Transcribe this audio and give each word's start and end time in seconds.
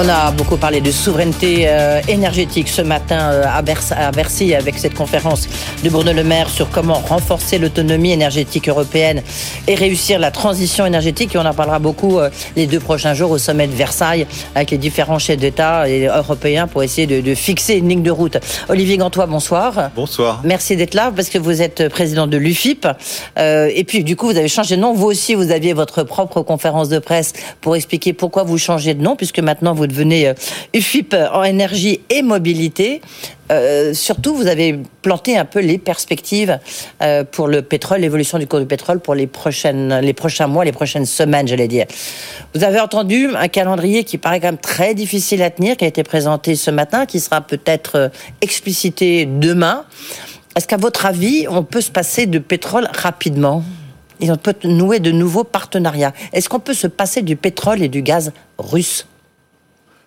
On 0.00 0.08
a 0.08 0.30
beaucoup 0.30 0.56
parlé 0.56 0.80
de 0.80 0.92
souveraineté 0.92 1.64
euh, 1.66 2.00
énergétique 2.06 2.68
ce 2.68 2.82
matin 2.82 3.32
euh, 3.32 3.42
à, 3.44 4.12
Bercy 4.12 4.54
avec 4.54 4.78
cette 4.78 4.94
conférence 4.94 5.48
de 5.82 5.90
Bruno 5.90 6.12
Le 6.12 6.22
Maire 6.22 6.48
sur 6.50 6.70
comment 6.70 7.00
renforcer 7.00 7.58
l'autonomie 7.58 8.12
énergétique 8.12 8.68
européenne 8.68 9.22
et 9.66 9.74
réussir 9.74 10.20
la 10.20 10.30
transition 10.30 10.86
énergétique. 10.86 11.34
Et 11.34 11.38
on 11.38 11.44
en 11.44 11.52
parlera 11.52 11.80
beaucoup 11.80 12.20
euh, 12.20 12.30
les 12.54 12.68
deux 12.68 12.78
prochains 12.78 13.12
jours 13.12 13.32
au 13.32 13.38
sommet 13.38 13.66
de 13.66 13.72
Versailles 13.72 14.28
avec 14.54 14.70
les 14.70 14.78
différents 14.78 15.18
chefs 15.18 15.38
d'État 15.38 15.88
et 15.88 16.04
européens 16.04 16.68
pour 16.68 16.84
essayer 16.84 17.08
de, 17.08 17.34
fixer 17.34 17.74
une 17.74 17.88
ligne 17.88 18.04
de 18.04 18.12
route. 18.12 18.36
Olivier 18.68 18.98
Gantois, 18.98 19.26
bonsoir. 19.26 19.90
Bonsoir. 19.96 20.42
Merci 20.44 20.76
d'être 20.76 20.94
là 20.94 21.10
parce 21.14 21.28
que 21.28 21.38
vous 21.38 21.60
êtes 21.60 21.88
président 21.88 22.28
de 22.28 22.36
l'UFIP. 22.36 22.86
et 23.36 23.84
puis 23.84 24.04
du 24.04 24.14
coup, 24.14 24.26
vous 24.26 24.36
avez 24.36 24.46
changé 24.46 24.76
de 24.76 24.80
nom. 24.80 24.94
Vous 24.94 25.06
aussi, 25.06 25.34
vous 25.34 25.50
aviez 25.50 25.72
votre 25.72 26.04
propre 26.04 26.42
conférence 26.42 26.88
de 26.88 27.00
presse 27.00 27.32
pour 27.60 27.74
expliquer 27.74 28.12
pourquoi 28.12 28.44
vous 28.44 28.58
changez 28.58 28.94
de 28.94 29.02
nom 29.02 29.16
puisque 29.16 29.40
maintenant 29.40 29.74
vous 29.74 29.87
devenez 29.88 30.28
euh, 30.28 30.34
UFIP 30.74 31.14
en 31.32 31.42
énergie 31.44 32.00
et 32.10 32.22
mobilité. 32.22 33.00
Euh, 33.50 33.94
surtout, 33.94 34.34
vous 34.34 34.46
avez 34.46 34.78
planté 35.02 35.38
un 35.38 35.44
peu 35.44 35.60
les 35.60 35.78
perspectives 35.78 36.58
euh, 37.02 37.24
pour 37.24 37.48
le 37.48 37.62
pétrole, 37.62 38.00
l'évolution 38.00 38.38
du 38.38 38.46
cours 38.46 38.60
du 38.60 38.66
pétrole 38.66 39.00
pour 39.00 39.14
les 39.14 39.26
prochaines, 39.26 40.00
les 40.00 40.12
prochains 40.12 40.46
mois, 40.46 40.64
les 40.64 40.72
prochaines 40.72 41.06
semaines, 41.06 41.48
j'allais 41.48 41.68
dire. 41.68 41.86
Vous 42.54 42.62
avez 42.62 42.78
entendu 42.78 43.28
un 43.34 43.48
calendrier 43.48 44.04
qui 44.04 44.18
paraît 44.18 44.40
quand 44.40 44.48
même 44.48 44.58
très 44.58 44.94
difficile 44.94 45.42
à 45.42 45.50
tenir, 45.50 45.76
qui 45.76 45.84
a 45.84 45.88
été 45.88 46.02
présenté 46.02 46.54
ce 46.56 46.70
matin, 46.70 47.06
qui 47.06 47.20
sera 47.20 47.40
peut-être 47.40 48.10
explicité 48.42 49.26
demain. 49.26 49.84
Est-ce 50.54 50.66
qu'à 50.66 50.76
votre 50.76 51.06
avis, 51.06 51.46
on 51.48 51.62
peut 51.62 51.80
se 51.80 51.90
passer 51.90 52.26
de 52.26 52.38
pétrole 52.38 52.88
rapidement? 52.92 53.62
Et 54.20 54.30
on 54.30 54.36
peut 54.36 54.54
nouer 54.64 54.98
de 54.98 55.12
nouveaux 55.12 55.44
partenariats. 55.44 56.12
Est-ce 56.32 56.48
qu'on 56.48 56.58
peut 56.58 56.74
se 56.74 56.88
passer 56.88 57.22
du 57.22 57.36
pétrole 57.36 57.82
et 57.82 57.88
du 57.88 58.02
gaz 58.02 58.32
russe? 58.58 59.06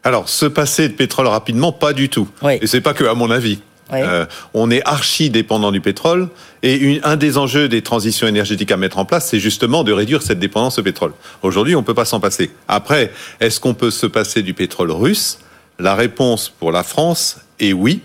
Alors, 0.03 0.30
se 0.30 0.45
passer 0.45 0.89
de 0.89 0.94
pétrole 0.94 1.27
rapidement, 1.27 1.71
pas 1.71 1.94
du 1.94 2.09
tout. 2.09 2.27
Oui. 2.41 2.57
Et 2.61 2.67
c'est 2.67 2.81
pas 2.81 2.94
que 2.94 3.03
à 3.03 3.13
mon 3.13 3.30
avis. 3.30 3.59
Euh, 3.94 4.25
on 4.53 4.71
est 4.71 4.81
archi 4.85 5.30
dépendant 5.30 5.69
du 5.69 5.81
pétrole 5.81 6.30
et 6.63 7.02
un 7.03 7.17
des 7.17 7.38
enjeux 7.38 7.67
des 7.67 7.81
transitions 7.81 8.25
énergétiques 8.25 8.72
à 8.72 8.77
mettre 8.77 8.97
en 8.99 9.03
place, 9.03 9.27
c'est 9.27 9.39
justement 9.41 9.83
de 9.83 9.91
réduire 9.91 10.22
cette 10.22 10.39
dépendance 10.39 10.79
au 10.79 10.83
pétrole. 10.83 11.11
Aujourd'hui, 11.41 11.75
on 11.75 11.83
peut 11.83 11.94
pas 11.94 12.05
s'en 12.05 12.22
passer. 12.22 12.52
Après, 12.69 13.11
est-ce 13.41 13.59
qu'on 13.59 13.73
peut 13.73 13.91
se 13.91 14.05
passer 14.05 14.44
du 14.44 14.53
pétrole 14.53 14.91
russe? 14.91 15.39
La 15.77 15.95
réponse 15.95 16.47
pour 16.47 16.72
la 16.72 16.83
France 16.83 17.41
est 17.59 17.73
oui. 17.73 17.99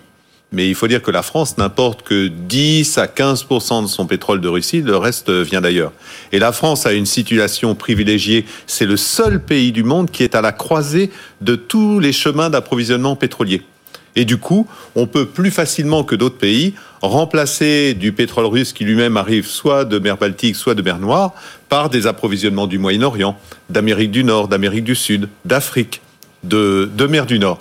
Mais 0.52 0.68
il 0.68 0.74
faut 0.74 0.86
dire 0.86 1.02
que 1.02 1.10
la 1.10 1.22
France 1.22 1.58
n'importe 1.58 2.02
que 2.02 2.28
10 2.28 2.98
à 2.98 3.06
15% 3.06 3.82
de 3.82 3.88
son 3.88 4.06
pétrole 4.06 4.40
de 4.40 4.48
Russie, 4.48 4.80
le 4.80 4.96
reste 4.96 5.30
vient 5.30 5.60
d'ailleurs. 5.60 5.92
Et 6.32 6.38
la 6.38 6.52
France 6.52 6.86
a 6.86 6.92
une 6.92 7.06
situation 7.06 7.74
privilégiée. 7.74 8.46
C'est 8.66 8.86
le 8.86 8.96
seul 8.96 9.42
pays 9.42 9.72
du 9.72 9.82
monde 9.82 10.10
qui 10.10 10.22
est 10.22 10.34
à 10.34 10.40
la 10.40 10.52
croisée 10.52 11.10
de 11.40 11.56
tous 11.56 11.98
les 11.98 12.12
chemins 12.12 12.48
d'approvisionnement 12.48 13.16
pétrolier. 13.16 13.62
Et 14.16 14.24
du 14.24 14.38
coup, 14.38 14.66
on 14.94 15.06
peut 15.06 15.26
plus 15.26 15.50
facilement 15.50 16.02
que 16.02 16.14
d'autres 16.14 16.38
pays 16.38 16.74
remplacer 17.02 17.94
du 17.94 18.12
pétrole 18.12 18.46
russe 18.46 18.72
qui 18.72 18.84
lui-même 18.84 19.16
arrive 19.18 19.46
soit 19.46 19.84
de 19.84 19.98
mer 19.98 20.16
Baltique, 20.16 20.56
soit 20.56 20.74
de 20.74 20.82
mer 20.82 20.98
Noire, 20.98 21.34
par 21.68 21.90
des 21.90 22.06
approvisionnements 22.06 22.66
du 22.66 22.78
Moyen-Orient, 22.78 23.38
d'Amérique 23.68 24.10
du 24.10 24.24
Nord, 24.24 24.48
d'Amérique 24.48 24.84
du 24.84 24.94
Sud, 24.94 25.28
d'Afrique, 25.44 26.00
de, 26.42 26.88
mer 27.08 27.26
du 27.26 27.38
Nord. 27.38 27.60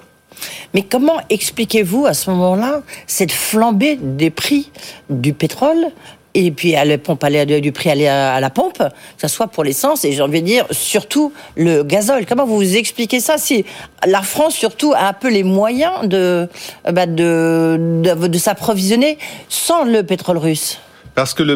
Mais 0.74 0.84
comment 0.84 1.18
expliquez-vous 1.30 2.06
à 2.06 2.14
ce 2.14 2.30
moment-là 2.32 2.82
cette 3.08 3.32
flambée 3.32 3.98
des 4.02 4.30
prix 4.30 4.72
du 5.10 5.34
pétrole 5.34 5.92
et 6.36 6.52
puis 6.52 6.76
à 6.76 6.84
la 6.84 6.98
pompe, 6.98 7.24
aller 7.24 7.62
du 7.62 7.72
prix 7.72 7.90
aller 7.90 8.08
à 8.08 8.40
la 8.42 8.50
pompe, 8.50 8.78
que 8.80 9.22
ce 9.22 9.28
soit 9.30 9.48
pour 9.48 9.64
l'essence 9.64 10.04
et 10.04 10.12
j'ai 10.12 10.22
envie 10.22 10.42
de 10.42 10.48
dire 10.48 10.66
surtout 10.72 11.32
le 11.56 11.84
gazole? 11.84 12.26
Comment 12.26 12.46
vous 12.46 12.58
vous 12.58 12.76
expliquez 12.76 13.22
ça 13.22 13.38
si 13.38 13.66
la 14.06 14.22
France 14.22 14.54
surtout 14.54 14.94
a 14.94 15.08
un 15.08 15.14
peu 15.14 15.30
les 15.30 15.44
moyens 15.44 16.08
de 16.08 16.50
bah, 16.92 17.06
de, 17.06 17.78
de, 18.04 18.28
de 18.28 18.38
s'approvisionner 18.38 19.18
sans 19.48 19.86
le 19.86 20.04
pétrole 20.04 20.38
russe? 20.38 20.80
Parce 21.16 21.34
que 21.34 21.44
les 21.44 21.56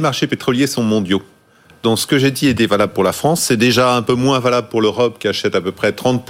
marchés 0.00 0.26
pétroliers 0.26 0.66
sont 0.66 0.82
mondiaux. 0.82 1.22
Donc 1.82 1.98
ce 1.98 2.06
que 2.06 2.16
j'ai 2.16 2.30
dit 2.30 2.48
était 2.48 2.64
valable 2.64 2.94
pour 2.94 3.04
la 3.04 3.12
France, 3.12 3.42
c'est 3.42 3.58
déjà 3.58 3.94
un 3.94 4.00
peu 4.00 4.14
moins 4.14 4.38
valable 4.38 4.68
pour 4.70 4.80
l'Europe 4.80 5.18
qui 5.18 5.28
achète 5.28 5.54
à 5.54 5.60
peu 5.60 5.70
près 5.70 5.92
30 5.92 6.24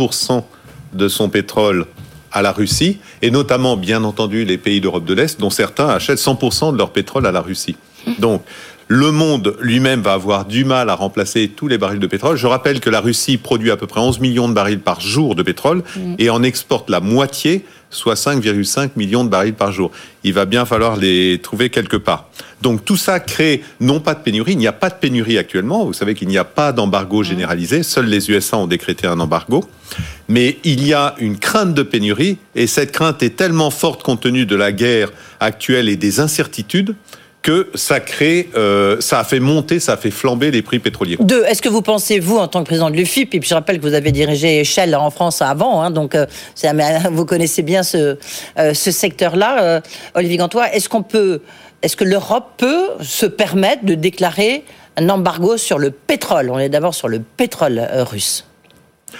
de 0.94 1.08
son 1.08 1.28
pétrole 1.28 1.86
à 2.32 2.42
la 2.42 2.52
Russie, 2.52 2.98
et 3.22 3.30
notamment, 3.30 3.76
bien 3.76 4.02
entendu, 4.02 4.44
les 4.44 4.58
pays 4.58 4.80
d'Europe 4.80 5.04
de 5.04 5.14
l'Est, 5.14 5.40
dont 5.40 5.50
certains 5.50 5.88
achètent 5.88 6.18
100% 6.18 6.72
de 6.72 6.78
leur 6.78 6.90
pétrole 6.90 7.26
à 7.26 7.32
la 7.32 7.40
Russie. 7.40 7.76
Donc, 8.18 8.42
le 8.88 9.12
monde 9.12 9.56
lui-même 9.60 10.02
va 10.02 10.12
avoir 10.12 10.44
du 10.44 10.64
mal 10.64 10.90
à 10.90 10.94
remplacer 10.94 11.48
tous 11.48 11.68
les 11.68 11.78
barils 11.78 12.00
de 12.00 12.06
pétrole. 12.06 12.36
Je 12.36 12.46
rappelle 12.46 12.80
que 12.80 12.90
la 12.90 13.00
Russie 13.00 13.38
produit 13.38 13.70
à 13.70 13.76
peu 13.76 13.86
près 13.86 14.00
11 14.00 14.20
millions 14.20 14.48
de 14.48 14.52
barils 14.52 14.80
par 14.80 15.00
jour 15.00 15.34
de 15.34 15.42
pétrole 15.42 15.82
mm. 15.96 16.14
et 16.18 16.28
en 16.28 16.42
exporte 16.42 16.90
la 16.90 17.00
moitié, 17.00 17.64
soit 17.94 18.14
5,5 18.14 18.90
millions 18.96 19.24
de 19.24 19.28
barils 19.28 19.54
par 19.54 19.72
jour. 19.72 19.90
Il 20.22 20.32
va 20.32 20.44
bien 20.44 20.64
falloir 20.64 20.96
les 20.96 21.40
trouver 21.42 21.70
quelque 21.70 21.96
part. 21.96 22.28
Donc 22.62 22.84
tout 22.84 22.96
ça 22.96 23.20
crée 23.20 23.62
non 23.80 24.00
pas 24.00 24.14
de 24.14 24.20
pénurie, 24.20 24.52
il 24.52 24.58
n'y 24.58 24.66
a 24.66 24.72
pas 24.72 24.90
de 24.90 24.94
pénurie 24.94 25.38
actuellement. 25.38 25.84
Vous 25.84 25.92
savez 25.92 26.14
qu'il 26.14 26.28
n'y 26.28 26.38
a 26.38 26.44
pas 26.44 26.72
d'embargo 26.72 27.22
généralisé, 27.22 27.82
seuls 27.82 28.06
les 28.06 28.30
USA 28.30 28.58
ont 28.58 28.66
décrété 28.66 29.06
un 29.06 29.20
embargo. 29.20 29.64
Mais 30.28 30.58
il 30.64 30.86
y 30.86 30.94
a 30.94 31.14
une 31.18 31.38
crainte 31.38 31.74
de 31.74 31.82
pénurie 31.82 32.38
et 32.54 32.66
cette 32.66 32.92
crainte 32.92 33.22
est 33.22 33.36
tellement 33.36 33.70
forte 33.70 34.02
compte 34.02 34.22
tenu 34.22 34.46
de 34.46 34.56
la 34.56 34.72
guerre 34.72 35.10
actuelle 35.40 35.88
et 35.88 35.96
des 35.96 36.20
incertitudes 36.20 36.94
que 37.44 37.68
ça 37.74 38.00
crée, 38.00 38.48
euh, 38.56 39.00
ça 39.00 39.20
a 39.20 39.24
fait 39.24 39.38
monter, 39.38 39.78
ça 39.78 39.92
a 39.92 39.96
fait 39.98 40.10
flamber 40.10 40.50
les 40.50 40.62
prix 40.62 40.78
pétroliers. 40.78 41.18
Deux, 41.20 41.44
est-ce 41.44 41.60
que 41.60 41.68
vous 41.68 41.82
pensez, 41.82 42.18
vous, 42.18 42.38
en 42.38 42.48
tant 42.48 42.60
que 42.60 42.66
président 42.66 42.88
de 42.88 42.96
l'UFIP, 42.96 43.34
et 43.34 43.38
puis 43.38 43.48
je 43.48 43.54
rappelle 43.54 43.78
que 43.78 43.86
vous 43.86 43.92
avez 43.92 44.12
dirigé 44.12 44.64
Shell 44.64 44.96
en 44.96 45.10
France 45.10 45.42
avant, 45.42 45.82
hein, 45.82 45.90
donc 45.90 46.14
euh, 46.14 46.24
vous 47.12 47.26
connaissez 47.26 47.62
bien 47.62 47.82
ce, 47.82 48.16
euh, 48.58 48.72
ce 48.72 48.90
secteur-là, 48.90 49.82
Olivier 50.14 50.38
Gantois, 50.38 50.72
est-ce 50.72 50.88
qu'on 50.88 51.02
peut, 51.02 51.42
est-ce 51.82 51.96
que 51.96 52.04
l'Europe 52.04 52.54
peut 52.56 52.86
se 53.02 53.26
permettre 53.26 53.84
de 53.84 53.94
déclarer 53.94 54.64
un 54.96 55.10
embargo 55.10 55.58
sur 55.58 55.78
le 55.78 55.90
pétrole? 55.90 56.48
On 56.50 56.58
est 56.58 56.70
d'abord 56.70 56.94
sur 56.94 57.08
le 57.08 57.20
pétrole 57.20 57.86
russe. 58.10 58.46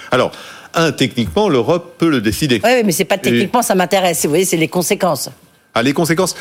Alors, 0.09 0.31
un, 0.73 0.91
techniquement, 0.91 1.47
l'Europe 1.47 1.93
peut 1.99 2.09
le 2.09 2.21
décider. 2.21 2.59
Oui, 2.63 2.81
mais 2.83 2.91
c'est 2.91 3.05
pas 3.05 3.19
techniquement, 3.19 3.61
ça 3.61 3.75
m'intéresse. 3.75 4.23
Vous 4.23 4.29
voyez, 4.29 4.45
c'est 4.45 4.57
les 4.57 4.67
conséquences. 4.67 5.29
Ah, 5.75 5.83
les 5.83 5.93
conséquences. 5.93 6.35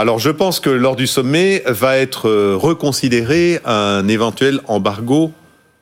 Alors, 0.00 0.20
je 0.20 0.30
pense 0.30 0.60
que 0.60 0.70
lors 0.70 0.94
du 0.94 1.08
sommet 1.08 1.64
va 1.66 1.96
être 1.96 2.28
euh, 2.28 2.54
reconsidéré 2.56 3.58
un 3.64 4.06
éventuel 4.06 4.60
embargo 4.68 5.32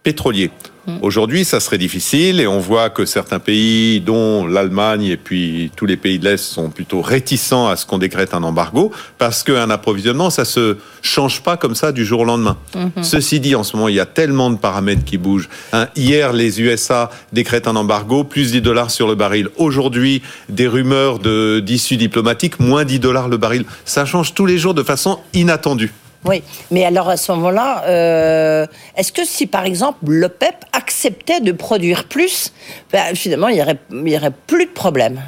pétrolier. 0.05 0.51
Mm. 0.87 0.99
Aujourd'hui, 1.03 1.45
ça 1.45 1.61
serait 1.61 1.79
difficile 1.79 2.41
et 2.41 2.47
on 2.47 2.59
voit 2.59 2.91
que 2.91 3.05
certains 3.05 3.39
pays, 3.39 4.01
dont 4.01 4.47
l'Allemagne 4.47 5.05
et 5.05 5.17
puis 5.17 5.71
tous 5.77 5.87
les 5.87 5.97
pays 5.97 6.19
de 6.19 6.25
l'Est, 6.25 6.43
sont 6.43 6.71
plutôt 6.71 7.01
réticents 7.01 7.69
à 7.69 7.77
ce 7.77 7.87
qu'on 7.87 7.99
décrète 7.99 8.35
un 8.35 8.43
embargo 8.43 8.93
parce 9.19 9.43
qu'un 9.43 9.71
approvisionnement, 9.71 10.31
ça 10.31 10.45
se 10.45 10.77
change 11.03 11.43
pas 11.43 11.57
comme 11.57 11.75
ça 11.75 11.93
du 11.93 12.05
jour 12.05 12.21
au 12.21 12.25
lendemain. 12.25 12.57
Mm-hmm. 12.75 13.03
Ceci 13.03 13.41
dit, 13.41 13.55
en 13.55 13.65
ce 13.65 13.77
moment, 13.77 13.89
il 13.89 13.95
y 13.95 14.01
a 14.01 14.07
tellement 14.07 14.51
de 14.51 14.57
paramètres 14.57 15.05
qui 15.05 15.19
bougent. 15.19 15.49
Hein, 15.73 15.89
hier, 15.97 16.33
les 16.33 16.61
USA 16.61 17.11
décrètent 17.33 17.69
un 17.69 17.77
embargo, 17.77 18.25
plus 18.25 18.53
10 18.53 18.61
dollars 18.61 18.91
sur 18.91 19.09
le 19.09 19.15
baril. 19.15 19.49
Aujourd'hui, 19.57 20.23
des 20.49 20.67
rumeurs 20.67 21.19
d'issues 21.19 21.97
diplomatiques, 21.97 22.61
moins 22.61 22.85
10 22.85 23.01
dollars 23.01 23.29
le 23.29 23.37
baril. 23.37 23.65
Ça 23.85 24.05
change 24.05 24.35
tous 24.35 24.47
les 24.47 24.59
jours 24.59 24.75
de 24.75 24.83
façon 24.83 25.19
inattendue. 25.35 25.93
Oui, 26.27 26.43
mais 26.71 26.85
alors 26.85 27.09
à 27.09 27.17
ce 27.17 27.33
moment-là, 27.33 27.85
euh, 27.87 28.67
est-ce 28.97 29.13
que 29.13 29.25
si 29.25 29.47
par 29.47 29.65
exemple 29.65 29.99
l'OPEP 30.09 30.57
acceptait 30.73 31.41
de 31.41 31.53
produire 31.53 32.05
plus, 32.05 32.53
ben, 32.93 33.15
finalement 33.15 33.49
il 33.49 33.57
n'y 33.57 33.63
aurait, 33.63 33.79
y 33.93 34.17
aurait 34.17 34.33
plus 34.47 34.67
de 34.67 34.71
problème 34.71 35.21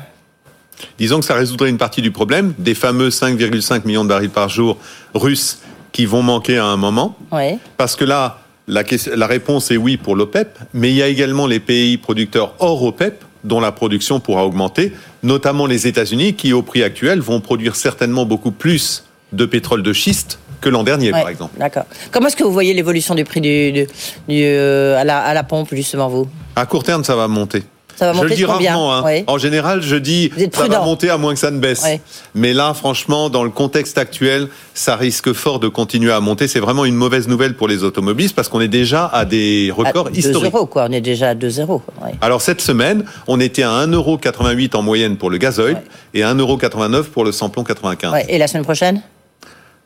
Disons 0.98 1.20
que 1.20 1.26
ça 1.26 1.34
résoudrait 1.34 1.70
une 1.70 1.78
partie 1.78 2.03
du 2.03 2.10
problème, 2.10 2.54
des 2.59 2.75
fameux 2.75 3.09
5,5 3.09 3.84
millions 3.84 4.04
de 4.04 4.09
barils 4.09 4.30
par 4.30 4.48
jour 4.48 4.78
russes 5.15 5.60
qui 5.92 6.06
vont 6.06 6.22
manquer 6.22 6.59
à 6.59 6.66
un 6.66 6.77
moment. 6.77 7.16
Oui. 7.33 7.59
Parce 7.77 7.97
que 7.97 8.04
là, 8.04 8.41
la, 8.68 8.84
la 9.15 9.27
réponse 9.27 9.71
est 9.71 9.77
oui 9.77 9.97
pour 9.97 10.15
l'OPEP, 10.15 10.56
mais 10.74 10.91
il 10.91 10.97
y 10.97 11.03
a 11.03 11.09
également 11.09 11.47
les 11.47 11.59
pays 11.60 11.97
producteurs 11.97 12.54
hors 12.60 12.83
OPEP 12.83 13.24
dont 13.44 13.60
la 13.60 13.72
production 13.72 14.21
pourra 14.21 14.44
augmenter, 14.44 14.92
notamment 15.22 15.66
les 15.66 15.86
États-Unis 15.86 16.34
qui, 16.34 16.53
au 16.53 16.62
prix 16.62 16.83
actuel, 16.83 17.21
vont 17.21 17.41
produire 17.41 17.77
certainement 17.77 18.27
beaucoup 18.27 18.51
plus 18.51 19.04
de 19.33 19.47
pétrole 19.47 19.83
de 19.83 19.92
schiste 19.92 20.39
que 20.60 20.69
l'an 20.69 20.83
dernier, 20.83 21.10
par 21.10 21.28
exemple. 21.28 21.59
D'accord. 21.59 21.84
Comment 22.10 22.28
est-ce 22.28 22.37
que 22.37 22.45
vous 22.45 22.53
voyez 22.53 22.75
l'évolution 22.75 23.15
du 23.15 23.25
prix 23.25 23.41
du, 23.41 23.87
euh, 24.31 24.99
à, 24.99 25.05
la, 25.05 25.19
à, 25.21 25.34
la, 25.34 25.45
pompe, 25.45 25.69
justement, 25.72 26.09
vous? 26.09 26.28
À 26.57 26.66
court 26.66 26.84
terme, 26.84 27.05
ça 27.05 27.16
va 27.16 27.28
monter. 27.28 27.63
Ça 27.99 28.07
va 28.07 28.13
monter 28.13 28.28
je 28.28 28.31
le 28.31 28.37
dis 28.37 28.45
rarement. 28.45 28.95
Hein. 28.95 29.22
En 29.27 29.39
général, 29.39 29.83
je 29.83 29.97
dis 29.97 30.31
ça 30.53 30.69
va 30.69 30.81
monter 30.83 31.10
à 31.10 31.19
moins 31.19 31.34
que 31.34 31.41
ça 31.41 31.51
ne 31.51 31.59
baisse. 31.59 31.84
Mais 32.33 32.53
là, 32.53 32.72
franchement, 32.72 33.28
dans 33.28 33.43
le 33.43 33.51
contexte 33.51 33.99
actuel, 33.99 34.47
ça 34.72 34.95
risque 34.95 35.33
fort 35.33 35.59
de 35.59 35.66
continuer 35.66 36.13
à 36.13 36.21
monter. 36.21 36.47
C'est 36.47 36.61
vraiment 36.61 36.84
une 36.84 36.95
mauvaise 36.95 37.27
nouvelle 37.27 37.57
pour 37.57 37.66
les 37.66 37.83
automobilistes 37.83 38.37
parce 38.37 38.49
qu'on 38.49 38.61
est 38.61 38.69
déjà 38.69 39.07
à 39.07 39.25
des 39.25 39.72
records 39.77 40.09
à 40.09 40.11
historiques. 40.11 40.53
2 40.53 40.57
euros, 40.57 40.66
quoi. 40.66 40.87
On 40.89 40.93
est 40.93 41.01
déjà 41.01 41.31
à 41.31 41.34
2 41.34 41.61
euros. 41.61 41.83
Alors 42.21 42.41
cette 42.41 42.61
semaine, 42.61 43.04
on 43.27 43.41
était 43.41 43.65
à 43.65 43.84
1,88 43.84 44.77
en 44.77 44.83
moyenne 44.83 45.16
pour 45.16 45.31
le 45.31 45.39
gasoil 45.39 45.83
et 46.15 46.21
1,89 46.21 47.03
pour 47.04 47.25
le 47.25 47.33
samplon 47.33 47.65
95. 47.65 48.27
Et 48.28 48.39
la 48.39 48.47
semaine 48.47 48.65
prochaine? 48.65 49.03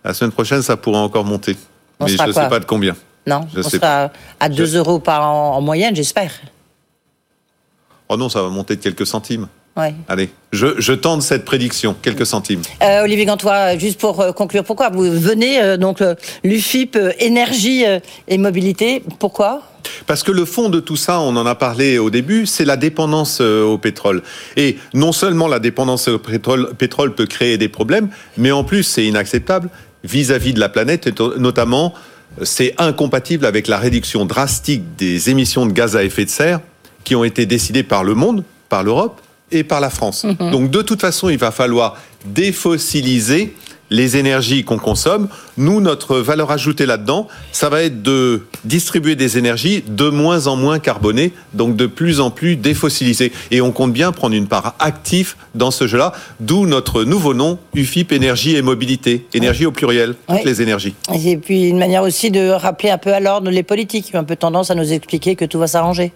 La 0.04 0.14
semaine 0.14 0.32
prochaine, 0.32 0.62
ça 0.62 0.76
pourrait 0.76 0.98
encore 0.98 1.24
monter. 1.24 1.56
On 2.00 2.04
mais 2.06 2.10
je 2.16 2.22
ne 2.22 2.32
sais 2.32 2.48
pas 2.48 2.58
de 2.58 2.64
combien. 2.64 2.96
Non, 3.26 3.42
Je 3.54 3.60
on 3.60 3.62
sais 3.62 3.76
sera 3.78 4.10
à 4.40 4.48
2 4.48 4.64
Je- 4.66 4.78
euros 4.78 4.98
par 4.98 5.28
an 5.30 5.56
en 5.56 5.60
moyenne, 5.60 5.94
j'espère. 5.94 6.32
Oh 8.08 8.16
non, 8.16 8.28
ça 8.28 8.42
va 8.42 8.48
monter 8.48 8.76
de 8.76 8.82
quelques 8.82 9.06
centimes. 9.06 9.46
Ouais. 9.76 9.94
Allez, 10.06 10.28
je, 10.52 10.78
je 10.78 10.92
tente 10.92 11.22
cette 11.22 11.46
prédiction, 11.46 11.96
quelques 12.02 12.26
centimes. 12.26 12.60
Euh, 12.82 13.04
Olivier 13.04 13.24
Gantois, 13.24 13.78
juste 13.78 13.98
pour 13.98 14.20
euh, 14.20 14.32
conclure, 14.32 14.64
pourquoi 14.64 14.90
vous 14.90 15.02
venez 15.10 15.62
euh, 15.62 15.78
donc 15.78 16.02
euh, 16.02 16.14
l'UFIP 16.44 16.94
euh, 16.96 17.12
énergie 17.20 17.86
euh, 17.86 17.98
et 18.28 18.36
mobilité 18.36 19.02
Pourquoi? 19.18 19.62
Parce 20.06 20.22
que 20.22 20.30
le 20.30 20.44
fond 20.44 20.68
de 20.68 20.78
tout 20.78 20.96
ça, 20.96 21.20
on 21.20 21.34
en 21.36 21.46
a 21.46 21.54
parlé 21.54 21.96
au 21.98 22.10
début, 22.10 22.44
c'est 22.44 22.66
la 22.66 22.76
dépendance 22.76 23.38
euh, 23.40 23.62
au 23.64 23.78
pétrole. 23.78 24.22
Et 24.58 24.76
non 24.92 25.12
seulement 25.12 25.48
la 25.48 25.58
dépendance 25.58 26.06
au 26.08 26.18
pétrole, 26.18 26.74
pétrole 26.74 27.14
peut 27.14 27.26
créer 27.26 27.56
des 27.56 27.70
problèmes, 27.70 28.10
mais 28.36 28.50
en 28.52 28.64
plus 28.64 28.82
c'est 28.82 29.06
inacceptable 29.06 29.70
vis-à-vis 30.04 30.52
de 30.52 30.60
la 30.60 30.68
planète, 30.68 31.06
et 31.06 31.14
notamment 31.38 31.94
c'est 32.42 32.74
incompatible 32.78 33.44
avec 33.44 33.68
la 33.68 33.78
réduction 33.78 34.24
drastique 34.24 34.96
des 34.96 35.30
émissions 35.30 35.66
de 35.66 35.72
gaz 35.72 35.96
à 35.96 36.04
effet 36.04 36.24
de 36.24 36.30
serre 36.30 36.60
qui 37.04 37.14
ont 37.14 37.24
été 37.24 37.46
décidées 37.46 37.82
par 37.82 38.04
le 38.04 38.14
monde, 38.14 38.44
par 38.68 38.82
l'Europe 38.82 39.20
et 39.50 39.64
par 39.64 39.80
la 39.80 39.90
France. 39.90 40.24
Donc 40.24 40.70
de 40.70 40.82
toute 40.82 41.00
façon, 41.00 41.28
il 41.28 41.38
va 41.38 41.50
falloir 41.50 41.98
défossiliser 42.24 43.54
les 43.92 44.16
énergies 44.16 44.64
qu'on 44.64 44.78
consomme. 44.78 45.28
Nous, 45.56 45.80
notre 45.80 46.16
valeur 46.18 46.50
ajoutée 46.50 46.86
là-dedans, 46.86 47.28
ça 47.52 47.68
va 47.68 47.82
être 47.82 48.02
de 48.02 48.42
distribuer 48.64 49.14
des 49.14 49.38
énergies 49.38 49.84
de 49.86 50.08
moins 50.08 50.46
en 50.48 50.56
moins 50.56 50.78
carbonées, 50.78 51.32
donc 51.54 51.76
de 51.76 51.86
plus 51.86 52.20
en 52.20 52.30
plus 52.30 52.56
défossilisées. 52.56 53.32
Et 53.50 53.60
on 53.60 53.70
compte 53.70 53.92
bien 53.92 54.10
prendre 54.10 54.34
une 54.34 54.48
part 54.48 54.74
active 54.78 55.34
dans 55.54 55.70
ce 55.70 55.86
jeu-là, 55.86 56.12
d'où 56.40 56.66
notre 56.66 57.04
nouveau 57.04 57.34
nom, 57.34 57.58
UFIP 57.74 58.12
Énergie 58.12 58.56
et 58.56 58.62
Mobilité. 58.62 59.26
Énergie 59.34 59.66
au 59.66 59.72
pluriel, 59.72 60.14
toutes 60.26 60.36
Oui. 60.38 60.42
les 60.44 60.62
énergies. 60.62 60.94
Et 61.24 61.36
puis 61.36 61.68
une 61.68 61.78
manière 61.78 62.02
aussi 62.02 62.30
de 62.30 62.48
rappeler 62.48 62.90
un 62.90 62.98
peu 62.98 63.12
à 63.12 63.20
l'ordre 63.20 63.50
les 63.50 63.62
politiques 63.62 64.06
qui 64.06 64.16
ont 64.16 64.20
un 64.20 64.24
peu 64.24 64.36
tendance 64.36 64.70
à 64.70 64.74
nous 64.74 64.92
expliquer 64.92 65.36
que 65.36 65.44
tout 65.44 65.58
va 65.58 65.66
s'arranger. 65.66 66.12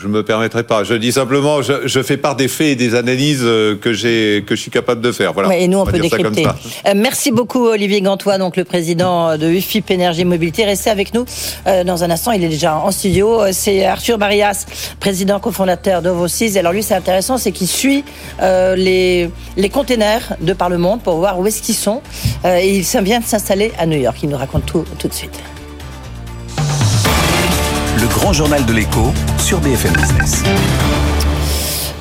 Je 0.00 0.06
ne 0.06 0.12
me 0.12 0.22
permettrai 0.22 0.62
pas. 0.62 0.82
Je 0.82 0.94
dis 0.94 1.12
simplement, 1.12 1.60
je, 1.60 1.86
je 1.86 2.02
fais 2.02 2.16
part 2.16 2.34
des 2.34 2.48
faits 2.48 2.68
et 2.68 2.74
des 2.74 2.94
analyses 2.94 3.42
euh, 3.42 3.76
que 3.76 3.92
j'ai, 3.92 4.42
que 4.46 4.56
je 4.56 4.60
suis 4.62 4.70
capable 4.70 5.02
de 5.02 5.12
faire. 5.12 5.34
Voilà. 5.34 5.50
Ouais, 5.50 5.64
et 5.64 5.68
nous, 5.68 5.78
on, 5.78 5.84
peut 5.84 5.98
décrypter. 5.98 6.44
ça. 6.44 6.56
Euh, 6.86 6.92
merci 6.96 7.30
beaucoup, 7.30 7.66
Olivier 7.66 8.00
Gantois, 8.00 8.38
donc 8.38 8.56
le 8.56 8.64
président 8.64 9.36
de 9.36 9.46
UFIP 9.46 9.90
Énergie 9.90 10.24
Mobilité. 10.24 10.64
Restez 10.64 10.88
avec 10.88 11.12
nous 11.12 11.26
euh, 11.66 11.84
dans 11.84 12.02
un 12.02 12.10
instant. 12.10 12.32
Il 12.32 12.42
est 12.42 12.48
déjà 12.48 12.76
en 12.76 12.90
studio. 12.92 13.40
C'est 13.52 13.84
Arthur 13.84 14.16
Barias, 14.16 14.64
président 15.00 15.38
cofondateur 15.38 16.00
d'Ovosis. 16.00 16.56
Alors 16.56 16.72
lui, 16.72 16.82
c'est 16.82 16.94
intéressant, 16.94 17.36
c'est 17.36 17.52
qu'il 17.52 17.68
suit 17.68 18.02
euh, 18.40 18.76
les, 18.76 19.28
les 19.58 19.68
containers 19.68 20.34
de 20.40 20.54
par 20.54 20.70
le 20.70 20.78
monde 20.78 21.02
pour 21.02 21.16
voir 21.16 21.38
où 21.38 21.46
est-ce 21.46 21.60
qu'ils 21.60 21.74
sont. 21.74 22.00
Et 22.46 22.78
il 22.78 23.00
vient 23.02 23.20
de 23.20 23.26
s'installer 23.26 23.72
à 23.78 23.84
New 23.84 23.98
York. 23.98 24.16
Il 24.22 24.30
nous 24.30 24.38
raconte 24.38 24.64
tout 24.64 24.84
tout 24.98 25.08
de 25.08 25.14
suite. 25.14 25.38
Grand 28.20 28.34
journal 28.34 28.66
de 28.66 28.74
l'écho 28.74 29.12
sur 29.38 29.60
BFM 29.60 29.94
Business. 29.94 30.42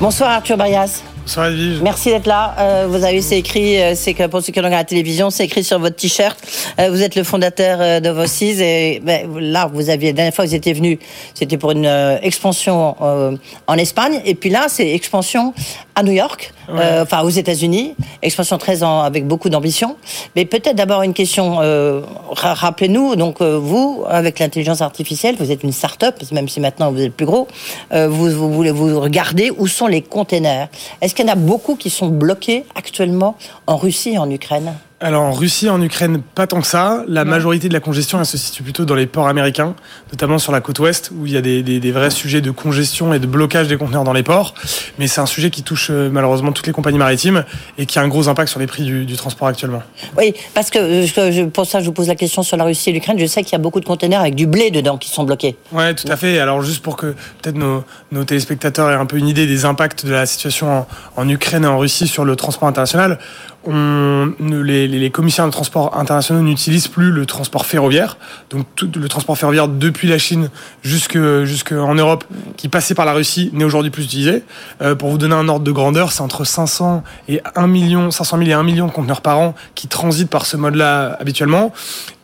Bonsoir 0.01 0.31
Arthur 0.31 0.57
Edwige. 0.61 1.79
Merci 1.81 2.09
d'être 2.09 2.25
là. 2.25 2.55
Euh, 2.59 2.87
vous 2.89 3.05
avez, 3.05 3.21
c'est 3.21 3.37
écrit, 3.39 3.81
euh, 3.81 3.93
c'est 3.95 4.13
que 4.13 4.27
pour 4.27 4.41
ceux 4.41 4.51
qui 4.51 4.59
regardent 4.59 4.73
la 4.73 4.83
télévision, 4.83 5.29
c'est 5.29 5.45
écrit 5.45 5.63
sur 5.63 5.79
votre 5.79 5.95
t-shirt. 5.95 6.37
Euh, 6.77 6.89
vous 6.89 7.01
êtes 7.01 7.15
le 7.15 7.23
fondateur 7.23 8.01
de 8.01 8.09
Vocis 8.09 8.61
et 8.61 8.99
ben, 9.01 9.29
là, 9.39 9.69
vous 9.71 9.89
aviez, 9.89 10.09
la 10.09 10.13
dernière 10.13 10.33
fois 10.33 10.43
que 10.43 10.49
vous 10.49 10.55
étiez 10.55 10.73
venu, 10.73 10.99
c'était 11.33 11.57
pour 11.57 11.71
une 11.71 11.85
euh, 11.85 12.17
expansion 12.21 12.97
euh, 13.01 13.37
en 13.67 13.75
Espagne. 13.75 14.21
Et 14.25 14.35
puis 14.35 14.49
là, 14.49 14.65
c'est 14.67 14.89
expansion 14.89 15.53
à 15.95 16.03
New 16.03 16.11
York, 16.11 16.51
euh, 16.73 17.03
enfin 17.03 17.21
aux 17.21 17.29
États-Unis. 17.29 17.95
Expansion 18.21 18.57
très 18.57 18.83
en, 18.83 19.01
avec 19.01 19.27
beaucoup 19.27 19.49
d'ambition. 19.49 19.95
Mais 20.35 20.45
peut-être 20.45 20.75
d'abord 20.75 21.03
une 21.03 21.13
question, 21.13 21.57
euh, 21.61 22.01
ra- 22.29 22.53
rappelez-nous, 22.53 23.15
donc 23.15 23.41
euh, 23.41 23.57
vous, 23.57 24.03
avec 24.07 24.39
l'intelligence 24.39 24.81
artificielle, 24.81 25.35
vous 25.39 25.51
êtes 25.51 25.63
une 25.63 25.71
start-up, 25.71 26.15
même 26.31 26.47
si 26.47 26.59
maintenant 26.59 26.91
vous 26.91 27.01
êtes 27.01 27.13
plus 27.13 27.25
gros, 27.25 27.47
vous, 27.91 28.29
vous 28.29 28.51
voulez 28.51 28.71
vous 28.71 28.99
regardez 28.99 29.51
où 29.57 29.67
sont 29.67 29.87
les 29.87 30.01
containers. 30.01 30.67
Est-ce 31.01 31.15
qu'il 31.15 31.25
y 31.25 31.29
en 31.29 31.33
a 31.33 31.35
beaucoup 31.35 31.75
qui 31.75 31.89
sont 31.89 32.07
bloqués 32.07 32.65
actuellement 32.75 33.35
en 33.67 33.77
Russie 33.77 34.11
et 34.11 34.17
en 34.17 34.29
Ukraine? 34.29 34.73
Alors 35.01 35.23
en 35.23 35.31
Russie, 35.31 35.69
en 35.69 35.81
Ukraine, 35.81 36.21
pas 36.35 36.45
tant 36.45 36.59
que 36.59 36.67
ça. 36.67 37.05
La 37.07 37.23
majorité 37.23 37.69
de 37.69 37.73
la 37.73 37.79
congestion, 37.79 38.19
elle 38.19 38.25
se 38.25 38.37
situe 38.37 38.63
plutôt 38.63 38.83
dans 38.83 38.95
les 38.95 39.05
ports 39.05 39.29
américains, 39.29 39.73
notamment 40.11 40.39
sur 40.39 40.51
la 40.51 40.59
côte 40.59 40.77
ouest, 40.79 41.11
où 41.15 41.25
il 41.25 41.31
y 41.31 41.37
a 41.37 41.41
des, 41.41 41.63
des- 41.63 41.79
des 41.79 41.91
vrais 41.93 42.09
sujets 42.09 42.41
de 42.41 42.51
congestion 42.51 43.13
et 43.13 43.19
de 43.19 43.25
blocage 43.25 43.69
des 43.69 43.77
conteneurs 43.77 44.03
dans 44.03 44.11
les 44.11 44.23
ports. 44.23 44.53
Mais 44.97 45.07
c'est 45.07 45.21
un 45.21 45.25
sujet 45.25 45.51
qui 45.51 45.63
touche 45.63 45.87
euh, 45.89 46.09
malheureusement 46.11 46.51
toutes 46.51 46.67
les 46.67 46.73
compagnies 46.73 46.97
maritimes 46.97 47.45
et 47.77 47.85
qui 47.85 47.97
a 47.97 48.01
un 48.01 48.09
gros 48.09 48.27
impact 48.27 48.49
sur 48.49 48.59
les 48.59 48.67
prix 48.67 48.83
du, 48.83 49.05
du 49.05 49.15
transport 49.15 49.47
actuellement. 49.47 49.83
Oui, 50.17 50.33
parce 50.53 50.69
que 50.69 50.79
euh, 50.79 51.05
je- 51.31 51.43
pour 51.45 51.65
ça, 51.65 51.79
je 51.79 51.85
vous 51.85 51.93
pose 51.93 52.09
la 52.09 52.15
question 52.15 52.43
sur 52.43 52.57
la 52.57 52.65
Russie 52.65 52.89
et 52.89 52.93
l'Ukraine. 52.93 53.17
Je 53.17 53.25
sais 53.25 53.43
qu'il 53.43 53.53
y 53.53 53.55
a 53.55 53.59
beaucoup 53.59 53.79
de 53.79 53.85
containers 53.85 54.19
avec 54.19 54.35
du 54.35 54.47
blé 54.47 54.69
dedans 54.69 54.97
qui 54.97 55.09
sont 55.09 55.23
bloqués. 55.23 55.55
Ouais, 55.71 55.93
tout 55.95 56.11
à 56.11 56.17
fait. 56.17 56.39
Alors 56.39 56.61
juste 56.61 56.83
pour 56.83 56.97
que 56.97 57.15
peut-être 57.41 57.55
nos, 57.55 57.85
nos 58.11 58.25
téléspectateurs 58.25 58.91
aient 58.91 58.95
un 58.95 59.05
peu 59.05 59.15
une 59.15 59.29
idée 59.29 59.47
des 59.47 59.63
impacts 59.63 60.05
de 60.05 60.11
la 60.11 60.25
situation 60.25 60.69
en, 60.79 60.87
en 61.15 61.29
Ukraine 61.29 61.63
et 61.63 61.67
en 61.67 61.77
Russie 61.77 62.07
sur 62.09 62.25
le 62.25 62.35
transport 62.35 62.67
international, 62.67 63.17
on, 63.65 64.31
ne- 64.39 64.61
les, 64.61 64.87
les, 64.89 65.09
commissaires 65.09 65.45
de 65.45 65.51
transport 65.51 65.97
internationaux 65.97 66.41
n'utilisent 66.41 66.87
plus 66.87 67.11
le 67.11 67.25
transport 67.25 67.65
ferroviaire. 67.65 68.17
Donc 68.49 68.65
tout 68.75 68.91
le 68.95 69.07
transport 69.07 69.37
ferroviaire 69.37 69.67
depuis 69.67 70.07
la 70.07 70.17
Chine 70.17 70.49
jusque 70.81 71.17
jusqu'en 71.43 71.95
Europe, 71.95 72.23
qui 72.57 72.67
passait 72.67 72.95
par 72.95 73.05
la 73.05 73.13
Russie, 73.13 73.49
n'est 73.53 73.63
aujourd'hui 73.63 73.91
plus 73.91 74.03
utilisé. 74.03 74.43
Euh, 74.81 74.95
pour 74.95 75.09
vous 75.09 75.17
donner 75.17 75.35
un 75.35 75.47
ordre 75.47 75.63
de 75.63 75.71
grandeur, 75.71 76.11
c'est 76.11 76.21
entre 76.21 76.43
500 76.43 77.03
et 77.27 77.41
1 77.55 77.67
million, 77.67 78.11
500 78.11 78.37
000 78.37 78.49
et 78.49 78.53
1 78.53 78.63
million 78.63 78.87
de 78.87 78.91
conteneurs 78.91 79.21
par 79.21 79.39
an 79.39 79.55
qui 79.75 79.87
transitent 79.87 80.29
par 80.29 80.45
ce 80.45 80.57
mode-là 80.57 81.17
habituellement. 81.19 81.71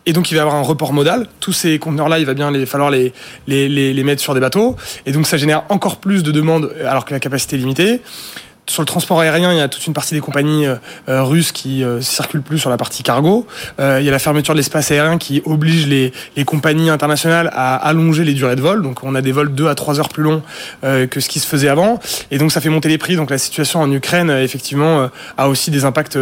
Et 0.06 0.14
donc, 0.14 0.30
il 0.30 0.36
va 0.36 0.40
y 0.40 0.42
avoir 0.42 0.56
un 0.56 0.62
report 0.62 0.94
modal. 0.94 1.28
Tous 1.40 1.52
ces 1.52 1.80
conteneurs-là, 1.80 2.20
il 2.20 2.26
va 2.26 2.36
bien 2.36 2.52
falloir 2.66 2.92
les, 2.92 3.12
les, 3.48 4.04
mettre 4.04 4.22
sur 4.22 4.36
des 4.36 4.40
bateaux. 4.40 4.76
Et 5.06 5.12
donc, 5.12 5.26
ça 5.26 5.38
génère 5.38 5.64
encore 5.70 5.98
plus 5.98 6.22
de 6.22 6.32
demandes 6.32 6.72
alors 6.86 7.06
que 7.06 7.14
la 7.14 7.20
capacité 7.20 7.56
est 7.56 7.60
limitée. 7.60 8.02
Sur 8.68 8.82
le 8.82 8.88
transport 8.88 9.20
aérien, 9.20 9.52
il 9.54 9.58
y 9.58 9.62
a 9.62 9.68
toute 9.68 9.86
une 9.86 9.94
partie 9.94 10.16
des 10.16 10.22
compagnies 10.22 10.66
euh, 10.66 10.76
euh, 11.08 11.24
russes 11.24 11.52
qui 11.52 11.84
euh, 11.84 12.02
circulent 12.02 12.42
plus 12.42 12.58
sur 12.58 12.72
la 12.72 12.78
partie 12.78 13.04
cargo. 13.04 13.46
Euh, 13.80 13.98
il 14.02 14.06
y 14.06 14.10
a 14.10 14.12
la 14.12 14.18
fermeture 14.18 14.56
de 14.56 14.58
l'espace 14.60 14.90
aérien 14.90 15.20
qui 15.20 15.44
oblige 15.46 15.86
les, 15.86 16.12
les 16.36 16.46
compagnies 16.46 16.90
internationales 16.90 17.52
à 17.54 17.76
allonger 17.76 18.24
les 18.24 18.34
durées 18.34 18.56
de 18.56 18.62
vol. 18.62 18.82
Donc 18.82 19.04
on 19.04 19.14
a 19.14 19.22
des 19.22 19.32
vols 19.32 19.54
2 19.54 19.68
à 19.68 19.76
3 19.76 20.00
heures 20.00 20.10
plus 20.10 20.24
longs 20.24 20.42
que 20.82 21.20
ce 21.20 21.30
qui 21.30 21.40
se 21.40 21.46
faisait 21.46 21.68
avant. 21.70 22.00
Et 22.32 22.40
donc 22.40 22.52
ça 22.52 22.60
fait 22.60 22.70
monter 22.70 22.90
les 22.90 22.98
prix. 22.98 23.16
Donc 23.16 23.30
la 23.30 23.38
situation 23.38 23.82
en 23.82 23.92
Ukraine, 23.92 24.32
effectivement, 24.32 25.10
a 25.38 25.48
aussi 25.48 25.70
des 25.70 25.86
impacts 25.86 26.18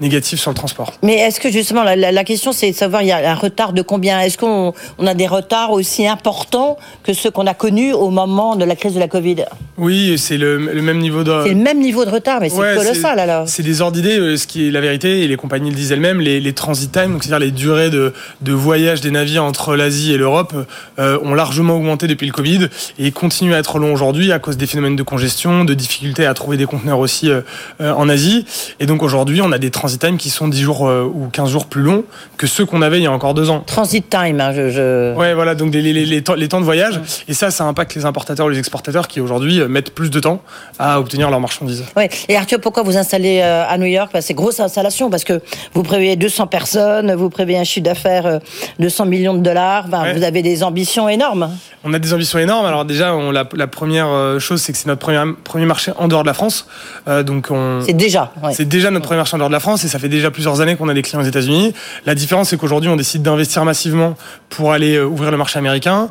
négatifs 0.00 0.40
sur 0.40 0.50
le 0.50 0.56
transport. 0.56 0.94
Mais 1.02 1.16
est-ce 1.16 1.38
que 1.38 1.50
justement, 1.50 1.82
la, 1.84 1.96
la- 1.96 2.12
la 2.12 2.24
question, 2.24 2.52
c'est 2.52 2.70
de 2.70 2.76
savoir, 2.76 3.02
il 3.02 3.08
y 3.08 3.12
a 3.12 3.30
un 3.30 3.34
retard 3.34 3.72
de 3.74 3.82
combien? 3.82 4.20
Est-ce 4.20 4.38
qu'on 4.38 4.72
on 4.98 5.06
a 5.06 5.14
des 5.14 5.26
retards 5.26 5.70
aussi 5.72 6.06
importants 6.06 6.78
que 7.02 7.12
ceux 7.12 7.30
qu'on 7.30 7.46
a 7.46 7.54
connus 7.54 7.92
au 7.92 8.08
moment 8.10 8.56
de 8.56 8.64
la 8.64 8.74
crise 8.74 8.94
de 8.94 9.00
la 9.00 9.08
Covid? 9.08 9.44
Oui, 9.76 10.16
c'est 10.18 10.38
le, 10.38 10.56
le 10.58 10.82
même 10.82 10.98
niveau 10.98 11.24
de... 11.24 11.52
Même 11.74 11.82
niveau 11.82 12.04
de 12.04 12.10
retard, 12.10 12.40
mais 12.40 12.48
c'est 12.48 12.56
Ouais, 12.56 12.76
colossal 12.76 13.18
alors. 13.18 13.48
C'est 13.48 13.62
des 13.62 13.80
ordres 13.80 13.96
d'idées, 13.96 14.18
euh, 14.18 14.36
ce 14.36 14.46
qui 14.46 14.68
est 14.68 14.70
la 14.70 14.80
vérité, 14.80 15.22
et 15.22 15.28
les 15.28 15.36
compagnies 15.36 15.70
le 15.70 15.76
disent 15.76 15.90
elles-mêmes, 15.92 16.20
les, 16.20 16.40
les 16.40 16.52
transit 16.52 16.90
times, 16.92 17.12
donc 17.12 17.24
c'est-à-dire 17.24 17.44
les 17.44 17.50
durées 17.50 17.90
de, 17.90 18.12
de 18.42 18.52
voyage 18.52 19.00
des 19.00 19.10
navires 19.10 19.44
entre 19.44 19.74
l'Asie 19.74 20.12
et 20.12 20.16
l'Europe, 20.16 20.54
euh, 20.98 21.18
ont 21.22 21.34
largement 21.34 21.76
augmenté 21.76 22.06
depuis 22.06 22.26
le 22.26 22.32
Covid 22.32 22.68
et 22.98 23.10
continuent 23.10 23.54
à 23.54 23.58
être 23.58 23.78
longs 23.78 23.92
aujourd'hui 23.92 24.30
à 24.30 24.38
cause 24.38 24.56
des 24.56 24.66
phénomènes 24.66 24.96
de 24.96 25.02
congestion, 25.02 25.64
de 25.64 25.74
difficultés 25.74 26.26
à 26.26 26.34
trouver 26.34 26.56
des 26.56 26.66
conteneurs 26.66 26.98
aussi 27.00 27.28
euh, 27.30 27.42
en 27.80 28.08
Asie. 28.08 28.44
Et 28.78 28.86
donc 28.86 29.02
aujourd'hui, 29.02 29.40
on 29.42 29.50
a 29.50 29.58
des 29.58 29.70
transit 29.70 30.00
times 30.00 30.16
qui 30.16 30.30
sont 30.30 30.46
10 30.48 30.62
jours 30.62 30.88
euh, 30.88 31.02
ou 31.02 31.28
15 31.32 31.50
jours 31.50 31.66
plus 31.66 31.82
longs 31.82 32.04
que 32.36 32.46
ceux 32.46 32.64
qu'on 32.64 32.82
avait 32.82 32.98
il 33.00 33.02
y 33.02 33.06
a 33.06 33.12
encore 33.12 33.34
deux 33.34 33.50
ans. 33.50 33.64
Transit 33.66 34.08
time, 34.08 34.40
hein, 34.40 34.52
je. 34.52 34.70
je... 34.70 35.14
Ouais, 35.16 35.34
voilà, 35.34 35.54
donc 35.54 35.74
les, 35.74 35.82
les, 35.82 36.04
les 36.06 36.22
temps, 36.22 36.60
de 36.60 36.64
voyage. 36.64 37.00
Et 37.26 37.34
ça, 37.34 37.50
ça 37.50 37.64
impacte 37.64 37.94
les 37.94 38.04
importateurs, 38.04 38.48
les 38.48 38.58
exportateurs 38.58 39.08
qui 39.08 39.20
aujourd'hui 39.20 39.60
mettent 39.68 39.94
plus 39.94 40.10
de 40.10 40.20
temps 40.20 40.42
à 40.78 41.00
obtenir 41.00 41.30
leurs 41.30 41.40
marchandises. 41.40 41.63
Ouais. 41.96 42.08
Et 42.28 42.36
Arthur, 42.36 42.60
pourquoi 42.60 42.82
vous 42.82 42.96
installez 42.96 43.40
euh, 43.42 43.64
à 43.68 43.78
New 43.78 43.86
York? 43.86 44.10
Bah, 44.12 44.20
C'est 44.20 44.34
grosse 44.34 44.60
installation 44.60 45.10
parce 45.10 45.24
que 45.24 45.40
vous 45.72 45.82
prévoyez 45.82 46.16
200 46.16 46.46
personnes, 46.46 47.14
vous 47.14 47.30
prévoyez 47.30 47.58
un 47.58 47.64
chiffre 47.64 47.84
d'affaires 47.84 48.26
euh, 48.26 48.38
de 48.78 48.88
100 48.88 49.06
millions 49.06 49.34
de 49.34 49.40
dollars. 49.42 49.86
Ouais. 49.92 50.14
Vous 50.14 50.22
avez 50.22 50.42
des 50.42 50.62
ambitions 50.62 51.08
énormes. 51.08 51.50
On 51.84 51.92
a 51.92 51.98
des 51.98 52.12
ambitions 52.14 52.38
énormes. 52.38 52.66
Alors 52.66 52.84
déjà, 52.84 53.14
on, 53.14 53.30
la, 53.30 53.46
la 53.54 53.66
première 53.66 54.08
euh, 54.08 54.38
chose, 54.38 54.60
c'est 54.62 54.72
que 54.72 54.78
c'est 54.78 54.86
notre 54.86 55.00
premier, 55.00 55.22
premier 55.44 55.66
marché 55.66 55.92
en 55.98 56.08
dehors 56.08 56.22
de 56.22 56.26
la 56.28 56.34
France. 56.34 56.66
Euh, 57.08 57.22
donc 57.22 57.48
on, 57.50 57.82
C'est 57.84 57.92
déjà. 57.92 58.32
ouais. 58.42 58.52
c'est 58.54 58.64
déjà 58.68 58.90
notre 58.90 59.04
premier 59.06 59.18
marché 59.18 59.34
en 59.34 59.38
dehors 59.38 59.48
de 59.48 59.54
la 59.54 59.60
France 59.60 59.84
et 59.84 59.88
ça 59.88 59.98
fait 59.98 60.08
déjà 60.08 60.30
plusieurs 60.30 60.60
années 60.60 60.76
qu'on 60.76 60.88
a 60.88 60.94
des 60.94 61.02
clients 61.02 61.20
aux 61.22 61.26
États-Unis. 61.26 61.74
La 62.06 62.14
différence, 62.14 62.48
c'est 62.50 62.56
qu'aujourd'hui, 62.56 62.90
on 62.90 62.96
décide 62.96 63.22
d'investir 63.22 63.64
massivement 63.64 64.14
pour 64.48 64.72
aller 64.72 65.00
ouvrir 65.00 65.30
le 65.30 65.36
marché 65.36 65.58
américain. 65.58 66.08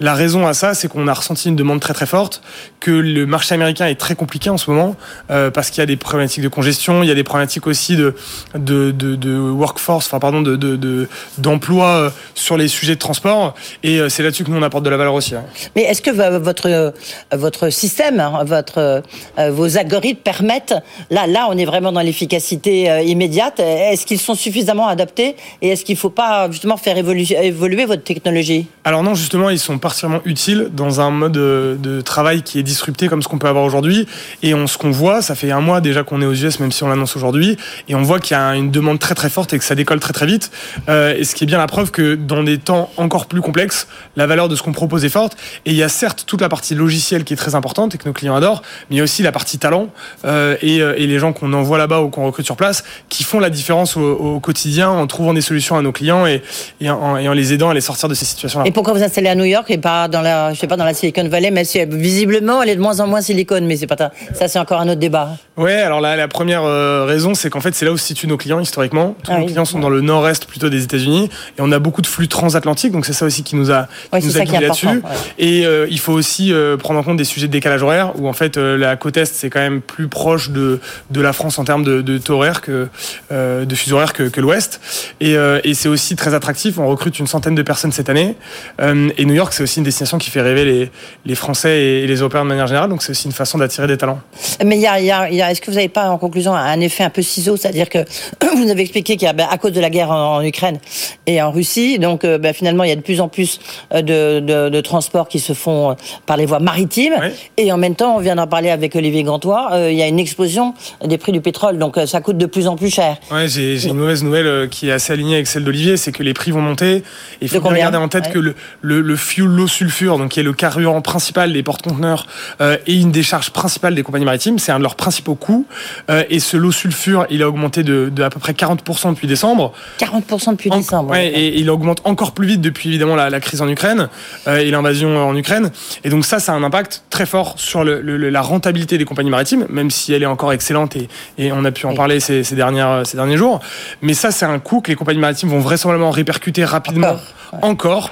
La 0.00 0.14
raison 0.14 0.46
à 0.46 0.54
ça, 0.54 0.74
c'est 0.74 0.88
qu'on 0.88 1.08
a 1.08 1.14
ressenti 1.14 1.48
une 1.48 1.56
demande 1.56 1.80
très 1.80 1.94
très 1.94 2.06
forte, 2.06 2.42
que 2.80 2.90
le 2.90 3.26
marché 3.26 3.54
américain 3.54 3.86
est 3.86 3.94
très 3.94 4.14
compliqué 4.14 4.50
en 4.50 4.56
ce 4.58 4.70
moment 4.70 4.95
euh, 5.30 5.50
parce 5.50 5.70
qu'il 5.70 5.80
y 5.80 5.82
a 5.82 5.86
des 5.86 5.96
problématiques 5.96 6.42
de 6.42 6.48
congestion, 6.48 7.02
il 7.02 7.08
y 7.08 7.12
a 7.12 7.14
des 7.14 7.24
problématiques 7.24 7.66
aussi 7.66 7.96
de 7.96 8.14
de, 8.54 8.90
de, 8.90 9.16
de 9.16 9.38
workforce, 9.38 10.06
enfin 10.06 10.18
pardon, 10.18 10.42
de 10.42 10.56
de 10.56 11.08
d'emploi 11.38 11.86
euh, 11.86 12.10
sur 12.34 12.56
les 12.56 12.68
sujets 12.68 12.94
de 12.94 13.00
transport. 13.00 13.54
Et 13.82 14.00
c'est 14.08 14.22
là-dessus 14.22 14.44
que 14.44 14.50
nous 14.50 14.58
on 14.58 14.62
apporte 14.62 14.84
de 14.84 14.90
la 14.90 14.96
valeur 14.96 15.14
aussi. 15.14 15.34
Hein. 15.34 15.44
Mais 15.74 15.82
est-ce 15.82 16.02
que 16.02 16.10
votre 16.10 16.94
votre 17.32 17.70
système, 17.70 18.20
hein, 18.20 18.44
votre 18.44 19.02
vos 19.50 19.76
algorithmes 19.78 20.20
permettent 20.20 20.74
là 21.10 21.26
là 21.26 21.46
on 21.50 21.56
est 21.56 21.64
vraiment 21.64 21.92
dans 21.92 22.00
l'efficacité 22.00 23.02
immédiate. 23.04 23.60
Est-ce 23.60 24.06
qu'ils 24.06 24.20
sont 24.20 24.34
suffisamment 24.34 24.88
adaptés 24.88 25.36
et 25.62 25.68
est-ce 25.68 25.84
qu'il 25.84 25.94
ne 25.94 26.00
faut 26.00 26.10
pas 26.10 26.50
justement 26.50 26.76
faire 26.76 26.96
évoluer, 26.96 27.26
évoluer 27.42 27.84
votre 27.84 28.02
technologie? 28.02 28.66
Alors 28.84 29.02
non, 29.02 29.14
justement, 29.14 29.50
ils 29.50 29.58
sont 29.58 29.78
particulièrement 29.78 30.22
utiles 30.24 30.68
dans 30.72 31.00
un 31.00 31.10
mode 31.10 31.32
de 31.32 32.00
travail 32.00 32.42
qui 32.42 32.58
est 32.58 32.62
disrupté 32.62 33.08
comme 33.08 33.22
ce 33.22 33.28
qu'on 33.28 33.38
peut 33.38 33.48
avoir 33.48 33.64
aujourd'hui. 33.64 34.06
Et 34.42 34.54
on, 34.54 34.66
ce 34.66 34.78
qu'on 34.86 34.92
voit, 34.92 35.20
ça 35.20 35.34
fait 35.34 35.50
un 35.50 35.60
mois 35.60 35.80
déjà 35.80 36.04
qu'on 36.04 36.22
est 36.22 36.26
aux 36.26 36.34
US, 36.34 36.60
même 36.60 36.70
si 36.70 36.84
on 36.84 36.88
l'annonce 36.88 37.16
aujourd'hui, 37.16 37.56
et 37.88 37.94
on 37.94 38.02
voit 38.02 38.20
qu'il 38.20 38.36
y 38.36 38.40
a 38.40 38.54
une 38.54 38.70
demande 38.70 38.98
très 38.98 39.14
très 39.14 39.28
forte 39.28 39.52
et 39.52 39.58
que 39.58 39.64
ça 39.64 39.74
décolle 39.74 39.98
très 39.98 40.12
très 40.12 40.26
vite. 40.26 40.50
Euh, 40.88 41.14
et 41.16 41.24
ce 41.24 41.34
qui 41.34 41.44
est 41.44 41.46
bien 41.46 41.58
la 41.58 41.66
preuve 41.66 41.90
que 41.90 42.14
dans 42.14 42.44
des 42.44 42.58
temps 42.58 42.90
encore 42.96 43.26
plus 43.26 43.40
complexes, 43.40 43.88
la 44.16 44.26
valeur 44.26 44.48
de 44.48 44.54
ce 44.54 44.62
qu'on 44.62 44.72
propose 44.72 45.04
est 45.04 45.10
forte. 45.10 45.36
Et 45.64 45.70
il 45.70 45.76
y 45.76 45.82
a 45.82 45.88
certes 45.88 46.24
toute 46.26 46.40
la 46.40 46.48
partie 46.48 46.74
logicielle 46.74 47.24
qui 47.24 47.32
est 47.32 47.36
très 47.36 47.54
importante 47.54 47.94
et 47.94 47.98
que 47.98 48.06
nos 48.06 48.12
clients 48.12 48.36
adorent, 48.36 48.62
mais 48.88 48.96
il 48.96 48.98
y 48.98 49.00
a 49.00 49.04
aussi 49.04 49.22
la 49.22 49.32
partie 49.32 49.58
talent 49.58 49.88
euh, 50.24 50.56
et, 50.62 50.80
euh, 50.80 50.94
et, 50.96 51.06
les 51.06 51.18
gens 51.18 51.32
qu'on 51.32 51.52
envoie 51.52 51.78
là-bas 51.78 52.00
ou 52.00 52.08
qu'on 52.08 52.26
recrute 52.26 52.46
sur 52.46 52.56
place 52.56 52.84
qui 53.08 53.24
font 53.24 53.40
la 53.40 53.50
différence 53.50 53.96
au, 53.96 54.40
quotidien 54.40 54.90
en 54.90 55.06
trouvant 55.06 55.34
des 55.34 55.40
solutions 55.40 55.76
à 55.76 55.82
nos 55.82 55.92
clients 55.92 56.26
et, 56.26 56.42
en, 56.88 57.16
les 57.32 57.52
aidant 57.52 57.70
à 57.70 57.74
les 57.74 57.80
sortir 57.80 58.08
de 58.08 58.14
ces 58.14 58.24
situations-là. 58.24 58.66
Et 58.66 58.70
pourquoi 58.70 58.92
vous 58.92 59.02
installez 59.02 59.28
à 59.28 59.34
New 59.34 59.44
York 59.44 59.70
et 59.70 59.78
pas 59.78 60.08
dans 60.08 60.20
la, 60.20 60.52
je 60.52 60.60
sais 60.60 60.66
pas, 60.66 60.76
dans 60.76 60.84
la 60.84 60.94
Silicon 60.94 61.28
Valley, 61.28 61.50
mais 61.50 61.64
visiblement 61.88 62.62
elle 62.62 62.70
est 62.70 62.76
de 62.76 62.80
moins 62.80 63.00
en 63.00 63.06
moins 63.06 63.20
silicone, 63.20 63.66
mais 63.66 63.76
c'est 63.76 63.86
pas 63.86 63.96
ça, 64.34 64.48
c'est 64.48 64.58
encore 64.58 64.75
un 64.80 64.88
autre 64.88 65.00
débat. 65.00 65.36
Ouais, 65.56 65.74
alors 65.74 66.00
la, 66.00 66.16
la 66.16 66.28
première 66.28 66.64
euh, 66.64 67.04
raison, 67.06 67.34
c'est 67.34 67.48
qu'en 67.48 67.60
fait, 67.60 67.74
c'est 67.74 67.84
là 67.84 67.92
où 67.92 67.96
se 67.96 68.06
situent 68.06 68.26
nos 68.26 68.36
clients 68.36 68.60
historiquement. 68.60 69.16
Tous 69.22 69.32
ah 69.32 69.38
nos 69.38 69.46
clients 69.46 69.64
sont 69.64 69.78
dans 69.78 69.88
le 69.88 70.02
nord-est 70.02 70.44
plutôt 70.46 70.68
des 70.68 70.84
États-Unis, 70.84 71.30
et 71.58 71.60
on 71.60 71.72
a 71.72 71.78
beaucoup 71.78 72.02
de 72.02 72.06
flux 72.06 72.28
transatlantiques, 72.28 72.92
donc 72.92 73.06
c'est 73.06 73.12
ça 73.12 73.24
aussi 73.24 73.42
qui 73.42 73.56
nous 73.56 73.70
a, 73.70 73.88
qui 74.18 74.26
nous 74.26 74.38
a 74.38 74.44
guidés 74.44 74.60
là-dessus. 74.60 75.02
Et 75.38 75.64
euh, 75.64 75.86
il 75.90 75.98
faut 75.98 76.12
aussi 76.12 76.52
euh, 76.52 76.76
prendre 76.76 77.00
en 77.00 77.02
compte 77.02 77.16
des 77.16 77.24
sujets 77.24 77.46
de 77.46 77.52
décalage 77.52 77.82
horaire, 77.82 78.12
où 78.18 78.28
en 78.28 78.32
fait 78.32 78.56
la 78.56 78.96
côte 78.96 79.16
est 79.16 79.24
c'est 79.24 79.50
quand 79.50 79.60
même 79.60 79.80
plus 79.80 80.08
proche 80.08 80.50
de 80.50 80.80
de 81.10 81.20
la 81.20 81.32
France 81.32 81.58
en 81.58 81.64
termes 81.64 81.84
de, 81.84 82.02
de 82.02 82.18
taux 82.18 82.34
horaire 82.34 82.60
que 82.60 82.88
de 83.30 83.74
fuseau 83.74 83.96
horaire 83.96 84.12
que, 84.12 84.24
que 84.24 84.40
l'Ouest. 84.40 84.80
Et, 85.20 85.36
et 85.64 85.74
c'est 85.74 85.88
aussi 85.88 86.16
très 86.16 86.34
attractif. 86.34 86.78
On 86.78 86.86
recrute 86.86 87.18
une 87.18 87.26
centaine 87.26 87.54
de 87.54 87.62
personnes 87.62 87.92
cette 87.92 88.08
année. 88.08 88.36
et 88.80 89.24
New 89.24 89.34
York, 89.34 89.52
c'est 89.52 89.62
aussi 89.62 89.78
une 89.78 89.84
destination 89.84 90.18
qui 90.18 90.30
fait 90.30 90.42
rêver 90.42 90.64
les, 90.64 90.90
les 91.24 91.34
Français 91.34 91.80
et 91.82 92.06
les 92.06 92.16
Européens 92.16 92.44
de 92.44 92.48
manière 92.48 92.66
générale. 92.66 92.90
Donc 92.90 93.02
c'est 93.02 93.10
aussi 93.10 93.26
une 93.26 93.32
façon 93.32 93.58
d'attirer 93.58 93.86
des 93.86 93.96
talents. 93.96 94.20
Mais 94.66 94.76
il 94.76 94.82
y 94.82 94.86
a, 94.86 95.00
y 95.00 95.10
a 95.10 95.50
est-ce 95.50 95.60
que 95.60 95.70
vous 95.70 95.76
n'avez 95.76 95.88
pas 95.88 96.08
en 96.08 96.18
conclusion 96.18 96.52
un 96.52 96.80
effet 96.80 97.04
un 97.04 97.10
peu 97.10 97.22
ciseau, 97.22 97.56
c'est-à-dire 97.56 97.88
que 97.88 97.98
vous 98.56 98.68
avez 98.68 98.82
expliqué 98.82 99.16
qu'il 99.16 99.26
y 99.26 99.28
a 99.28 99.32
ben, 99.32 99.46
à 99.48 99.58
cause 99.58 99.72
de 99.72 99.80
la 99.80 99.90
guerre 99.90 100.10
en, 100.10 100.42
Ukraine 100.42 100.78
et 101.26 101.40
en 101.40 101.52
Russie, 101.52 102.00
donc 102.00 102.24
euh, 102.24 102.36
ben, 102.38 102.52
finalement 102.52 102.82
il 102.82 102.88
y 102.88 102.92
a 102.92 102.96
de 102.96 103.00
plus 103.00 103.20
en 103.20 103.28
plus 103.28 103.60
euh, 103.94 104.02
de, 104.02 104.40
de, 104.40 104.68
de 104.68 104.80
transports 104.80 105.28
qui 105.28 105.38
se 105.38 105.52
font 105.52 105.90
euh, 105.90 105.94
par 106.26 106.36
les 106.36 106.46
voies 106.46 106.58
maritimes, 106.58 107.14
et 107.56 107.70
en 107.70 107.78
même 107.78 107.94
temps 107.94 108.16
on 108.16 108.18
vient 108.18 108.34
d'en 108.34 108.48
parler 108.48 108.70
avec 108.70 108.96
Olivier 108.96 109.22
Gantois, 109.22 109.70
il 109.88 109.96
y 109.96 110.02
a 110.02 110.08
une 110.08 110.18
explosion 110.18 110.74
des 111.04 111.18
prix 111.18 111.30
du 111.30 111.40
pétrole, 111.40 111.78
donc 111.78 111.98
ça 112.06 112.20
coûte 112.20 112.38
de 112.38 112.46
plus 112.46 112.66
en 112.66 112.76
plus 112.76 112.90
cher. 112.90 113.18
Ouais, 113.30 113.46
j'ai 113.48 113.86
une 113.86 113.96
mauvaise 113.96 114.24
nouvelle 114.24 114.68
qui 114.68 114.88
est 114.88 114.92
assez 114.92 115.12
alignée 115.12 115.34
avec 115.36 115.46
celle 115.46 115.64
d'Olivier, 115.64 115.96
c'est 115.96 116.12
que 116.12 116.24
les 116.24 116.34
prix 116.34 116.50
vont 116.50 116.60
monter. 116.60 117.04
Il 117.40 117.48
faut 117.48 117.60
bien 117.60 117.74
garder 117.74 117.98
en 117.98 118.08
tête 118.08 118.32
que 118.32 118.38
le, 118.38 118.54
le, 118.80 119.00
le 119.00 119.16
fuel 119.16 119.46
low 119.46 119.68
sulfure, 119.68 120.18
donc 120.18 120.32
qui 120.32 120.40
est 120.40 120.44
le 120.44 120.52
carburant 120.52 121.02
principal 121.02 121.52
des 121.52 121.62
porte-conteneurs, 121.62 122.26
euh, 122.60 122.76
et 122.86 122.94
une 122.94 123.12
des 123.12 123.22
charges 123.22 123.50
principales 123.50 123.94
des 123.94 124.02
compagnies 124.02 124.24
maritimes. 124.24 124.55
C'est 124.58 124.72
un 124.72 124.78
de 124.78 124.82
leurs 124.82 124.96
principaux 124.96 125.34
coûts. 125.34 125.66
Euh, 126.10 126.24
et 126.30 126.40
ce 126.40 126.56
lot 126.56 126.72
sulfure, 126.72 127.26
il 127.30 127.42
a 127.42 127.48
augmenté 127.48 127.82
de, 127.82 128.08
de 128.08 128.22
à 128.22 128.30
peu 128.30 128.40
près 128.40 128.52
40% 128.52 129.10
depuis 129.10 129.26
décembre. 129.26 129.72
40% 129.98 130.52
depuis 130.52 130.70
décembre. 130.70 131.10
Ouais, 131.10 131.28
et 131.28 131.58
il 131.58 131.70
augmente 131.70 132.00
encore 132.04 132.32
plus 132.32 132.46
vite 132.46 132.60
depuis 132.60 132.88
évidemment 132.88 133.16
la, 133.16 133.30
la 133.30 133.40
crise 133.40 133.62
en 133.62 133.68
Ukraine 133.68 134.08
euh, 134.46 134.58
et 134.58 134.70
l'invasion 134.70 135.16
en 135.28 135.36
Ukraine. 135.36 135.70
Et 136.04 136.10
donc 136.10 136.24
ça, 136.24 136.38
ça 136.38 136.52
a 136.52 136.56
un 136.56 136.62
impact 136.62 137.04
très 137.10 137.26
fort 137.26 137.54
sur 137.56 137.84
le, 137.84 138.00
le, 138.00 138.16
la 138.30 138.42
rentabilité 138.42 138.98
des 138.98 139.04
compagnies 139.04 139.30
maritimes, 139.30 139.66
même 139.68 139.90
si 139.90 140.12
elle 140.12 140.22
est 140.22 140.26
encore 140.26 140.52
excellente 140.52 140.96
et, 140.96 141.08
et 141.38 141.52
on 141.52 141.64
a 141.64 141.70
pu 141.70 141.86
en 141.86 141.94
parler 141.94 142.20
ces, 142.20 142.44
ces, 142.44 142.54
dernières, 142.54 143.06
ces 143.06 143.16
derniers 143.16 143.36
jours. 143.36 143.60
Mais 144.02 144.14
ça, 144.14 144.30
c'est 144.30 144.46
un 144.46 144.58
coût 144.58 144.80
que 144.80 144.90
les 144.90 144.96
compagnies 144.96 145.20
maritimes 145.20 145.48
vont 145.48 145.60
vraisemblablement 145.60 146.10
répercuter 146.10 146.64
rapidement 146.64 147.08
encore 147.08 147.20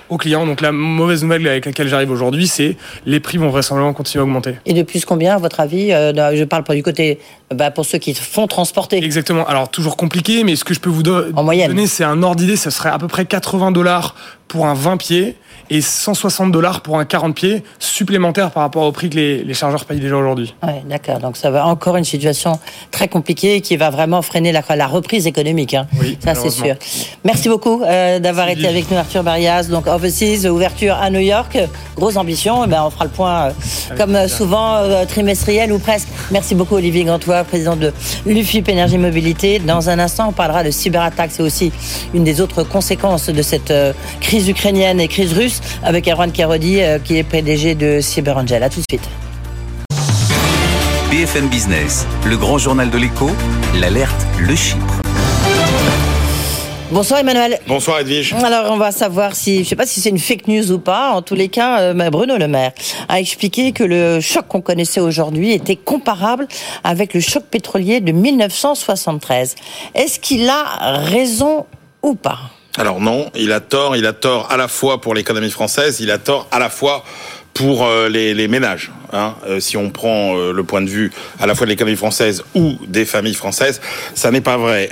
aux 0.09 0.17
clients. 0.17 0.47
Donc 0.47 0.61
la 0.61 0.73
mauvaise 0.73 1.23
nouvelle 1.23 1.47
avec 1.47 1.67
laquelle 1.67 1.89
j'arrive 1.89 2.11
aujourd'hui, 2.11 2.47
c'est 2.47 2.77
les 3.07 3.21
prix 3.21 3.39
vont 3.39 3.49
vraisemblablement 3.49 3.95
continuer 3.95 4.21
à 4.21 4.25
augmenter. 4.25 4.57
Et 4.67 4.75
de 4.75 4.83
plus 4.83 5.05
combien, 5.05 5.35
à 5.35 5.39
votre 5.39 5.61
avis 5.61 5.93
euh, 5.93 6.13
Je 6.35 6.45
parle 6.45 6.65
pas 6.65 6.75
du 6.75 6.83
côté 6.83 7.19
bah, 7.55 7.71
pour 7.71 7.85
ceux 7.85 7.99
qui 7.99 8.15
font 8.15 8.47
transporter. 8.47 9.03
Exactement. 9.03 9.47
Alors 9.47 9.69
toujours 9.69 9.97
compliqué, 9.97 10.45
mais 10.45 10.57
ce 10.57 10.65
que 10.65 10.75
je 10.75 10.81
peux 10.81 10.91
vous 10.91 11.03
donner, 11.03 11.87
c'est 11.87 12.05
un 12.05 12.23
ordre 12.23 12.37
d'idée. 12.37 12.57
Ça 12.57 12.71
serait 12.71 12.91
à 12.91 12.99
peu 12.99 13.09
près 13.09 13.25
80 13.25 13.73
dollars 13.73 14.15
pour 14.49 14.67
un 14.67 14.75
20 14.75 14.97
pieds 14.97 15.37
et 15.71 15.81
160 15.81 16.53
dollars 16.53 16.83
pour 16.83 16.99
un 16.99 17.05
40 17.05 17.35
pieds 17.35 17.63
supplémentaire 17.79 18.51
par 18.51 18.63
rapport 18.63 18.85
au 18.85 18.93
prix 18.93 19.09
que 19.09 19.17
les, 19.17 19.43
les 19.43 19.55
chargeurs 19.55 19.85
payent 19.87 20.01
déjà 20.01 20.17
aujourd'hui. 20.17 20.55
Oui, 20.63 20.73
d'accord. 20.89 21.19
Donc 21.19 21.37
ça 21.37 21.51
va 21.51 21.67
encore 21.67 21.97
une 21.97 22.05
situation 22.05 22.59
très 22.91 23.09
compliquée 23.09 23.61
qui 23.63 23.77
va 23.77 23.91
vraiment 23.91 24.21
freiner 24.21 24.53
la, 24.53 24.63
la 24.77 24.87
reprise 24.87 25.27
économique. 25.27 25.75
Hein. 25.75 25.87
Oui, 26.01 26.19
ça 26.23 26.35
c'est 26.35 26.51
sûr. 26.51 26.75
Merci 27.25 27.49
beaucoup 27.49 27.83
euh, 27.83 28.19
d'avoir 28.19 28.49
été 28.49 28.69
avec 28.69 28.91
nous, 28.91 28.97
Arthur 28.97 29.23
Barias. 29.23 29.65
Donc 29.65 29.87
Overseas, 29.87 30.47
ouverture 30.49 30.95
à 31.01 31.09
New 31.11 31.21
York, 31.21 31.59
grosse 31.97 32.17
ambition. 32.17 32.65
Eh 32.65 32.69
ben, 32.69 32.83
on 32.85 32.91
fera 32.91 33.05
le 33.05 33.11
point 33.11 33.43
euh, 33.43 33.51
comme 33.97 34.15
euh, 34.15 34.29
souvent 34.29 34.77
euh, 34.77 35.05
trimestriel 35.07 35.73
ou 35.73 35.79
presque. 35.79 36.09
Merci 36.31 36.55
beaucoup 36.55 36.75
Olivier 36.77 37.05
Gantois, 37.05 37.45
président 37.45 37.77
de 37.77 37.93
l'UFIP 38.27 38.69
Énergie 38.69 38.99
Mobilité. 38.99 39.59
Dans 39.59 39.89
un 39.89 39.99
instant, 39.99 40.29
on 40.29 40.33
parlera 40.33 40.63
de 40.63 40.71
cyberattaque. 40.71 41.31
C'est 41.33 41.43
aussi 41.43 41.73
une 42.13 42.25
des 42.25 42.41
autres 42.41 42.63
conséquences 42.65 43.29
de 43.29 43.43
cette 43.43 43.71
euh, 43.71 43.93
crise 44.45 44.51
ukrainienne 44.51 45.01
et 45.01 45.09
crise 45.09 45.33
russe 45.33 45.61
avec 45.83 46.07
Erwan 46.07 46.31
Karodi, 46.31 46.83
euh, 46.83 46.99
qui 46.99 47.17
est 47.17 47.23
PDG 47.23 47.75
de 47.75 48.01
CyberAngel. 48.03 48.63
A 48.63 48.69
tout 48.69 48.81
de 48.81 48.85
suite. 48.91 49.09
BFM 51.11 51.49
Business, 51.49 52.07
le 52.27 52.37
grand 52.37 52.59
journal 52.59 52.91
de 52.91 52.99
l'écho, 52.99 53.31
l'alerte 53.75 54.27
Le 54.39 54.55
Chypre. 54.55 55.01
Bonsoir 56.91 57.21
Emmanuel. 57.21 57.59
Bonsoir 57.67 58.01
Edwige. 58.01 58.35
Alors 58.35 58.71
on 58.71 58.77
va 58.77 58.93
savoir 58.93 59.35
si, 59.35 59.65
je 59.65 59.69
sais 59.71 59.77
pas 59.77 59.87
si 59.87 60.03
c'est 60.03 60.11
une 60.11 60.19
fake 60.19 60.47
news 60.49 60.73
ou 60.73 60.79
pas. 60.79 61.13
En 61.13 61.23
tous 61.23 61.35
les 61.35 61.49
cas, 61.49 61.81
euh, 61.81 62.11
Bruno 62.11 62.37
Le 62.37 62.47
Maire 62.47 62.73
a 63.09 63.21
expliqué 63.21 63.73
que 63.73 63.83
le 63.83 64.21
choc 64.21 64.47
qu'on 64.47 64.61
connaissait 64.61 65.01
aujourd'hui 65.01 65.53
était 65.53 65.77
comparable 65.77 66.47
avec 66.83 67.15
le 67.15 67.21
choc 67.21 67.45
pétrolier 67.45 68.01
de 68.01 68.13
1973. 68.13 69.55
Est-ce 69.95 70.21
qu'il 70.21 70.47
a 70.51 70.99
raison 71.05 71.65
ou 72.03 72.15
pas? 72.15 72.51
Alors 72.77 73.01
non, 73.01 73.31
il 73.37 73.53
a 73.53 73.61
tort. 73.61 73.97
Il 73.97 74.07
a 74.07 74.13
tort 74.13 74.51
à 74.51 74.57
la 74.57 74.69
fois 74.69 75.01
pour 75.01 75.15
l'économie 75.15 75.51
française, 75.51 76.01
il 76.01 76.11
a 76.11 76.19
tort 76.19 76.49
à 76.51 76.59
la 76.59 76.69
fois 76.69 77.05
pour 77.53 77.85
euh, 77.85 78.09
les, 78.09 78.35
les, 78.35 78.49
ménages. 78.49 78.91
Hein. 79.13 79.37
Euh, 79.47 79.61
si 79.61 79.77
on 79.77 79.91
prend 79.91 80.37
euh, 80.37 80.53
le 80.53 80.65
point 80.65 80.83
de 80.83 80.91
vue 80.91 81.13
à 81.39 81.47
la 81.47 81.55
fois 81.55 81.67
de 81.67 81.71
l'économie 81.71 81.97
française 81.97 82.43
ou 82.57 82.77
des 82.89 83.05
familles 83.05 83.35
françaises, 83.35 83.81
ça 84.15 84.33
n'est 84.33 84.41
pas 84.41 84.57
vrai. 84.57 84.91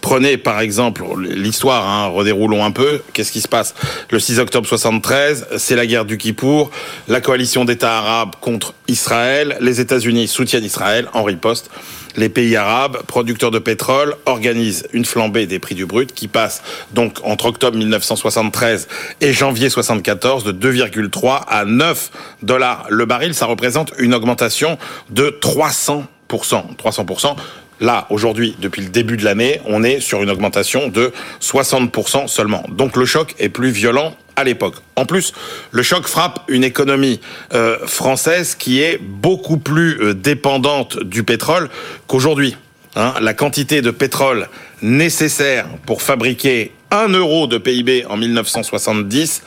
prenez 0.00 0.38
par 0.38 0.60
exemple 0.60 1.04
l'histoire, 1.20 1.86
hein, 1.86 2.06
redéroulons 2.06 2.64
un 2.64 2.70
peu. 2.70 3.02
Qu'est-ce 3.12 3.32
qui 3.32 3.42
se 3.42 3.48
passe? 3.48 3.74
Le 4.10 4.18
6 4.18 4.38
octobre 4.38 4.66
73, 4.66 5.48
c'est 5.58 5.76
la 5.76 5.86
guerre 5.86 6.06
du 6.06 6.16
Kippour, 6.16 6.70
la 7.06 7.20
coalition 7.20 7.66
d'États 7.66 7.98
arabes 7.98 8.36
contre 8.40 8.72
Israël, 8.88 9.58
les 9.60 9.80
États-Unis 9.80 10.26
soutiennent 10.26 10.64
Israël 10.64 11.08
en 11.12 11.22
riposte 11.22 11.70
les 12.16 12.28
pays 12.28 12.56
arabes, 12.56 12.98
producteurs 13.06 13.50
de 13.50 13.58
pétrole, 13.58 14.16
organisent 14.26 14.86
une 14.92 15.04
flambée 15.04 15.46
des 15.46 15.58
prix 15.58 15.74
du 15.74 15.86
brut 15.86 16.12
qui 16.12 16.28
passe 16.28 16.62
donc 16.92 17.18
entre 17.24 17.46
octobre 17.46 17.76
1973 17.76 18.88
et 19.20 19.32
janvier 19.32 19.70
74 19.70 20.44
de 20.44 20.52
2,3 20.52 21.42
à 21.46 21.64
9 21.64 22.10
dollars 22.42 22.86
le 22.88 23.04
baril. 23.06 23.34
Ça 23.34 23.46
représente 23.46 23.92
une 23.98 24.14
augmentation 24.14 24.78
de 25.10 25.38
300% 25.40 26.04
300% 26.30 27.36
Là, 27.80 28.06
aujourd'hui, 28.10 28.56
depuis 28.60 28.82
le 28.82 28.90
début 28.90 29.16
de 29.16 29.24
l'année, 29.24 29.60
on 29.64 29.82
est 29.82 30.00
sur 30.00 30.22
une 30.22 30.30
augmentation 30.30 30.88
de 30.88 31.12
60% 31.40 32.28
seulement. 32.28 32.62
Donc 32.68 32.94
le 32.94 33.06
choc 33.06 33.34
est 33.38 33.48
plus 33.48 33.70
violent 33.70 34.14
à 34.40 34.44
l'époque. 34.44 34.76
En 34.96 35.06
plus, 35.06 35.32
le 35.70 35.82
choc 35.82 36.06
frappe 36.06 36.44
une 36.48 36.64
économie 36.64 37.20
euh, 37.54 37.78
française 37.86 38.54
qui 38.54 38.80
est 38.80 38.98
beaucoup 38.98 39.58
plus 39.58 40.00
euh, 40.00 40.14
dépendante 40.14 40.98
du 41.02 41.22
pétrole 41.22 41.68
qu'aujourd'hui. 42.06 42.56
Hein. 42.96 43.14
la 43.20 43.34
quantité 43.34 43.82
de 43.82 43.92
pétrole 43.92 44.48
nécessaire 44.82 45.68
pour 45.86 46.02
fabriquer 46.02 46.72
un 46.90 47.06
euro 47.06 47.46
de 47.46 47.56
PIB 47.56 48.04
en 48.06 48.16
1970, 48.16 49.42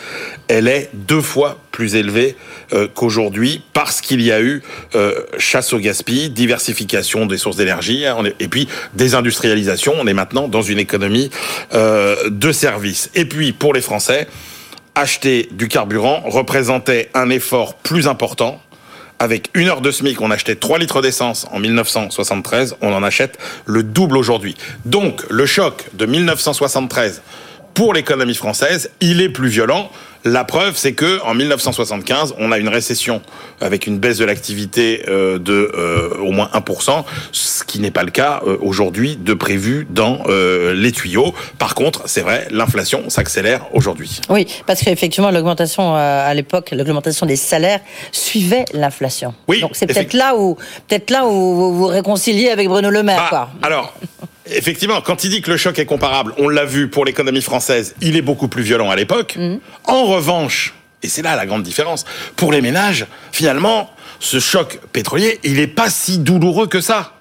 elle 0.47 0.69
est 0.69 0.89
deux 0.93 1.19
fois 1.19 1.59
plus 1.71 1.95
élevée 1.95 2.38
euh, 2.71 2.88
qu'aujourd'hui 2.88 3.62
parce 3.73 4.00
qu'il 4.00 4.21
y 4.21 4.31
a 4.31 4.41
eu 4.41 4.63
chasse 5.38 5.73
au 5.73 5.79
gaspillage, 5.79 6.31
diversification 6.31 7.25
des 7.25 7.38
sources 7.38 7.57
d'énergie 7.57 8.05
hein, 8.05 8.23
et 8.39 8.47
puis 8.47 8.69
désindustrialisation. 8.93 9.93
On 10.00 10.07
est 10.07 10.13
maintenant 10.13 10.47
dans 10.47 10.62
une 10.62 10.79
économie 10.79 11.29
de 11.73 12.51
services. 12.53 13.09
Et 13.13 13.25
puis 13.25 13.51
pour 13.51 13.73
les 13.73 13.81
Français, 13.81 14.27
acheter 14.95 15.50
du 15.51 15.67
carburant 15.67 16.21
représentait 16.25 17.09
un 17.13 17.29
effort 17.29 17.75
plus 17.75 18.07
important 18.07 18.62
avec 19.19 19.50
une 19.53 19.69
heure 19.69 19.81
de 19.81 19.89
SMIC, 19.89 20.19
on 20.21 20.31
achetait 20.31 20.55
3 20.55 20.79
litres 20.79 21.01
d'essence 21.01 21.47
en 21.51 21.59
1973, 21.59 22.75
on 22.81 22.93
en 22.93 23.03
achète 23.03 23.38
le 23.65 23.81
double 23.81 24.17
aujourd'hui. 24.17 24.55
Donc, 24.85 25.23
le 25.29 25.45
choc 25.45 25.85
de 25.93 26.05
1973 26.05 27.21
pour 27.73 27.93
l'économie 27.93 28.35
française, 28.35 28.91
il 29.01 29.21
est 29.21 29.29
plus 29.29 29.49
violent. 29.49 29.89
La 30.25 30.45
preuve, 30.45 30.77
c'est 30.77 30.93
que 30.93 31.21
en 31.23 31.33
1975, 31.33 32.35
on 32.39 32.53
a 32.53 32.57
une 32.57 32.69
récession 32.69 33.21
avec 33.59 33.87
une 33.87 33.99
baisse 33.99 34.19
de 34.19 34.25
l'activité 34.25 35.03
euh, 35.09 35.37
de 35.37 35.69
euh, 35.75 36.17
au 36.19 36.31
moins 36.31 36.49
1%, 36.53 37.03
ce 37.33 37.63
qui 37.65 37.79
n'est 37.79 37.91
pas 37.91 38.03
le 38.03 38.11
cas 38.11 38.41
euh, 38.47 38.57
aujourd'hui 38.61 39.17
de 39.17 39.33
prévu 39.33 39.85
dans 39.89 40.23
les 40.25 40.91
tuyaux. 40.91 41.33
Par 41.59 41.75
contre, 41.75 42.03
c'est 42.05 42.21
vrai, 42.21 42.47
l'inflation 42.51 43.09
s'accélère 43.09 43.65
aujourd'hui. 43.73 44.21
Oui, 44.29 44.47
parce 44.65 44.81
qu'effectivement, 44.81 45.31
l'augmentation 45.31 45.95
à 45.95 46.33
l'époque, 46.33 46.71
l'augmentation 46.71 47.25
des 47.25 47.35
salaires 47.35 47.81
suivait 48.11 48.65
l'inflation. 48.73 49.33
Oui. 49.47 49.61
Donc 49.61 49.71
c'est 49.73 49.87
peut-être 49.87 50.13
là 50.13 50.35
où, 50.37 50.55
peut-être 50.87 51.09
là 51.09 51.25
où 51.25 51.31
vous 51.31 51.73
vous 51.73 51.87
réconciliez 51.87 52.49
avec 52.49 52.67
Bruno 52.67 52.89
Le 52.89 53.03
Maire. 53.03 53.27
Bah, 53.29 53.29
quoi. 53.29 53.49
Alors. 53.61 53.93
Effectivement, 54.45 55.01
quand 55.01 55.23
il 55.23 55.29
dit 55.29 55.41
que 55.41 55.51
le 55.51 55.57
choc 55.57 55.79
est 55.79 55.85
comparable, 55.85 56.33
on 56.38 56.50
l'a 56.50 56.65
vu 56.65 56.89
pour 56.89 57.05
l'économie 57.05 57.41
française, 57.41 57.95
il 58.01 58.17
est 58.17 58.21
beaucoup 58.21 58.47
plus 58.47 58.63
violent 58.63 58.89
à 58.89 58.95
l'époque. 58.95 59.35
Mm. 59.38 59.57
En 59.85 60.03
revanche, 60.05 60.73
et 61.01 61.07
c'est 61.07 61.21
là 61.21 61.35
la 61.35 61.45
grande 61.45 61.63
différence, 61.63 62.05
pour 62.35 62.51
les 62.51 62.62
ménages, 62.62 63.05
finalement, 63.31 63.89
ce 64.19 64.39
choc 64.39 64.79
pétrolier, 64.91 65.39
il 65.43 65.55
n'est 65.55 65.67
pas 65.67 65.89
si 65.89 66.17
douloureux 66.17 66.67
que 66.67 66.81
ça. 66.81 67.13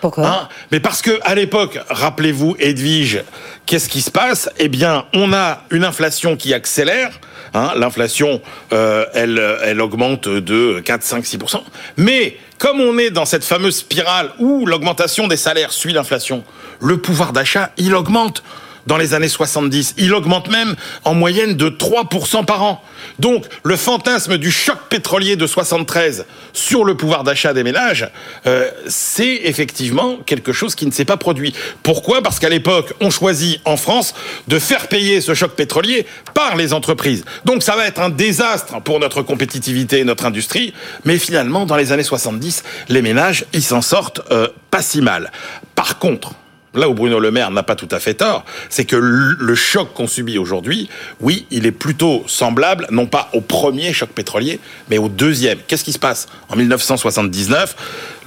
Pourquoi 0.00 0.26
Hein? 0.26 0.48
Mais 0.70 0.80
parce 0.80 1.02
que 1.02 1.18
à 1.22 1.34
l'époque, 1.34 1.78
rappelez-vous, 1.88 2.56
Edwige, 2.58 3.22
qu'est-ce 3.64 3.88
qui 3.88 4.02
se 4.02 4.10
passe? 4.10 4.50
Eh 4.58 4.68
bien, 4.68 5.06
on 5.14 5.32
a 5.32 5.62
une 5.70 5.84
inflation 5.84 6.36
qui 6.36 6.52
accélère. 6.54 7.20
Hein, 7.56 7.72
L'inflation, 7.76 8.42
euh, 8.74 9.06
elle, 9.14 9.42
elle 9.64 9.80
augmente 9.80 10.28
de 10.28 10.80
4, 10.80 11.02
5, 11.02 11.24
6% 11.24 11.62
Mais 11.96 12.36
comme 12.58 12.80
on 12.82 12.98
est 12.98 13.10
dans 13.10 13.24
cette 13.24 13.44
fameuse 13.44 13.76
spirale 13.76 14.30
où 14.38 14.66
l'augmentation 14.66 15.26
des 15.26 15.38
salaires 15.38 15.72
suit 15.72 15.94
l'inflation, 15.94 16.44
le 16.80 16.98
pouvoir 16.98 17.32
d'achat, 17.32 17.70
il 17.78 17.94
augmente 17.94 18.42
dans 18.86 18.96
les 18.96 19.14
années 19.14 19.28
70. 19.28 19.94
Il 19.98 20.14
augmente 20.14 20.48
même 20.48 20.76
en 21.04 21.14
moyenne 21.14 21.54
de 21.54 21.68
3% 21.68 22.44
par 22.44 22.62
an. 22.62 22.82
Donc 23.18 23.46
le 23.62 23.76
fantasme 23.76 24.38
du 24.38 24.50
choc 24.50 24.78
pétrolier 24.88 25.36
de 25.36 25.46
73 25.46 26.26
sur 26.52 26.84
le 26.84 26.96
pouvoir 26.96 27.24
d'achat 27.24 27.52
des 27.52 27.62
ménages, 27.62 28.08
euh, 28.46 28.70
c'est 28.86 29.40
effectivement 29.44 30.18
quelque 30.26 30.52
chose 30.52 30.74
qui 30.74 30.86
ne 30.86 30.90
s'est 30.90 31.04
pas 31.04 31.16
produit. 31.16 31.54
Pourquoi? 31.82 32.22
Parce 32.22 32.38
qu'à 32.38 32.48
l'époque, 32.48 32.94
on 33.00 33.10
choisit 33.10 33.60
en 33.64 33.76
France 33.76 34.14
de 34.48 34.58
faire 34.58 34.88
payer 34.88 35.20
ce 35.20 35.34
choc 35.34 35.52
pétrolier 35.52 36.06
par 36.34 36.56
les 36.56 36.72
entreprises. 36.72 37.24
Donc 37.44 37.62
ça 37.62 37.76
va 37.76 37.86
être 37.86 38.00
un 38.00 38.10
désastre 38.10 38.80
pour 38.82 39.00
notre 39.00 39.22
compétitivité 39.22 40.00
et 40.00 40.04
notre 40.04 40.26
industrie. 40.26 40.72
Mais 41.04 41.18
finalement, 41.18 41.66
dans 41.66 41.76
les 41.76 41.92
années 41.92 42.02
70, 42.02 42.62
les 42.88 43.02
ménages, 43.02 43.44
ils 43.52 43.62
s'en 43.62 43.82
sortent 43.82 44.20
euh, 44.30 44.48
pas 44.70 44.82
si 44.82 45.00
mal. 45.00 45.32
Par 45.74 45.98
contre, 45.98 46.32
là 46.76 46.88
où 46.88 46.94
Bruno 46.94 47.18
Le 47.18 47.30
Maire 47.30 47.50
n'a 47.50 47.62
pas 47.62 47.74
tout 47.74 47.88
à 47.90 47.98
fait 47.98 48.14
tort, 48.14 48.44
c'est 48.68 48.84
que 48.84 48.96
le 48.96 49.54
choc 49.54 49.92
qu'on 49.94 50.06
subit 50.06 50.38
aujourd'hui, 50.38 50.88
oui, 51.20 51.46
il 51.50 51.66
est 51.66 51.72
plutôt 51.72 52.22
semblable, 52.26 52.86
non 52.90 53.06
pas 53.06 53.28
au 53.32 53.40
premier 53.40 53.92
choc 53.92 54.10
pétrolier, 54.10 54.60
mais 54.90 54.98
au 54.98 55.08
deuxième. 55.08 55.58
Qu'est-ce 55.66 55.84
qui 55.84 55.92
se 55.92 55.98
passe 55.98 56.26
En 56.48 56.56
1979, 56.56 57.76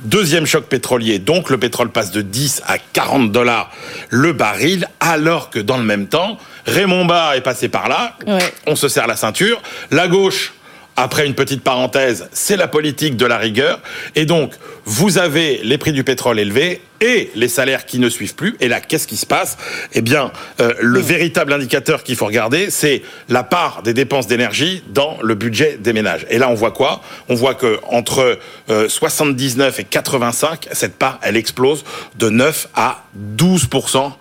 deuxième 0.04 0.46
choc 0.46 0.66
pétrolier, 0.66 1.20
donc 1.20 1.50
le 1.50 1.58
pétrole 1.58 1.90
passe 1.90 2.12
de 2.12 2.22
10 2.22 2.62
à 2.68 2.78
40 2.78 3.32
dollars 3.32 3.72
le 4.10 4.34
baril, 4.34 4.88
alors 5.00 5.50
que 5.50 5.60
dans 5.60 5.78
le 5.78 5.84
même 5.84 6.08
temps, 6.08 6.38
Raymond 6.66 7.06
Barre 7.06 7.34
est 7.34 7.42
passé 7.42 7.70
par 7.70 7.88
là, 7.90 8.16
Ouais. 8.28 8.40
on 8.68 8.76
se 8.76 8.88
serre 8.88 9.08
la 9.08 9.16
ceinture, 9.16 9.62
la 9.92 10.08
gauche 10.08 10.54
après 11.00 11.26
une 11.26 11.34
petite 11.34 11.64
parenthèse, 11.64 12.28
c'est 12.34 12.58
la 12.58 12.68
politique 12.68 13.16
de 13.16 13.26
la 13.26 13.38
rigueur. 13.38 13.80
Et 14.16 14.26
donc, 14.26 14.52
vous 14.84 15.18
avez 15.18 15.62
les 15.64 15.78
prix 15.78 15.94
du 15.94 16.04
pétrole 16.04 16.38
élevés 16.40 16.82
et 17.00 17.32
les 17.36 17.48
salaires 17.48 17.86
qui 17.86 18.00
ne 18.00 18.10
suivent 18.10 18.36
plus. 18.36 18.58
Et 18.60 18.68
là, 18.68 18.82
qu'est-ce 18.82 19.08
qui 19.08 19.16
se 19.16 19.26
passe? 19.26 19.58
Eh 19.94 20.02
bien, 20.02 20.34
euh, 20.60 20.74
le 20.82 21.00
véritable 21.00 21.54
indicateur 21.54 22.04
qu'il 22.04 22.18
faut 22.18 22.26
regarder, 22.26 22.70
c'est 22.70 23.02
la 23.30 23.44
part 23.44 23.82
des 23.82 23.94
dépenses 23.94 24.28
d'énergie 24.28 24.84
dans 24.90 25.18
le 25.22 25.36
budget 25.36 25.78
des 25.80 25.94
ménages. 25.94 26.26
Et 26.30 26.38
là, 26.38 26.50
on 26.50 26.54
voit 26.54 26.72
quoi? 26.72 27.02
On 27.30 27.36
voit 27.36 27.56
que 27.56 27.80
entre 27.88 28.38
euh, 28.70 28.90
79 28.90 29.80
et 29.80 29.84
85, 29.86 30.68
cette 30.74 30.98
part, 30.98 31.18
elle 31.22 31.38
explose 31.38 31.86
de 32.18 32.30
9 32.30 32.68
à 32.76 33.06
12% 33.38 34.12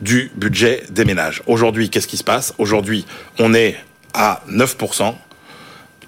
du 0.00 0.32
budget 0.34 0.82
des 0.90 1.04
ménages. 1.04 1.42
Aujourd'hui, 1.46 1.90
qu'est-ce 1.90 2.08
qui 2.08 2.16
se 2.16 2.24
passe? 2.24 2.54
Aujourd'hui, 2.58 3.06
on 3.38 3.54
est 3.54 3.76
à 4.14 4.42
9 4.48 4.76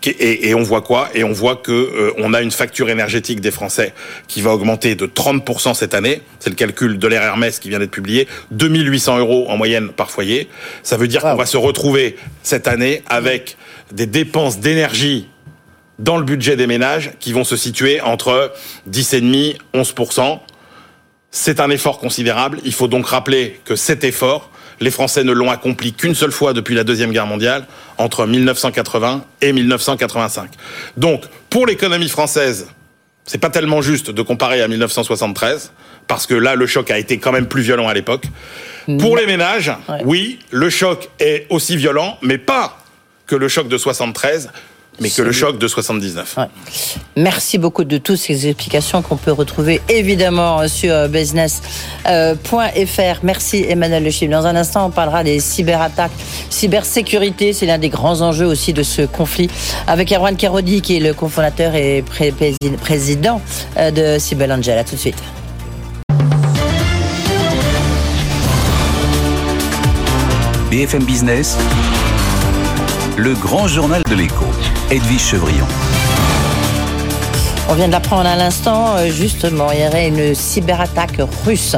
et, 0.04 0.48
et 0.48 0.54
on 0.54 0.62
voit 0.62 0.82
quoi? 0.82 1.08
Et 1.14 1.24
on 1.24 1.32
voit 1.32 1.56
que 1.56 1.72
euh, 1.72 2.12
on 2.18 2.34
a 2.34 2.42
une 2.42 2.50
facture 2.50 2.88
énergétique 2.90 3.40
des 3.40 3.50
Français 3.50 3.92
qui 4.28 4.40
va 4.42 4.52
augmenter 4.52 4.94
de 4.94 5.06
30% 5.06 5.74
cette 5.74 5.94
année. 5.94 6.22
C'est 6.38 6.50
le 6.50 6.56
calcul 6.56 6.98
de 6.98 7.08
l'ère 7.08 7.22
Hermès 7.22 7.58
qui 7.58 7.68
vient 7.68 7.78
d'être 7.78 7.90
publié. 7.90 8.28
2800 8.50 9.18
euros 9.18 9.46
en 9.48 9.56
moyenne 9.56 9.88
par 9.88 10.10
foyer. 10.10 10.48
Ça 10.82 10.96
veut 10.96 11.08
dire 11.08 11.22
qu'on 11.22 11.34
va 11.34 11.46
se 11.46 11.56
retrouver 11.56 12.16
cette 12.42 12.68
année 12.68 13.02
avec 13.08 13.56
des 13.92 14.06
dépenses 14.06 14.58
d'énergie 14.58 15.28
dans 15.98 16.16
le 16.16 16.24
budget 16.24 16.56
des 16.56 16.66
ménages 16.66 17.12
qui 17.20 17.32
vont 17.32 17.44
se 17.44 17.56
situer 17.56 18.00
entre 18.00 18.52
10,5 18.90 19.56
11%. 19.74 20.40
C'est 21.30 21.60
un 21.60 21.70
effort 21.70 21.98
considérable. 21.98 22.60
Il 22.64 22.72
faut 22.72 22.88
donc 22.88 23.06
rappeler 23.06 23.60
que 23.64 23.76
cet 23.76 24.04
effort, 24.04 24.50
les 24.80 24.90
Français 24.90 25.24
ne 25.24 25.32
l'ont 25.32 25.50
accompli 25.50 25.92
qu'une 25.92 26.14
seule 26.14 26.32
fois 26.32 26.52
depuis 26.52 26.74
la 26.74 26.84
Deuxième 26.84 27.12
Guerre 27.12 27.26
mondiale, 27.26 27.66
entre 27.98 28.26
1980 28.26 29.24
et 29.40 29.52
1985. 29.52 30.50
Donc, 30.96 31.24
pour 31.50 31.66
l'économie 31.66 32.08
française, 32.08 32.68
c'est 33.24 33.38
pas 33.38 33.50
tellement 33.50 33.82
juste 33.82 34.10
de 34.10 34.22
comparer 34.22 34.62
à 34.62 34.68
1973, 34.68 35.72
parce 36.06 36.26
que 36.26 36.34
là, 36.34 36.54
le 36.54 36.66
choc 36.66 36.90
a 36.90 36.98
été 36.98 37.18
quand 37.18 37.32
même 37.32 37.46
plus 37.46 37.62
violent 37.62 37.88
à 37.88 37.94
l'époque. 37.94 38.24
Pour 39.00 39.16
les 39.16 39.26
ménages, 39.26 39.72
Ouais. 39.88 40.02
oui, 40.04 40.38
le 40.52 40.70
choc 40.70 41.08
est 41.18 41.46
aussi 41.50 41.76
violent, 41.76 42.18
mais 42.22 42.38
pas 42.38 42.78
que 43.26 43.34
le 43.34 43.48
choc 43.48 43.66
de 43.66 43.76
73, 43.78 44.50
mais 45.00 45.10
que 45.10 45.22
le 45.22 45.32
choc 45.32 45.58
de 45.58 45.68
79. 45.68 46.36
Ouais. 46.38 46.44
Merci 47.16 47.58
beaucoup 47.58 47.84
de 47.84 47.98
toutes 47.98 48.16
ces 48.16 48.48
explications 48.48 49.02
qu'on 49.02 49.16
peut 49.16 49.32
retrouver 49.32 49.80
évidemment 49.88 50.66
sur 50.68 50.92
euh, 50.92 51.08
business.fr. 51.08 51.62
Merci 53.22 53.64
Emmanuel 53.68 54.04
Le. 54.04 54.28
Dans 54.28 54.46
un 54.46 54.56
instant, 54.56 54.86
on 54.86 54.90
parlera 54.90 55.22
des 55.24 55.40
cyberattaques, 55.40 56.12
cybersécurité. 56.50 57.52
C'est 57.52 57.66
l'un 57.66 57.78
des 57.78 57.88
grands 57.90 58.20
enjeux 58.22 58.46
aussi 58.46 58.72
de 58.72 58.82
ce 58.82 59.02
conflit. 59.02 59.48
Avec 59.86 60.12
Erwan 60.12 60.36
Kerodi, 60.36 60.80
qui 60.80 60.96
est 60.96 61.00
le 61.00 61.12
cofondateur 61.14 61.74
et 61.74 62.02
pré- 62.02 62.32
prési- 62.32 62.76
président 62.80 63.40
euh, 63.76 63.90
de 63.90 64.18
Cybel 64.18 64.52
Angel. 64.52 64.78
À 64.78 64.84
tout 64.84 64.94
de 64.94 65.00
suite. 65.00 65.16
BFM 70.70 71.04
Business, 71.04 71.56
le 73.16 73.34
grand 73.34 73.68
journal 73.68 74.02
de 74.08 74.14
l'écho, 74.14 74.44
Edwige 74.90 75.18
Chevrillon. 75.18 75.95
On 77.68 77.74
vient 77.74 77.88
de 77.88 77.92
l'apprendre 77.92 78.28
à 78.28 78.36
l'instant, 78.36 78.94
euh, 78.96 79.10
justement, 79.10 79.72
il 79.72 79.80
y 79.80 79.86
aurait 79.88 80.06
une 80.06 80.36
cyberattaque 80.36 81.18
russe 81.44 81.74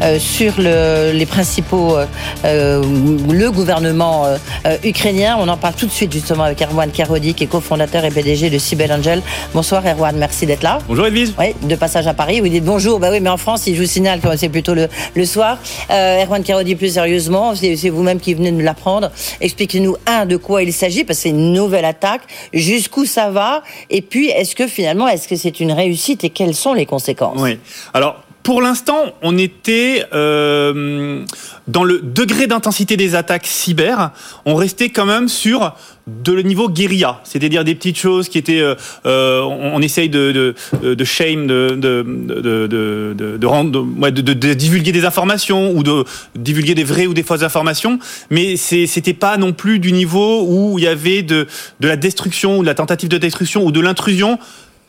euh, 0.00 0.16
sur 0.20 0.52
le- 0.56 1.10
les 1.12 1.26
principaux, 1.26 1.96
euh, 1.96 2.06
euh, 2.44 2.80
le 3.28 3.50
gouvernement 3.50 4.24
euh, 4.24 4.76
ukrainien. 4.84 5.36
On 5.40 5.48
en 5.48 5.56
parle 5.56 5.74
tout 5.74 5.86
de 5.86 5.90
suite 5.90 6.12
justement 6.12 6.44
avec 6.44 6.62
Erwan 6.62 6.92
Karodi, 6.92 7.34
qui 7.34 7.42
est 7.44 7.46
cofondateur 7.48 8.04
et 8.04 8.10
PDG 8.12 8.50
de 8.50 8.58
Cybel 8.58 8.92
Angel. 8.92 9.20
Bonsoir 9.52 9.82
Erwan, 9.84 10.14
merci 10.16 10.46
d'être 10.46 10.62
là. 10.62 10.78
Bonjour 10.86 11.06
Edwige. 11.08 11.30
Oui, 11.36 11.46
de 11.60 11.74
passage 11.74 12.06
à 12.06 12.14
Paris. 12.14 12.38
Vous 12.40 12.48
dites 12.48 12.64
bonjour. 12.64 13.00
Bah 13.00 13.08
oui, 13.10 13.18
mais 13.18 13.30
en 13.30 13.36
France, 13.36 13.66
il 13.66 13.76
vous 13.76 13.84
signale 13.86 14.20
que 14.20 14.28
c'est 14.36 14.48
plutôt 14.48 14.74
le, 14.74 14.86
le 15.16 15.24
soir. 15.24 15.58
Euh, 15.90 16.22
Erwan 16.24 16.44
Karodi, 16.44 16.76
plus 16.76 16.94
sérieusement, 16.94 17.56
c'est 17.56 17.74
c'est 17.74 17.90
vous-même 17.90 18.20
qui 18.20 18.34
venez 18.34 18.52
de 18.52 18.56
nous 18.58 18.64
l'apprendre. 18.64 19.10
Expliquez-nous, 19.40 19.96
un, 20.06 20.24
de 20.24 20.36
quoi 20.36 20.62
il 20.62 20.72
s'agit, 20.72 21.02
parce 21.02 21.18
que 21.18 21.22
c'est 21.24 21.28
une 21.30 21.52
nouvelle 21.52 21.84
attaque. 21.84 22.22
Jusqu'où 22.52 23.06
ça 23.06 23.30
va? 23.30 23.64
Et 23.90 24.02
puis, 24.02 24.28
est-ce 24.28 24.54
que 24.54 24.68
finalement, 24.68 25.08
est-ce 25.08 25.31
c'est 25.36 25.60
une 25.60 25.72
réussite 25.72 26.24
et 26.24 26.30
quelles 26.30 26.54
sont 26.54 26.74
les 26.74 26.86
conséquences? 26.86 27.40
Oui. 27.40 27.58
Alors, 27.94 28.22
pour 28.42 28.60
l'instant, 28.60 29.12
on 29.22 29.38
était 29.38 30.04
euh, 30.12 31.24
dans 31.68 31.84
le 31.84 32.00
degré 32.00 32.48
d'intensité 32.48 32.96
des 32.96 33.14
attaques 33.14 33.46
cyber. 33.46 34.10
On 34.46 34.56
restait 34.56 34.88
quand 34.88 35.06
même 35.06 35.28
sur 35.28 35.74
de 36.08 36.32
le 36.32 36.42
niveau 36.42 36.68
guérilla, 36.68 37.20
c'est-à-dire 37.22 37.62
des 37.62 37.76
petites 37.76 37.96
choses 37.96 38.28
qui 38.28 38.36
étaient, 38.36 38.60
euh, 38.60 38.74
euh, 39.06 39.42
on, 39.42 39.80
essaye 39.80 40.08
de, 40.08 40.54
de, 40.82 41.04
shame, 41.04 41.46
de, 41.46 41.76
de, 41.76 42.02
de, 42.02 42.66
de, 42.66 44.10
de, 44.10 44.54
divulguer 44.54 44.90
des 44.90 45.04
informations 45.04 45.70
ou 45.70 45.84
de 45.84 46.04
divulguer 46.34 46.74
des 46.74 46.82
vraies 46.82 47.06
ou 47.06 47.14
des 47.14 47.22
fausses 47.22 47.44
informations, 47.44 48.00
mais 48.30 48.56
c'était 48.56 49.14
pas 49.14 49.36
non 49.36 49.52
plus 49.52 49.78
du 49.78 49.92
niveau 49.92 50.44
où 50.48 50.80
il 50.80 50.84
y 50.84 50.88
avait 50.88 51.22
de, 51.22 51.46
de 51.78 51.88
la 51.88 51.94
destruction 51.94 52.58
ou 52.58 52.62
de 52.62 52.66
la 52.66 52.74
tentative 52.74 53.08
de 53.08 53.18
destruction 53.18 53.64
ou 53.64 53.70
de 53.70 53.80
l'intrusion 53.80 54.40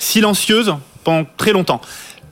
silencieuse 0.04 0.76
pendant 1.04 1.28
très 1.38 1.52
longtemps. 1.52 1.82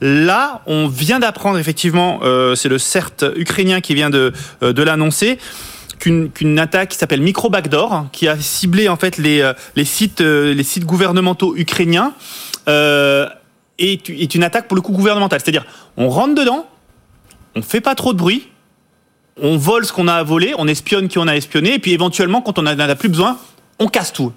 Là, 0.00 0.62
on 0.66 0.88
vient 0.88 1.20
d'apprendre 1.20 1.58
effectivement, 1.58 2.20
euh, 2.22 2.56
c'est 2.56 2.68
le 2.68 2.78
CERT 2.78 3.24
ukrainien 3.36 3.80
qui 3.80 3.94
vient 3.94 4.10
de, 4.10 4.32
euh, 4.62 4.84
l'annoncer, 4.84 5.38
qu'une 6.00 6.58
attaque 6.58 6.88
qui 6.88 6.98
s'appelle 6.98 7.20
Microbackdoor, 7.20 8.06
qui 8.10 8.26
a 8.26 8.36
ciblé 8.36 8.88
en 8.88 8.96
fait 8.96 9.18
les, 9.18 9.40
euh, 9.40 9.54
sites 9.84 10.84
gouvernementaux 10.84 11.54
ukrainiens 11.56 12.12
est, 12.66 14.10
est 14.10 14.34
une 14.34 14.42
attaque 14.42 14.66
pour 14.66 14.74
le 14.74 14.82
coup 14.82 14.90
gouvernementale. 14.90 15.40
C'est-à-dire, 15.40 15.64
on 15.96 16.08
rentre 16.08 16.34
dedans, 16.34 16.66
on 17.54 17.62
fait 17.62 17.80
pas 17.80 17.94
trop 17.94 18.12
de 18.12 18.18
bruit, 18.18 18.48
on 19.40 19.56
vole 19.56 19.84
ce 19.84 19.92
qu'on 19.92 20.08
a 20.08 20.14
à 20.14 20.22
voler, 20.24 20.52
on 20.58 20.66
espionne 20.66 21.06
qui 21.06 21.18
on 21.18 21.28
a 21.28 21.36
espionné, 21.36 21.74
et 21.74 21.78
puis 21.78 21.92
éventuellement, 21.92 22.42
quand 22.42 22.58
on 22.58 22.62
n'en 22.62 22.76
a 22.76 22.94
plus 22.96 23.08
besoin, 23.08 23.38
on 23.78 23.86
casse 23.86 24.12
tout. 24.12 24.32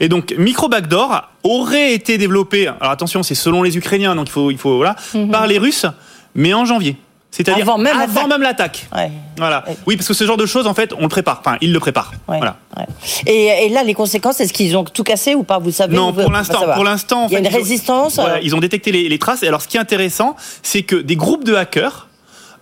Et 0.00 0.08
donc, 0.08 0.34
Micro 0.38 0.68
Backdoor 0.68 1.22
aurait 1.42 1.92
été 1.94 2.18
développé, 2.18 2.66
alors 2.68 2.92
attention, 2.92 3.22
c'est 3.22 3.34
selon 3.34 3.62
les 3.62 3.76
Ukrainiens, 3.76 4.14
donc 4.14 4.28
il 4.28 4.32
faut, 4.32 4.50
il 4.50 4.58
faut 4.58 4.76
voilà, 4.76 4.96
par 5.30 5.46
les 5.46 5.58
Russes, 5.58 5.86
mais 6.34 6.52
en 6.54 6.64
janvier. 6.64 6.96
C'est-à-dire 7.30 7.62
Avant 7.62 7.78
même 7.78 7.96
avant 7.96 8.06
l'attaque. 8.12 8.28
même 8.28 8.42
l'attaque. 8.42 8.86
Ouais. 8.94 9.10
Voilà. 9.38 9.64
Oui, 9.86 9.96
parce 9.96 10.06
que 10.06 10.12
ce 10.12 10.24
genre 10.24 10.36
de 10.36 10.44
choses, 10.44 10.66
en 10.66 10.74
fait, 10.74 10.92
on 10.98 11.02
le 11.04 11.08
prépare. 11.08 11.40
Enfin, 11.40 11.56
ils 11.62 11.72
le 11.72 11.80
préparent. 11.80 12.12
Ouais, 12.28 12.36
Voilà. 12.36 12.58
ouais. 12.76 12.84
Et, 13.26 13.64
et 13.64 13.68
là, 13.70 13.82
les 13.84 13.94
conséquences, 13.94 14.38
est-ce 14.42 14.52
qu'ils 14.52 14.76
ont 14.76 14.84
tout 14.84 15.02
cassé 15.02 15.34
ou 15.34 15.42
pas 15.42 15.58
Vous 15.58 15.70
savez 15.70 15.96
Non, 15.96 16.12
pour 16.12 16.30
l'instant, 16.30 16.60
pour 16.74 16.84
l'instant, 16.84 17.28
il 17.28 17.32
y 17.32 17.36
a 17.36 17.38
une 17.38 17.46
ils 17.46 17.48
ont- 17.48 17.56
résistance. 17.56 18.16
Voilà, 18.16 18.34
euh, 18.34 18.40
ils 18.42 18.54
ont 18.54 18.60
détecté 18.60 18.92
les, 18.92 19.08
les 19.08 19.18
traces. 19.18 19.42
Et 19.42 19.48
alors, 19.48 19.62
ce 19.62 19.68
qui 19.68 19.78
est 19.78 19.80
intéressant, 19.80 20.36
c'est 20.62 20.82
que 20.82 20.96
des 20.96 21.16
groupes 21.16 21.44
de 21.44 21.54
hackers 21.54 22.08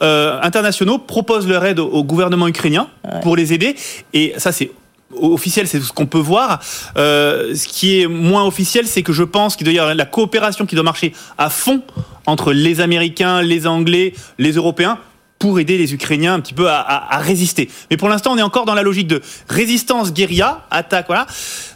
euh, 0.02 0.38
internationaux 0.40 0.98
proposent 0.98 1.48
leur 1.48 1.64
aide 1.64 1.80
au, 1.80 1.88
au 1.88 2.04
gouvernement 2.04 2.46
ukrainien 2.46 2.86
pour 3.22 3.34
les 3.34 3.52
aider. 3.52 3.74
Et 4.14 4.34
ça, 4.36 4.52
c'est 4.52 4.70
officiel, 5.18 5.66
c'est 5.68 5.80
ce 5.80 5.92
qu'on 5.92 6.06
peut 6.06 6.18
voir. 6.18 6.60
Euh, 6.96 7.54
ce 7.54 7.66
qui 7.66 8.00
est 8.00 8.06
moins 8.06 8.44
officiel, 8.44 8.86
c'est 8.86 9.02
que 9.02 9.12
je 9.12 9.22
pense 9.22 9.56
qu'il 9.56 9.64
doit 9.64 9.74
y 9.74 9.78
avoir 9.78 9.94
la 9.94 10.04
coopération 10.04 10.66
qui 10.66 10.74
doit 10.74 10.84
marcher 10.84 11.12
à 11.38 11.50
fond 11.50 11.82
entre 12.26 12.52
les 12.52 12.80
Américains, 12.80 13.42
les 13.42 13.66
Anglais, 13.66 14.14
les 14.38 14.52
Européens 14.52 14.98
pour 15.38 15.58
aider 15.58 15.78
les 15.78 15.94
Ukrainiens 15.94 16.34
un 16.34 16.40
petit 16.40 16.52
peu 16.52 16.68
à, 16.68 17.18
résister. 17.18 17.70
Mais 17.90 17.96
pour 17.96 18.10
l'instant, 18.10 18.32
on 18.32 18.36
est 18.38 18.42
encore 18.42 18.66
dans 18.66 18.74
la 18.74 18.82
logique 18.82 19.06
de 19.06 19.22
résistance 19.48 20.12
guérilla, 20.12 20.66
attaque, 20.70 21.06
voilà, 21.06 21.26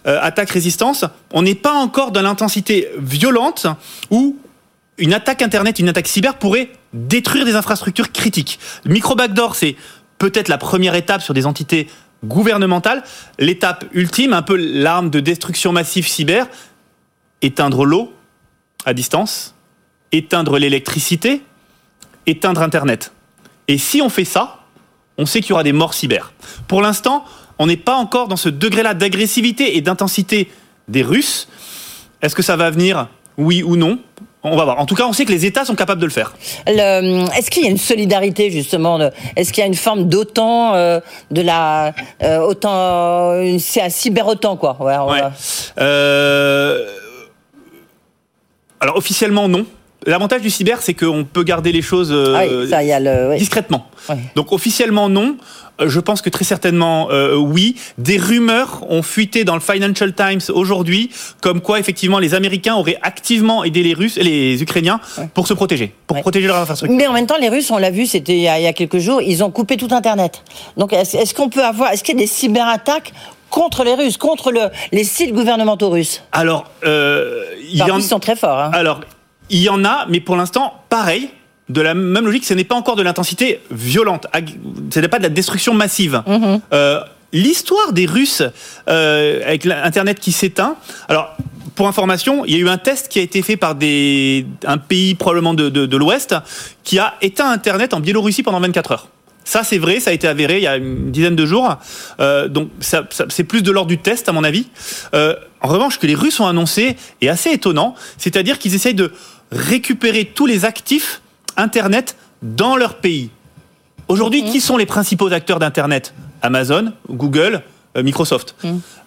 euh, 0.07 0.19
attaque 0.21 0.51
résistance. 0.51 1.07
On 1.33 1.41
n'est 1.41 1.55
pas 1.55 1.73
encore 1.73 2.13
dans 2.13 2.21
l'intensité 2.21 2.91
violente 2.99 3.67
où 4.11 4.37
une 4.99 5.15
attaque 5.15 5.41
internet, 5.41 5.79
une 5.79 5.89
attaque 5.89 6.09
cyber 6.09 6.35
pourrait 6.35 6.69
détruire 6.93 7.47
des 7.47 7.57
infrastructures 7.57 8.13
critiques. 8.13 8.59
Le 8.85 8.93
micro 8.93 9.15
backdoor, 9.15 9.57
c'est 9.57 9.77
peut-être 10.19 10.49
la 10.49 10.59
première 10.59 10.95
étape 10.95 11.23
sur 11.23 11.33
des 11.33 11.47
entités 11.47 11.89
gouvernementales. 12.25 13.03
L'étape 13.39 13.85
ultime, 13.93 14.33
un 14.33 14.43
peu 14.43 14.57
l'arme 14.57 15.11
de 15.11 15.21
destruction 15.21 15.73
massive 15.73 16.09
cyber, 16.09 16.47
éteindre 17.43 17.85
l'eau 17.85 18.13
à 18.85 18.95
distance, 18.95 19.55
éteindre 20.13 20.59
l'électricité, 20.59 21.43
éteindre 22.27 22.63
Internet. 22.63 23.13
Et 23.69 23.79
si 23.79 24.03
on 24.03 24.09
fait 24.09 24.25
ça, 24.25 24.65
on 25.19 25.27
sait 25.27 25.41
qu'il 25.41 25.51
y 25.51 25.53
aura 25.53 25.63
des 25.63 25.73
morts 25.73 25.95
cyber. 25.95 26.33
Pour 26.69 26.83
l'instant, 26.83 27.25
on 27.59 27.67
n'est 27.67 27.77
pas 27.77 27.95
encore 27.95 28.29
dans 28.29 28.37
ce 28.37 28.49
degré-là 28.49 28.95
d'agressivité 28.95 29.77
et 29.77 29.81
d'intensité 29.81 30.51
des 30.89 31.03
Russes. 31.03 31.49
Est-ce 32.21 32.35
que 32.35 32.43
ça 32.43 32.57
va 32.57 32.71
venir? 32.71 33.09
Oui 33.37 33.63
ou 33.63 33.77
non? 33.77 33.99
On 34.47 34.57
va 34.57 34.65
voir. 34.65 34.79
En 34.79 34.85
tout 34.87 34.95
cas, 34.95 35.05
on 35.07 35.13
sait 35.15 35.25
que 35.25 35.33
les 35.33 35.47
États 35.47 35.65
sont 35.65 35.75
capables 35.75 36.01
de 36.03 36.07
le 36.07 36.13
faire. 36.13 36.35
Est-ce 36.67 37.51
qu'il 37.51 37.63
y 37.65 37.67
a 37.67 37.71
une 37.71 37.79
solidarité 37.79 38.51
justement 38.51 38.99
Est-ce 39.37 39.53
qu'il 39.53 39.63
y 39.63 39.65
a 39.65 39.67
une 39.67 39.75
forme 39.75 40.05
d'OTAN, 40.05 40.75
euh, 40.75 41.01
de 41.31 41.41
la 41.41 41.95
euh, 42.23 42.41
OTAN, 42.41 43.59
c'est 43.59 43.81
un 43.81 43.89
quoi 44.57 44.77
ouais, 44.81 44.97
on 44.99 45.11
Ouais. 45.11 45.21
va- 45.23 45.33
Euh, 45.81 46.87
Alors 48.81 48.97
officiellement 48.99 49.49
non. 49.49 49.65
L'avantage 50.07 50.43
du 50.43 50.51
cyber, 50.51 50.83
c'est 50.83 50.95
qu'on 50.95 51.25
peut 51.25 51.43
garder 51.45 51.73
les 51.73 51.83
choses 51.83 52.11
euh, 52.13 52.35
Ah 52.37 52.43
oui, 52.49 52.69
ça, 52.69 52.83
il 52.83 52.89
y 52.89 52.93
a 52.93 53.01
le. 53.01 53.31
oui. 53.31 53.39
discrètement. 53.39 53.87
Donc 54.37 54.53
officiellement 54.53 55.09
non. 55.09 55.37
Euh, 55.81 55.89
Je 55.89 55.99
pense 55.99 56.21
que 56.23 56.29
très 56.31 56.45
certainement 56.45 57.09
euh, 57.11 57.35
oui. 57.37 57.77
Des 57.99 58.19
rumeurs 58.19 58.85
ont 58.91 59.03
fuité 59.03 59.45
dans 59.45 59.55
le 59.55 59.61
Financial 59.61 60.13
Times 60.13 60.41
aujourd'hui, 60.53 61.11
comme 61.41 61.61
quoi 61.63 61.81
effectivement 61.81 62.19
les 62.19 62.35
Américains 62.35 62.75
auraient 62.75 62.99
activement 63.03 63.65
aidé 63.65 63.83
les 63.83 63.95
Russes, 63.95 64.17
les 64.17 64.63
Ukrainiens, 64.63 65.01
pour 65.33 65.49
se 65.49 65.55
protéger, 65.55 65.95
pour 66.07 66.21
protéger 66.21 66.47
leur 66.49 66.57
infrastructure. 66.59 66.97
Mais 66.97 67.07
en 67.07 67.13
même 67.13 67.27
temps, 67.27 67.39
les 67.41 67.49
Russes, 67.49 67.71
on 67.71 67.79
l'a 67.79 67.91
vu, 67.91 68.07
c'était 68.07 68.35
il, 68.37 68.43
y 68.43 68.49
a- 68.49 68.59
il 68.59 68.63
y 68.63 68.67
a 68.69 68.73
quelques 68.75 68.99
jours, 68.99 69.23
ils 69.23 69.43
ont 69.43 69.51
coupé 69.51 69.77
tout 69.77 69.89
Internet. 69.91 70.43
Donc, 70.77 70.93
est-ce 70.93 71.33
qu'on 71.35 71.49
peut 71.49 71.65
avoir, 71.65 71.93
est-ce 71.93 72.05
qu'il 72.05 72.15
y 72.15 72.19
a 72.19 72.21
des 72.21 72.27
cyberattaques 72.27 73.13
contre 73.51 73.85
les 73.85 73.95
Russes, 73.95 74.17
contre 74.19 74.51
le, 74.53 74.61
les 74.93 75.05
sites 75.05 75.33
gouvernementaux 75.33 75.89
russes? 75.89 76.23
Alors 76.33 76.71
euh, 76.85 77.43
il 77.71 77.77
y 77.79 77.83
en 77.83 77.97
Ils 77.99 78.03
sont 78.03 78.19
très 78.21 78.37
forts. 78.37 78.59
Hein. 78.59 78.71
Alors, 78.75 79.01
il 79.51 79.61
y 79.61 79.69
en 79.69 79.85
a, 79.85 80.07
mais 80.09 80.21
pour 80.21 80.37
l'instant, 80.37 80.83
pareil, 80.89 81.29
de 81.69 81.81
la 81.81 81.95
même 81.95 82.25
logique, 82.25 82.45
ce 82.45 82.55
n'est 82.55 82.65
pas 82.65 82.75
encore 82.75 82.97
de 82.97 83.03
l'intensité 83.03 83.61
violente. 83.71 84.27
Ce 84.93 85.01
n'est 85.01 85.09
pas 85.09 85.19
de 85.19 85.23
la 85.25 85.29
destruction 85.31 85.75
massive. 85.75 86.23
Euh, 86.73 87.01
L'histoire 87.33 87.93
des 87.93 88.07
Russes 88.07 88.43
euh, 88.89 89.43
avec 89.45 89.65
l'Internet 89.65 90.21
qui 90.21 90.31
s'éteint. 90.31 90.77
Alors, 91.09 91.37
pour 91.75 91.89
information, 91.89 92.45
il 92.45 92.53
y 92.53 92.55
a 92.55 92.59
eu 92.59 92.69
un 92.69 92.79
test 92.79 93.09
qui 93.09 93.19
a 93.19 93.23
été 93.23 93.43
fait 93.43 93.57
par 93.57 93.75
des, 93.75 94.47
un 94.65 94.79
pays 94.79 95.17
probablement 95.17 95.53
de, 95.55 95.69
de, 95.69 95.85
de 95.87 95.97
l'Ouest 95.97 96.37
qui 96.85 97.01
a 97.01 97.15
éteint 97.23 97.51
Internet 97.51 97.93
en 97.93 97.99
Biélorussie 97.99 98.45
pendant 98.45 98.61
24 98.61 98.93
heures. 98.93 99.09
Ça, 99.43 99.65
c'est 99.65 99.79
vrai, 99.79 99.99
ça 100.01 100.11
a 100.11 100.13
été 100.13 100.29
avéré 100.29 100.59
il 100.59 100.63
y 100.63 100.67
a 100.69 100.77
une 100.77 101.11
dizaine 101.11 101.35
de 101.35 101.45
jours. 101.45 101.77
Euh, 102.21 102.47
donc, 102.47 102.69
ça, 102.81 103.03
ça- 103.11 103.27
c'est 103.29 103.45
plus 103.45 103.63
de 103.63 103.73
l'ordre 103.73 103.89
du 103.89 103.99
test, 103.99 104.29
à 104.29 104.33
mon 104.33 104.45
avis. 104.45 104.69
Euh, 105.15 105.35
en 105.61 105.69
revanche, 105.69 105.95
ce 105.95 105.99
que 105.99 106.07
les 106.07 106.15
Russes 106.15 106.39
ont 106.41 106.47
annoncé 106.47 106.97
est 107.21 107.29
assez 107.29 107.51
étonnant, 107.51 107.95
c'est-à-dire 108.17 108.59
qu'ils 108.61 108.75
essayent 108.77 108.95
de 108.95 109.13
récupérer 109.55 110.25
tous 110.25 110.47
les 110.47 110.65
actifs 110.65 111.23
Internet 111.57 112.17
dans 112.43 112.77
leur 112.77 112.97
pays. 112.97 113.31
Aujourd'hui, 114.09 114.45
qui 114.45 114.61
sont 114.61 114.77
les 114.77 114.87
principaux 114.87 115.33
acteurs 115.33 115.59
d'Internet? 115.59 116.15
Amazon, 116.43 116.93
Google, 117.09 117.63
euh, 117.97 118.03
Microsoft. 118.03 118.55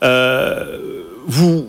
Euh, 0.04 1.04
vous, 1.28 1.68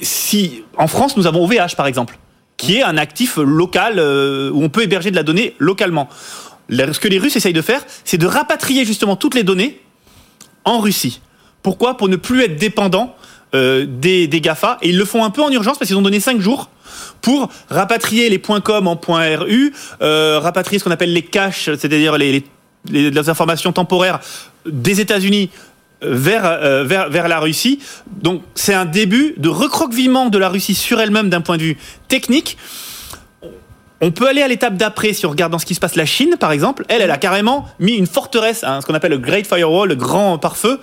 si 0.00 0.64
en 0.78 0.86
France, 0.86 1.16
nous 1.16 1.26
avons 1.26 1.44
OVH 1.44 1.76
par 1.76 1.86
exemple, 1.86 2.18
qui 2.56 2.76
est 2.76 2.82
un 2.82 2.96
actif 2.96 3.36
local 3.36 3.98
euh, 3.98 4.50
où 4.50 4.62
on 4.62 4.68
peut 4.68 4.82
héberger 4.82 5.10
de 5.10 5.16
la 5.16 5.22
donnée 5.22 5.54
localement. 5.58 6.08
Ce 6.70 6.98
que 6.98 7.08
les 7.08 7.18
Russes 7.18 7.36
essayent 7.36 7.52
de 7.52 7.62
faire, 7.62 7.84
c'est 8.04 8.18
de 8.18 8.26
rapatrier 8.26 8.84
justement 8.84 9.16
toutes 9.16 9.34
les 9.34 9.42
données 9.42 9.80
en 10.64 10.78
Russie. 10.78 11.20
Pourquoi? 11.62 11.96
Pour 11.96 12.08
ne 12.08 12.16
plus 12.16 12.42
être 12.42 12.56
dépendant 12.56 13.14
euh, 13.54 13.86
des, 13.88 14.26
des 14.26 14.40
GAFA. 14.40 14.78
Et 14.82 14.88
ils 14.90 14.98
le 14.98 15.04
font 15.04 15.24
un 15.24 15.30
peu 15.30 15.42
en 15.42 15.50
urgence 15.50 15.78
parce 15.78 15.88
qu'ils 15.88 15.96
ont 15.96 16.02
donné 16.02 16.20
5 16.20 16.40
jours 16.40 16.70
pour 17.22 17.48
rapatrier 17.68 18.28
les 18.28 18.38
.com 18.40 18.86
en 18.88 18.96
.ru, 19.06 19.72
euh, 20.02 20.38
rapatrier 20.40 20.78
ce 20.78 20.84
qu'on 20.84 20.90
appelle 20.90 21.12
les 21.12 21.22
caches, 21.22 21.64
c'est-à-dire 21.64 22.16
les, 22.18 22.32
les- 22.32 22.44
les- 22.90 23.10
les 23.10 23.28
informations 23.28 23.72
temporaires 23.72 24.20
des 24.66 25.00
États-Unis 25.00 25.50
vers, 26.02 26.44
euh, 26.44 26.84
vers, 26.84 27.08
vers 27.08 27.26
la 27.28 27.40
Russie. 27.40 27.80
Donc 28.22 28.42
c'est 28.54 28.74
un 28.74 28.84
début 28.84 29.34
de 29.38 29.48
recroquevillement 29.48 30.28
de 30.28 30.38
la 30.38 30.48
Russie 30.48 30.74
sur 30.74 31.00
elle-même 31.00 31.28
d'un 31.30 31.40
point 31.40 31.56
de 31.56 31.62
vue 31.62 31.76
technique. 32.08 32.56
On 34.02 34.10
peut 34.10 34.28
aller 34.28 34.42
à 34.42 34.48
l'étape 34.48 34.76
d'après 34.76 35.14
si 35.14 35.24
on 35.24 35.30
regarde 35.30 35.50
dans 35.52 35.58
ce 35.58 35.64
qui 35.64 35.74
se 35.74 35.80
passe 35.80 35.94
la 35.96 36.04
Chine, 36.04 36.36
par 36.38 36.52
exemple. 36.52 36.84
Elle, 36.88 37.00
elle 37.00 37.10
a 37.10 37.16
carrément 37.16 37.66
mis 37.80 37.92
une 37.94 38.06
forteresse, 38.06 38.62
hein, 38.62 38.80
ce 38.82 38.86
qu'on 38.86 38.92
appelle 38.94 39.12
le 39.12 39.18
Great 39.18 39.46
Firewall, 39.46 39.88
le 39.88 39.94
grand 39.96 40.36
pare-feu. 40.36 40.78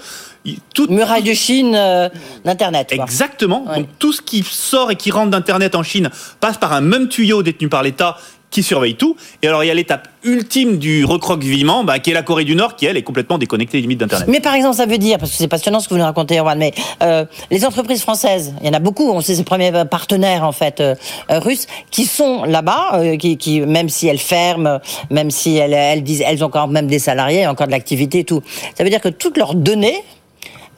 Tout, 0.73 0.87
Muraille 0.89 1.23
de 1.23 1.33
Chine 1.33 1.73
euh, 1.75 2.09
d'Internet. 2.43 2.91
Exactement. 2.91 3.65
Ouais. 3.67 3.77
Donc 3.77 3.87
tout 3.99 4.11
ce 4.11 4.21
qui 4.21 4.43
sort 4.43 4.91
et 4.91 4.95
qui 4.95 5.11
rentre 5.11 5.31
d'Internet 5.31 5.75
en 5.75 5.83
Chine 5.83 6.09
passe 6.39 6.57
par 6.57 6.73
un 6.73 6.81
même 6.81 7.07
tuyau 7.07 7.43
détenu 7.43 7.69
par 7.69 7.83
l'État 7.83 8.17
qui 8.53 8.63
surveille 8.63 8.95
tout. 8.95 9.17
Et 9.41 9.47
alors 9.47 9.63
il 9.63 9.67
y 9.67 9.71
a 9.71 9.73
l'étape 9.73 10.07
ultime 10.23 10.77
du 10.77 11.03
recroquevillement, 11.03 11.83
bah, 11.83 11.99
qui 11.99 12.11
est 12.11 12.13
la 12.13 12.21
Corée 12.21 12.45
du 12.45 12.55
Nord, 12.55 12.75
qui 12.75 12.85
elle 12.85 12.95
est 12.95 13.03
complètement 13.03 13.37
déconnectée 13.37 13.79
des 13.79 13.81
limites 13.81 13.99
d'Internet. 13.99 14.27
Mais 14.29 14.39
par 14.39 14.53
exemple, 14.53 14.75
ça 14.75 14.85
veut 14.85 14.99
dire, 14.99 15.17
parce 15.17 15.31
que 15.31 15.37
c'est 15.37 15.47
passionnant 15.47 15.79
ce 15.79 15.87
que 15.89 15.95
vous 15.95 15.99
nous 15.99 16.05
racontez, 16.05 16.37
Erwan, 16.37 16.57
mais 16.57 16.71
euh, 17.01 17.25
les 17.49 17.65
entreprises 17.65 18.01
françaises, 18.01 18.53
il 18.61 18.67
y 18.67 18.69
en 18.69 18.73
a 18.73 18.79
beaucoup, 18.79 19.09
on 19.09 19.21
sait 19.21 19.35
ces 19.35 19.43
premiers 19.43 19.71
partenaires 19.89 20.43
en 20.43 20.51
fait 20.51 20.79
euh, 20.79 20.95
euh, 21.31 21.39
russes, 21.39 21.65
qui 21.89 22.05
sont 22.05 22.43
là-bas, 22.43 22.91
euh, 22.93 23.17
qui, 23.17 23.37
qui, 23.37 23.61
même 23.61 23.89
si 23.89 24.07
elles 24.07 24.19
ferment, 24.19 24.79
même 25.09 25.31
si 25.31 25.57
elles, 25.57 25.73
elles 25.73 26.03
disent, 26.03 26.23
elles 26.25 26.43
ont 26.45 26.49
quand 26.49 26.67
même 26.67 26.87
des 26.87 26.99
salariés, 26.99 27.47
encore 27.47 27.67
de 27.67 27.71
l'activité 27.71 28.19
et 28.19 28.23
tout. 28.23 28.41
Ça 28.77 28.83
veut 28.83 28.91
dire 28.91 29.01
que 29.01 29.09
toutes 29.09 29.37
leurs 29.37 29.55
données 29.55 30.03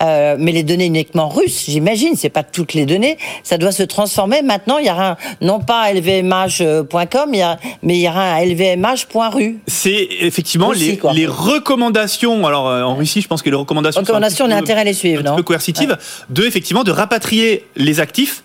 euh, 0.01 0.35
mais 0.37 0.51
les 0.51 0.63
données 0.63 0.85
uniquement 0.87 1.29
russes, 1.29 1.65
j'imagine, 1.67 2.15
c'est 2.15 2.29
pas 2.29 2.43
toutes 2.43 2.73
les 2.73 2.85
données. 2.85 3.17
Ça 3.43 3.57
doit 3.57 3.71
se 3.71 3.83
transformer. 3.83 4.41
Maintenant, 4.41 4.77
il 4.77 4.87
y 4.87 4.89
aura 4.91 5.11
un, 5.11 5.17
non 5.41 5.59
pas 5.59 5.91
lvmh.com, 5.93 7.29
il 7.33 7.39
y 7.39 7.41
a, 7.41 7.57
mais 7.83 7.97
il 7.97 8.01
y 8.01 8.07
aura 8.07 8.33
un 8.33 8.45
lvmh.ru. 8.45 9.59
C'est 9.67 10.07
effectivement 10.21 10.71
les, 10.71 10.97
quoi. 10.97 11.13
les 11.13 11.27
recommandations. 11.27 12.45
Alors 12.45 12.67
euh, 12.69 12.83
en 12.83 12.95
Russie, 12.95 13.21
je 13.21 13.27
pense 13.27 13.41
que 13.41 13.49
les 13.49 13.55
recommandations. 13.55 14.01
sont 14.01 14.03
un 14.03 14.13
Recommandations, 14.15 14.45
on 14.45 14.51
a 14.51 14.55
peu- 14.55 14.61
intérêt 14.63 14.81
à 14.81 14.83
les 14.83 14.93
suivre, 14.93 15.19
un 15.19 15.23
petit 15.23 15.29
non 15.31 15.35
peu 15.37 15.43
coercitives, 15.43 15.97
de 16.29 16.43
effectivement 16.45 16.83
de 16.83 16.91
rapatrier 16.91 17.65
les 17.75 17.99
actifs 17.99 18.43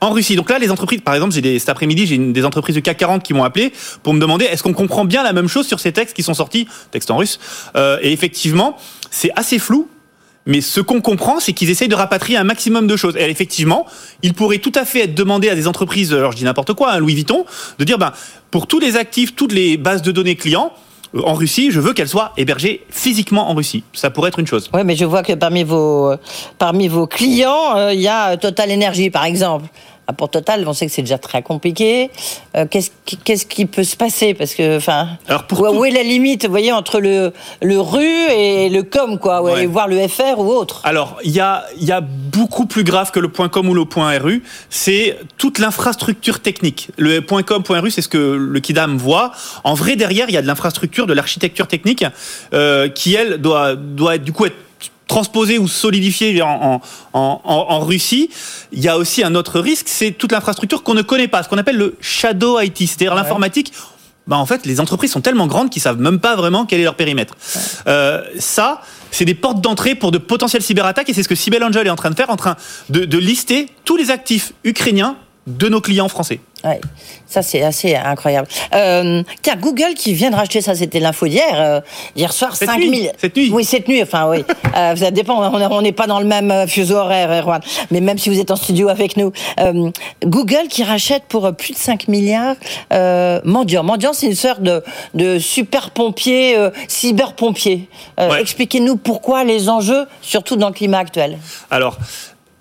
en 0.00 0.10
Russie. 0.10 0.36
Donc 0.36 0.48
là, 0.48 0.58
les 0.58 0.70
entreprises, 0.70 1.00
par 1.00 1.14
exemple, 1.14 1.34
j'ai 1.34 1.40
des, 1.40 1.58
cet 1.58 1.68
après-midi, 1.70 2.06
j'ai 2.06 2.18
des 2.18 2.44
entreprises 2.44 2.76
du 2.76 2.82
CAC 2.82 2.96
40 2.98 3.22
qui 3.22 3.34
m'ont 3.34 3.44
appelé 3.44 3.72
pour 4.02 4.14
me 4.14 4.20
demander 4.20 4.44
est-ce 4.44 4.62
qu'on 4.62 4.72
comprend 4.72 5.04
bien 5.04 5.24
la 5.24 5.32
même 5.32 5.48
chose 5.48 5.66
sur 5.66 5.80
ces 5.80 5.92
textes 5.92 6.14
qui 6.14 6.22
sont 6.22 6.34
sortis, 6.34 6.68
textes 6.92 7.10
en 7.10 7.16
russe. 7.16 7.40
Euh, 7.76 7.98
et 8.00 8.12
effectivement, 8.12 8.76
c'est 9.10 9.30
assez 9.34 9.58
flou. 9.58 9.88
Mais 10.48 10.62
ce 10.62 10.80
qu'on 10.80 11.02
comprend, 11.02 11.38
c'est 11.40 11.52
qu'ils 11.52 11.70
essayent 11.70 11.88
de 11.88 11.94
rapatrier 11.94 12.38
un 12.38 12.42
maximum 12.42 12.86
de 12.86 12.96
choses. 12.96 13.16
Et 13.16 13.30
effectivement, 13.30 13.86
il 14.22 14.32
pourrait 14.32 14.58
tout 14.58 14.72
à 14.74 14.84
fait 14.84 15.04
être 15.04 15.14
demandé 15.14 15.50
à 15.50 15.54
des 15.54 15.68
entreprises, 15.68 16.12
alors 16.12 16.32
je 16.32 16.38
dis 16.38 16.44
n'importe 16.44 16.72
quoi, 16.72 16.92
hein, 16.92 16.98
Louis 16.98 17.14
Vuitton, 17.14 17.44
de 17.78 17.84
dire, 17.84 17.98
ben, 17.98 18.12
pour 18.50 18.66
tous 18.66 18.80
les 18.80 18.96
actifs, 18.96 19.36
toutes 19.36 19.52
les 19.52 19.76
bases 19.76 20.00
de 20.00 20.10
données 20.10 20.36
clients, 20.36 20.72
euh, 21.14 21.20
en 21.24 21.34
Russie, 21.34 21.70
je 21.70 21.80
veux 21.80 21.92
qu'elles 21.92 22.08
soient 22.08 22.32
hébergées 22.38 22.82
physiquement 22.88 23.50
en 23.50 23.54
Russie. 23.54 23.84
Ça 23.92 24.08
pourrait 24.10 24.28
être 24.28 24.38
une 24.38 24.46
chose. 24.46 24.70
Oui, 24.72 24.80
mais 24.84 24.96
je 24.96 25.04
vois 25.04 25.22
que 25.22 25.34
parmi 25.34 25.64
vos, 25.64 26.14
vos 26.58 27.06
clients, 27.06 27.76
euh, 27.76 27.92
il 27.92 28.00
y 28.00 28.08
a 28.08 28.36
Total 28.38 28.72
Energy, 28.72 29.10
par 29.10 29.24
exemple. 29.24 29.66
Pour 30.16 30.30
Total, 30.30 30.66
on 30.66 30.72
sait 30.72 30.86
que 30.86 30.92
c'est 30.92 31.02
déjà 31.02 31.18
très 31.18 31.42
compliqué. 31.42 32.10
Euh, 32.56 32.64
qu'est-ce, 32.70 32.90
qui, 33.04 33.16
qu'est-ce 33.18 33.44
qui 33.46 33.66
peut 33.66 33.84
se 33.84 33.96
passer? 33.96 34.34
Parce 34.34 34.54
que, 34.54 34.76
enfin, 34.78 35.08
où, 35.28 35.54
tout- 35.54 35.62
où 35.66 35.84
est 35.84 35.90
la 35.90 36.02
limite, 36.02 36.44
vous 36.44 36.50
voyez, 36.50 36.72
entre 36.72 37.00
le, 37.00 37.32
le 37.62 37.78
RU 37.80 38.02
et 38.02 38.68
le 38.70 38.82
com, 38.82 39.18
quoi, 39.18 39.42
ou 39.42 39.46
Ouais. 39.46 39.52
aller 39.52 39.66
voir 39.66 39.86
le 39.88 40.06
FR 40.08 40.38
ou 40.38 40.48
autre? 40.50 40.80
Alors, 40.84 41.18
il 41.24 41.30
y 41.32 41.40
a, 41.40 41.64
il 41.78 41.84
y 41.86 41.92
a 41.92 42.00
beaucoup 42.00 42.66
plus 42.66 42.84
grave 42.84 43.10
que 43.10 43.20
le 43.20 43.28
point 43.28 43.48
.com 43.48 43.68
ou 43.68 43.74
le 43.74 43.84
point 43.84 44.18
.ru, 44.18 44.42
c'est 44.70 45.18
toute 45.36 45.58
l'infrastructure 45.58 46.40
technique. 46.40 46.88
Le 46.96 47.20
point 47.20 47.42
.com, 47.42 47.62
point 47.62 47.80
.ru, 47.80 47.90
c'est 47.90 48.02
ce 48.02 48.08
que 48.08 48.18
le 48.18 48.60
Kidam 48.60 48.96
voit. 48.96 49.32
En 49.64 49.74
vrai, 49.74 49.96
derrière, 49.96 50.26
il 50.28 50.34
y 50.34 50.38
a 50.38 50.42
de 50.42 50.46
l'infrastructure, 50.46 51.06
de 51.06 51.12
l'architecture 51.12 51.66
technique 51.66 52.04
euh, 52.54 52.88
qui, 52.88 53.14
elle, 53.14 53.38
doit, 53.38 53.76
doit 53.76 54.14
être, 54.16 54.24
du 54.24 54.32
coup 54.32 54.46
être 54.46 54.56
transposée 55.08 55.58
ou 55.58 55.66
solidifiée 55.66 56.40
en, 56.42 56.80
en, 57.12 57.40
en, 57.42 57.42
en 57.44 57.80
Russie. 57.80 58.30
Il 58.70 58.80
y 58.80 58.88
a 58.88 58.96
aussi 58.96 59.24
un 59.24 59.34
autre 59.34 59.58
risque, 59.58 59.88
c'est 59.88 60.12
toute 60.12 60.30
l'infrastructure 60.30 60.82
qu'on 60.84 60.94
ne 60.94 61.02
connaît 61.02 61.28
pas, 61.28 61.42
ce 61.42 61.48
qu'on 61.48 61.58
appelle 61.58 61.76
le 61.76 61.96
shadow 62.00 62.60
IT, 62.60 62.78
c'est-à-dire 62.78 63.14
l'informatique 63.14 63.72
bah 64.28 64.36
en 64.36 64.44
fait, 64.44 64.66
les 64.66 64.78
entreprises 64.78 65.10
sont 65.10 65.22
tellement 65.22 65.46
grandes 65.46 65.70
qu'ils 65.70 65.80
savent 65.80 65.98
même 65.98 66.20
pas 66.20 66.36
vraiment 66.36 66.66
quel 66.66 66.80
est 66.80 66.84
leur 66.84 66.96
périmètre. 66.96 67.34
Euh, 67.86 68.22
ça, 68.38 68.82
c'est 69.10 69.24
des 69.24 69.34
portes 69.34 69.62
d'entrée 69.62 69.94
pour 69.94 70.10
de 70.10 70.18
potentielles 70.18 70.62
cyberattaques 70.62 71.08
et 71.08 71.14
c'est 71.14 71.22
ce 71.22 71.28
que 71.28 71.34
Cybelle 71.34 71.64
Angel 71.64 71.86
est 71.86 71.90
en 71.90 71.96
train 71.96 72.10
de 72.10 72.14
faire, 72.14 72.28
en 72.28 72.36
train 72.36 72.56
de, 72.90 73.06
de 73.06 73.18
lister 73.18 73.68
tous 73.86 73.96
les 73.96 74.10
actifs 74.10 74.52
ukrainiens 74.64 75.16
de 75.46 75.68
nos 75.70 75.80
clients 75.80 76.10
français. 76.10 76.40
Ouais, 76.64 76.80
ça 77.26 77.40
c'est 77.42 77.62
assez 77.62 77.94
incroyable. 77.94 78.48
Euh, 78.74 79.22
tiens, 79.42 79.54
Google 79.56 79.94
qui 79.94 80.12
vient 80.14 80.30
de 80.30 80.34
racheter 80.34 80.60
ça, 80.60 80.74
c'était 80.74 80.98
l'info 80.98 81.28
d'hier. 81.28 81.44
euh, 81.54 81.80
hier 82.16 82.32
soir, 82.32 82.56
Cette 82.56 82.68
5000. 82.68 82.90
nuit, 82.90 83.08
cette 83.16 83.36
nuit. 83.36 83.50
Oui, 83.52 83.64
cette 83.64 83.86
nuit, 83.86 84.02
enfin 84.02 84.28
oui. 84.28 84.44
Euh, 84.76 84.94
ça 84.96 85.10
dépend, 85.10 85.38
on 85.52 85.60
est- 85.60 85.66
on 85.66 85.82
n'est 85.82 85.92
pas 85.92 86.06
dans 86.06 86.18
le 86.20 86.26
même 86.26 86.50
euh, 86.50 86.66
fuseau 86.66 86.96
horaire, 86.96 87.30
Erwan. 87.32 87.60
Mais 87.90 88.00
même 88.00 88.18
si 88.18 88.28
vous 88.28 88.38
êtes 88.38 88.50
en 88.50 88.56
studio 88.56 88.88
avec 88.88 89.16
nous. 89.16 89.32
Euh, 89.60 89.90
Google 90.24 90.68
qui 90.68 90.84
rachète 90.84 91.24
pour 91.28 91.46
euh, 91.46 91.52
plus 91.52 91.72
de 91.72 91.78
5 91.78 92.06
milliards 92.08 92.54
euh, 92.92 93.40
Mendiant. 93.44 93.82
Mendiant, 93.82 94.12
c'est 94.12 94.26
une 94.26 94.34
sorte 94.34 94.62
de, 94.62 94.82
de 95.14 95.38
super 95.38 95.90
pompier, 95.90 96.56
euh, 96.56 96.70
cyber 96.86 97.34
pompier. 97.34 97.88
Euh, 98.20 98.28
Ouais. 98.30 98.40
Expliquez-nous 98.40 98.96
pourquoi 98.96 99.42
les 99.44 99.68
enjeux, 99.68 100.06
surtout 100.22 100.56
dans 100.56 100.68
le 100.68 100.74
climat 100.74 100.98
actuel. 100.98 101.38
Alors, 101.70 101.96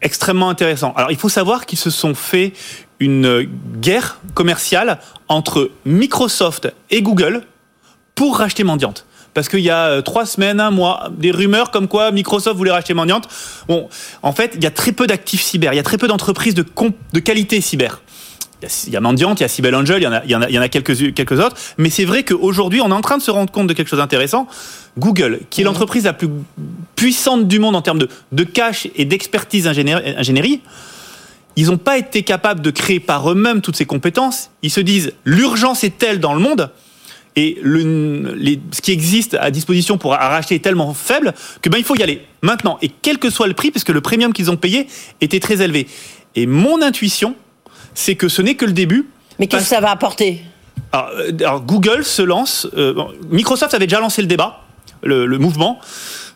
extrêmement 0.01 0.49
intéressant. 0.49 0.93
Alors, 0.95 1.11
il 1.11 1.17
faut 1.17 1.29
savoir 1.29 1.65
qu'ils 1.65 1.79
se 1.79 1.89
sont 1.89 2.15
fait 2.15 2.53
une 2.99 3.47
guerre 3.79 4.19
commerciale 4.33 4.99
entre 5.27 5.71
Microsoft 5.85 6.73
et 6.89 7.01
Google 7.01 7.43
pour 8.15 8.37
racheter 8.37 8.63
Mendiante. 8.63 9.05
Parce 9.33 9.49
qu'il 9.49 9.59
y 9.59 9.69
a 9.69 9.85
euh, 9.85 10.01
trois 10.01 10.25
semaines, 10.25 10.59
un 10.59 10.71
mois, 10.71 11.11
des 11.15 11.29
rumeurs 11.29 11.69
comme 11.69 11.87
quoi 11.87 12.11
Microsoft 12.11 12.57
voulait 12.57 12.71
racheter 12.71 12.95
Mendiante. 12.95 13.27
Bon, 13.67 13.87
en 14.23 14.33
fait, 14.33 14.53
il 14.55 14.63
y 14.63 14.65
a 14.65 14.71
très 14.71 14.91
peu 14.91 15.05
d'actifs 15.05 15.43
cyber, 15.43 15.73
il 15.73 15.75
y 15.75 15.79
a 15.79 15.83
très 15.83 15.99
peu 15.99 16.07
d'entreprises 16.07 16.55
de, 16.55 16.63
qualité 17.19 17.61
cyber. 17.61 18.01
Il 18.87 18.93
y 18.93 18.95
a- 18.95 18.99
Mendiante, 19.01 19.39
il 19.39 19.43
y 19.43 19.45
a 19.45 19.47
Cybelle 19.47 19.75
Angel, 19.75 20.01
il 20.01 20.05
y 20.05 20.07
en 20.07 20.13
a, 20.13 20.23
il 20.25 20.31
y 20.31 20.35
en 20.35 20.41
a, 20.41 20.49
il 20.49 20.55
y 20.55 20.57
en 20.57 20.63
a 20.63 20.69
quelques, 20.69 21.13
quelques 21.13 21.39
autres. 21.39 21.55
Mais 21.77 21.91
c'est 21.91 22.05
vrai 22.05 22.23
qu'aujourd'hui, 22.23 22.81
on 22.81 22.89
est 22.89 22.93
en 22.93 23.01
train 23.01 23.17
de 23.17 23.21
se 23.21 23.29
rendre 23.29 23.51
compte 23.51 23.67
de 23.67 23.73
quelque 23.73 23.89
chose 23.89 23.99
d'intéressant. 23.99 24.47
Google, 24.97 25.41
qui 25.51 25.61
est 25.61 25.63
l'entreprise 25.63 26.05
la 26.05 26.13
plus 26.13 26.29
puissante 26.95 27.47
du 27.47 27.59
monde 27.59 27.75
en 27.75 27.83
termes 27.83 27.99
de, 27.99 28.09
de 28.31 28.43
cash 28.43 28.87
et 28.95 29.05
d'expertise 29.05 29.67
ingénierie, 29.67 30.15
ingénierie, 30.17 30.61
ils 31.57 31.67
n'ont 31.67 31.77
pas 31.77 31.97
été 31.97 32.23
capables 32.23 32.61
de 32.61 32.71
créer 32.71 33.01
par 33.01 33.29
eux-mêmes 33.29 33.59
toutes 33.61 33.75
ces 33.75 33.85
compétences. 33.85 34.49
Ils 34.61 34.71
se 34.71 34.79
disent, 34.79 35.11
l'urgence 35.25 35.83
est 35.83 35.97
telle 35.97 36.19
dans 36.21 36.33
le 36.33 36.39
monde, 36.39 36.71
et 37.35 37.57
le, 37.61 38.33
les- 38.35 38.61
ce 38.71 38.81
qui 38.81 38.91
existe 38.93 39.33
à 39.35 39.51
disposition 39.51 39.97
pour 39.97 40.11
racheter 40.13 40.55
est 40.55 40.59
tellement 40.63 40.93
faible 40.93 41.33
que 41.61 41.69
ben 41.69 41.77
il 41.77 41.83
faut 41.83 41.95
y 41.95 42.01
aller 42.01 42.21
maintenant 42.41 42.79
et 42.81 42.89
quel 42.89 43.19
que 43.19 43.29
soit 43.29 43.45
le 43.47 43.53
prix 43.53 43.69
parce 43.69 43.83
que 43.83 43.91
le 43.91 44.01
premium 44.01 44.33
qu'ils 44.33 44.49
ont 44.49 44.57
payé 44.57 44.87
était 45.21 45.39
très 45.39 45.61
élevé 45.61 45.85
et 46.35 46.47
mon 46.47 46.81
intuition 46.81 47.35
c'est 47.93 48.15
que 48.15 48.27
ce 48.27 48.41
n'est 48.41 48.55
que 48.55 48.65
le 48.65 48.71
début 48.73 49.05
Mais 49.37 49.45
qu'est-ce 49.45 49.63
que 49.63 49.69
ça 49.69 49.81
va 49.81 49.91
apporter? 49.91 50.41
Alors, 50.91 51.09
euh, 51.15 51.31
alors, 51.41 51.61
Google 51.61 52.03
se 52.03 52.23
lance. 52.23 52.67
euh, 52.75 52.95
Microsoft 53.29 53.73
avait 53.75 53.85
déjà 53.85 53.99
lancé 53.99 54.21
le 54.23 54.27
débat, 54.27 54.61
le, 55.03 55.25
le 55.27 55.37
mouvement, 55.37 55.79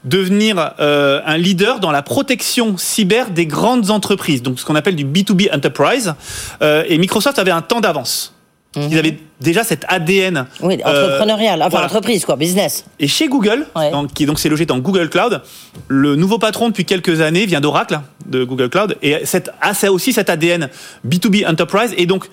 devenir 0.03 0.73
euh, 0.79 1.21
un 1.25 1.37
leader 1.37 1.79
dans 1.79 1.91
la 1.91 2.01
protection 2.01 2.77
cyber 2.77 3.29
des 3.29 3.45
grandes 3.45 3.91
entreprises, 3.91 4.41
donc 4.41 4.59
ce 4.59 4.65
qu'on 4.65 4.75
appelle 4.75 4.95
du 4.95 5.05
B2B 5.05 5.53
enterprise. 5.55 6.13
Euh, 6.61 6.83
et 6.87 6.97
Microsoft 6.97 7.37
avait 7.39 7.51
un 7.51 7.61
temps 7.61 7.81
d'avance. 7.81 8.33
Ils 8.77 8.97
avaient 8.97 9.17
déjà 9.41 9.65
cet 9.65 9.83
ADN. 9.89 10.45
Oui, 10.61 10.79
euh, 10.85 11.07
entrepreneurial, 11.07 11.61
enfin 11.61 11.69
voilà. 11.71 11.87
entreprise, 11.87 12.23
quoi, 12.23 12.37
business. 12.37 12.85
Et 12.99 13.07
chez 13.09 13.27
Google, 13.27 13.67
Ouais. 13.75 13.91
donc, 13.91 14.13
qui 14.13 14.25
donc 14.25 14.39
s'est 14.39 14.47
logé 14.47 14.65
dans 14.65 14.77
Google 14.79 15.09
Cloud, 15.09 15.41
le 15.89 16.15
nouveau 16.15 16.37
patron 16.37 16.69
depuis 16.69 16.85
quelques 16.85 17.19
années 17.19 17.45
vient 17.45 17.59
d'Oracle, 17.59 17.99
de 18.27 18.45
Google 18.45 18.69
Cloud, 18.69 18.95
et 19.01 19.25
cette, 19.25 19.51
a 19.59 19.73
ça 19.73 19.91
aussi 19.91 20.13
cet 20.13 20.29
ADN 20.29 20.69
B2B 21.05 21.45
Enterprise, 21.45 21.93
et 21.97 22.05
donc 22.05 22.29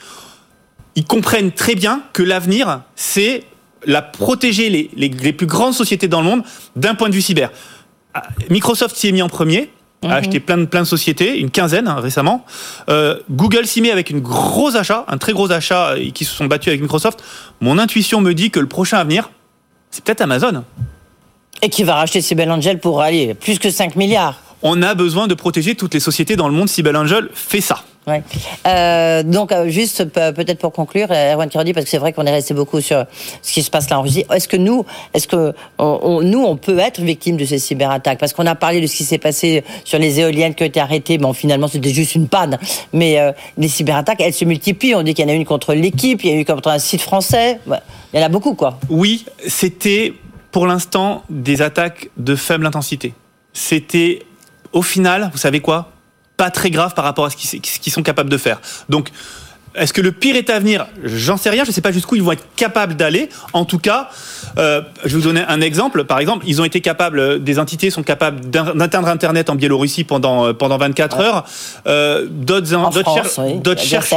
ils 0.94 1.04
comprennent 1.04 1.50
très 1.50 1.74
bien 1.74 2.02
que 2.12 2.22
l'avenir, 2.22 2.82
c'est 2.94 3.42
la 3.86 4.02
protéger 4.02 4.70
les, 4.70 4.90
les, 4.96 5.08
les 5.08 5.32
plus 5.32 5.46
grandes 5.46 5.74
sociétés 5.74 6.08
dans 6.08 6.20
le 6.20 6.26
monde 6.26 6.42
d'un 6.76 6.94
point 6.94 7.08
de 7.08 7.14
vue 7.14 7.22
cyber. 7.22 7.50
Ah, 8.14 8.22
Microsoft 8.50 8.96
s'y 8.96 9.08
est 9.08 9.12
mis 9.12 9.22
en 9.22 9.28
premier, 9.28 9.70
a 10.02 10.14
acheté 10.14 10.40
plein 10.40 10.58
de, 10.58 10.64
plein 10.64 10.80
de 10.82 10.86
sociétés, 10.86 11.38
une 11.38 11.50
quinzaine 11.50 11.88
hein, 11.88 11.96
récemment. 12.00 12.44
Euh, 12.88 13.18
Google 13.30 13.66
s'y 13.66 13.80
met 13.80 13.90
avec 13.90 14.10
une 14.10 14.20
gros 14.20 14.76
achat, 14.76 15.04
un 15.08 15.18
très 15.18 15.32
gros 15.32 15.50
achat, 15.50 15.96
et 15.98 16.12
qui 16.12 16.24
se 16.24 16.34
sont 16.34 16.46
battus 16.46 16.68
avec 16.68 16.80
Microsoft. 16.80 17.22
Mon 17.60 17.78
intuition 17.78 18.20
me 18.20 18.34
dit 18.34 18.50
que 18.50 18.60
le 18.60 18.68
prochain 18.68 18.98
avenir, 18.98 19.30
c'est 19.90 20.04
peut-être 20.04 20.20
Amazon. 20.20 20.64
Et 21.62 21.68
qui 21.68 21.82
va 21.82 21.94
racheter 21.96 22.20
Cybelle 22.20 22.50
Angel 22.50 22.78
pour 22.78 23.02
aller 23.02 23.34
plus 23.34 23.58
que 23.58 23.70
5 23.70 23.96
milliards. 23.96 24.40
On 24.62 24.82
a 24.82 24.94
besoin 24.94 25.26
de 25.26 25.34
protéger 25.34 25.74
toutes 25.74 25.94
les 25.94 26.00
sociétés 26.00 26.36
dans 26.36 26.48
le 26.48 26.54
monde. 26.54 26.68
Cybelle 26.68 26.96
Angel 26.96 27.28
fait 27.34 27.60
ça. 27.60 27.84
Euh, 28.66 29.22
donc 29.22 29.52
euh, 29.52 29.68
juste 29.68 30.04
pe- 30.04 30.32
peut-être 30.32 30.58
pour 30.58 30.72
conclure, 30.72 31.08
euh, 31.10 31.34
Erwan 31.34 31.48
Kirodi, 31.48 31.72
parce 31.72 31.84
que 31.84 31.90
c'est 31.90 31.98
vrai 31.98 32.12
qu'on 32.12 32.24
est 32.26 32.30
resté 32.32 32.54
beaucoup 32.54 32.80
sur 32.80 33.04
ce 33.42 33.52
qui 33.52 33.62
se 33.62 33.70
passe 33.70 33.88
là 33.90 33.98
en 33.98 34.02
Russie. 34.02 34.24
Est-ce 34.32 34.48
que 34.48 34.56
nous, 34.56 34.84
est-ce 35.14 35.26
que 35.28 35.54
on, 35.78 36.20
nous, 36.22 36.42
on 36.44 36.56
peut 36.56 36.78
être 36.78 37.00
victime 37.00 37.36
de 37.36 37.44
ces 37.44 37.58
cyberattaques? 37.58 38.18
Parce 38.18 38.32
qu'on 38.32 38.46
a 38.46 38.54
parlé 38.54 38.80
de 38.80 38.86
ce 38.86 38.96
qui 38.96 39.04
s'est 39.04 39.18
passé 39.18 39.64
sur 39.84 39.98
les 39.98 40.20
éoliennes 40.20 40.54
qui 40.54 40.62
ont 40.62 40.66
été 40.66 40.80
arrêtées. 40.80 41.18
Bon, 41.18 41.32
finalement, 41.32 41.68
c'était 41.68 41.92
juste 41.92 42.14
une 42.14 42.28
panne. 42.28 42.58
Mais 42.92 43.18
les 43.56 43.68
cyberattaques, 43.68 44.20
elles 44.20 44.34
se 44.34 44.44
multiplient. 44.44 44.94
On 44.94 45.02
dit 45.02 45.14
qu'il 45.14 45.24
y 45.24 45.28
en 45.28 45.32
a 45.32 45.34
une 45.34 45.44
contre 45.44 45.74
l'équipe, 45.74 46.24
il 46.24 46.30
y 46.30 46.34
a 46.34 46.36
eu 46.40 46.44
contre 46.44 46.68
un 46.68 46.78
site 46.78 47.00
français. 47.02 47.58
Il 48.12 48.18
y 48.18 48.22
en 48.22 48.26
a 48.26 48.28
beaucoup, 48.28 48.54
quoi. 48.54 48.78
Oui, 48.88 49.24
c'était 49.46 50.14
pour 50.50 50.66
l'instant 50.66 51.22
des 51.28 51.60
attaques 51.62 52.08
de 52.16 52.34
faible 52.36 52.66
intensité. 52.66 53.12
C'était 53.52 54.22
au 54.72 54.82
final, 54.82 55.30
vous 55.32 55.38
savez 55.38 55.60
quoi? 55.60 55.90
Pas 56.38 56.50
très 56.50 56.70
grave 56.70 56.94
par 56.94 57.04
rapport 57.04 57.26
à 57.26 57.30
ce 57.30 57.36
qu'ils 57.36 57.60
qu'ils 57.60 57.92
sont 57.92 58.02
capables 58.02 58.30
de 58.30 58.38
faire. 58.38 58.60
Donc, 58.88 59.10
est-ce 59.74 59.92
que 59.92 60.00
le 60.00 60.10
pire 60.12 60.34
est 60.34 60.48
à 60.50 60.58
venir? 60.58 60.86
J'en 61.04 61.36
sais 61.36 61.50
rien, 61.50 61.62
je 61.62 61.68
ne 61.68 61.74
sais 61.74 61.82
pas 61.82 61.92
jusqu'où 61.92 62.14
ils 62.16 62.22
vont 62.22 62.32
être 62.32 62.46
capables 62.56 62.94
d'aller. 62.96 63.28
En 63.52 63.64
tout 63.64 63.78
cas, 63.78 64.08
euh, 64.56 64.80
je 65.04 65.08
vais 65.10 65.14
vous 65.16 65.22
donner 65.28 65.42
un 65.46 65.60
exemple. 65.60 66.04
Par 66.04 66.18
exemple, 66.18 66.44
ils 66.48 66.60
ont 66.60 66.64
été 66.64 66.80
capables, 66.80 67.18
euh, 67.20 67.38
des 67.38 67.58
entités 67.58 67.90
sont 67.90 68.02
capables 68.02 68.48
d'atteindre 68.50 69.08
Internet 69.08 69.50
en 69.50 69.54
Biélorussie 69.56 70.04
pendant, 70.04 70.46
euh, 70.46 70.52
pendant 70.52 70.78
24 70.78 71.20
heures. 71.20 71.44
Euh, 71.86 72.26
D'autres 72.30 72.66
cher- 73.14 73.44
oui. 73.44 73.60
cherche- 73.82 74.08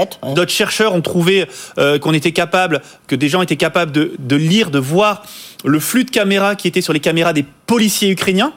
chercheurs 0.51 0.95
ont 0.95 1.01
trouvé 1.01 1.47
euh, 1.77 1.99
qu'on 1.99 2.13
était 2.13 2.31
capable, 2.31 2.81
que 3.07 3.15
des 3.15 3.29
gens 3.29 3.41
étaient 3.41 3.57
capables 3.57 3.91
de, 3.91 4.13
de 4.19 4.36
lire, 4.36 4.71
de 4.71 4.79
voir 4.79 5.23
le 5.65 5.79
flux 5.79 6.05
de 6.05 6.12
caméras 6.12 6.55
qui 6.55 6.67
était 6.67 6.81
sur 6.81 6.93
les 6.93 6.99
caméras 7.01 7.34
des 7.34 7.45
policiers 7.67 8.10
ukrainiens 8.10 8.53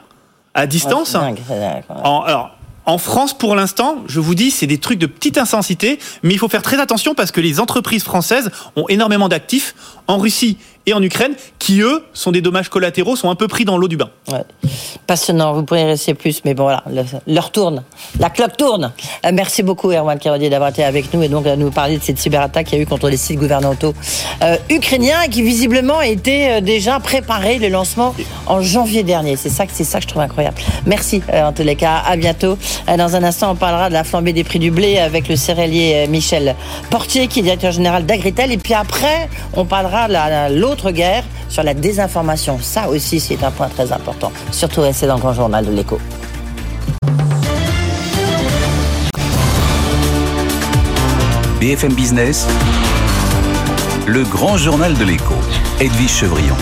à 0.55 0.65
distance. 0.65 1.13
Ouais, 1.13 1.19
c'est 1.19 1.25
dingue, 1.25 1.39
c'est 1.47 1.59
dingue, 1.59 1.83
ouais. 1.89 2.01
En- 2.03 2.21
alors, 2.21 2.54
en 2.85 2.97
France, 2.97 3.35
pour 3.35 3.55
l'instant, 3.55 4.03
je 4.07 4.19
vous 4.19 4.35
dis, 4.35 4.51
c'est 4.51 4.67
des 4.67 4.77
trucs 4.77 4.99
de 4.99 5.07
petite 5.07 5.37
intensité, 5.37 5.99
mais 6.21 6.33
il 6.33 6.37
faut 6.37 6.49
faire 6.49 6.61
très 6.61 6.79
attention 6.79 7.15
parce 7.15 7.31
que 7.31 7.41
les 7.41 7.59
entreprises 7.59 8.03
françaises 8.03 8.51
ont 8.75 8.87
énormément 8.89 9.27
d'actifs. 9.27 9.75
En 10.07 10.19
Russie 10.19 10.57
et 10.85 10.93
en 10.93 11.01
Ukraine 11.01 11.33
qui, 11.59 11.81
eux, 11.81 12.03
sont 12.13 12.31
des 12.31 12.41
dommages 12.41 12.69
collatéraux, 12.69 13.15
sont 13.15 13.29
un 13.29 13.35
peu 13.35 13.47
pris 13.47 13.65
dans 13.65 13.77
l'eau 13.77 13.87
du 13.87 13.97
bain. 13.97 14.09
Passionnant, 15.07 15.53
vous 15.53 15.63
pourriez 15.63 15.83
rester 15.85 16.13
plus, 16.13 16.41
mais 16.45 16.53
bon 16.53 16.63
voilà, 16.63 16.83
l'heure 17.27 17.51
tourne, 17.51 17.83
la 18.19 18.29
cloque 18.29 18.57
tourne. 18.57 18.91
Euh, 19.25 19.29
merci 19.33 19.61
beaucoup 19.63 19.91
Erwan 19.91 20.17
Kirodi 20.17 20.49
d'avoir 20.49 20.69
été 20.69 20.83
avec 20.83 21.13
nous 21.13 21.21
et 21.23 21.27
donc 21.27 21.45
à 21.47 21.55
nous 21.55 21.71
parler 21.71 21.97
de 21.97 22.03
cette 22.03 22.17
cyberattaque 22.17 22.67
qu'il 22.67 22.77
y 22.77 22.81
a 22.81 22.83
eu 22.83 22.87
contre 22.87 23.09
les 23.09 23.17
sites 23.17 23.39
gouvernementaux 23.39 23.93
euh, 24.43 24.57
ukrainiens 24.69 25.21
et 25.23 25.29
qui 25.29 25.41
visiblement 25.43 26.01
était 26.01 26.57
euh, 26.57 26.61
déjà 26.61 26.99
préparé 26.99 27.59
le 27.59 27.69
lancement 27.69 28.15
en 28.47 28.61
janvier 28.61 29.03
dernier. 29.03 29.35
C'est 29.35 29.49
ça, 29.49 29.65
ça 29.67 29.97
que 29.97 30.03
je 30.03 30.07
trouve 30.07 30.21
incroyable. 30.21 30.57
Merci 30.85 31.21
euh, 31.31 31.43
en 31.45 31.53
tous 31.53 31.63
les 31.63 31.75
cas, 31.75 32.01
à 32.05 32.15
bientôt. 32.15 32.57
Euh, 32.89 32.97
dans 32.97 33.15
un 33.15 33.23
instant, 33.23 33.51
on 33.51 33.55
parlera 33.55 33.89
de 33.89 33.93
la 33.93 34.03
flambée 34.03 34.33
des 34.33 34.43
prix 34.43 34.59
du 34.59 34.71
blé 34.71 34.97
avec 34.97 35.27
le 35.27 35.35
céréalier 35.35 36.05
euh, 36.05 36.09
Michel 36.09 36.55
Portier 36.89 37.27
qui 37.27 37.39
est 37.39 37.43
directeur 37.43 37.71
général 37.71 38.05
d'Agritel 38.05 38.51
et 38.51 38.57
puis 38.57 38.73
après, 38.73 39.29
on 39.53 39.65
parlera 39.65 40.07
de 40.07 40.13
la- 40.13 40.29
la- 40.29 40.49
l'autre 40.75 40.91
guerre 40.91 41.23
sur 41.47 41.63
la 41.63 41.73
désinformation. 41.73 42.59
Ça 42.61 42.89
aussi, 42.89 43.21
c'est 43.21 43.41
un 43.43 43.51
point 43.51 43.69
très 43.69 43.93
important. 43.93 44.31
Surtout 44.51 44.81
restez 44.81 45.07
dans 45.07 45.15
le 45.15 45.21
grand 45.21 45.33
journal 45.33 45.65
de 45.65 45.71
l'écho. 45.71 45.99
BFM 51.61 51.93
Business, 51.93 52.45
le 54.05 54.23
grand 54.23 54.57
journal 54.57 54.93
de 54.95 55.05
l'écho, 55.05 55.35
Edwige 55.79 56.11
Chevrillon. 56.11 56.55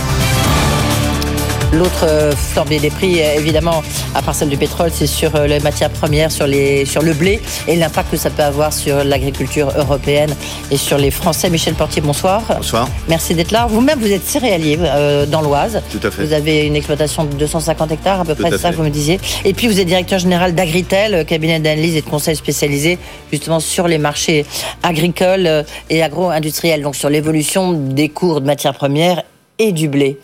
L'autre 1.73 2.05
euh, 2.07 2.31
flambée 2.31 2.77
des 2.77 2.91
prix, 2.91 3.19
euh, 3.19 3.39
évidemment, 3.39 3.81
à 4.13 4.21
part 4.21 4.35
celle 4.35 4.49
du 4.49 4.57
pétrole, 4.57 4.91
c'est 4.93 5.07
sur 5.07 5.35
euh, 5.35 5.47
les 5.47 5.59
matières 5.59 5.89
premières, 5.89 6.31
sur, 6.31 6.45
les, 6.45 6.85
sur 6.85 7.01
le 7.01 7.13
blé 7.13 7.41
et 7.67 7.75
l'impact 7.75 8.11
que 8.11 8.17
ça 8.17 8.29
peut 8.29 8.43
avoir 8.43 8.71
sur 8.71 9.03
l'agriculture 9.03 9.71
européenne 9.75 10.35
et 10.69 10.77
sur 10.77 10.99
les 10.99 11.09
Français. 11.09 11.49
Michel 11.49 11.73
Portier, 11.73 12.03
bonsoir. 12.03 12.43
Bonsoir. 12.57 12.87
Merci 13.09 13.33
d'être 13.33 13.49
là. 13.51 13.65
Vous-même, 13.67 13.99
vous 13.99 14.11
êtes 14.11 14.23
céréalier 14.23 14.77
euh, 14.81 15.25
dans 15.25 15.41
l'Oise. 15.41 15.81
Tout 15.91 16.05
à 16.05 16.11
fait. 16.11 16.23
Vous 16.23 16.33
avez 16.33 16.67
une 16.67 16.75
exploitation 16.75 17.23
de 17.23 17.33
250 17.33 17.91
hectares, 17.91 18.21
à 18.21 18.25
peu 18.25 18.35
Tout 18.35 18.43
près, 18.43 18.51
c'est 18.51 18.59
ça 18.59 18.69
que 18.69 18.75
vous 18.75 18.83
me 18.83 18.89
disiez. 18.91 19.19
Et 19.43 19.53
puis, 19.53 19.67
vous 19.67 19.79
êtes 19.79 19.87
directeur 19.87 20.19
général 20.19 20.53
d'Agritel, 20.53 21.25
cabinet 21.25 21.59
d'analyse 21.59 21.95
et 21.95 22.01
de 22.01 22.09
conseil 22.09 22.35
spécialisé 22.35 22.99
justement 23.31 23.59
sur 23.59 23.87
les 23.87 23.97
marchés 23.97 24.45
agricoles 24.83 25.65
et 25.89 26.03
agro-industriels, 26.03 26.83
donc 26.83 26.95
sur 26.95 27.09
l'évolution 27.09 27.73
des 27.73 28.09
cours 28.09 28.41
de 28.41 28.45
matières 28.45 28.75
premières 28.75 29.23
et 29.59 29.71
du 29.71 29.87
blé. 29.87 30.17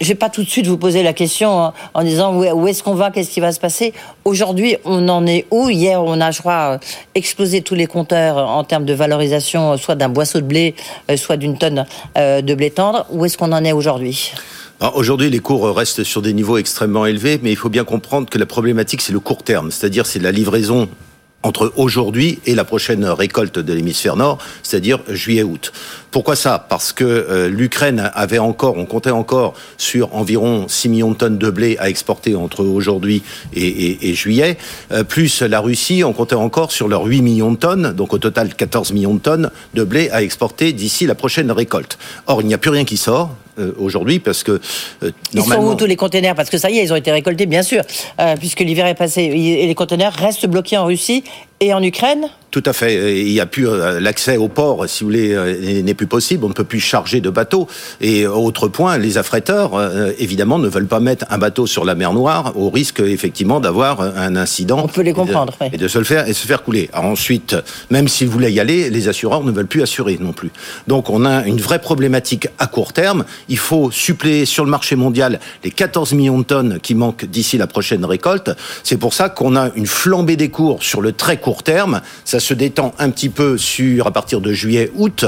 Je 0.00 0.08
vais 0.08 0.14
pas 0.14 0.30
tout 0.30 0.42
de 0.42 0.48
suite 0.48 0.66
vous 0.66 0.78
poser 0.78 1.02
la 1.02 1.12
question 1.12 1.60
hein, 1.60 1.72
en 1.94 2.02
disant 2.02 2.34
où, 2.36 2.66
est-ce 2.66 2.82
qu'on 2.82 2.94
va, 2.94 3.10
qu'est-ce 3.10 3.30
qui 3.30 3.40
va 3.40 3.52
se 3.52 3.60
passer? 3.60 3.92
Aujourd'hui, 4.24 4.76
on 4.84 5.08
en 5.08 5.26
est 5.26 5.46
où? 5.50 5.68
Hier, 5.68 6.02
on 6.02 6.20
a, 6.20 6.30
je 6.30 6.40
crois, 6.40 6.74
euh, 6.74 6.78
explosé 7.14 7.62
tous 7.62 7.74
les 7.74 7.86
compteurs 7.86 8.36
en 8.36 8.64
termes 8.64 8.84
de 8.84 8.94
valorisation, 8.94 9.72
euh, 9.72 9.76
soit 9.76 9.94
d'un 9.94 10.08
boisseau 10.08 10.40
de 10.40 10.46
blé, 10.46 10.74
euh, 11.10 11.16
soit 11.16 11.36
d'une 11.36 11.58
tonne 11.58 11.86
euh, 12.16 12.40
de 12.40 12.54
blé 12.54 12.70
tendre. 12.70 13.06
Où 13.10 13.24
est-ce 13.24 13.36
qu'on 13.36 13.52
en 13.52 13.64
est 13.64 13.72
aujourd'hui? 13.72 14.32
Aujourd'hui, 14.94 15.30
les 15.30 15.38
cours 15.38 15.76
restent 15.76 16.02
sur 16.02 16.22
des 16.22 16.32
niveaux 16.32 16.58
extrêmement 16.58 17.06
élevés, 17.06 17.38
mais 17.40 17.52
il 17.52 17.56
faut 17.56 17.68
bien 17.68 17.84
comprendre 17.84 18.28
que 18.28 18.38
la 18.38 18.46
problématique, 18.46 19.00
c'est 19.00 19.12
le 19.12 19.20
court 19.20 19.44
terme, 19.44 19.70
c'est-à-dire 19.70 20.06
c'est 20.06 20.18
la 20.18 20.32
livraison 20.32 20.88
entre 21.42 21.72
aujourd'hui 21.76 22.38
et 22.46 22.54
la 22.54 22.64
prochaine 22.64 23.04
récolte 23.04 23.58
de 23.58 23.72
l'hémisphère 23.72 24.16
nord, 24.16 24.38
c'est-à-dire 24.62 25.00
juillet-août. 25.08 25.72
Pourquoi 26.10 26.36
ça? 26.36 26.64
Parce 26.68 26.92
que 26.92 27.04
euh, 27.04 27.48
l'Ukraine 27.48 28.10
avait 28.14 28.38
encore, 28.38 28.76
on 28.76 28.84
comptait 28.86 29.10
encore 29.10 29.54
sur 29.78 30.14
environ 30.14 30.66
6 30.68 30.88
millions 30.90 31.10
de 31.10 31.16
tonnes 31.16 31.38
de 31.38 31.50
blé 31.50 31.76
à 31.80 31.88
exporter 31.88 32.34
entre 32.36 32.64
aujourd'hui 32.64 33.22
et, 33.54 33.66
et- 33.66 34.10
et 34.10 34.14
juillet, 34.14 34.58
euh, 34.92 35.04
plus 35.04 35.42
la 35.42 35.60
Russie, 35.60 36.04
on 36.04 36.12
comptait 36.12 36.34
encore 36.34 36.70
sur 36.70 36.86
leurs 36.88 37.04
8 37.04 37.22
millions 37.22 37.50
de 37.52 37.56
tonnes, 37.56 37.92
donc 37.92 38.12
au 38.12 38.18
total 38.18 38.54
14 38.54 38.92
millions 38.92 39.14
de 39.14 39.20
tonnes 39.20 39.50
de 39.74 39.84
blé 39.84 40.10
à 40.10 40.22
exporter 40.22 40.72
d'ici 40.72 41.06
la 41.06 41.14
prochaine 41.14 41.50
récolte. 41.50 41.98
Or, 42.26 42.40
il 42.42 42.46
n'y 42.46 42.54
a 42.54 42.58
plus 42.58 42.70
rien 42.70 42.84
qui 42.84 42.96
sort 42.96 43.34
euh, 43.58 43.72
aujourd'hui 43.78 44.18
parce 44.18 44.42
que 44.42 44.60
euh, 45.02 45.10
Ils 45.34 45.42
sont 45.42 45.58
où 45.58 45.74
tous 45.74 45.84
les 45.84 45.96
containers? 45.96 46.34
Parce 46.34 46.48
que 46.48 46.58
ça 46.58 46.70
y 46.70 46.78
est, 46.78 46.84
ils 46.84 46.92
ont 46.92 46.96
été 46.96 47.12
récoltés, 47.12 47.46
bien 47.46 47.62
sûr, 47.62 47.82
euh, 48.20 48.36
puisque 48.36 48.60
l'hiver 48.60 48.86
est 48.86 48.94
passé. 48.94 49.22
Et 49.22 49.66
les 49.66 49.74
conteneurs 49.74 50.14
restent 50.14 50.46
bloqués 50.46 50.78
en 50.78 50.86
Russie 50.86 51.24
et 51.62 51.72
en 51.72 51.82
Ukraine 51.82 52.28
Tout 52.50 52.62
à 52.66 52.72
fait. 52.72 53.20
Il 53.22 53.30
y 53.30 53.38
a 53.38 53.46
plus 53.46 53.68
euh, 53.68 54.00
l'accès 54.00 54.36
au 54.36 54.48
port, 54.48 54.84
si 54.88 55.04
vous 55.04 55.10
voulez, 55.10 55.32
euh, 55.32 55.80
n'est 55.82 55.94
plus 55.94 56.08
possible. 56.08 56.44
On 56.44 56.48
ne 56.48 56.54
peut 56.54 56.64
plus 56.64 56.80
charger 56.80 57.20
de 57.20 57.30
bateaux. 57.30 57.68
Et 58.00 58.26
autre 58.26 58.66
point, 58.66 58.98
les 58.98 59.16
affréteurs, 59.16 59.76
euh, 59.76 60.10
évidemment, 60.18 60.58
ne 60.58 60.68
veulent 60.68 60.88
pas 60.88 60.98
mettre 60.98 61.24
un 61.30 61.38
bateau 61.38 61.68
sur 61.68 61.84
la 61.84 61.94
mer 61.94 62.12
Noire 62.14 62.52
au 62.56 62.68
risque, 62.68 62.98
effectivement, 62.98 63.60
d'avoir 63.60 64.00
un 64.00 64.34
incident. 64.34 64.80
On 64.82 64.88
peut 64.88 65.02
les 65.02 65.12
comprendre, 65.12 65.54
Et 65.60 65.64
oui. 65.64 65.70
de, 65.70 65.74
et 65.76 65.78
de 65.78 65.86
se 65.88 65.98
le 65.98 66.04
faire 66.04 66.28
et 66.28 66.32
se 66.32 66.44
faire 66.48 66.64
couler. 66.64 66.90
Alors 66.92 67.12
ensuite, 67.12 67.54
même 67.90 68.08
s'ils 68.08 68.28
voulaient 68.28 68.52
y 68.52 68.58
aller, 68.58 68.90
les 68.90 69.06
assureurs 69.06 69.44
ne 69.44 69.52
veulent 69.52 69.68
plus 69.68 69.82
assurer 69.82 70.18
non 70.20 70.32
plus. 70.32 70.50
Donc 70.88 71.10
on 71.10 71.24
a 71.24 71.46
une 71.46 71.60
vraie 71.60 71.80
problématique 71.80 72.48
à 72.58 72.66
court 72.66 72.92
terme. 72.92 73.24
Il 73.48 73.58
faut 73.58 73.92
suppléer 73.92 74.46
sur 74.46 74.64
le 74.64 74.70
marché 74.70 74.96
mondial 74.96 75.38
les 75.62 75.70
14 75.70 76.12
millions 76.14 76.40
de 76.40 76.44
tonnes 76.44 76.80
qui 76.82 76.96
manquent 76.96 77.24
d'ici 77.24 77.56
la 77.56 77.68
prochaine 77.68 78.04
récolte. 78.04 78.50
C'est 78.82 78.98
pour 78.98 79.14
ça 79.14 79.28
qu'on 79.28 79.54
a 79.54 79.70
une 79.76 79.86
flambée 79.86 80.36
des 80.36 80.48
cours 80.48 80.82
sur 80.82 81.00
le 81.00 81.12
très 81.12 81.36
court 81.36 81.51
terme. 81.60 82.00
Ça 82.24 82.40
se 82.40 82.54
détend 82.54 82.94
un 82.98 83.10
petit 83.10 83.28
peu 83.28 83.58
sur 83.58 84.06
à 84.06 84.10
partir 84.10 84.40
de 84.40 84.52
juillet-août 84.54 85.26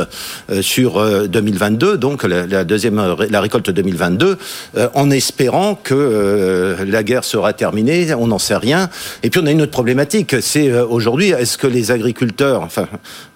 euh, 0.50 0.62
sur 0.62 0.96
euh, 0.98 1.26
2022, 1.26 1.98
donc 1.98 2.22
la, 2.24 2.64
deuxième 2.64 2.98
ré- 2.98 3.28
la 3.28 3.42
récolte 3.42 3.68
2022, 3.68 4.38
euh, 4.78 4.88
en 4.94 5.10
espérant 5.10 5.74
que 5.74 5.92
euh, 5.94 6.84
la 6.86 7.02
guerre 7.02 7.24
sera 7.24 7.52
terminée. 7.52 8.14
On 8.14 8.28
n'en 8.28 8.38
sait 8.38 8.56
rien. 8.56 8.88
Et 9.22 9.28
puis 9.28 9.40
on 9.42 9.46
a 9.46 9.50
une 9.50 9.60
autre 9.60 9.72
problématique, 9.72 10.36
c'est 10.40 10.70
euh, 10.70 10.86
aujourd'hui, 10.86 11.30
est-ce 11.30 11.58
que 11.58 11.66
les 11.66 11.90
agriculteurs, 11.90 12.62
enfin 12.62 12.86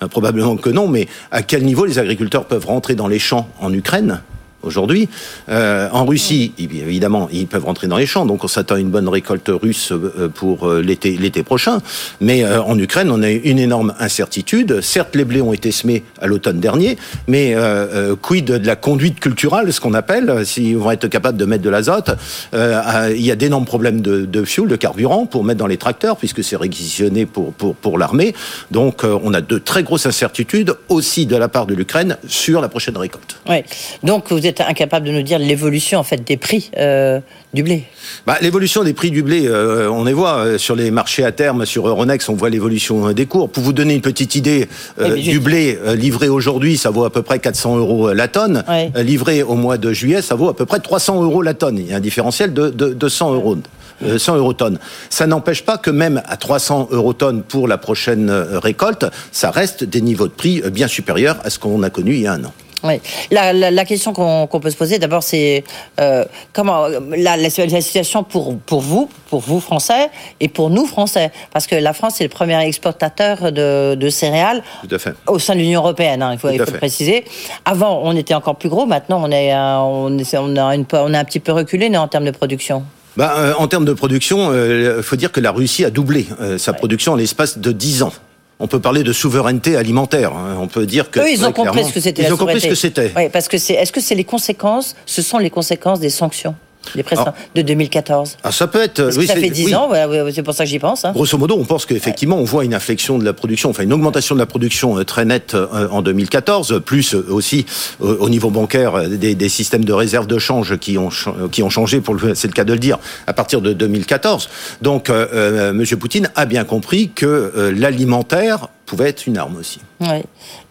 euh, 0.02 0.08
probablement 0.08 0.56
que 0.56 0.70
non, 0.70 0.88
mais 0.88 1.06
à 1.30 1.42
quel 1.42 1.64
niveau 1.64 1.84
les 1.84 1.98
agriculteurs 1.98 2.46
peuvent 2.46 2.64
rentrer 2.66 2.94
dans 2.94 3.08
les 3.08 3.18
champs 3.18 3.48
en 3.60 3.72
Ukraine? 3.72 4.22
Aujourd'hui. 4.62 5.08
Euh, 5.48 5.88
en 5.92 6.04
Russie, 6.04 6.52
évidemment, 6.58 7.28
ils 7.32 7.46
peuvent 7.46 7.64
rentrer 7.64 7.86
dans 7.86 7.96
les 7.96 8.06
champs, 8.06 8.26
donc 8.26 8.44
on 8.44 8.48
s'attend 8.48 8.74
à 8.74 8.78
une 8.78 8.90
bonne 8.90 9.08
récolte 9.08 9.48
russe 9.48 9.92
euh, 9.92 10.28
pour 10.28 10.68
euh, 10.68 10.80
l'été 10.80 11.42
prochain. 11.42 11.78
Mais 12.20 12.44
en 12.44 12.78
Ukraine, 12.78 13.10
on 13.10 13.22
a 13.22 13.30
une 13.30 13.58
énorme 13.58 13.94
incertitude. 13.98 14.80
Certes, 14.80 15.14
les 15.14 15.24
blés 15.24 15.40
ont 15.40 15.52
été 15.52 15.70
semés 15.70 16.02
à 16.20 16.26
l'automne 16.26 16.60
dernier, 16.60 16.98
mais 17.26 17.54
euh, 17.54 18.16
quid 18.16 18.46
de 18.46 18.66
la 18.66 18.76
conduite 18.76 19.20
culturelle, 19.20 19.72
ce 19.72 19.80
qu'on 19.80 19.94
appelle, 19.94 20.44
s'ils 20.44 20.76
vont 20.76 20.90
être 20.90 21.08
capables 21.08 21.38
de 21.38 21.44
mettre 21.44 21.62
de 21.62 21.70
l'azote, 21.70 22.10
il 22.52 23.24
y 23.24 23.30
a 23.30 23.36
d'énormes 23.36 23.64
problèmes 23.64 24.00
de, 24.00 24.44
fuel, 24.44 24.68
de 24.68 24.76
carburant 24.76 25.26
pour 25.26 25.44
mettre 25.44 25.58
dans 25.58 25.66
les 25.66 25.76
tracteurs, 25.76 26.16
puisque 26.16 26.42
c'est 26.42 26.56
réquisitionné 26.56 27.26
pour, 27.26 27.52
pour, 27.52 27.74
pour 27.74 27.98
l'armée. 27.98 28.34
Donc 28.70 29.04
on 29.04 29.32
a 29.34 29.40
de 29.40 29.58
très 29.58 29.82
grosses 29.82 30.06
incertitudes 30.06 30.74
aussi 30.88 31.26
de 31.26 31.36
la 31.36 31.48
part 31.48 31.66
de 31.66 31.74
l'Ukraine 31.74 32.16
sur 32.26 32.60
la 32.60 32.68
prochaine 32.68 32.96
récolte. 32.96 33.40
Oui. 33.48 33.62
Donc 34.02 34.30
vous 34.30 34.46
êtes 34.48 34.60
incapable 34.60 35.06
de 35.06 35.12
nous 35.12 35.22
dire 35.22 35.38
l'évolution 35.38 35.98
en 35.98 36.02
fait 36.02 36.24
des 36.26 36.36
prix 36.36 36.70
euh, 36.78 37.20
du 37.54 37.62
blé. 37.62 37.84
Bah, 38.26 38.36
l'évolution 38.40 38.84
des 38.84 38.92
prix 38.92 39.10
du 39.10 39.22
blé, 39.22 39.46
euh, 39.46 39.90
on 39.90 40.04
les 40.04 40.12
voit 40.12 40.36
euh, 40.38 40.58
sur 40.58 40.74
les 40.76 40.90
marchés 40.90 41.24
à 41.24 41.32
terme, 41.32 41.64
sur 41.66 41.86
Euronext, 41.88 42.28
on 42.28 42.34
voit 42.34 42.50
l'évolution 42.50 43.12
des 43.12 43.26
cours. 43.26 43.48
Pour 43.50 43.62
vous 43.62 43.72
donner 43.72 43.94
une 43.94 44.00
petite 44.00 44.34
idée, 44.34 44.68
euh, 45.00 45.14
mais 45.14 45.20
du 45.22 45.40
blé 45.40 45.78
livré 45.94 46.28
aujourd'hui, 46.28 46.76
ça 46.76 46.90
vaut 46.90 47.04
à 47.04 47.10
peu 47.10 47.22
près 47.22 47.38
400 47.38 47.76
euros 47.78 48.12
la 48.12 48.28
tonne. 48.28 48.64
Livré 48.96 49.42
au 49.42 49.54
mois 49.54 49.78
de 49.78 49.92
juillet, 49.92 50.22
ça 50.22 50.34
vaut 50.34 50.48
à 50.48 50.56
peu 50.56 50.66
près 50.66 50.80
300 50.80 51.22
euros 51.22 51.42
la 51.42 51.54
tonne. 51.54 51.78
Il 51.78 51.86
y 51.86 51.92
a 51.92 51.96
un 51.96 52.00
différentiel 52.00 52.52
de, 52.52 52.68
de, 52.70 52.92
de 52.92 53.08
100 53.08 53.34
euros. 53.34 53.56
euh, 54.04 54.18
100 54.18 54.36
euros 54.36 54.52
tonne. 54.52 54.78
Ça 55.10 55.26
n'empêche 55.26 55.64
pas 55.64 55.76
que 55.78 55.90
même 55.90 56.22
à 56.26 56.36
300 56.36 56.88
euros 56.92 57.12
tonne 57.14 57.42
pour 57.42 57.66
la 57.68 57.78
prochaine 57.78 58.30
récolte, 58.30 59.06
ça 59.32 59.50
reste 59.50 59.84
des 59.84 60.00
niveaux 60.00 60.28
de 60.28 60.32
prix 60.32 60.62
bien 60.70 60.86
supérieurs 60.88 61.38
à 61.44 61.50
ce 61.50 61.58
qu'on 61.58 61.82
a 61.82 61.90
connu 61.90 62.14
il 62.14 62.20
y 62.20 62.26
a 62.26 62.34
un 62.34 62.44
an. 62.44 62.52
Oui. 62.84 63.00
La, 63.30 63.52
la, 63.52 63.70
la 63.70 63.84
question 63.84 64.12
qu'on 64.12 64.46
qu'on 64.46 64.60
peut 64.60 64.70
se 64.70 64.76
poser 64.76 64.98
d'abord, 64.98 65.22
c'est 65.22 65.64
euh, 66.00 66.24
comment 66.52 66.86
la, 67.16 67.36
la, 67.36 67.50
situation 67.50 68.22
pour 68.22 68.56
pour 68.58 68.80
vous, 68.80 69.08
pour 69.30 69.40
vous 69.40 69.60
Français 69.60 70.10
et 70.40 70.48
pour 70.48 70.70
nous 70.70 70.86
Français, 70.86 71.32
parce 71.52 71.66
que 71.66 71.74
la 71.74 71.92
France 71.92 72.20
est 72.20 72.24
le 72.24 72.30
premier 72.30 72.58
exportateur 72.64 73.50
de, 73.52 73.96
de 73.96 74.08
céréales 74.10 74.62
Tout 74.88 74.94
à 74.94 74.98
fait. 74.98 75.14
au 75.26 75.38
sein 75.38 75.54
de 75.54 75.60
l'Union 75.60 75.80
européenne. 75.80 76.22
hein, 76.22 76.30
il 76.32 76.38
faut, 76.38 76.50
il 76.50 76.58
faut 76.58 76.70
le 76.70 76.78
préciser. 76.78 77.24
Avant, 77.64 78.00
on 78.04 78.14
était 78.16 78.34
encore 78.34 78.56
plus 78.56 78.68
gros. 78.68 78.86
Maintenant, 78.86 79.20
on 79.24 79.30
est 79.32 79.52
euh, 79.52 79.78
on 79.78 80.16
est 80.18 80.36
on 80.36 80.56
a 80.56 80.74
une 80.74 80.86
on 80.92 81.14
a 81.14 81.18
un 81.18 81.24
petit 81.24 81.40
peu 81.40 81.52
reculé 81.52 81.88
non, 81.90 82.00
en 82.00 82.08
termes 82.08 82.26
de 82.26 82.30
production. 82.30 82.84
Bah, 83.16 83.34
euh, 83.38 83.54
en 83.58 83.66
termes 83.66 83.84
de 83.86 83.92
production, 83.92 84.52
il 84.54 85.02
faut 85.02 85.16
dire 85.16 85.32
que 85.32 85.40
la 85.40 85.50
Russie 85.50 85.84
a 85.84 85.90
doublé 85.90 86.28
euh, 86.40 86.56
sa 86.58 86.72
production 86.72 87.14
en 87.14 87.16
l'espace 87.16 87.58
de 87.58 87.72
10 87.72 88.04
ans. 88.04 88.12
On 88.60 88.66
peut 88.66 88.80
parler 88.80 89.04
de 89.04 89.12
souveraineté 89.12 89.76
alimentaire. 89.76 90.32
hein. 90.32 90.56
On 90.60 90.66
peut 90.66 90.84
dire 90.86 91.10
que 91.10 91.20
Eux, 91.20 91.30
ils 91.30 91.44
ont 91.44 91.52
compris 91.52 91.84
ce 91.84 91.92
que 91.92 92.00
c'était. 92.00 92.22
Ils 92.22 92.28
la 92.28 92.34
ont 92.34 92.36
compris 92.36 92.60
ce 92.60 92.66
que 92.66 92.74
c'était. 92.74 93.12
Oui, 93.16 93.28
parce 93.32 93.46
que 93.48 93.56
c'est. 93.58 93.74
Est-ce 93.74 93.92
que 93.92 94.00
c'est 94.00 94.16
les 94.16 94.24
conséquences? 94.24 94.96
Ce 95.06 95.22
sont 95.22 95.38
les 95.38 95.50
conséquences 95.50 96.00
des 96.00 96.10
sanctions, 96.10 96.56
les 96.94 97.04
Alors- 97.10 97.34
de 97.54 97.62
2014. 97.62 98.36
Ah, 98.42 98.52
ça 98.52 98.66
peut 98.66 98.82
être. 98.82 99.02
Parce 99.02 99.14
que 99.16 99.20
oui, 99.20 99.26
ça 99.26 99.34
fait 99.34 99.50
10 99.50 99.66
oui. 99.66 99.74
ans. 99.74 99.86
voilà, 99.88 100.32
c'est 100.32 100.42
pour 100.42 100.54
ça 100.54 100.64
que 100.64 100.70
j'y 100.70 100.78
pense. 100.78 101.04
hein. 101.04 101.12
Grosso 101.12 101.36
modo, 101.38 101.56
on 101.58 101.64
pense 101.64 101.86
qu'effectivement, 101.86 102.36
on 102.36 102.44
voit 102.44 102.64
une 102.64 102.74
inflexion 102.74 103.18
de 103.18 103.24
la 103.24 103.32
production, 103.32 103.70
enfin 103.70 103.82
une 103.82 103.92
augmentation 103.92 104.34
de 104.34 104.40
la 104.40 104.46
production 104.46 104.98
euh, 104.98 105.04
très 105.04 105.24
nette 105.24 105.54
euh, 105.54 105.88
en 105.90 106.02
2014, 106.02 106.80
plus 106.84 107.14
euh, 107.14 107.24
aussi 107.30 107.66
au 108.00 108.28
niveau 108.28 108.50
bancaire 108.50 109.08
des, 109.08 109.34
des 109.34 109.48
systèmes 109.48 109.84
de 109.84 109.92
réserve 109.92 110.26
de 110.26 110.38
change 110.38 110.76
qui 110.78 110.98
ont 110.98 111.08
qui 111.50 111.62
ont 111.62 111.70
changé, 111.70 112.00
pour 112.00 112.14
le, 112.14 112.34
c'est 112.34 112.48
le 112.48 112.52
cas 112.52 112.64
de 112.64 112.72
le 112.72 112.78
dire, 112.78 112.98
à 113.26 113.32
partir 113.32 113.60
de 113.60 113.72
2014. 113.72 114.48
Donc, 114.82 115.10
euh, 115.10 115.72
Monsieur 115.72 115.96
Poutine 115.96 116.30
a 116.36 116.44
bien 116.46 116.64
compris 116.64 117.10
que 117.14 117.26
euh, 117.26 117.72
l'alimentaire 117.76 118.68
pouvait 118.86 119.08
être 119.08 119.26
une 119.26 119.36
arme 119.38 119.56
aussi. 119.56 119.80
Oui. 120.00 120.22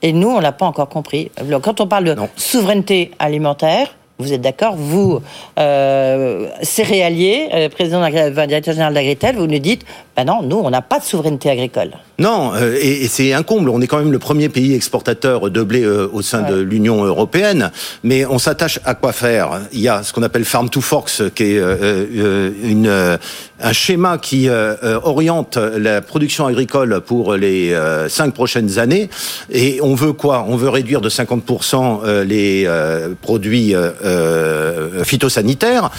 Et 0.01 0.13
nous, 0.13 0.29
on 0.29 0.39
l'a 0.39 0.51
pas 0.51 0.65
encore 0.65 0.89
compris. 0.89 1.31
Quand 1.61 1.81
on 1.81 1.87
parle 1.87 2.05
de 2.05 2.13
Non. 2.13 2.29
souveraineté 2.35 3.11
alimentaire, 3.19 3.95
vous 4.19 4.33
êtes 4.33 4.41
d'accord 4.41 4.75
Vous, 4.75 5.21
euh, 5.59 6.47
céréalier, 6.63 7.49
euh, 7.53 7.69
président, 7.69 8.01
enfin, 8.01 8.47
directeur 8.47 8.73
général 8.73 8.93
d'Agritel, 8.93 9.35
vous 9.35 9.47
nous 9.47 9.59
dites, 9.59 9.85
ben 10.15 10.25
non, 10.25 10.41
nous, 10.41 10.57
on 10.57 10.71
n'a 10.71 10.81
pas 10.81 10.97
de 10.97 11.03
souveraineté 11.03 11.49
agricole. 11.49 11.91
Non, 12.17 12.51
euh, 12.55 12.75
et, 12.81 13.03
et 13.03 13.07
c'est 13.07 13.33
un 13.33 13.43
comble. 13.43 13.69
On 13.69 13.79
est 13.79 13.85
quand 13.85 13.99
même 13.99 14.11
le 14.11 14.17
premier 14.17 14.49
pays 14.49 14.73
exportateur 14.73 15.51
de 15.51 15.61
blé 15.61 15.83
euh, 15.83 16.09
au 16.11 16.23
sein 16.23 16.41
de 16.41 16.55
l'Union 16.55 17.03
européenne, 17.03 17.71
mais 18.03 18.25
on 18.25 18.39
s'attache 18.39 18.79
à 18.85 18.95
quoi 18.95 19.11
faire? 19.11 19.61
Il 19.71 19.81
y 19.81 19.87
a 19.87 20.01
ce 20.01 20.13
qu'on 20.13 20.23
appelle 20.23 20.45
Farm 20.45 20.69
to 20.69 20.81
Forks, 20.81 21.29
qui 21.35 21.43
est 21.43 21.59
euh, 21.59 22.49
une, 22.63 23.19
un 23.59 23.73
schéma 23.73 24.17
qui 24.17 24.49
euh, 24.49 24.75
euh, 24.83 24.99
oriente 25.03 25.57
la 25.57 26.01
production 26.01 26.45
agricole 26.45 27.01
pour 27.01 27.33
les 27.33 27.73
euh, 27.73 28.07
cinq 28.09 28.33
prochaines 28.33 28.77
années. 28.79 29.09
Et 29.51 29.79
on 29.81 29.95
veut 29.95 30.13
quoi? 30.13 30.45
On 30.47 30.55
veut 30.55 30.69
réduire 30.69 31.01
de 31.01 31.09
50% 31.09 32.01
euh, 32.03 32.23
les 32.23 32.65
euh, 32.67 33.13
produits 33.19 33.73
euh, 33.75 35.03
phytosanitaires. 35.03 35.89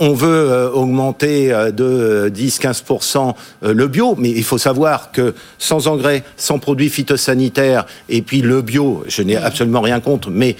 On 0.00 0.12
veut 0.14 0.70
augmenter 0.72 1.48
de 1.74 2.30
10-15% 2.34 3.34
euh, 3.64 3.74
le 3.74 3.88
bio, 3.88 4.14
mais 4.16 4.30
il 4.30 4.44
faut 4.44 4.58
savoir 4.58 5.12
que 5.12 5.34
sans 5.58 5.88
engrais, 5.88 6.22
sans 6.36 6.58
produits 6.58 6.88
phytosanitaires, 6.88 7.86
et 8.08 8.22
puis 8.22 8.40
le 8.40 8.62
bio, 8.62 9.04
je 9.08 9.22
n'ai 9.22 9.36
absolument 9.36 9.80
rien 9.80 10.00
contre, 10.00 10.30
mais 10.30 10.56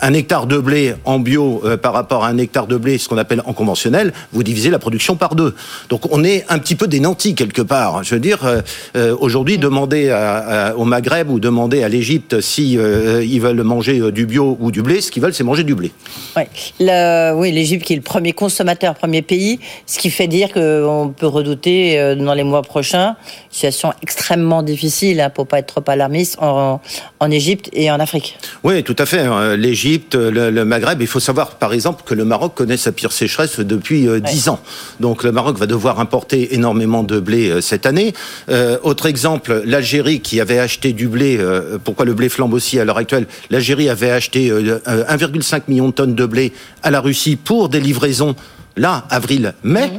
un 0.00 0.12
hectare 0.12 0.46
de 0.46 0.58
blé 0.58 0.94
en 1.04 1.18
bio 1.18 1.62
par 1.82 1.92
rapport 1.92 2.24
à 2.24 2.28
un 2.28 2.38
hectare 2.38 2.66
de 2.66 2.76
blé, 2.76 2.98
ce 2.98 3.08
qu'on 3.08 3.18
appelle 3.18 3.42
en 3.44 3.52
conventionnel, 3.52 4.12
vous 4.32 4.42
divisez 4.42 4.70
la 4.70 4.78
production 4.78 5.16
par 5.16 5.34
deux. 5.34 5.51
Donc 5.88 6.12
on 6.12 6.24
est 6.24 6.44
un 6.48 6.58
petit 6.58 6.74
peu 6.74 6.86
des 6.88 7.00
nantis 7.00 7.34
quelque 7.34 7.62
part. 7.62 8.02
Je 8.04 8.14
veux 8.14 8.20
dire, 8.20 8.44
euh, 8.44 8.60
euh, 8.96 9.16
aujourd'hui, 9.20 9.58
demander 9.58 10.10
à- 10.10 10.68
à- 10.70 10.74
au 10.74 10.84
Maghreb 10.84 11.30
ou 11.30 11.38
demander 11.40 11.82
à 11.82 11.88
l'Égypte 11.88 12.40
si 12.40 12.78
euh, 12.78 13.24
ils 13.24 13.40
veulent 13.40 13.62
manger 13.62 14.10
du 14.12 14.26
bio 14.26 14.56
ou 14.60 14.70
du 14.70 14.82
blé, 14.82 15.00
ce 15.00 15.10
qu'ils 15.10 15.22
veulent, 15.22 15.34
c'est 15.34 15.44
manger 15.44 15.64
du 15.64 15.74
blé. 15.74 15.92
Ouais. 16.36 16.48
Le- 16.80 17.34
oui, 17.34 17.52
l'Égypte 17.52 17.84
qui 17.84 17.92
est 17.92 17.96
le 17.96 18.02
premier 18.02 18.32
consommateur, 18.32 18.94
premier 18.94 19.22
pays, 19.22 19.58
ce 19.86 19.98
qui 19.98 20.10
fait 20.10 20.26
dire 20.28 20.52
qu'on 20.52 21.12
peut 21.16 21.26
redouter 21.26 22.14
dans 22.16 22.34
les 22.34 22.44
mois 22.44 22.62
prochains 22.62 23.08
une 23.10 23.14
situation 23.52 23.92
extrêmement 24.02 24.62
difficile, 24.62 25.20
hein, 25.20 25.30
pour 25.30 25.46
pas 25.46 25.58
être 25.58 25.66
trop 25.66 25.84
alarmiste, 25.90 26.36
en, 26.40 26.80
en 27.20 27.30
Égypte 27.30 27.68
et 27.72 27.90
en 27.90 28.00
Afrique. 28.00 28.38
Oui, 28.64 28.82
tout 28.82 28.96
à 28.98 29.06
fait. 29.06 29.20
hein. 29.20 29.56
L'Égypte, 29.56 30.14
le, 30.14 30.50
le 30.50 30.64
Maghreb, 30.64 31.00
il 31.00 31.06
faut 31.06 31.20
savoir 31.20 31.52
par 31.56 31.72
exemple 31.72 32.02
que 32.06 32.14
le 32.14 32.24
Maroc 32.24 32.52
connaît 32.54 32.76
sa 32.76 32.92
pire 32.92 33.12
sécheresse 33.12 33.58
depuis 33.60 34.08
euh, 34.08 34.20
10 34.20 34.48
ans. 34.48 34.60
Donc 35.00 35.22
le 35.24 35.32
Maroc 35.32 35.41
va 35.50 35.66
devoir 35.66 35.98
importer 35.98 36.54
énormément 36.54 37.02
de 37.02 37.18
blé 37.18 37.50
euh, 37.50 37.60
cette 37.60 37.86
année. 37.86 38.14
Euh, 38.48 38.78
autre 38.82 39.06
exemple, 39.06 39.62
l'Algérie 39.66 40.20
qui 40.20 40.40
avait 40.40 40.58
acheté 40.58 40.92
du 40.92 41.08
blé, 41.08 41.38
euh, 41.38 41.78
pourquoi 41.82 42.04
le 42.04 42.14
blé 42.14 42.28
flambe 42.28 42.54
aussi 42.54 42.78
à 42.78 42.84
l'heure 42.84 42.98
actuelle? 42.98 43.26
L'Algérie 43.50 43.88
avait 43.88 44.10
acheté 44.10 44.50
euh, 44.50 44.78
euh, 44.86 45.04
1,5 45.04 45.62
million 45.68 45.88
de 45.88 45.92
tonnes 45.94 46.14
de 46.14 46.26
blé 46.26 46.52
à 46.82 46.90
la 46.90 47.00
Russie 47.00 47.36
pour 47.36 47.68
des 47.68 47.80
livraisons, 47.80 48.36
là, 48.76 49.04
avril-mai. 49.10 49.90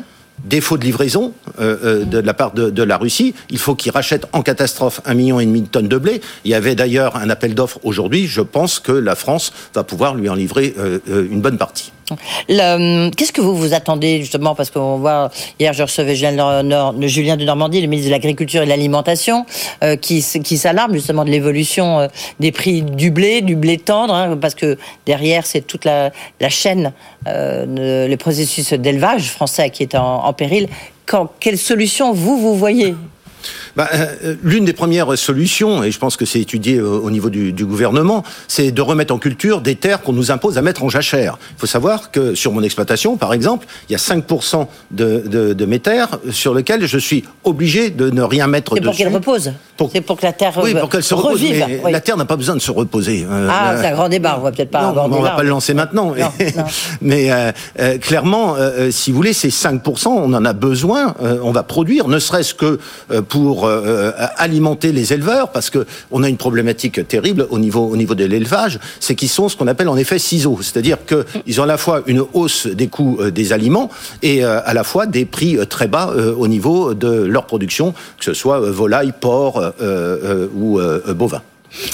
Défaut 0.44 0.78
de 0.78 0.84
livraison 0.84 1.34
euh, 1.60 1.78
euh, 1.84 2.04
de 2.04 2.18
la 2.18 2.34
part 2.34 2.52
de, 2.52 2.70
de 2.70 2.84
la 2.84 2.98
Russie, 2.98 3.34
il 3.50 3.58
faut 3.58 3.76
qu'ils 3.76 3.94
rachètent 3.94 4.26
en 4.34 4.41
catastrophe 4.41 5.00
un 5.06 5.14
million 5.14 5.39
et 5.39 5.46
demi 5.46 5.62
de 5.62 5.68
tonnes 5.68 5.88
de 5.88 5.98
blé. 5.98 6.20
Il 6.44 6.52
y 6.52 6.54
avait 6.54 6.76
d'ailleurs 6.76 7.16
un 7.16 7.30
appel 7.30 7.56
d'offres 7.56 7.80
aujourd'hui. 7.84 8.28
Je 8.28 8.41
pense 8.41 8.80
que 8.80 8.91
la 8.91 9.16
France 9.16 9.54
va 9.74 9.86
pouvoir 9.86 10.16
lui 10.16 10.28
en 10.28 10.36
livrer 10.36 10.74
euh, 10.78 11.00
une 11.08 11.39
bonne 11.39 11.58
partie. 11.58 11.94
Le- 12.49 13.09
Qu'est-ce 13.11 13.32
que 13.32 13.41
vous 13.41 13.55
vous 13.55 13.74
attendez 13.74 14.20
justement 14.20 14.55
Parce 14.55 14.70
qu'on 14.70 14.97
voit, 14.97 15.32
hier 15.59 15.74
je 15.74 15.84
recevais 15.84 16.16
Julien, 16.16 16.34
de 17.38 17.43
Normandie, 17.43 17.82
le 17.82 17.88
ministre 17.88 18.09
de 18.09 18.14
l'Agriculture 18.14 18.61
et 18.61 18.66
de 18.66 18.70
l'Alimentation, 18.70 19.45
euh, 19.84 19.95
qui, 19.95 20.22
s'alarme 20.22 20.93
justement 20.93 21.26
de 21.26 21.30
l'évolution 21.30 21.99
euh, 21.99 22.07
des 22.39 22.51
prix 22.51 22.82
du 22.82 23.11
blé, 23.11 23.41
du 23.41 23.55
blé 23.55 23.78
tendre, 23.78 24.14
hein, 24.14 24.38
parce 24.39 24.55
que 24.55 24.78
derrière 25.05 25.45
c'est 25.45 25.61
toute 25.61 25.86
la, 25.86 26.11
chaîne, 26.49 26.93
euh, 27.28 28.07
le 28.07 28.16
processus 28.18 28.74
d'élevage 28.74 29.30
français 29.30 29.70
qui 29.70 29.84
est 29.84 29.95
en, 29.95 30.34
péril. 30.34 30.68
Quelle 31.39 31.57
solution 31.57 32.14
vous, 32.14 32.38
vous 32.38 32.55
voyez? 32.55 32.95
Bah, 33.76 33.89
euh, 33.93 34.36
L'une 34.43 34.65
des 34.65 34.74
premières 34.74 35.17
solutions, 35.17 35.84
et 35.84 35.91
je 35.91 35.97
pense 35.99 36.15
que 36.17 36.26
c'est 36.26 36.39
étudié 36.39 36.80
au, 36.80 37.01
au 37.03 37.09
niveau 37.11 37.30
du, 37.30 37.53
du 37.53 37.65
gouvernement, 37.65 38.24
c'est 38.47 38.71
de 38.71 38.82
remettre 38.82 39.13
en 39.13 39.17
culture 39.17 39.61
des 39.61 39.76
terres 39.76 40.01
qu'on 40.01 40.13
nous 40.13 40.30
impose 40.32 40.57
à 40.57 40.61
mettre 40.61 40.84
en 40.84 40.89
jachère. 40.89 41.38
Il 41.57 41.59
faut 41.59 41.65
savoir 41.67 42.11
que 42.11 42.36
sur 42.36 42.51
mon 42.51 42.61
exploitation, 42.61 43.17
par 43.17 43.34
exemple, 43.34 43.65
il 43.89 43.93
y 43.93 43.95
a 43.95 43.99
5% 43.99 44.67
de, 44.91 45.24
de, 45.26 45.53
de 45.53 45.65
mes 45.65 45.80
terres 45.80 46.09
sur 46.32 46.53
lesquelles 46.53 46.86
je 46.86 46.97
suis 46.97 47.24
obligé 47.43 47.89
de 47.89 48.09
ne 48.11 48.21
rien 48.21 48.47
mettre 48.47 48.74
C'est 48.76 48.82
dessus. 48.82 48.89
pour 48.89 48.97
qu'elle 48.97 49.13
repose. 49.13 49.53
Pour- 49.78 49.89
C'est 49.91 50.01
pour 50.01 50.17
que 50.17 50.26
la 50.26 50.34
terre 50.34 50.53
Oui, 50.63 50.74
euh, 50.76 50.80
pour 50.80 50.89
qu'elle 50.89 51.03
se 51.03 51.13
repose. 51.15 51.34
revive. 51.41 51.65
Mais 51.67 51.82
oui. 51.84 51.91
la 51.91 51.99
terre 52.01 52.17
n'a 52.17 52.26
pas 52.26 52.36
besoin 52.36 52.55
de 52.55 52.61
se 52.61 52.71
reposer. 52.71 53.26
Euh, 53.30 53.47
Ah, 53.51 53.76
c'est 53.82 53.88
un 53.88 53.93
grand 53.93 54.09
débat. 54.09 54.36
On 54.39 54.43
va 54.43 54.51
peut-être 54.51 54.69
pas 54.71 54.82
non, 54.91 55.01
on 55.05 55.21
va 55.21 55.30
là. 55.30 55.36
pas 55.36 55.43
le 55.43 55.49
lancer 55.49 55.74
maintenant. 55.74 56.13
Non, 56.15 56.32
non. 56.55 56.63
mais 57.01 57.32
euh, 57.32 57.51
euh, 57.80 57.97
clairement, 57.97 58.55
euh, 58.55 58.59
euh, 58.88 58.91
si 58.91 59.09
vous 59.11 59.17
voulez, 59.17 59.34
ces 59.34 59.49
5%, 59.49 60.07
on 60.09 60.34
en 60.34 60.45
a 60.45 60.53
besoin. 60.53 61.15
euh, 61.24 61.38
on 61.43 61.51
va 61.51 61.63
produire, 61.63 62.07
ne 62.07 62.19
serait-ce 62.19 62.53
que 62.53 62.80
euh, 63.11 63.21
euh, 63.66 63.82
euh, 63.86 64.11
alimenter 64.38 64.91
les 64.91 65.14
éleveurs, 65.14 65.51
parce 65.51 65.70
que 65.70 65.86
on 66.11 66.24
a 66.24 66.30
une 66.30 66.38
problématique 66.38 67.07
terrible 67.07 67.47
au 67.49 67.59
niveau 67.59 67.88
au 67.88 67.97
niveau 67.97 68.16
de 68.16 68.26
l'élevage, 68.26 68.80
c'est 68.99 69.16
qu'ils 69.16 69.30
sont 69.30 69.49
ce 69.49 69.57
qu'on 69.57 69.68
appelle 69.68 69.89
en 69.89 69.97
effet 69.97 70.20
ciseaux, 70.20 70.59
c'est-à-dire 70.61 70.97
que 71.05 71.26
ils 71.45 71.59
ont 71.59 71.64
à 71.64 71.68
la 71.68 71.78
fois 71.78 72.01
une 72.07 72.24
hausse 72.34 72.68
des 72.68 72.88
coûts 72.88 73.18
euh, 73.20 73.32
des 73.32 73.53
aliments 73.53 73.89
et 74.22 74.43
à 74.43 74.74
la 74.74 74.84
fois 74.84 75.05
des 75.05 75.26
prix 75.26 75.57
très 75.68 75.88
bas 75.88 76.14
au 76.38 76.47
niveau 76.47 76.93
de 76.93 77.07
leur 77.07 77.45
production, 77.45 77.93
que 78.18 78.26
ce 78.26 78.34
soit 78.34 78.59
volaille, 78.59 79.14
porc 79.20 79.61
ou 80.55 80.80
bovin. 81.14 81.41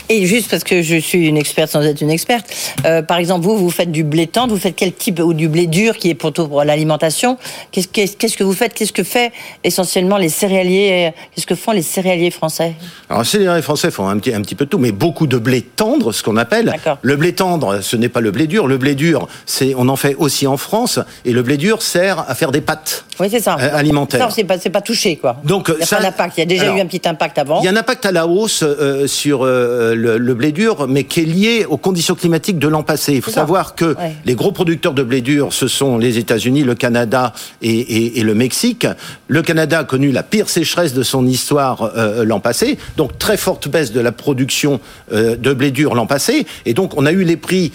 Et 0.09 0.25
juste 0.25 0.49
parce 0.49 0.63
que 0.63 0.82
je 0.82 0.97
suis 0.97 1.27
une 1.27 1.38
experte 1.38 1.71
sans 1.71 1.82
être 1.82 2.01
une 2.01 2.09
experte, 2.09 2.45
euh, 2.86 3.01
par 3.01 3.17
exemple, 3.17 3.45
vous, 3.45 3.57
vous 3.57 3.69
faites 3.69 3.91
du 3.91 4.03
blé 4.03 4.27
tendre, 4.27 4.53
vous 4.53 4.59
faites 4.59 4.75
quel 4.75 4.93
type, 4.93 5.19
ou 5.19 5.34
du 5.34 5.47
blé 5.47 5.67
dur 5.67 5.97
qui 5.97 6.09
est 6.09 6.15
plutôt 6.15 6.47
pour 6.47 6.63
l'alimentation 6.63 7.38
Qu'est-ce 7.71 8.38
que 8.38 8.43
vous 8.43 8.53
faites 8.53 8.73
Qu'est-ce 8.73 8.93
que 8.93 9.03
fait 9.03 9.32
essentiellement 9.63 10.17
les 10.17 10.30
céréaliers 10.30 11.13
Qu'est-ce 11.34 11.47
que 11.47 11.55
font 11.55 11.71
les 11.71 11.82
céréaliers 11.82 12.32
français? 12.32 12.73
Alors, 13.09 13.23
les 13.34 13.61
Français 13.61 13.91
font 13.91 14.07
un 14.07 14.17
petit, 14.17 14.34
un 14.34 14.41
petit 14.41 14.55
peu 14.55 14.65
de 14.65 14.69
tout, 14.69 14.77
mais 14.77 14.91
beaucoup 14.91 15.27
de 15.27 15.38
blé 15.38 15.61
tendre, 15.61 16.11
ce 16.11 16.23
qu'on 16.23 16.38
appelle. 16.38 16.65
D'accord. 16.65 16.97
Le 17.01 17.15
blé 17.15 17.34
tendre, 17.34 17.82
ce 17.82 17.95
n'est 17.95 18.09
pas 18.09 18.21
le 18.21 18.32
blé 18.32 18.47
dur. 18.47 18.67
Le 18.67 18.77
blé 18.77 18.95
dur, 18.95 19.27
c'est, 19.45 19.73
on 19.75 19.88
en 19.89 19.95
fait 19.95 20.15
aussi 20.15 20.47
en 20.47 20.57
France, 20.57 20.99
et 21.25 21.32
le 21.32 21.41
blé 21.41 21.57
dur 21.57 21.82
sert 21.82 22.25
à 22.27 22.36
faire 22.36 22.51
des 22.51 22.61
pâtes 22.61 23.05
Oui, 23.20 23.28
c'est 23.30 23.39
ça. 23.39 23.57
euh, 23.59 23.70
alimentaires. 23.74 24.20
Ça, 24.30 24.30
c'est 24.36 24.43
pas, 24.43 24.57
pas 24.57 24.82
touché, 24.82 25.15
quoi. 25.17 25.38
Donc, 25.43 25.72
il 25.74 25.80
y 25.80 25.84
a 25.84 25.86
ça- 25.86 25.99
d'impact. 25.99 26.38
Il 26.38 26.39
y 26.41 26.43
a 26.43 26.45
déjà 26.45 26.63
Alors, 26.63 26.78
eu 26.78 26.82
un 26.82 26.86
petit 26.86 27.07
impact 27.07 27.38
avant. 27.38 27.59
Il 27.61 27.65
y 27.65 27.67
a 27.67 27.72
un 27.72 27.76
impact 27.76 28.05
à 28.05 28.11
la 28.11 28.28
hausse 28.28 28.63
euh, 28.63 29.07
sur 29.07 29.43
euh, 29.43 29.95
le, 29.95 30.17
le 30.17 30.34
blé 30.34 30.51
dur, 30.51 30.88
mais 30.88 31.03
qui 31.03 31.22
est 31.22 31.26
lié 31.26 31.65
aux 31.70 31.78
conditions 31.78 32.15
climatiques 32.15 32.59
de 32.59 32.67
l'an 32.67 32.84
passé. 32.84 33.13
Il 33.13 33.22
faut 33.22 33.32
ça. 33.32 33.41
savoir 33.41 33.76
que 33.76 33.86
Ouais. 33.95 34.13
les 34.26 34.36
gros 34.36 34.51
producteurs 34.51 34.93
de 34.93 35.03
blé 35.03 35.22
dur, 35.22 35.51
ce 35.53 35.67
sont 35.67 35.97
les 35.97 36.17
États-Unis, 36.17 36.63
le 36.63 36.76
Canada 36.76 37.34
et, 37.61 37.70
et- 37.72 38.20
et 38.20 38.24
le 38.24 38.34
Mexique. 38.36 38.88
Le 39.28 39.41
Canada 39.41 39.80
a 39.80 39.84
connu 39.84 40.11
la 40.11 40.24
pire 40.24 40.49
sécheresse 40.49 40.93
de 40.93 41.03
son 41.03 41.26
histoire 41.28 41.91
euh, 41.97 42.24
l'an 42.24 42.39
passé, 42.39 42.78
donc 42.97 43.17
très 43.17 43.38
forte 43.38 43.67
baisse 43.67 43.91
de 43.91 43.99
la 43.99 44.11
production 44.11 44.80
de 45.11 45.53
blé 45.53 45.72
dur 45.72 45.95
l'an 45.95 46.05
passé, 46.07 46.45
et 46.65 46.74
donc 46.74 46.93
on 46.97 47.05
a 47.05 47.11
eu 47.11 47.24
les 47.24 47.38
prix 47.38 47.72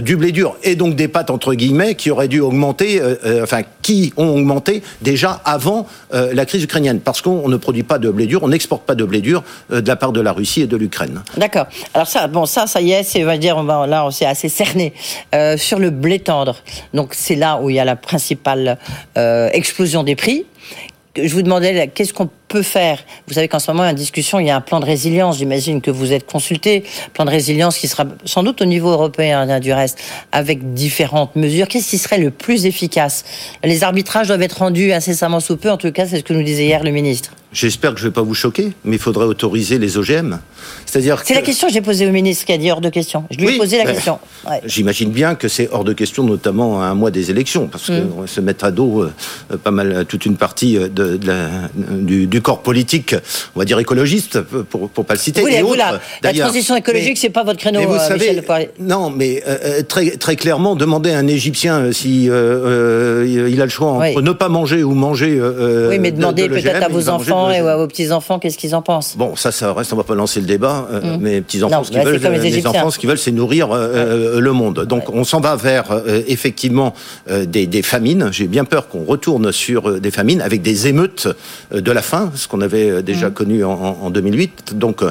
du 0.00 0.16
blé 0.16 0.30
dur 0.30 0.56
et 0.62 0.76
donc 0.76 0.94
des 0.94 1.08
pâtes 1.08 1.30
entre 1.30 1.54
guillemets 1.54 1.94
qui 1.94 2.10
auraient 2.10 2.28
dû 2.28 2.40
augmenter, 2.40 3.00
euh, 3.00 3.16
euh, 3.24 3.42
enfin 3.42 3.62
qui 3.80 4.12
ont 4.18 4.28
augmenté 4.28 4.82
déjà 5.00 5.40
avant 5.44 5.86
euh, 6.12 6.32
la 6.34 6.44
crise 6.44 6.62
ukrainienne, 6.62 7.00
parce 7.00 7.22
qu'on 7.22 7.48
ne 7.48 7.56
produit 7.56 7.82
pas 7.82 7.98
de 7.98 8.10
blé 8.10 8.26
dur, 8.26 8.42
on 8.42 8.48
n'exporte 8.48 8.84
pas 8.84 8.94
de 8.94 9.04
blé 9.04 9.20
dur 9.20 9.42
euh, 9.72 9.80
de 9.80 9.88
la 9.88 9.96
part 9.96 10.12
de 10.12 10.20
la 10.20 10.32
Russie 10.32 10.60
et 10.60 10.66
de 10.66 10.76
l'Ukraine. 10.76 11.22
D'accord. 11.36 11.66
Alors 11.94 12.06
ça, 12.06 12.28
bon, 12.28 12.44
ça, 12.44 12.66
ça 12.66 12.80
y 12.82 12.92
est, 12.92 13.02
c'est, 13.02 13.22
on 13.22 13.26
va 13.26 13.38
dire, 13.38 13.62
là, 13.62 14.04
on 14.04 14.10
s'est 14.10 14.26
assez 14.26 14.48
cerné 14.48 14.92
Euh, 15.34 15.56
sur 15.56 15.78
le 15.78 15.90
blé 15.90 16.18
tendre. 16.18 16.56
Donc 16.92 17.14
c'est 17.14 17.36
là 17.36 17.60
où 17.60 17.70
il 17.70 17.76
y 17.76 17.78
a 17.78 17.84
la 17.84 17.96
principale 17.96 18.78
euh, 19.16 19.48
explosion 19.52 20.02
des 20.02 20.16
prix. 20.16 20.44
Je 21.16 21.32
vous 21.32 21.42
demandais, 21.42 21.88
qu'est-ce 21.94 22.12
qu'on 22.12 22.28
peut 22.50 22.62
faire 22.62 22.98
Vous 23.28 23.34
savez 23.34 23.46
qu'en 23.48 23.60
ce 23.60 23.70
moment, 23.70 23.84
il 23.84 23.86
y 23.86 23.88
a 23.88 23.92
une 23.92 23.96
discussion, 23.96 24.40
il 24.40 24.46
y 24.46 24.50
a 24.50 24.56
un 24.56 24.60
plan 24.60 24.80
de 24.80 24.84
résilience. 24.84 25.38
J'imagine 25.38 25.80
que 25.80 25.90
vous 25.90 26.12
êtes 26.12 26.26
consulté, 26.26 26.82
plan 27.14 27.24
de 27.24 27.30
résilience 27.30 27.78
qui 27.78 27.86
sera 27.88 28.04
sans 28.24 28.42
doute 28.42 28.60
au 28.60 28.64
niveau 28.66 28.90
européen, 28.90 29.48
hein, 29.48 29.60
du 29.60 29.72
reste, 29.72 29.98
avec 30.32 30.74
différentes 30.74 31.36
mesures. 31.36 31.68
Qu'est-ce 31.68 31.88
qui 31.88 31.98
serait 31.98 32.18
le 32.18 32.30
plus 32.32 32.66
efficace? 32.66 33.24
Les 33.64 33.84
arbitrages 33.84 34.26
doivent 34.26 34.42
être 34.42 34.58
rendus 34.58 34.92
incessamment 34.92 35.40
sous 35.40 35.56
peu. 35.56 35.70
En 35.70 35.76
tout 35.76 35.92
cas, 35.92 36.06
c'est 36.06 36.18
ce 36.18 36.24
que 36.24 36.32
nous 36.32 36.42
disait 36.42 36.64
hier 36.66 36.82
le 36.82 36.90
ministre. 36.90 37.30
J'espère 37.52 37.94
que 37.94 37.98
je 38.00 38.04
ne 38.04 38.10
vais 38.10 38.14
pas 38.14 38.22
vous 38.22 38.34
choquer, 38.34 38.72
mais 38.84 38.94
il 38.96 39.02
faudrait 39.02 39.24
autoriser 39.24 39.78
les 39.78 39.96
OGM. 39.98 40.38
C'est-à-dire 40.86 41.18
C'est 41.24 41.34
que- 41.34 41.38
la 41.40 41.44
question 41.44 41.66
que 41.66 41.74
j'ai 41.74 41.80
posée 41.80 42.06
au 42.06 42.12
ministre 42.12 42.44
qui 42.44 42.52
a 42.52 42.58
dit 42.58 42.70
hors 42.70 42.80
de 42.80 42.90
question. 42.90 43.24
Je 43.30 43.38
lui 43.38 43.54
ai 43.56 43.58
posé 43.58 43.78
la 43.78 43.84
ben, 43.86 43.94
question. 43.94 44.20
Ouais. 44.48 44.60
J'imagine 44.66 45.10
bien 45.10 45.34
que 45.34 45.48
c'est 45.48 45.68
hors 45.72 45.82
de 45.82 45.92
question, 45.92 46.22
notamment 46.22 46.80
à 46.80 46.86
un 46.86 46.94
mois 46.94 47.10
des 47.10 47.30
élections, 47.30 47.66
parce 47.66 47.88
Mm. 47.88 48.08
qu'on 48.08 48.20
va 48.20 48.26
se 48.28 48.40
mettre 48.40 48.64
à 48.64 48.70
dos 48.70 49.02
euh, 49.02 49.56
pas 49.64 49.72
mal 49.72 50.04
toute 50.08 50.26
une 50.26 50.36
partie 50.36 50.76
euh, 50.76 50.88
de, 50.88 51.16
de 51.16 51.26
la- 51.26 51.48
du, 51.76 52.28
du 52.28 52.39
corps 52.40 52.60
politique, 52.62 53.14
on 53.54 53.58
va 53.58 53.64
dire 53.64 53.78
écologiste, 53.78 54.40
pour 54.40 54.88
pour 54.90 55.04
pas 55.04 55.14
le 55.14 55.20
citer. 55.20 55.40
Et 55.42 55.50
la- 55.56 55.62
vous, 55.62 55.68
autres, 55.68 55.78
la, 55.78 55.92
la 55.92 56.00
d'ailleurs. 56.22 56.46
transition 56.48 56.76
écologique, 56.76 57.18
c'est 57.18 57.30
pas 57.30 57.44
votre 57.44 57.58
créneau, 57.58 57.80
mais 57.80 57.86
vous 57.86 57.94
euh, 57.94 57.98
savez, 57.98 58.20
Michel 58.20 58.36
Depoirier. 58.36 58.70
non, 58.78 59.10
mais 59.10 59.42
euh, 59.46 59.56
euh, 59.64 59.82
très 59.82 60.10
très 60.12 60.36
clairement, 60.36 60.76
demander 60.76 61.12
à 61.12 61.18
un 61.18 61.26
Égyptien 61.26 61.78
euh, 61.80 61.92
si 61.92 62.28
euh, 62.30 63.46
il 63.50 63.60
a 63.60 63.64
le 63.64 63.70
choix 63.70 63.88
entre 63.92 64.16
Oui. 64.16 64.22
ne 64.22 64.32
pas 64.32 64.48
manger 64.48 64.82
ou 64.82 64.92
manger. 64.92 65.40
Oui, 65.88 65.98
mais 65.98 66.10
de- 66.10 66.16
demandez 66.18 66.48
de 66.48 66.54
peut-être 66.54 66.82
à 66.82 66.88
vos 66.88 67.08
enfants 67.08 67.50
et 67.50 67.58
à 67.58 67.76
vos 67.76 67.86
petits-enfants 67.86 68.38
qu'est-ce 68.38 68.58
qu'ils 68.58 68.74
en 68.74 68.82
pensent? 68.82 69.16
Bon, 69.16 69.36
ça, 69.36 69.52
ça 69.52 69.72
reste, 69.72 69.92
on 69.92 69.96
va 69.96 70.04
pas 70.04 70.14
lancer 70.14 70.40
le 70.40 70.46
débat. 70.46 70.88
euh, 70.92 71.16
Mais 71.20 71.40
petits 71.40 71.62
enfants, 71.62 71.78
Non, 71.78 71.84
ce 71.84 71.90
qu'ils 71.90 72.00
veulent, 72.02 72.20
les 72.20 72.38
les 72.38 72.46
Égyptiens. 72.46 72.70
enfants, 72.70 72.90
ce 72.90 72.98
qu'ils 72.98 73.08
veulent, 73.08 73.18
c'est 73.18 73.32
nourrir 73.32 73.68
le 73.70 74.50
monde. 74.52 74.84
Donc, 74.86 75.10
on 75.12 75.24
s'en 75.24 75.40
va 75.40 75.56
vers 75.56 75.86
effectivement 76.26 76.94
des, 77.28 77.66
des 77.66 77.82
famines. 77.82 78.28
J'ai 78.32 78.46
bien 78.46 78.64
peur 78.64 78.88
qu'on 78.88 79.04
retourne 79.04 79.52
sur 79.52 80.00
des 80.00 80.10
famines 80.10 80.40
avec 80.40 80.62
des 80.62 80.86
émeutes 80.88 81.28
de 81.72 81.92
la 81.92 82.02
faim, 82.02 82.29
ce 82.34 82.48
qu'on 82.48 82.60
avait 82.60 82.90
euh, 82.90 83.02
déjà 83.02 83.30
connu 83.30 83.64
en, 83.64 83.72
en- 83.72 83.98
en 84.02 84.10
2008. 84.10 84.76
Donc, 84.76 85.02
euh, 85.02 85.10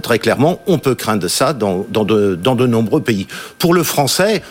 très 0.00 0.18
clairement, 0.18 0.60
on 0.66 0.78
peut 0.78 0.94
craindre 0.94 1.28
ça 1.28 1.52
dans, 1.52 1.86
dans, 1.90 2.04
de, 2.04 2.34
dans 2.34 2.54
de 2.54 2.66
nombreux 2.66 3.00
pays. 3.02 3.26
Pour 3.58 3.74
le 3.74 3.82
français. 3.82 4.42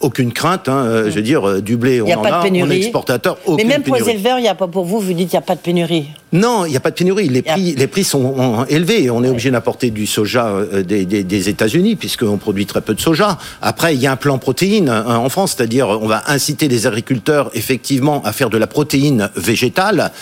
Aucune 0.00 0.32
crainte. 0.32 0.68
Hein, 0.68 0.84
euh, 0.86 1.04
Je 1.10 1.16
veux 1.16 1.22
dire, 1.22 1.48
euh, 1.48 1.60
du 1.60 1.76
blé, 1.76 2.00
on 2.02 2.06
y 2.06 2.12
a 2.12 2.18
en 2.18 2.22
pas 2.22 2.30
de 2.30 2.34
a. 2.34 2.40
On 2.40 2.42
pénurie. 2.42 2.72
est 2.72 2.78
exportateur. 2.78 3.38
Mais 3.56 3.64
même 3.64 3.82
pour 3.82 3.96
les 3.96 4.08
éleveurs, 4.08 4.38
il 4.38 4.42
n'y 4.42 4.48
a 4.48 4.54
pas 4.54 4.66
pour 4.68 4.84
vous, 4.84 4.98
vous 5.00 5.12
dites 5.12 5.28
qu'il 5.30 5.38
n'y 5.38 5.42
a 5.44 5.46
pas 5.46 5.54
de 5.54 5.60
pénurie. 5.60 6.08
Non, 6.32 6.64
il 6.64 6.70
n'y 6.70 6.76
a 6.76 6.80
pas 6.80 6.90
de 6.90 6.94
pénurie. 6.96 7.28
Les 7.28 7.40
a- 7.40 7.52
prix, 7.52 7.74
les 7.74 7.86
prix 7.86 8.04
sont 8.04 8.64
élevés. 8.68 9.10
On 9.10 9.22
est 9.24 9.28
obligé 9.28 9.50
d'importer 9.50 9.90
du 9.90 10.06
soja 10.06 10.46
euh, 10.46 10.82
des, 10.82 11.04
des, 11.04 11.24
des 11.24 11.48
États-Unis 11.48 11.96
puisqu'on 11.96 12.36
produit 12.38 12.66
très 12.66 12.80
peu 12.80 12.94
de 12.94 13.00
soja. 13.00 13.36
Après, 13.62 13.94
il 13.94 14.00
y 14.00 14.06
a 14.06 14.12
un 14.12 14.16
plan 14.16 14.38
protéine 14.38 14.88
euh, 14.88 15.04
en 15.16 15.28
France, 15.28 15.54
c'est-à-dire 15.56 15.88
on 15.88 16.06
va 16.06 16.22
inciter 16.28 16.68
les 16.68 16.86
agriculteurs 16.86 17.50
effectivement 17.54 18.22
à 18.24 18.32
faire 18.32 18.48
de 18.50 18.58
la 18.58 18.66
protéine 18.66 19.28
végétale, 19.36 20.12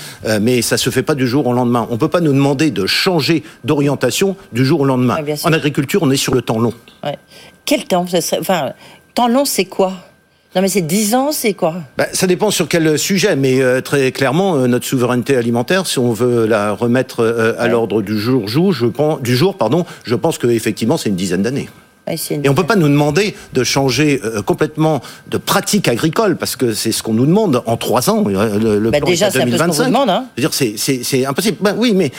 mais 0.41 0.63
ça 0.63 0.77
se 0.77 0.91
fait 0.91 1.03
pas 1.03 1.15
du 1.15 1.27
jour 1.27 1.47
au 1.47 1.53
lendemain. 1.53 1.87
On 1.91 1.97
peut 1.99 2.09
pas 2.09 2.21
nous 2.21 2.33
demander 2.33 2.71
de 2.71 2.87
changer 2.87 3.43
d'orientation 3.65 4.37
du 4.53 4.65
jour 4.65 4.81
au 4.81 4.85
lendemain. 4.85 5.17
Ouais, 5.23 5.35
en 5.45 5.53
agriculture, 5.53 6.01
on 6.03 6.11
est 6.11 6.17
sur 6.17 6.35
le 6.35 6.43
temps 6.43 6.59
long. 6.59 6.73
Ouais. 7.05 7.17
Quel 7.65 7.85
temps 7.85 8.07
ça 8.07 8.21
serait- 8.21 8.41
Enfin, 8.41 8.73
temps 9.19 9.27
long, 9.27 9.45
c'est 9.45 9.65
quoi? 9.65 9.95
Non, 10.55 10.63
mais 10.63 10.69
c'est 10.69 10.81
10 10.87 11.17
ans, 11.17 11.33
c'est 11.33 11.53
quoi? 11.53 11.75
Bah, 11.97 12.07
ça 12.13 12.29
dépend 12.29 12.53
sur 12.53 12.69
quel 12.69 12.97
sujet, 12.97 13.35
mais 13.35 13.61
euh, 13.61 13.81
très 13.81 14.13
clairement, 14.13 14.55
euh, 14.55 14.69
notre 14.69 14.87
souveraineté 14.87 15.37
alimentaire, 15.37 15.89
si 15.89 15.99
on 15.99 16.13
veut 16.13 16.47
la 16.47 16.71
remettre 16.71 17.25
euh, 17.25 17.53
à 17.59 17.65
Ouais. 17.65 17.69
l'ordre 17.71 18.01
du 18.01 18.17
jour, 18.17 18.47
jour, 18.47 18.73
je 18.73 18.87
pense, 18.87 19.21
du 19.21 19.35
jour, 19.35 19.57
pardon, 19.57 19.85
je 20.05 20.15
pense 20.15 20.39
qu'effectivement, 20.39 20.97
c'est 20.97 21.09
une 21.09 21.17
dizaine 21.17 21.43
d'années. 21.43 21.69
Une- 22.31 22.45
Et 22.45 22.49
on 22.49 22.55
peut 22.55 22.65
pas 22.67 22.77
nous 22.77 22.89
demander 22.89 23.35
de 23.53 23.65
changer 23.65 24.21
euh, 24.25 24.43
complètement 24.43 25.01
de 25.29 25.39
pratique 25.39 25.89
agricole 25.89 26.37
parce 26.37 26.57
que 26.57 26.73
c'est 26.75 26.93
ce 26.93 27.03
qu'on 27.03 27.15
nous 27.15 27.27
demande 27.27 27.63
en 27.67 27.77
trois 27.77 28.11
ans. 28.11 28.25
euh, 28.29 28.59
Le, 28.59 28.79
le 28.79 28.91
Bah, 28.91 28.99
plan 28.99 29.09
déjà, 29.09 29.31
c'est 29.31 29.39
un 29.41 29.45
peu 29.45 29.51
ce 29.53 29.57
2025. 29.57 29.87
demande, 29.87 30.11
hein. 30.11 30.25
Dire, 30.37 30.51
c'est- 30.53 31.27
impossible. 31.27 31.59
Ben 31.61 31.75
oui, 31.77 31.93
mais 31.95 32.11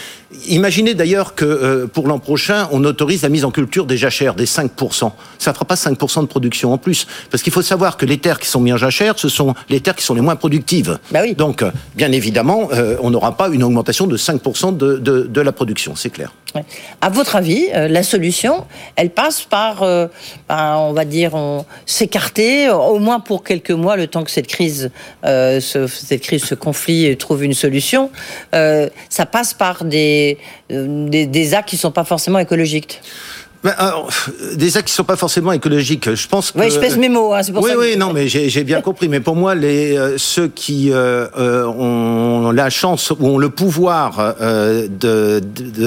imaginez 0.47 0.93
d'ailleurs 0.93 1.35
que 1.35 1.45
euh, 1.45 1.87
pour 1.87 2.07
l'an 2.07 2.19
prochain, 2.19 2.67
on 2.71 2.83
autorise 2.83 3.23
la 3.23 3.29
mise 3.29 3.45
en 3.45 3.51
culture 3.51 3.85
des 3.85 3.97
jachères, 3.97 4.35
des 4.35 4.45
5%. 4.45 5.11
Ça 5.37 5.53
fera 5.53 5.65
pas 5.65 5.75
5% 5.75 6.21
de 6.21 6.27
production 6.27 6.73
en 6.73 6.77
plus. 6.77 7.07
Parce 7.31 7.43
qu'il 7.43 7.53
faut 7.53 7.61
savoir 7.61 7.97
que 7.97 8.05
les 8.05 8.17
terres 8.17 8.39
qui 8.39 8.47
sont 8.47 8.59
mises 8.59 8.73
en 8.73 8.77
jachère, 8.77 9.17
ce 9.17 9.29
sont 9.29 9.53
les 9.69 9.79
terres 9.79 9.95
qui 9.95 10.03
sont 10.03 10.13
les 10.15 10.21
moins 10.21 10.35
productives. 10.35 10.99
Bah 11.11 11.19
oui. 11.23 11.33
Donc, 11.35 11.63
bien 11.95 12.11
évidemment, 12.11 12.69
euh, 12.73 12.97
on 13.01 13.09
n'aura 13.09 13.35
pas 13.37 13.49
une 13.49 13.63
augmentation 13.63 14.07
de 14.07 14.17
5% 14.17 14.75
de, 14.77 14.97
de, 14.97 15.23
de 15.23 15.41
la 15.41 15.51
production, 15.51 15.95
c'est 15.95 16.09
clair. 16.09 16.33
Ouais. 16.55 16.63
À 17.01 17.09
votre 17.09 17.35
avis, 17.35 17.67
la 17.73 18.01
solution, 18.03 18.65
elle 18.95 19.11
passe 19.11 19.41
par, 19.43 19.78
euh, 19.84 20.07
ben, 20.47 20.75
on 20.77 20.93
va 20.93 21.05
dire, 21.05 21.32
s'écarter, 21.86 22.69
au 22.69 22.99
moins 22.99 23.19
pour 23.19 23.43
quelques 23.43 23.71
mois, 23.71 23.95
le 23.95 24.07
temps 24.07 24.23
que 24.23 24.32
cette 24.32 24.47
crise, 24.47 24.91
euh, 25.25 25.59
ce, 25.59 25.88
cette 25.88 26.21
crise, 26.21 26.43
ce 26.43 26.55
conflit 26.55 27.15
trouve 27.17 27.43
une 27.43 27.53
solution. 27.53 28.09
Euh, 28.53 28.89
ça 29.09 29.25
passe 29.25 29.53
par 29.53 29.84
des, 29.84 30.38
euh, 30.71 31.07
des, 31.09 31.25
des 31.25 31.53
actes 31.53 31.69
qui 31.69 31.77
sont 31.77 31.91
pas 31.91 32.03
forcément 32.03 32.39
écologiques. 32.39 33.01
Ben, 33.64 33.74
alors, 33.78 34.10
des 34.55 34.78
actes 34.78 34.88
qui 34.88 34.93
sont 34.93 35.03
pas 35.03 35.18
forcément 35.18 35.51
écologiques. 35.51 36.14
Je 36.16 36.28
pense 36.30 36.51
que. 36.51 36.60
Oui, 36.60 36.72
je 36.72 36.80
pèse 36.80 36.97
mes 36.97 37.10
mots, 37.10 37.34
hein, 37.34 37.43
c'est 37.43 37.51
pour 37.51 37.62
oui, 37.64 37.70
ça. 37.72 37.76
que- 37.76 37.82
oui, 37.82 37.97
non, 37.97 38.14
mais 38.14 38.28
j'ai 38.30 38.64
bien 38.64 38.80
compris. 38.82 39.10
Mais 39.10 39.20
pour 39.20 39.36
moi, 39.36 39.53
les 39.55 39.97
euh, 39.97 40.18
ceux 40.18 40.47
qui 40.47 40.91
euh, 40.93 41.28
euh, 41.38 41.66
ont 41.66 42.51
la 42.51 42.70
chance 42.70 43.12
ou 43.12 43.28
ont 43.28 43.38
le 43.38 43.49
pouvoir 43.49 44.36
euh, 44.41 44.88
de, 44.89 45.41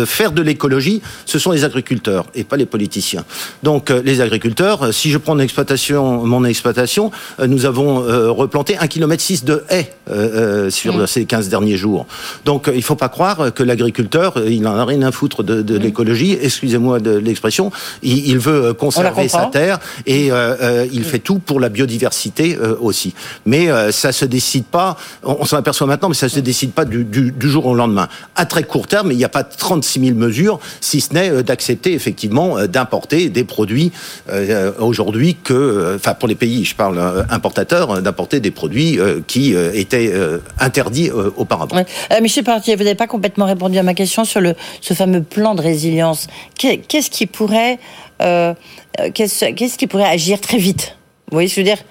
faire 0.05 0.33
de 0.33 0.43
l'écologie, 0.43 1.01
ce 1.25 1.39
sont 1.39 1.51
les 1.53 1.64
agriculteurs 1.64 2.27
et 2.35 2.45
pas 2.45 2.57
les 2.57 2.66
politiciens. 2.66 3.25
Donc, 3.62 3.91
euh, 3.91 4.03
les 4.05 4.20
agriculteurs. 4.20 4.83
euh, 4.83 4.93
Si 4.93 5.11
je 5.11 5.18
prends 5.18 5.39
exploitation, 5.39 6.27
mon 6.27 6.45
exploitation, 6.45 7.11
euh, 7.41 7.47
nous 7.47 7.64
avons 7.64 8.03
euh, 8.03 8.31
replanté 8.31 8.77
un 8.79 8.87
kilomètre 8.87 9.23
six 9.23 9.45
de 9.45 9.64
haies 9.70 9.93
euh, 10.11 10.66
euh, 10.66 10.70
sur 10.70 10.97
Mmh. 10.97 11.07
ces 11.07 11.25
15 11.25 11.49
derniers 11.49 11.77
jours. 11.77 12.07
Donc, 12.45 12.68
euh, 12.68 12.73
il 12.75 12.83
faut 12.83 12.97
pas 12.97 13.09
croire 13.09 13.53
que 13.55 13.62
l'agriculteur, 13.62 14.35
euh, 14.37 14.51
il 14.51 14.66
en 14.66 14.77
a 14.77 14.85
rien 14.85 15.03
à 15.03 15.12
foutre 15.12 15.43
de, 15.43 15.61
Mmh. 15.61 15.62
de 15.62 15.79
l'écologie. 15.79 16.37
Excusez-moi 16.41 16.99
de 17.01 17.12
l'expression. 17.16 17.61
Il, 18.02 18.26
il 18.28 18.38
veut 18.38 18.64
euh, 18.66 18.74
conserver 18.74 19.28
sa 19.28 19.46
terre 19.46 19.78
et 20.06 20.30
euh, 20.32 20.56
euh, 20.60 20.86
il 20.92 21.04
fait 21.04 21.18
tout 21.18 21.38
pour 21.38 21.60
la 21.60 21.68
biodiversité 21.68 22.56
aussi. 22.80 23.14
Mais 23.46 23.68
ça 23.92 24.12
se 24.12 24.24
décide 24.24 24.64
pas, 24.64 24.96
on, 25.22 25.44
s'en 25.44 25.56
aperçoit 25.58 25.86
maintenant, 25.86 26.08
mais 26.08 26.14
ça 26.14 26.28
se 26.28 26.40
décide 26.40 26.72
pas 26.72 26.84
du, 26.84 27.04
du, 27.04 27.30
du 27.32 27.48
jour 27.48 27.66
au 27.66 27.74
lendemain. 27.74 28.08
À 28.36 28.46
très 28.46 28.62
court 28.62 28.86
terme, 28.86 29.10
il 29.12 29.16
n'y 29.18 29.24
a 29.24 29.28
pas 29.28 29.44
36 29.44 30.00
000 30.00 30.14
mesures, 30.16 30.58
si 30.80 31.00
ce 31.00 31.12
n'est 31.14 31.42
d'accepter 31.42 31.92
effectivement 31.92 32.56
d'importer 32.66 33.28
des 33.28 33.44
produits 33.44 33.92
aujourd'hui 34.78 35.36
que, 35.42 35.94
enfin 35.96 36.14
pour 36.14 36.28
les 36.28 36.34
pays, 36.34 36.64
je 36.64 36.74
parle 36.74 36.98
importateurs, 37.30 38.02
d'importer 38.02 38.40
des 38.40 38.50
produits 38.50 38.98
qui 39.26 39.54
étaient 39.74 40.12
interdits 40.58 41.10
auparavant. 41.36 41.76
Ouais. 41.76 41.86
Euh, 42.12 42.20
Michel 42.20 42.44
Partier, 42.44 42.76
vous 42.76 42.84
n'avez 42.84 42.94
pas 42.96 43.06
complètement 43.06 43.46
répondu 43.46 43.78
à 43.78 43.82
ma 43.82 43.94
question 43.94 44.24
sur 44.24 44.40
le, 44.40 44.54
ce 44.80 44.94
fameux 44.94 45.22
plan 45.22 45.54
de 45.54 45.62
résilience. 45.62 46.26
Qu'est- 46.58 46.78
Qu'est-ce 46.88 47.10
qui 47.10 47.26
pourrait, 47.26 47.51
euh, 47.53 48.55
euh, 49.00 49.11
qu'est-ce 49.12 49.46
qu'est-ce 49.53 49.78
qui 49.78 49.86
pourrait 49.86 50.09
agir 50.09 50.40
très 50.40 50.59
vite? 50.59 50.96
Vous 51.30 51.36
voyez 51.36 51.48
ce 51.48 51.57
que 51.57 51.62
je 51.62 51.66
veux 51.66 51.74
dire? 51.74 51.84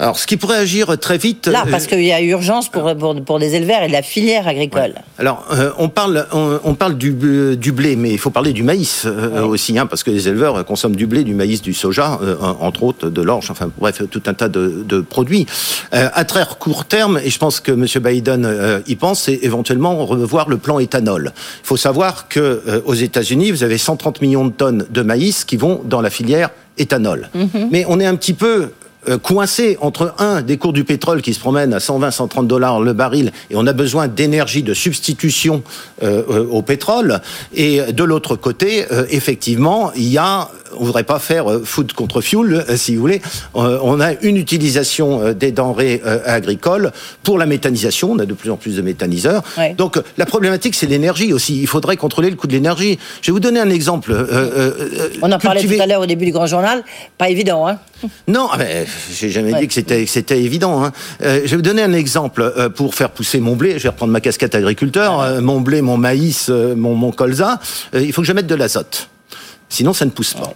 Alors, 0.00 0.18
ce 0.18 0.26
qui 0.26 0.36
pourrait 0.36 0.56
agir 0.56 0.98
très 0.98 1.18
vite. 1.18 1.46
Là, 1.46 1.62
euh, 1.64 1.70
parce 1.70 1.86
qu'il 1.86 2.02
y 2.02 2.12
a 2.12 2.20
urgence 2.20 2.68
pour, 2.68 2.96
pour, 2.96 3.14
pour 3.22 3.38
des 3.38 3.54
éleveurs 3.54 3.84
et 3.84 3.86
de 3.86 3.92
la 3.92 4.02
filière 4.02 4.48
agricole. 4.48 4.94
Alors, 5.18 5.46
euh, 5.52 5.70
on 5.78 5.88
parle, 5.88 6.26
on, 6.32 6.58
on 6.64 6.74
parle 6.74 6.98
du, 6.98 7.16
euh, 7.22 7.54
du 7.54 7.70
blé, 7.70 7.94
mais 7.94 8.10
il 8.10 8.18
faut 8.18 8.30
parler 8.30 8.52
du 8.52 8.64
maïs 8.64 9.04
euh, 9.06 9.44
aussi, 9.44 9.78
hein, 9.78 9.86
parce 9.86 10.02
que 10.02 10.10
les 10.10 10.26
éleveurs 10.28 10.64
consomment 10.64 10.96
du 10.96 11.06
blé, 11.06 11.22
du 11.22 11.32
maïs, 11.32 11.62
du 11.62 11.74
soja, 11.74 12.18
euh, 12.22 12.34
entre 12.58 12.82
autres 12.82 13.08
de 13.08 13.22
l'orge, 13.22 13.52
enfin 13.52 13.70
bref, 13.78 14.02
tout 14.10 14.22
un 14.26 14.34
tas 14.34 14.48
de, 14.48 14.82
de 14.84 15.00
produits. 15.00 15.46
Euh, 15.94 16.08
à 16.12 16.24
très 16.24 16.44
court 16.58 16.86
terme, 16.86 17.20
et 17.24 17.30
je 17.30 17.38
pense 17.38 17.60
que 17.60 17.70
M. 17.70 17.86
Biden 18.02 18.44
euh, 18.44 18.80
y 18.88 18.96
pense, 18.96 19.22
c'est 19.22 19.38
éventuellement 19.42 20.04
revoir 20.04 20.48
le 20.48 20.56
plan 20.58 20.80
éthanol. 20.80 21.32
Il 21.62 21.66
faut 21.66 21.76
savoir 21.76 22.26
que 22.26 22.40
euh, 22.66 22.80
aux 22.84 22.94
États-Unis, 22.94 23.52
vous 23.52 23.62
avez 23.62 23.78
130 23.78 24.20
millions 24.22 24.44
de 24.44 24.52
tonnes 24.52 24.86
de 24.90 25.02
maïs 25.02 25.44
qui 25.44 25.56
vont 25.56 25.82
dans 25.84 26.00
la 26.00 26.10
filière 26.10 26.50
éthanol. 26.78 27.28
Mais 27.70 27.84
on 27.88 28.00
est 28.00 28.06
un 28.06 28.16
petit 28.16 28.32
peu 28.34 28.70
euh, 29.08 29.18
coincé 29.18 29.76
entre 29.80 30.14
un 30.18 30.42
des 30.42 30.56
cours 30.56 30.72
du 30.72 30.84
pétrole 30.84 31.22
qui 31.22 31.34
se 31.34 31.40
promènent 31.40 31.74
à 31.74 31.80
120 31.80 32.10
130 32.10 32.48
dollars 32.48 32.80
le 32.80 32.92
baril 32.92 33.32
et 33.50 33.56
on 33.56 33.66
a 33.66 33.72
besoin 33.72 34.08
d'énergie 34.08 34.62
de 34.62 34.74
substitution 34.74 35.62
euh, 36.02 36.22
euh, 36.30 36.46
au 36.46 36.62
pétrole. 36.62 37.20
Et 37.54 37.80
de 37.92 38.04
l'autre 38.04 38.36
côté 38.36 38.84
effectivement 39.10 39.92
il 39.94 40.08
y 40.08 40.18
a 40.18 40.48
on 40.78 40.84
voudrait 40.84 41.04
pas 41.04 41.18
faire 41.18 41.50
euh, 41.50 41.62
food 41.64 41.92
contre 41.92 42.20
fuel 42.20 42.64
euh, 42.68 42.76
si 42.76 42.94
vous 42.94 43.00
voulez 43.00 43.20
Euh, 43.56 43.78
on 43.82 44.00
a 44.00 44.12
une 44.22 44.36
utilisation 44.36 45.32
des 45.32 45.52
denrées 45.52 46.02
agricoles 46.26 46.92
pour 47.22 47.38
la 47.38 47.46
méthanisation 47.46 48.12
on 48.12 48.18
a 48.18 48.26
de 48.26 48.34
plus 48.34 48.50
en 48.50 48.56
plus 48.56 48.76
de 48.76 48.82
méthaniseurs 48.82 49.42
Ouais. 49.58 49.74
donc 49.74 50.00
la 50.18 50.26
problématique 50.26 50.74
c'est 50.74 50.86
l'énergie 50.86 51.32
aussi 51.32 51.60
il 51.60 51.66
faudrait 51.66 51.96
contrôler 51.96 52.30
le 52.30 52.36
coût 52.36 52.46
de 52.46 52.52
l'énergie 52.52 52.98
je 53.22 53.26
vais 53.30 53.32
vous 53.32 53.40
donner 53.40 53.60
un 53.60 53.70
exemple 53.70 54.12
Euh, 54.12 54.70
On 55.22 55.30
en 55.32 55.38
parlait 55.38 55.60
cultiver- 55.60 55.76
tout 55.76 55.82
à 55.82 55.86
l'heure 55.86 56.00
au 56.00 56.06
début 56.06 56.24
du 56.26 56.32
Grand 56.32 56.46
Journal. 56.46 56.82
Pas 57.18 57.28
évident, 57.28 57.66
hein 57.68 57.78
non, 58.28 58.48
ah 58.52 58.56
ben, 58.58 58.86
j'ai 59.12 59.30
jamais 59.30 59.52
Ouais. 59.52 59.60
dit 59.60 59.68
que 59.68 60.06
c'était 60.06 60.40
évident. 60.42 60.84
Hein. 60.84 60.92
Euh, 61.22 61.40
je 61.44 61.50
vais 61.50 61.56
vous 61.56 61.62
donner 61.62 61.82
un 61.82 61.92
exemple 61.92 62.70
pour 62.74 62.94
faire 62.94 63.10
pousser 63.10 63.40
mon 63.40 63.54
blé. 63.56 63.78
Je 63.78 63.84
vais 63.84 63.88
reprendre 63.90 64.12
ma 64.12 64.20
casquette 64.20 64.54
agriculteur. 64.54 65.20
Euh, 65.20 65.40
mon 65.40 65.60
blé, 65.60 65.80
mon 65.80 65.96
maïs, 65.96 66.48
mon, 66.50 66.94
mon 66.94 67.12
colza. 67.12 67.60
il 67.94 68.12
faut 68.12 68.20
que 68.22 68.28
je 68.28 68.32
mette 68.32 68.46
de 68.46 68.54
l'azote. 68.54 69.08
Sinon, 69.74 69.92
ça 69.92 70.04
ne 70.04 70.10
pousse 70.10 70.34
pas. 70.34 70.54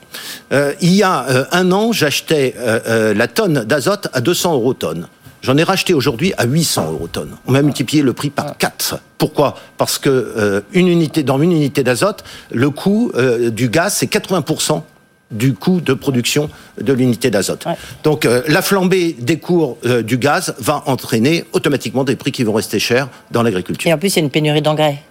Euh, 0.52 0.74
il 0.80 0.94
y 0.94 1.02
a 1.02 1.26
euh, 1.28 1.44
un 1.52 1.72
an, 1.72 1.92
j'achetais 1.92 2.54
euh, 2.58 3.12
la 3.14 3.26
tonne 3.26 3.64
d'azote 3.64 4.08
à 4.12 4.20
200 4.20 4.54
euros 4.54 4.74
tonne. 4.74 5.08
J'en 5.42 5.56
ai 5.56 5.64
racheté 5.64 5.92
aujourd'hui 5.92 6.32
à 6.38 6.44
800 6.44 6.92
euros 6.92 7.08
tonne. 7.08 7.36
On 7.46 7.54
a 7.54 7.62
multiplié 7.62 8.02
le 8.02 8.12
prix 8.12 8.30
par 8.30 8.56
4. 8.56 8.98
Pourquoi? 9.18 9.56
Parce 9.76 9.98
que 9.98 10.64
une 10.72 10.88
unité, 10.88 11.22
dans 11.22 11.40
une 11.40 11.52
unité 11.52 11.84
d'azote, 11.84 12.24
le 12.50 12.70
coût 12.70 13.12
du 13.52 13.68
gaz, 13.68 13.94
c'est 13.94 14.12
80% 14.12 14.82
du 15.30 15.54
coût 15.54 15.80
de 15.80 15.94
production 15.94 16.48
de 16.80 16.92
l'unité 16.92 17.30
d'azote. 17.30 17.66
Ouais. 17.66 17.74
Donc 18.02 18.24
euh, 18.24 18.42
la 18.48 18.62
flambée 18.62 19.14
des 19.18 19.38
cours 19.38 19.76
euh, 19.84 20.02
du 20.02 20.18
gaz 20.18 20.54
va 20.58 20.82
entraîner 20.86 21.44
automatiquement 21.52 22.04
des 22.04 22.16
prix 22.16 22.32
qui 22.32 22.44
vont 22.44 22.54
rester 22.54 22.78
chers 22.78 23.08
dans 23.30 23.42
l'agriculture. 23.42 23.90
Et 23.90 23.94
en 23.94 23.98
plus, 23.98 24.14
il 24.14 24.16
y 24.16 24.22
a 24.22 24.24
une 24.24 24.30
pénurie 24.30 24.62
d'engrais. 24.62 25.02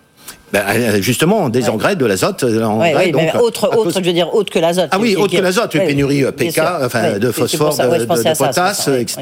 Ben, 0.54 0.64
euh, 0.70 1.02
justement, 1.02 1.50
des 1.50 1.68
engrais, 1.68 1.98
de 1.98 2.06
l'azote, 2.06 2.44
euh, 2.44 2.66
Ouais, 2.68 2.96
ouais, 2.96 3.12
donc, 3.12 3.22
mais 3.22 3.36
euh, 3.36 3.40
autre, 3.40 3.68
cause- 3.70 3.88
autre, 3.88 4.00
je 4.00 4.06
veux 4.06 4.14
dire, 4.14 4.34
autre 4.34 4.50
que 4.52 4.60
l'azote. 4.60 4.88
ah 4.92 4.98
oui, 4.98 5.16
autre 5.18 5.36
que 5.36 5.42
l'azote, 5.42 5.74
une 5.76 5.86
pénurie 5.86 6.24
euh, 6.24 6.32
PK, 6.32 6.62
enfin 6.84 7.20
de 7.20 7.32
phosphore, 7.32 7.74
ça, 7.74 7.88
de, 7.88 8.06
de 8.06 8.16
ça, 8.16 8.34
potasse, 8.34 8.86
ça, 8.86 8.98
etc. 9.00 9.20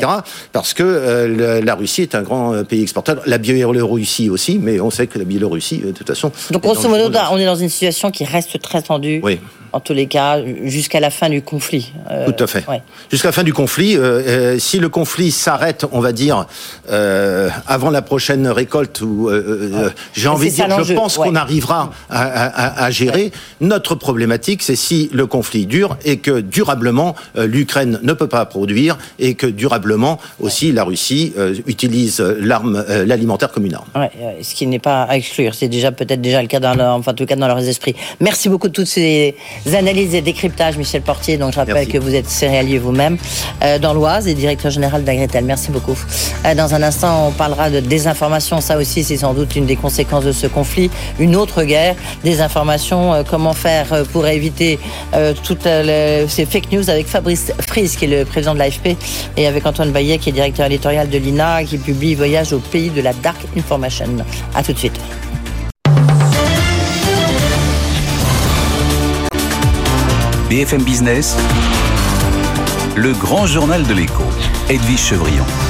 Parce 0.53 0.73
que 0.75 0.83
euh, 0.83 1.61
la 1.63 1.73
Russie 1.75 2.03
est 2.03 2.13
un 2.13 2.21
grand 2.21 2.53
euh, 2.53 2.63
pays 2.63 2.83
exportateur. 2.83 3.23
La 3.25 3.39
Biélorussie 3.39 4.29
aussi, 4.29 4.59
mais 4.61 4.79
on 4.79 4.91
sait 4.91 5.07
que 5.07 5.17
la 5.17 5.25
Biélorussie, 5.25 5.81
euh, 5.83 5.87
de 5.87 5.91
toute 5.93 6.07
façon. 6.07 6.31
Donc, 6.51 6.61
grosso 6.61 6.87
modo, 6.87 7.09
on 7.31 7.37
est 7.39 7.45
dans 7.45 7.55
une 7.55 7.69
situation 7.69 8.11
qui 8.11 8.23
reste 8.23 8.61
très 8.61 8.83
tendue. 8.83 9.19
Oui. 9.23 9.39
En 9.75 9.81
tous 9.81 9.91
les 9.93 10.07
cas, 10.07 10.39
jusqu'à 10.63 11.01
la 11.01 11.09
fin 11.09 11.27
du 11.27 11.41
conflit. 11.41 11.91
Euh, 12.09 12.31
Tout 12.31 12.41
à 12.41 12.47
fait. 12.47 12.63
ouais. 12.69 12.81
Jusqu'à 13.11 13.27
la 13.27 13.31
fin 13.33 13.43
du 13.43 13.51
conflit, 13.51 13.97
euh, 13.97 14.21
euh, 14.55 14.57
si 14.57 14.79
le 14.79 14.87
conflit 14.87 15.31
s'arrête, 15.31 15.83
on 15.91 15.99
va 15.99 16.13
dire 16.13 16.45
euh, 16.89 17.49
avant 17.67 17.89
la 17.89 18.01
prochaine 18.01 18.47
récolte, 18.47 19.01
ou 19.01 19.29
j'ai 20.13 20.29
envie 20.29 20.49
de 20.49 20.55
dire, 20.55 20.81
je 20.85 20.93
pense 20.93 21.17
ouais. 21.17 21.27
qu'on 21.27 21.35
arrivera 21.35 21.91
à, 22.09 22.21
à- 22.21 22.85
à 22.85 22.89
gérer. 22.89 23.33
Notre 23.59 23.95
problématique, 23.95 24.63
c'est 24.63 24.77
si 24.77 25.09
le 25.11 25.25
conflit 25.27 25.65
dure 25.65 25.97
et 26.05 26.19
que 26.19 26.39
durablement 26.39 27.13
l'Ukraine 27.35 27.99
ne 28.01 28.13
peut 28.13 28.27
pas 28.29 28.45
produire 28.45 28.97
et 29.19 29.33
que 29.35 29.45
durablement 29.47 30.19
aussi 30.39 30.71
la 30.71 30.85
Russie 30.85 31.33
utilise 31.67 32.21
l'arme, 32.39 32.85
l'alimentaire 33.05 33.51
comme 33.51 33.65
une 33.65 33.75
arme. 33.75 33.87
Ce 34.41 34.55
qui 34.55 34.67
n'est 34.67 34.79
pas 34.79 35.03
à 35.03 35.17
exclure. 35.17 35.53
C'est 35.53 35.67
déjà 35.67 35.91
peut-être 35.91 36.21
déjà 36.21 36.41
le 36.41 36.47
cas 36.47 36.61
dans 36.61 36.75
leur, 36.75 36.95
enfin, 36.95 37.11
en 37.11 37.15
tout 37.15 37.25
cas 37.25 37.35
dans 37.35 37.47
leurs 37.47 37.67
esprits. 37.67 37.95
Merci 38.21 38.47
beaucoup 38.47 38.69
de 38.69 38.73
toutes 38.73 38.87
ces 38.87 39.35
analyses 39.73 40.13
et 40.13 40.21
décryptages, 40.21 40.77
Michel 40.77 41.01
Portier. 41.01 41.37
Donc 41.37 41.53
je 41.53 41.57
rappelle 41.59 41.73
Merci. 41.75 41.91
que 41.91 41.97
vous 41.97 42.13
êtes 42.13 42.29
céréalier 42.29 42.77
vous-même 42.77 43.17
euh, 43.63 43.79
dans 43.79 43.93
l'Oise 43.93 44.27
et 44.27 44.33
directeur 44.35 44.69
général 44.71 45.03
d'Agritel. 45.03 45.45
Merci 45.45 45.71
beaucoup. 45.71 45.97
Euh, 46.45 46.53
dans 46.53 46.75
un 46.75 46.83
instant, 46.83 47.27
on 47.29 47.31
parlera 47.31 47.69
de 47.69 47.79
désinformation. 47.79 48.61
Ça 48.61 48.77
aussi, 48.77 49.03
c'est 49.03 49.17
sans 49.17 49.33
doute 49.33 49.55
une 49.55 49.65
des 49.65 49.75
conséquences 49.75 50.25
de 50.25 50.31
ce 50.31 50.47
conflit. 50.47 50.91
Une 51.19 51.35
autre 51.35 51.63
guerre, 51.63 51.95
désinformation. 52.23 53.13
euh, 53.13 53.23
comment 53.27 53.53
faire 53.53 53.93
euh, 53.93 54.03
pour 54.03 54.27
éviter 54.27 54.77
euh, 55.13 55.33
toutes 55.43 55.65
euh, 55.65 56.21
les- 56.23 56.27
ces 56.29 56.45
fake 56.45 56.71
news 56.71 56.89
avec 56.89 57.07
Fabrice 57.07 57.51
Fries, 57.67 57.95
qui 57.97 58.05
est 58.05 58.19
le 58.19 58.25
président 58.25 58.53
de 58.53 58.59
l'AFP, 58.59 58.95
et 59.37 59.47
avec 59.47 59.65
Antoine 59.65 59.91
Baillet, 59.91 60.17
qui 60.17 60.29
est 60.29 60.33
directeur 60.33 60.65
éditorial 60.65 61.09
de 61.09 61.17
l'INA, 61.17 61.63
qui 61.63 61.77
publie 61.77 62.13
Voyage 62.15 62.53
au 62.53 62.59
pays 62.59 62.89
de 62.89 63.01
la 63.01 63.13
dark 63.13 63.37
information. 63.57 64.05
À 64.53 64.61
tout 64.63 64.73
de 64.73 64.77
suite. 64.79 64.99
BFM 70.55 70.83
Business, 70.83 71.35
le 72.95 73.11
grand 73.11 73.45
journal 73.45 73.85
de 73.85 73.93
l'écho, 73.93 74.23
Edwige 74.69 75.01
Chevrillon. 75.01 75.64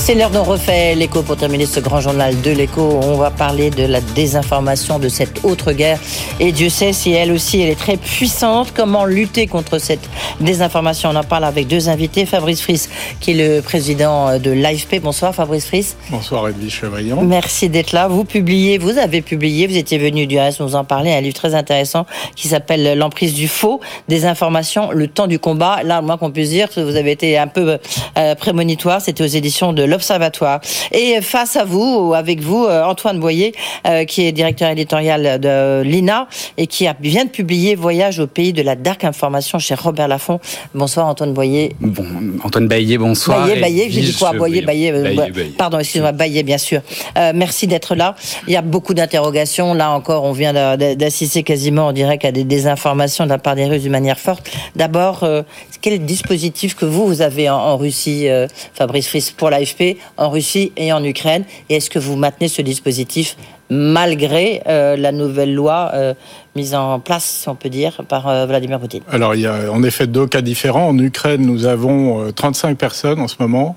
C'est 0.00 0.14
l'heure 0.14 0.30
dont 0.30 0.44
refait 0.44 0.94
l'écho 0.94 1.22
pour 1.22 1.36
terminer 1.36 1.66
ce 1.66 1.78
grand 1.78 2.00
journal 2.00 2.40
de 2.40 2.50
l'écho. 2.50 2.80
On 2.80 3.16
va 3.16 3.30
parler 3.30 3.68
de 3.68 3.84
la 3.84 4.00
désinformation 4.00 4.98
de 4.98 5.10
cette 5.10 5.44
autre 5.44 5.72
guerre. 5.72 6.00
Et 6.40 6.52
Dieu 6.52 6.70
sait 6.70 6.94
si 6.94 7.12
elle 7.12 7.30
aussi, 7.30 7.60
elle 7.60 7.68
est 7.68 7.78
très 7.78 7.98
puissante. 7.98 8.72
Comment 8.74 9.04
lutter 9.04 9.46
contre 9.46 9.78
cette 9.78 10.08
désinformation? 10.40 11.10
On 11.10 11.16
en 11.16 11.22
parle 11.22 11.44
avec 11.44 11.68
deux 11.68 11.90
invités. 11.90 12.24
Fabrice 12.24 12.62
Fries, 12.62 12.88
qui 13.20 13.32
est 13.32 13.56
le 13.56 13.60
président 13.60 14.38
de 14.38 14.50
l'AFP. 14.50 15.00
Bonsoir 15.02 15.34
Fabrice 15.34 15.66
Fries. 15.66 15.94
Bonsoir 16.08 16.48
Edwige 16.48 16.80
Chevrillon. 16.80 17.20
Merci 17.20 17.68
d'être 17.68 17.92
là. 17.92 18.08
Vous 18.08 18.24
publiez, 18.24 18.78
vous 18.78 18.96
avez 18.96 19.20
publié, 19.20 19.66
vous 19.66 19.76
étiez 19.76 19.98
venu 19.98 20.26
du 20.26 20.38
reste 20.38 20.60
nous 20.60 20.76
en 20.76 20.84
parler, 20.84 21.12
un 21.12 21.20
livre 21.20 21.36
très 21.36 21.54
intéressant 21.54 22.06
qui 22.36 22.48
s'appelle 22.48 22.98
L'emprise 22.98 23.34
du 23.34 23.48
faux, 23.48 23.80
des 24.08 24.24
informations, 24.24 24.92
le 24.92 25.08
temps 25.08 25.26
du 25.26 25.38
combat. 25.38 25.82
Là, 25.84 26.00
moi 26.00 26.16
qu'on 26.16 26.30
puisse 26.30 26.48
dire, 26.48 26.68
vous 26.74 26.96
avez 26.96 27.12
été 27.12 27.36
un 27.36 27.48
peu 27.48 27.76
euh, 28.16 28.34
prémonitoire, 28.34 29.02
c'était 29.02 29.22
aux 29.22 29.26
éditions 29.26 29.74
de 29.74 29.89
l'Observatoire. 29.90 30.60
Et 30.92 31.20
face 31.20 31.56
à 31.56 31.64
vous, 31.64 32.08
ou 32.08 32.14
avec 32.14 32.40
vous, 32.40 32.64
euh, 32.64 32.82
Antoine 32.84 33.18
Boyer, 33.20 33.52
euh, 33.86 34.04
qui 34.04 34.24
est 34.26 34.32
directeur 34.32 34.70
éditorial 34.70 35.38
de 35.40 35.82
l'INA 35.82 36.28
et 36.56 36.66
qui 36.66 36.86
vient 37.00 37.24
de 37.24 37.30
publier 37.30 37.74
Voyage 37.74 38.18
au 38.20 38.26
pays 38.26 38.52
de 38.52 38.62
la 38.62 38.76
dark 38.76 39.04
information 39.04 39.58
chez 39.58 39.74
Robert 39.74 40.08
Laffont. 40.08 40.40
Bonsoir 40.74 41.06
Antoine 41.06 41.32
Boyer. 41.34 41.74
Bon, 41.80 42.04
Antoine 42.44 42.68
Baillet, 42.68 42.98
bonsoir. 42.98 43.46
Baillet, 43.46 43.60
Baillet, 43.60 43.86
j'ai 43.90 44.00
dit 44.02 44.14
quoi 44.18 44.32
Boyer. 44.32 44.62
Baillet, 44.62 44.92
euh, 44.92 45.14
Baillet. 45.14 45.52
Pardon, 45.58 45.78
excusez-moi, 45.78 46.12
Baillet, 46.12 46.42
bien 46.42 46.58
sûr. 46.58 46.80
Euh, 47.18 47.32
merci 47.34 47.66
d'être 47.66 47.94
là. 47.94 48.14
Il 48.46 48.52
y 48.52 48.56
a 48.56 48.62
beaucoup 48.62 48.94
d'interrogations. 48.94 49.74
Là 49.74 49.90
encore, 49.90 50.24
on 50.24 50.32
vient 50.32 50.52
d'a- 50.52 50.76
d'a- 50.76 50.94
d'assister 50.94 51.42
quasiment, 51.42 51.88
on 51.88 51.92
dirait, 51.92 52.18
qu'à 52.18 52.32
des 52.32 52.44
désinformations 52.44 53.24
de 53.24 53.30
la 53.30 53.38
part 53.38 53.54
des 53.56 53.66
Russes 53.66 53.82
d'une 53.82 53.92
manière 53.92 54.18
forte. 54.18 54.50
D'abord, 54.76 55.24
euh, 55.24 55.42
quel 55.80 56.04
dispositif 56.04 56.74
que 56.76 56.84
vous, 56.84 57.06
vous 57.06 57.22
avez 57.22 57.48
en, 57.48 57.56
en 57.56 57.76
Russie, 57.76 58.28
euh, 58.28 58.46
Fabrice 58.74 59.08
Fries, 59.08 59.32
pour 59.36 59.50
l'AFP, 59.50 59.79
en 60.16 60.30
Russie 60.30 60.72
et 60.76 60.92
en 60.92 61.02
Ukraine 61.02 61.44
Et 61.68 61.76
est-ce 61.76 61.90
que 61.90 61.98
vous 61.98 62.16
maintenez 62.16 62.48
ce 62.48 62.62
dispositif 62.62 63.36
malgré 63.70 64.62
euh, 64.66 64.96
la 64.96 65.12
nouvelle 65.12 65.54
loi 65.54 65.92
euh, 65.94 66.14
mise 66.56 66.74
en 66.74 66.98
place, 66.98 67.24
si 67.42 67.48
on 67.48 67.54
peut 67.54 67.68
dire, 67.68 68.02
par 68.08 68.28
euh, 68.28 68.46
Vladimir 68.46 68.80
Poutine? 68.80 69.02
Alors 69.10 69.34
il 69.34 69.42
y 69.42 69.46
a 69.46 69.72
en 69.72 69.82
effet 69.84 70.06
deux 70.06 70.26
cas 70.26 70.40
différents. 70.42 70.88
En 70.88 70.98
Ukraine, 70.98 71.42
nous 71.42 71.66
avons 71.66 72.26
euh, 72.26 72.32
35 72.32 72.76
personnes 72.76 73.20
en 73.20 73.28
ce 73.28 73.36
moment 73.38 73.76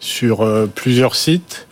sur 0.00 0.48
plusieurs 0.74 1.14
sites. 1.14 1.66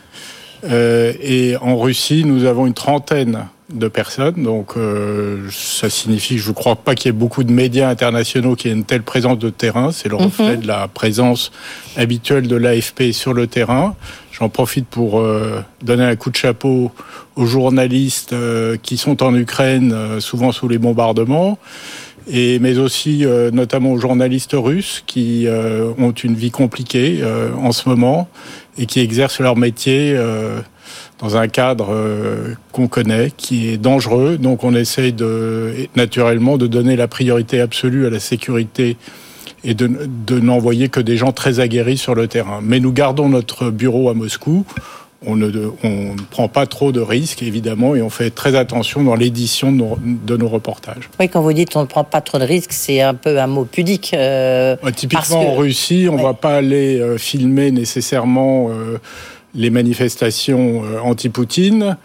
Et 0.70 1.54
en 1.62 1.78
Russie, 1.78 2.24
nous 2.26 2.44
avons 2.44 2.66
une 2.66 2.74
trentaine 2.74 3.46
de 3.72 3.88
personnes. 3.88 4.42
Donc 4.42 4.76
euh, 4.76 5.48
ça 5.50 5.90
signifie 5.90 6.36
que 6.36 6.42
je 6.42 6.48
ne 6.48 6.54
crois 6.54 6.76
pas 6.76 6.94
qu'il 6.94 7.06
y 7.06 7.10
ait 7.10 7.18
beaucoup 7.18 7.44
de 7.44 7.52
médias 7.52 7.88
internationaux 7.88 8.56
qui 8.56 8.68
aient 8.68 8.72
une 8.72 8.84
telle 8.84 9.02
présence 9.02 9.38
de 9.38 9.50
terrain. 9.50 9.92
C'est 9.92 10.08
le 10.08 10.16
reflet 10.16 10.56
de 10.56 10.66
la 10.66 10.88
présence 10.88 11.50
habituelle 11.96 12.48
de 12.48 12.56
l'AFP 12.56 13.12
sur 13.12 13.32
le 13.32 13.46
terrain. 13.46 13.94
J'en 14.32 14.48
profite 14.48 14.86
pour 14.86 15.18
euh, 15.18 15.60
donner 15.82 16.04
un 16.04 16.16
coup 16.16 16.30
de 16.30 16.36
chapeau 16.36 16.92
aux 17.34 17.46
journalistes 17.46 18.32
euh, 18.32 18.76
qui 18.80 18.96
sont 18.96 19.22
en 19.22 19.34
Ukraine, 19.34 19.92
euh, 19.92 20.20
souvent 20.20 20.52
sous 20.52 20.68
les 20.68 20.78
bombardements, 20.78 21.58
et 22.30 22.58
mais 22.58 22.78
aussi 22.78 23.24
euh, 23.24 23.50
notamment 23.50 23.92
aux 23.92 23.98
journalistes 23.98 24.54
russes 24.54 25.02
qui 25.06 25.46
euh, 25.46 25.92
ont 25.98 26.12
une 26.12 26.34
vie 26.34 26.50
compliquée 26.50 27.18
euh, 27.20 27.50
en 27.54 27.72
ce 27.72 27.88
moment 27.88 28.28
et 28.76 28.86
qui 28.86 29.00
exercent 29.00 29.40
leur 29.40 29.56
métier 29.56 30.12
euh, 30.14 30.60
dans 31.20 31.36
un 31.36 31.48
cadre 31.48 31.88
euh, 31.92 32.54
qu'on 32.72 32.86
connaît, 32.88 33.32
qui 33.36 33.68
est 33.68 33.76
dangereux. 33.76 34.36
Donc 34.38 34.62
on 34.64 34.74
essaye 34.74 35.12
de 35.12 35.74
naturellement 35.96 36.56
de 36.58 36.66
donner 36.66 36.96
la 36.96 37.08
priorité 37.08 37.60
absolue 37.60 38.06
à 38.06 38.10
la 38.10 38.20
sécurité 38.20 38.96
et 39.64 39.74
de, 39.74 39.90
de 40.26 40.38
n'envoyer 40.38 40.88
que 40.88 41.00
des 41.00 41.16
gens 41.16 41.32
très 41.32 41.58
aguerris 41.60 41.98
sur 41.98 42.14
le 42.14 42.28
terrain. 42.28 42.60
Mais 42.62 42.78
nous 42.78 42.92
gardons 42.92 43.28
notre 43.28 43.70
bureau 43.70 44.08
à 44.08 44.14
Moscou. 44.14 44.64
On 45.26 45.34
ne, 45.34 45.50
on 45.82 46.14
ne 46.14 46.20
prend 46.30 46.46
pas 46.46 46.66
trop 46.66 46.92
de 46.92 47.00
risques, 47.00 47.42
évidemment, 47.42 47.96
et 47.96 48.02
on 48.02 48.08
fait 48.08 48.30
très 48.30 48.54
attention 48.54 49.02
dans 49.02 49.16
l'édition 49.16 49.72
de 49.72 49.76
nos, 49.78 49.98
de 50.00 50.36
nos 50.36 50.46
reportages. 50.48 51.10
Oui, 51.18 51.28
quand 51.28 51.40
vous 51.40 51.52
dites 51.52 51.74
on 51.74 51.80
ne 51.80 51.86
prend 51.86 52.04
pas 52.04 52.20
trop 52.20 52.38
de 52.38 52.44
risques, 52.44 52.72
c'est 52.72 53.00
un 53.00 53.14
peu 53.14 53.40
un 53.40 53.48
mot 53.48 53.64
pudique. 53.64 54.12
euh, 54.14 54.76
typiquement 54.94 55.42
que- 55.42 55.48
en 55.48 55.56
Russie, 55.56 56.06
on 56.08 56.14
Ouais. 56.18 56.22
va 56.22 56.34
pas 56.34 56.54
aller 56.58 57.00
euh, 57.00 57.18
filmer 57.18 57.72
nécessairement 57.72 58.68
euh, 58.70 58.98
les 59.54 59.70
manifestations 59.70 60.84
euh, 60.84 61.00
anti-Poutine. 61.00 61.96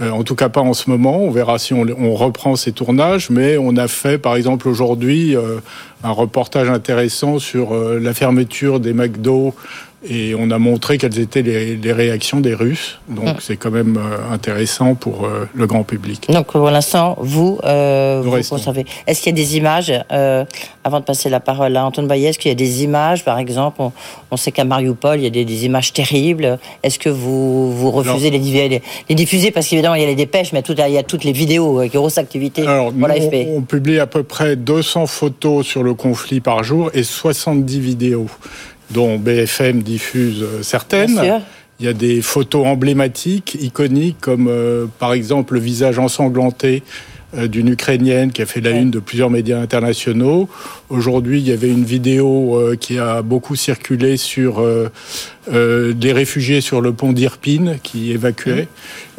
Euh, 0.00 0.10
en 0.10 0.24
tout 0.24 0.34
cas 0.34 0.48
pas 0.48 0.60
en 0.60 0.74
ce 0.74 0.90
moment. 0.90 1.18
On 1.18 1.30
verra 1.30 1.58
si 1.58 1.72
on, 1.72 2.14
reprend 2.14 2.56
ces 2.56 2.72
tournages. 2.72 3.30
Mais 3.30 3.56
on 3.56 3.76
a 3.76 3.88
fait, 3.88 4.18
par 4.18 4.36
exemple, 4.36 4.68
aujourd'hui, 4.68 5.36
euh, 5.36 5.60
un 6.02 6.10
reportage 6.10 6.68
intéressant 6.68 7.38
sur 7.38 7.74
la 7.74 8.12
fermeture 8.14 8.80
des 8.80 8.92
McDo. 8.92 9.54
Et 10.08 10.34
on 10.38 10.50
a 10.50 10.58
montré 10.58 10.98
quelles 10.98 11.18
étaient 11.18 11.42
les, 11.42 11.76
les 11.76 11.92
réactions 11.92 12.40
des 12.40 12.54
Russes. 12.54 12.98
Donc 13.08 13.24
Mm. 13.26 13.36
c'est 13.40 13.56
quand 13.56 13.70
même 13.70 13.96
euh, 13.96 14.32
intéressant 14.34 14.94
pour 14.94 15.24
euh, 15.24 15.48
le 15.54 15.66
grand 15.66 15.82
public. 15.84 16.26
Donc 16.30 16.46
pour 16.48 16.68
l'instant, 16.70 17.16
vous, 17.20 17.58
euh, 17.64 18.20
vous 18.22 18.30
restons. 18.30 18.56
conservez. 18.56 18.84
Est-ce 19.06 19.22
qu'il 19.22 19.30
y 19.36 19.40
a 19.40 19.42
des 19.44 19.56
images, 19.56 19.92
euh, 20.12 20.44
avant 20.84 21.00
de 21.00 21.04
passer 21.04 21.30
la 21.30 21.40
parole 21.40 21.76
à 21.76 21.84
Antoine 21.84 22.06
Baillet, 22.06 22.28
est-ce 22.28 22.38
qu'il 22.38 22.50
y 22.50 22.52
a 22.52 22.54
des 22.56 22.84
images, 22.84 23.24
par 23.24 23.38
exemple, 23.38 23.80
on, 23.80 23.92
on 24.30 24.36
sait 24.36 24.52
qu'à 24.52 24.64
Mariupol, 24.64 25.18
il 25.20 25.24
y 25.24 25.26
a 25.26 25.30
des, 25.30 25.44
des 25.44 25.64
images 25.64 25.92
terribles. 25.92 26.58
Est-ce 26.82 26.98
que 26.98 27.08
vous, 27.08 27.72
vous 27.74 27.90
refusez 27.90 28.30
les, 28.30 28.38
divi- 28.38 28.68
les, 28.68 28.82
les 29.08 29.14
diffuser 29.14 29.50
Parce 29.50 29.66
qu'évidemment, 29.68 29.94
il 29.94 30.02
y 30.02 30.04
a 30.04 30.08
les 30.08 30.14
dépêches, 30.14 30.52
mais 30.52 30.62
tout, 30.62 30.74
il 30.78 30.92
y 30.92 30.98
a 30.98 31.02
toutes 31.02 31.24
les 31.24 31.32
vidéos, 31.32 31.80
euh, 31.80 31.86
grosse 31.88 32.18
activité 32.18 32.62
Alors, 32.66 32.86
pour 32.90 32.94
nous, 33.00 33.06
l'AFP. 33.06 33.46
on, 33.48 33.58
on 33.58 33.62
publie 33.62 33.98
à 33.98 34.06
peu 34.06 34.22
près 34.22 34.56
200 34.56 35.06
photos 35.06 35.66
sur 35.66 35.82
le 35.82 35.94
conflit 35.94 36.40
par 36.40 36.62
jour 36.64 36.90
et 36.92 37.02
70 37.02 37.80
vidéos, 37.80 38.26
dont 38.90 39.18
BFM 39.18 39.82
diffuse 39.82 40.42
euh, 40.42 40.62
certaines. 40.62 41.20
Il 41.80 41.86
y 41.86 41.88
a 41.88 41.92
des 41.92 42.22
photos 42.22 42.66
emblématiques, 42.66 43.56
iconiques, 43.60 44.18
comme 44.20 44.46
euh, 44.48 44.86
par 44.98 45.12
exemple 45.12 45.54
le 45.54 45.60
visage 45.60 45.98
ensanglanté 45.98 46.82
euh, 47.36 47.48
d'une 47.48 47.68
Ukrainienne 47.68 48.30
qui 48.30 48.42
a 48.42 48.46
fait 48.46 48.60
la 48.60 48.70
Ouais. 48.70 48.82
une 48.82 48.90
de 48.90 49.00
plusieurs 49.00 49.30
médias 49.30 49.58
internationaux. 49.60 50.48
Aujourd'hui, 50.90 51.40
il 51.40 51.48
y 51.48 51.52
avait 51.52 51.70
une 51.70 51.84
vidéo 51.84 52.56
euh, 52.56 52.76
qui 52.76 52.98
a 52.98 53.22
beaucoup 53.22 53.56
circulé 53.56 54.16
sur 54.16 54.60
euh, 54.60 54.90
euh, 55.52 55.92
des 55.92 56.12
réfugiés 56.12 56.60
sur 56.60 56.80
le 56.80 56.92
pont 56.92 57.12
d'Irpine 57.12 57.78
qui 57.82 58.12
évacuaient. 58.12 58.68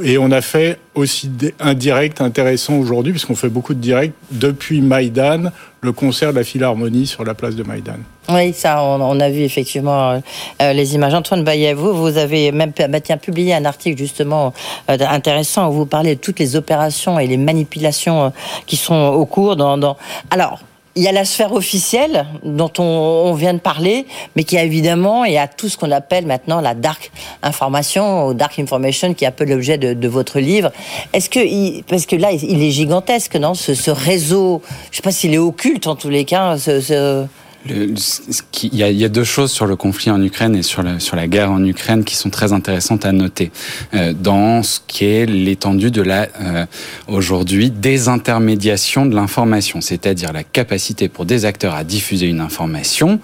Et 0.04 0.18
on 0.18 0.32
a 0.32 0.42
fait 0.42 0.80
aussi 0.94 1.32
un 1.60 1.74
direct 1.74 2.22
intéressant 2.22 2.76
aujourd'hui, 2.76 3.12
puisqu'on 3.14 3.36
fait 3.36 3.50
beaucoup 3.50 3.74
de 3.74 3.80
directs 3.80 4.14
depuis 4.32 4.82
Maïdan, 4.82 5.52
le 5.82 5.92
concert 5.92 6.32
de 6.32 6.38
la 6.38 6.44
Philharmonie 6.44 7.08
sur 7.08 7.24
la 7.24 7.34
place 7.34 7.56
de 7.56 7.64
Maïdan. 7.64 7.98
Oui, 8.30 8.54
ça, 8.54 8.84
on, 8.84 9.02
on 9.02 9.20
a 9.20 9.30
vu 9.30 9.42
effectivement 9.42 10.22
euh, 10.62 10.74
les 10.74 10.96
images. 10.96 11.14
Antoine 11.14 11.44
Baillet, 11.44 11.74
vous, 11.74 11.94
vous 11.94 12.18
avez 12.18 12.52
même 12.52 12.74
bah, 12.90 13.00
tiens, 13.00 13.18
publié 13.18 13.54
un 13.54 13.66
article 13.66 13.98
justement 13.98 14.54
euh, 14.90 14.98
intéressant 15.00 15.70
où 15.70 15.74
vous 15.74 15.86
parlez 15.86 16.16
de 16.16 16.20
toutes 16.20 16.40
les 16.40 16.56
opérations 16.56 17.20
et 17.20 17.28
les 17.28 17.38
manipulations 17.38 18.26
euh, 18.26 18.30
qui 18.66 18.78
sont 18.78 18.96
au 18.96 19.26
cours. 19.26 19.56
Dans, 19.56 19.78
dans... 19.78 19.96
Alors, 20.32 20.60
il 20.96 21.04
y 21.04 21.08
a 21.08 21.12
la 21.12 21.26
sphère 21.26 21.54
officielle 21.54 22.26
dont 22.44 22.72
on, 22.80 23.34
vient 23.34 23.54
de 23.54 23.60
parler, 23.60 24.06
mais 24.36 24.44
qui 24.44 24.58
a 24.58 24.64
évidemment, 24.64 25.26
y 25.26 25.38
a 25.38 25.48
tout 25.48 25.68
ce 25.68 25.78
qu'on 25.78 25.92
appelle 25.92 26.26
maintenant 26.26 26.62
la 26.62 26.74
dark 26.74 27.12
information, 27.44 28.28
ou 28.28 28.34
dark 28.34 28.58
information, 28.60 29.14
qui 29.14 29.26
est 29.26 29.28
un 29.28 29.32
peu 29.32 29.44
l'objet 29.44 29.78
de, 29.78 30.08
votre 30.08 30.40
livre. 30.40 30.72
Est-ce 31.12 31.30
que, 31.30 31.82
parce 31.84 32.06
que 32.06 32.16
là, 32.16 32.32
il 32.32 32.64
est 32.64 32.72
gigantesque, 32.72 33.36
non? 33.36 33.56
Ce, 33.56 33.92
réseau, 33.92 34.62
je 34.92 34.98
sais 34.98 35.02
pas 35.02 35.12
s'il 35.12 35.34
est 35.34 35.38
occulte 35.40 35.88
en 35.88 35.96
tous 35.96 36.10
les 36.10 36.24
cas, 36.24 36.58
ce, 36.58 36.80
ce- 36.80 37.26
ce 37.26 37.26
Il 37.68 38.76
y, 38.76 39.04
a, 39.04 39.10
deux 39.10 39.24
choses 39.24 39.52
sur 39.52 39.66
le 39.66 39.76
conflit 39.76 40.12
en 40.12 40.22
Ukraine 40.22 40.56
et 40.56 40.62
sur 40.62 40.84
la, 40.84 41.28
guerre 41.28 41.52
en 41.52 41.64
Ukraine 41.64 42.04
qui 42.04 42.16
sont 42.16 42.30
très 42.30 42.54
intéressantes 42.54 43.06
à 43.06 43.12
noter. 43.12 43.52
Euh, 43.96 44.14
dans 44.14 44.62
ce 44.62 44.80
qui 44.86 45.06
est 45.06 45.26
l'étendue 45.26 45.90
de 45.90 46.04
la, 46.04 46.28
euh, 46.42 46.66
aujourd'hui, 47.08 47.72
désintermédiation 47.72 49.08
de 49.08 49.16
l'information, 49.16 49.82
c'est-à-dire 49.82 50.32
la 50.32 50.44
capacité 50.44 51.10
pour 51.10 51.26
des 51.26 51.46
acteurs 51.46 51.74
à 51.74 51.84
diffuser 51.84 52.28
une 52.28 52.40
information 52.40 53.20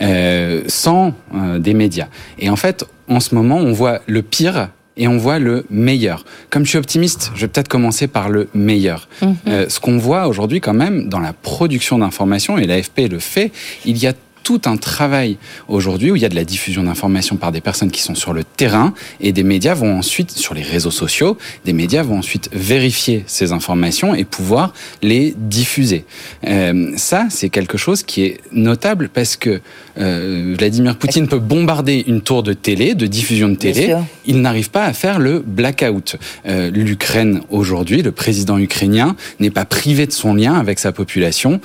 euh, 0.00 0.62
sans 0.66 1.14
euh, 1.34 1.58
des 1.60 1.74
médias. 1.74 2.08
Et 2.38 2.50
en 2.50 2.56
fait, 2.56 2.84
en 3.08 3.20
ce 3.20 3.34
moment, 3.34 3.58
on 3.58 3.72
voit 3.72 4.00
le 4.06 4.22
pire 4.22 4.70
et 4.96 5.08
on 5.08 5.16
voit 5.16 5.38
le 5.38 5.64
meilleur. 5.70 6.24
Comme 6.50 6.64
je 6.64 6.70
suis 6.70 6.78
optimiste, 6.78 7.32
je 7.34 7.42
vais 7.42 7.48
peut-être 7.48 7.68
commencer 7.68 8.06
par 8.06 8.28
le 8.28 8.48
meilleur. 8.54 9.08
Mhm. 9.22 9.36
Euh, 9.48 9.68
ce 9.68 9.80
qu'on 9.80 9.98
voit 9.98 10.28
aujourd'hui 10.28 10.60
quand 10.60 10.74
même 10.74 11.08
dans 11.08 11.20
la 11.20 11.32
production 11.32 11.98
d'informations, 11.98 12.58
et 12.58 12.66
l'AFP 12.66 13.08
le 13.10 13.18
fait, 13.18 13.50
il 13.84 13.98
y 13.98 14.06
a 14.06 14.12
tout 14.44 14.60
un 14.66 14.76
travail 14.76 15.38
aujourd'hui 15.66 16.12
où 16.12 16.16
il 16.16 16.22
y 16.22 16.24
a 16.24 16.28
de 16.28 16.34
la 16.36 16.44
diffusion 16.44 16.84
d'informations 16.84 17.36
par 17.36 17.50
des 17.50 17.60
personnes 17.60 17.90
qui 17.90 18.02
sont 18.02 18.14
sur 18.14 18.32
le 18.32 18.44
terrain 18.44 18.94
et 19.20 19.32
des 19.32 19.42
médias 19.42 19.74
vont 19.74 19.98
ensuite, 19.98 20.30
sur 20.30 20.54
les 20.54 20.62
réseaux 20.62 20.92
sociaux, 20.92 21.36
des 21.64 21.72
médias 21.72 22.02
vont 22.02 22.18
ensuite 22.18 22.50
vérifier 22.52 23.24
ces 23.26 23.50
informations 23.52 24.14
et 24.14 24.24
pouvoir 24.24 24.72
les 25.02 25.34
diffuser. 25.36 26.04
Euh, 26.46 26.92
ça, 26.96 27.26
c'est 27.30 27.48
quelque 27.48 27.78
chose 27.78 28.02
qui 28.02 28.22
est 28.22 28.40
notable 28.52 29.08
parce 29.08 29.36
que 29.36 29.60
euh, 29.98 30.54
Vladimir 30.58 30.96
Poutine 30.96 31.26
peut 31.26 31.38
bombarder 31.38 32.04
une 32.06 32.20
tour 32.20 32.42
de 32.42 32.52
télé, 32.52 32.94
de 32.94 33.06
diffusion 33.06 33.48
de 33.48 33.56
télé. 33.56 33.96
Il 34.26 34.42
n'arrive 34.42 34.70
pas 34.70 34.84
à 34.84 34.92
faire 34.92 35.18
le 35.18 35.40
blackout. 35.40 36.16
Euh, 36.46 36.70
L'Ukraine 36.70 37.40
aujourd'hui, 37.48 38.02
le 38.02 38.12
président 38.12 38.58
ukrainien 38.58 39.16
n'est 39.40 39.50
pas 39.50 39.64
privé 39.64 40.06
de 40.06 40.12
son 40.12 40.34
lien 40.34 40.54
avec 40.54 40.78
sa 40.78 40.92
population. 40.92 41.60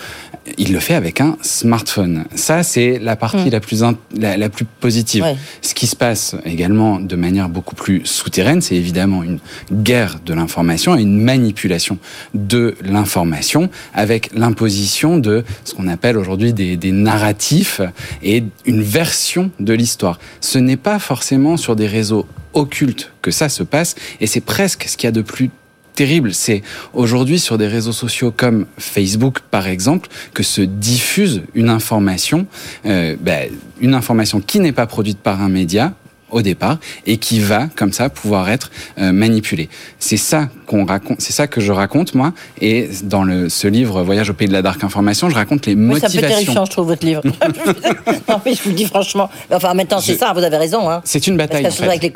Il 0.57 0.73
le 0.73 0.79
fait 0.79 0.95
avec 0.95 1.21
un 1.21 1.37
smartphone. 1.41 2.25
Ça, 2.33 2.63
c'est 2.63 2.97
la 2.99 3.15
partie 3.15 3.47
Mm. 3.47 3.49
la 3.51 3.59
plus 3.59 3.83
in- 3.83 3.95
la, 4.17 4.35
la 4.37 4.49
plus 4.49 4.65
positive. 4.65 5.23
Ouais. 5.23 5.35
Ce 5.61 5.73
qui 5.73 5.85
se 5.85 5.95
passe 5.95 6.35
également 6.45 6.99
de 6.99 7.15
manière 7.15 7.49
beaucoup 7.49 7.75
plus 7.75 8.05
souterraine, 8.05 8.61
c'est 8.61 8.75
évidemment 8.75 9.21
une 9.23 9.39
guerre 9.71 10.19
de 10.25 10.33
l'information 10.33 10.97
et 10.97 11.01
une 11.01 11.21
manipulation 11.21 11.97
de 12.33 12.75
l'information 12.83 13.69
avec 13.93 14.31
l'imposition 14.33 15.17
de 15.17 15.43
ce 15.65 15.73
qu'on 15.75 15.87
appelle 15.87 16.17
aujourd'hui 16.17 16.53
des, 16.53 16.77
des 16.77 16.91
narratifs 16.91 17.81
et 18.23 18.43
une 18.65 18.81
version 18.81 19.51
de 19.59 19.73
l'histoire. 19.73 20.19
Ce 20.41 20.57
n'est 20.57 20.77
pas 20.77 20.99
forcément 20.99 21.57
sur 21.57 21.75
des 21.75 21.87
réseaux 21.87 22.25
occultes 22.53 23.11
que 23.21 23.29
ça 23.31 23.49
se 23.49 23.61
passe 23.63 23.95
et 24.19 24.25
c'est 24.27 24.41
presque 24.41 24.85
ce 24.87 24.97
qu'il 24.97 25.07
y 25.07 25.09
a 25.09 25.11
de 25.11 25.21
plus 25.21 25.51
terrible. 25.99 26.33
C'est 26.33 26.61
aujourd'hui 26.93 27.39
sur 27.39 27.57
des 27.57 27.67
réseaux 27.67 27.91
sociaux 27.91 28.31
comme 28.31 28.67
Facebook, 28.77 29.39
par 29.51 29.67
exemple, 29.67 30.07
que 30.33 30.43
se 30.43 30.61
diffuse 30.61 31.41
une 31.55 31.67
information, 31.67 32.47
euh, 32.85 33.17
ben, 33.19 33.49
une 33.81 33.93
information 33.93 34.39
qui 34.39 34.61
n'est 34.61 34.71
pas 34.71 34.87
produite 34.87 35.19
par 35.19 35.41
un 35.41 35.49
média 35.49 35.93
au 36.31 36.41
départ 36.41 36.77
et 37.05 37.17
qui 37.17 37.39
va 37.39 37.67
comme 37.75 37.93
ça 37.93 38.09
pouvoir 38.09 38.49
être 38.49 38.71
euh, 38.99 39.11
manipulée. 39.11 39.69
C'est 39.99 40.17
ça 40.17 40.49
qu'on 40.65 40.85
raconte, 40.85 41.19
c'est 41.21 41.33
ça 41.33 41.47
que 41.47 41.61
je 41.61 41.71
raconte 41.71 42.13
moi 42.15 42.33
et 42.61 42.89
dans 43.03 43.23
le 43.23 43.49
ce 43.49 43.67
livre 43.67 44.03
Voyage 44.03 44.29
au 44.29 44.33
pays 44.33 44.47
de 44.47 44.53
la 44.53 44.61
dark 44.61 44.83
information, 44.83 45.29
je 45.29 45.35
raconte 45.35 45.65
les 45.65 45.73
Oui, 45.75 45.79
c'est 45.99 46.05
un 46.05 46.09
peu 46.09 46.15
motivations. 46.15 46.29
terrifiant, 46.29 46.65
je 46.65 46.71
trouve, 46.71 46.87
votre 46.87 47.05
livre. 47.05 47.21
non, 48.29 48.41
mais 48.45 48.53
je 48.53 48.63
vous 48.63 48.69
le 48.69 48.75
dis 48.75 48.85
franchement. 48.85 49.29
Enfin, 49.51 49.73
maintenant, 49.73 49.99
c'est 49.99 50.13
Je- 50.13 50.17
ça, 50.19 50.33
vous 50.33 50.43
avez 50.43 50.57
raison. 50.57 50.89
Hein. 50.89 51.01
C'est 51.05 51.27
une 51.27 51.37
bataille. 51.37 51.67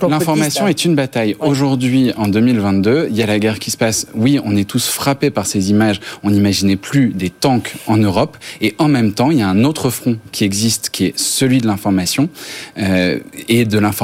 L'information 0.10 0.68
est 0.68 0.86
une 0.86 0.96
bataille. 0.96 1.36
Aujourd'hui, 1.40 2.12
en 2.18 2.28
2022, 2.28 3.08
il 3.10 3.16
y 3.16 3.24
a 3.24 3.26
la 3.26 3.40
guerre 3.40 3.60
qui 3.60 3.72
se 3.72 3.78
passe. 3.78 4.08
Oui, 4.14 4.40
on 4.44 4.56
est 4.56 4.68
tous 4.68 4.88
frappés 4.88 5.30
par 5.32 5.46
ces 5.46 5.70
images. 5.72 6.00
On 6.24 6.32
n'imaginait 6.32 6.76
plus 6.76 7.10
des 7.10 7.30
tanks 7.30 7.74
en 7.88 7.98
Europe. 7.98 8.38
Et 8.62 8.76
en 8.78 8.88
même 8.88 9.14
temps, 9.14 9.32
il 9.32 9.40
y 9.40 9.42
a 9.42 9.48
un 9.48 9.64
autre 9.64 9.90
front 9.90 10.18
qui 10.32 10.44
existe, 10.44 10.90
qui 10.92 11.06
est 11.06 11.18
celui 11.18 11.60
de 11.60 11.68
l'information 11.68 12.30
euh, 12.78 13.20
et 13.50 13.66
de 13.66 13.80
l'information 13.80 14.03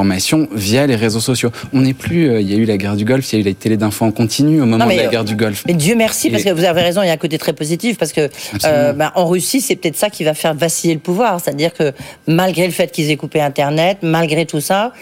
via 0.52 0.88
les 0.88 0.96
réseaux 0.96 1.20
sociaux. 1.20 1.52
On 1.74 1.82
n'est 1.82 1.94
plus. 1.94 2.30
euh, 2.30 2.42
il 2.42 2.50
y 2.50 2.54
a 2.54 2.58
eu 2.58 2.66
la 2.66 2.78
guerre 2.78 2.96
du 2.96 3.06
Golfe, 3.06 3.32
il 3.32 3.36
y 3.36 3.38
a 3.40 3.42
eu 3.42 3.46
les 3.46 3.54
télé 3.54 3.78
d'infos 3.78 4.06
en 4.06 4.12
continu 4.12 4.62
au 4.62 4.66
moment 4.66 4.86
Non, 4.86 4.92
de 4.92 4.98
la 4.98 5.08
euh, 5.08 5.10
guerre 5.10 5.26
du 5.26 5.36
Golfe. 5.36 5.64
Mais 5.68 5.74
Dieu 5.74 5.96
merci, 5.96 6.30
parce 6.30 6.44
que 6.44 6.50
vous 6.50 6.64
avez 6.64 6.82
raison, 6.82 7.02
il 7.02 7.08
y 7.08 7.10
a 7.10 7.14
un 7.14 7.18
côté 7.18 7.38
très 7.38 7.54
positif, 7.54 7.98
parce 7.98 8.14
que 8.14 8.30
euh, 8.66 8.94
ben, 8.94 9.12
en 9.16 9.28
Russie, 9.28 9.62
c'est 9.62 9.76
peut-être 9.76 9.98
ça 9.98 10.10
qui 10.10 10.24
va 10.24 10.34
faire 10.34 10.54
vaciller 10.54 10.94
le 10.94 11.00
pouvoir. 11.00 11.40
C'est-à-dire 11.42 11.74
que 11.74 11.94
malgré 12.28 12.66
le 12.66 12.74
fait 12.74 12.92
qu'ils 12.92 13.10
aient 13.12 13.18
coupé 13.18 13.42
Internet, 13.42 14.00
malgré 14.02 14.46
tout 14.46 14.62
ça, 14.62 14.94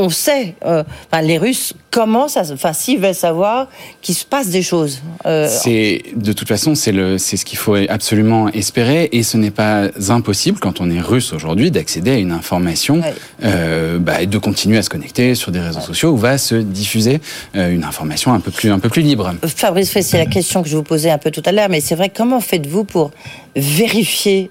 on 0.00 0.10
sait, 0.10 0.54
euh, 0.64 0.84
enfin, 1.10 1.22
les 1.22 1.38
Russes 1.38 1.74
commencent 1.90 2.36
à, 2.36 2.42
enfin, 2.52 2.72
s'ils 2.72 3.00
veulent 3.00 3.14
savoir 3.14 3.66
qu'il 4.00 4.14
se 4.14 4.24
passe 4.24 4.48
des 4.48 4.62
choses. 4.62 5.00
Euh, 5.26 5.48
C'est 5.50 6.02
de 6.14 6.32
toute 6.32 6.46
façon 6.46 6.74
c'est 6.76 6.92
le 6.92 7.18
c'est 7.18 7.36
ce 7.36 7.44
qu'il 7.44 7.58
faut 7.58 7.74
absolument 7.88 8.48
espérer 8.50 9.08
et 9.10 9.22
ce 9.24 9.36
n'est 9.36 9.50
pas 9.50 9.88
impossible 10.08 10.60
quand 10.60 10.80
on 10.80 10.88
est 10.90 11.00
russe 11.00 11.32
aujourd'hui 11.32 11.70
d'accéder 11.72 12.12
à 12.12 12.16
une 12.18 12.30
information 12.32 13.00
Ouais. 13.00 13.14
euh, 13.44 13.98
bah, 13.98 14.22
et 14.22 14.26
de 14.26 14.38
continuer 14.38 14.78
à 14.78 14.82
se 14.82 14.90
connecter 14.90 15.34
sur 15.34 15.50
des 15.50 15.60
réseaux 15.60 15.80
sociaux 15.80 16.10
où 16.10 16.16
va 16.16 16.38
se 16.38 16.54
diffuser 16.54 17.20
euh, 17.56 17.70
une 17.72 17.82
information 17.84 18.32
un 18.32 18.40
peu 18.40 18.50
plus 18.52 18.70
un 18.70 18.78
peu 18.78 18.88
plus 18.88 19.02
libre. 19.02 19.34
Fabrice 19.46 19.90
c'est 20.00 20.18
la 20.18 20.26
question 20.26 20.62
que 20.62 20.68
je 20.68 20.76
vous 20.76 20.82
posais 20.84 21.10
un 21.10 21.18
peu 21.18 21.30
tout 21.32 21.42
à 21.44 21.50
l'heure, 21.52 21.68
mais 21.68 21.80
c'est 21.80 21.94
vrai, 21.96 22.08
comment 22.14 22.40
faites-vous 22.40 22.84
pour 22.84 23.10
vérifier 23.56 24.50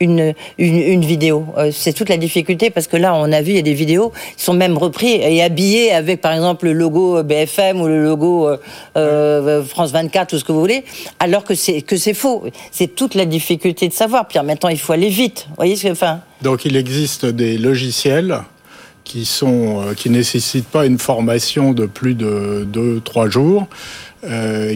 une, 0.00 0.34
une, 0.58 1.04
vidéo 1.04 1.46
Euh, 1.56 1.70
C'est 1.72 1.92
toute 1.92 2.08
la 2.08 2.16
difficulté 2.16 2.70
parce 2.70 2.86
que 2.86 2.96
là, 2.96 3.14
on 3.14 3.32
a 3.32 3.42
vu, 3.42 3.52
il 3.52 3.56
y 3.56 3.58
a 3.58 3.62
des 3.62 3.74
vidéos 3.74 4.12
qui 4.36 4.44
sont 4.44 4.54
même 4.54 4.76
repris 4.76 5.12
et 5.12 5.42
habillés 5.42 5.92
avec, 5.92 6.20
par 6.20 6.32
exemple, 6.32 6.66
le 6.66 6.72
logo 6.72 7.22
BFM 7.22 7.80
ou 7.80 7.86
le 7.86 8.02
logo 8.02 8.48
euh, 8.48 8.56
euh, 8.96 9.62
France 9.64 9.92
24, 9.92 10.28
tout 10.28 10.38
ce 10.38 10.44
que 10.44 10.52
vous 10.52 10.60
voulez, 10.60 10.84
alors 11.18 11.44
que 11.44 11.54
c'est 11.54 12.14
faux. 12.14 12.44
C'est 12.70 12.94
toute 12.94 13.14
la 13.14 13.24
difficulté 13.24 13.88
de 13.88 13.92
savoir. 13.92 14.28
Puis 14.28 14.38
temps, 14.56 14.68
il 14.68 14.78
faut 14.78 14.92
aller 14.92 15.08
vite. 15.08 15.46
Vous 15.48 15.56
voyez 15.56 15.76
ce 15.76 15.84
que, 15.84 15.92
enfin, 15.92 16.20
Donc 16.42 16.64
il 16.64 16.76
existe 16.76 17.26
des 17.26 17.58
logiciels 17.58 18.40
qui 19.06 19.24
sont 19.24 19.80
euh, 19.80 19.94
qui 19.94 20.10
nécessitent 20.10 20.68
pas 20.68 20.84
une 20.84 20.98
formation 20.98 21.72
de 21.72 21.86
plus 21.86 22.14
de 22.14 22.66
2-3 22.70 23.30
jours, 23.30 23.62
euh, 23.62 23.66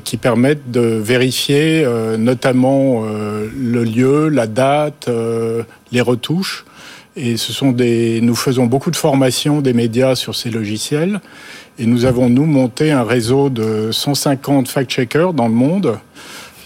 qui 0.05 0.16
permettent 0.16 0.70
de 0.70 0.80
vérifier 0.80 1.84
euh, 1.84 2.16
notamment 2.16 3.05
euh, 3.05 3.49
le 3.57 3.84
lieu, 3.84 4.28
la 4.28 4.47
date, 4.47 5.07
euh, 5.09 5.62
les 5.93 6.01
retouches. 6.01 6.64
Et 7.16 7.36
ce 7.36 7.53
sont 7.53 7.72
des, 7.72 8.20
nous 8.20 8.36
faisons 8.36 8.66
beaucoup 8.66 8.91
de 8.91 8.97
formations 8.97 9.61
des 9.61 9.72
médias 9.72 10.14
sur 10.14 10.36
ces 10.36 10.51
logiciels. 10.51 11.20
Et 11.78 11.86
nous 11.86 12.05
avons, 12.05 12.28
nous, 12.28 12.47
monté 12.47 12.93
un 12.93 13.03
réseau 13.03 13.51
de 13.51 13.91
150 13.91 14.68
fact-checkers 14.68 15.32
dans 15.32 15.49
le 15.49 15.55
monde. 15.55 15.99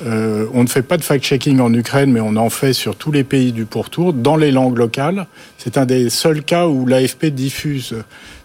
Euh, 0.05 0.47
on 0.53 0.63
ne 0.63 0.69
fait 0.69 0.83
pas 0.83 0.97
de 0.97 1.03
fact-checking 1.03 1.61
en 1.61 1.73
Ukraine, 1.73 2.13
mais 2.13 2.21
on 2.21 2.37
en 2.37 2.51
fait 2.51 2.73
sur 2.73 2.97
tous 2.97 3.13
les 3.13 3.25
pays 3.25 3.53
du 3.53 3.65
pourtour, 3.65 4.13
dans 4.13 4.37
les 4.37 4.51
langues 4.51 4.79
locales. 4.79 5.27
C'est 5.65 5.79
un 5.79 5.87
des 5.87 6.11
seuls 6.11 6.43
cas 6.43 6.67
où 6.67 6.85
l'AFP 6.85 7.27
diffuse 7.27 7.95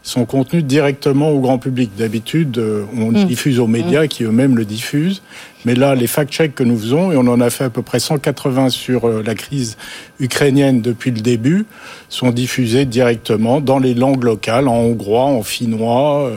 son 0.03 0.23
contenu 0.23 0.63
directement 0.63 1.31
au 1.31 1.41
grand 1.41 1.57
public. 1.57 1.91
D'habitude, 1.97 2.57
euh, 2.57 2.85
on 2.97 3.11
le 3.11 3.25
diffuse 3.25 3.59
aux 3.59 3.67
médias 3.67 4.07
qui 4.07 4.23
eux-mêmes 4.23 4.55
le 4.55 4.63
diffusent. 4.63 5.21
Mais 5.65 5.75
là, 5.75 5.93
les 5.93 6.07
fact-checks 6.07 6.55
que 6.55 6.63
nous 6.63 6.77
faisons, 6.77 7.11
et 7.11 7.17
on 7.17 7.27
en 7.27 7.41
a 7.41 7.49
fait 7.49 7.65
à 7.65 7.69
peu 7.69 7.81
près 7.81 7.99
180 7.99 8.69
sur 8.69 9.05
euh, 9.05 9.21
la 9.25 9.35
crise 9.35 9.75
ukrainienne 10.21 10.81
depuis 10.81 11.11
le 11.11 11.19
début, 11.19 11.65
sont 12.07 12.31
diffusés 12.31 12.85
directement 12.85 13.59
dans 13.59 13.77
les 13.77 13.93
langues 13.93 14.23
locales, 14.23 14.69
en 14.69 14.77
hongrois, 14.77 15.25
en 15.25 15.43
finnois, 15.43 16.27
euh, 16.27 16.35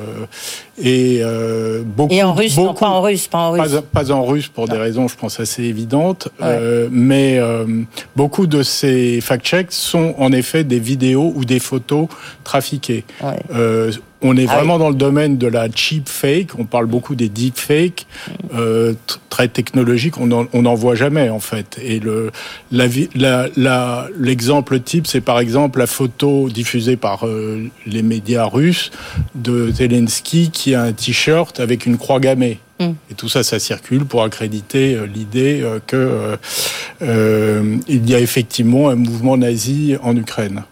et 0.76 1.20
euh, 1.22 1.83
beaucoup. 1.87 2.12
et 2.12 2.24
en 2.24 2.35
russe, 2.35 2.57
non 2.57 2.66
beaucoup- 2.66 2.80
pas 2.80 2.89
en 2.89 3.01
russe, 3.01 3.28
pas 3.28 3.39
en 3.39 3.51
russe. 3.53 3.72
pas, 3.72 3.83
pas 4.05 4.11
en 4.11 4.24
russe 4.24 4.49
pour 4.49 4.66
des 4.66 4.76
raisons, 4.76 5.07
je 5.07 5.14
pense, 5.14 5.39
assez 5.39 5.62
évidentes. 5.62 6.28
Euh, 6.43 6.89
mais 6.91 7.39
beaucoup 8.16 8.49
de 8.49 8.64
ces 8.64 9.20
fact-checks 9.20 9.70
sont 9.70 10.16
en 10.18 10.33
effet 10.33 10.64
des 10.72 10.78
vidéos 10.80 11.32
ou 11.36 11.44
des 11.44 11.60
photos 11.60 12.06
trafiquées. 12.44 13.04
Ouais. 13.22 13.38
Euh, 13.54 13.92
on 14.24 14.36
est 14.36 14.46
Ah 14.48 14.54
vraiment 14.56 14.78
dans 14.78 14.88
le 14.88 14.94
domaine 14.94 15.36
de 15.36 15.48
la 15.48 15.66
cheap 15.74 16.08
fake. 16.08 16.50
On 16.58 16.64
parle 16.64 16.86
beaucoup 16.86 17.16
des 17.16 17.28
deep 17.28 17.58
fake, 17.58 18.06
euh, 18.54 18.92
t- 18.92 19.14
très 19.28 19.48
technologiques. 19.48 20.16
On 20.18 20.28
n'en 20.28 20.46
on 20.52 20.74
voit 20.74 20.94
jamais 20.94 21.28
en 21.28 21.40
fait. 21.40 21.78
Et 21.82 21.98
le 21.98 22.30
la 22.70 22.86
vi- 22.86 23.10
la- 23.16 23.48
la- 23.56 24.06
l'exemple 24.18 24.78
type, 24.80 25.06
c'est 25.08 25.20
par 25.20 25.40
exemple 25.40 25.80
la 25.80 25.88
photo 25.88 26.48
diffusée 26.48 26.96
par 26.96 27.26
euh, 27.26 27.64
les 27.86 28.02
médias 28.02 28.44
russes 28.44 28.90
de 29.34 29.70
Zelensky 29.72 30.50
qui 30.52 30.74
a 30.76 30.82
un 30.82 30.92
t-shirt 30.92 31.58
avec 31.58 31.84
une 31.86 31.98
croix 31.98 32.20
gammée. 32.20 32.58
Mm. 32.87 32.95
Et 33.11 33.14
tout 33.14 33.28
ça, 33.28 33.43
ça 33.43 33.59
circule 33.59 34.05
pour 34.05 34.22
accréditer 34.22 34.95
euh, 34.95 35.07
l'idée 35.07 35.61
euh, 35.62 35.78
que 35.87 36.39
euh, 37.03 37.76
il 37.89 38.09
y 38.09 38.14
a 38.14 38.20
effectivement 38.20 38.89
un 38.89 38.97
mouvement 38.97 39.37
nazi 39.37 39.97
en 40.03 40.16
Ukraine. 40.16 40.64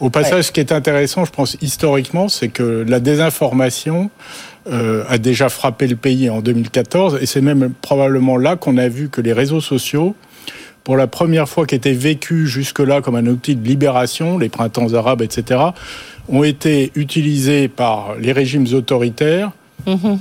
Au 0.00 0.08
passage, 0.08 0.44
ce 0.44 0.52
qui 0.52 0.60
est 0.60 0.72
intéressant, 0.72 1.26
je 1.26 1.30
pense, 1.30 1.58
historiquement, 1.60 2.28
c'est 2.28 2.48
que 2.48 2.84
la 2.88 3.00
désinformation 3.00 4.10
euh, 4.66 5.04
a 5.08 5.18
déjà 5.18 5.48
frappé 5.48 5.86
le 5.86 5.96
pays 5.96 6.30
en 6.30 6.40
2014, 6.40 7.18
et 7.20 7.26
c'est 7.26 7.42
même 7.42 7.72
probablement 7.82 8.38
là 8.38 8.56
qu'on 8.56 8.78
a 8.78 8.88
vu 8.88 9.10
que 9.10 9.20
les 9.20 9.34
réseaux 9.34 9.60
sociaux, 9.60 10.14
pour 10.84 10.96
la 10.96 11.06
première 11.06 11.48
fois 11.48 11.66
qui 11.66 11.74
étaient 11.74 11.92
vécus 11.92 12.48
jusque-là 12.48 13.02
comme 13.02 13.14
un 13.14 13.26
outil 13.26 13.56
de 13.56 13.66
libération, 13.66 14.38
les 14.38 14.48
printemps 14.48 14.94
arabes, 14.94 15.20
etc., 15.20 15.60
ont 16.28 16.44
été 16.44 16.92
utilisés 16.94 17.68
par 17.68 18.14
les 18.18 18.32
régimes 18.32 18.66
autoritaires 18.72 19.52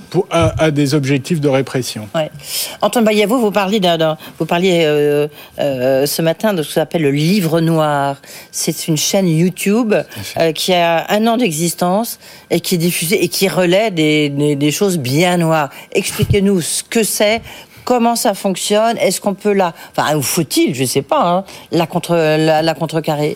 pour, 0.09 0.27
à, 0.31 0.63
à 0.63 0.71
des 0.71 0.93
objectifs 0.93 1.41
de 1.41 1.49
répression. 1.49 2.07
Ouais. 2.15 2.31
Antoine 2.81 3.05
Bayavo, 3.05 3.37
vous 3.37 3.51
parliez, 3.51 3.79
vous 4.37 4.45
parliez 4.45 4.83
euh, 4.83 5.27
euh, 5.59 6.05
ce 6.05 6.21
matin 6.21 6.53
de 6.53 6.63
ce 6.63 6.75
qu'on 6.75 6.81
appelle 6.81 7.01
le 7.03 7.11
Livre 7.11 7.61
Noir. 7.61 8.17
C'est 8.51 8.87
une 8.87 8.97
chaîne 8.97 9.27
YouTube 9.27 9.93
euh, 10.37 10.51
qui 10.51 10.73
a 10.73 11.05
un 11.09 11.27
an 11.27 11.37
d'existence 11.37 12.19
et 12.49 12.59
qui 12.59 12.75
est 12.75 12.79
diffusée 12.79 13.23
et 13.23 13.27
qui 13.27 13.47
relaie 13.47 13.91
des, 13.91 14.29
des, 14.29 14.55
des 14.55 14.71
choses 14.71 14.97
bien 14.97 15.37
noires. 15.37 15.69
Expliquez-nous 15.91 16.61
ce 16.61 16.83
que 16.83 17.03
c'est. 17.03 17.41
Comment 17.85 18.15
ça 18.15 18.35
fonctionne 18.35 18.97
Est-ce 18.97 19.19
qu'on 19.19 19.33
peut 19.33 19.53
la, 19.53 19.73
enfin, 19.97 20.15
ou 20.15 20.21
faut-il, 20.21 20.75
je 20.75 20.83
sais 20.83 21.01
pas, 21.01 21.21
hein, 21.27 21.43
la 21.71 21.87
contre, 21.87 22.13
la, 22.13 22.61
la 22.61 22.73
contrecarrer? 22.75 23.35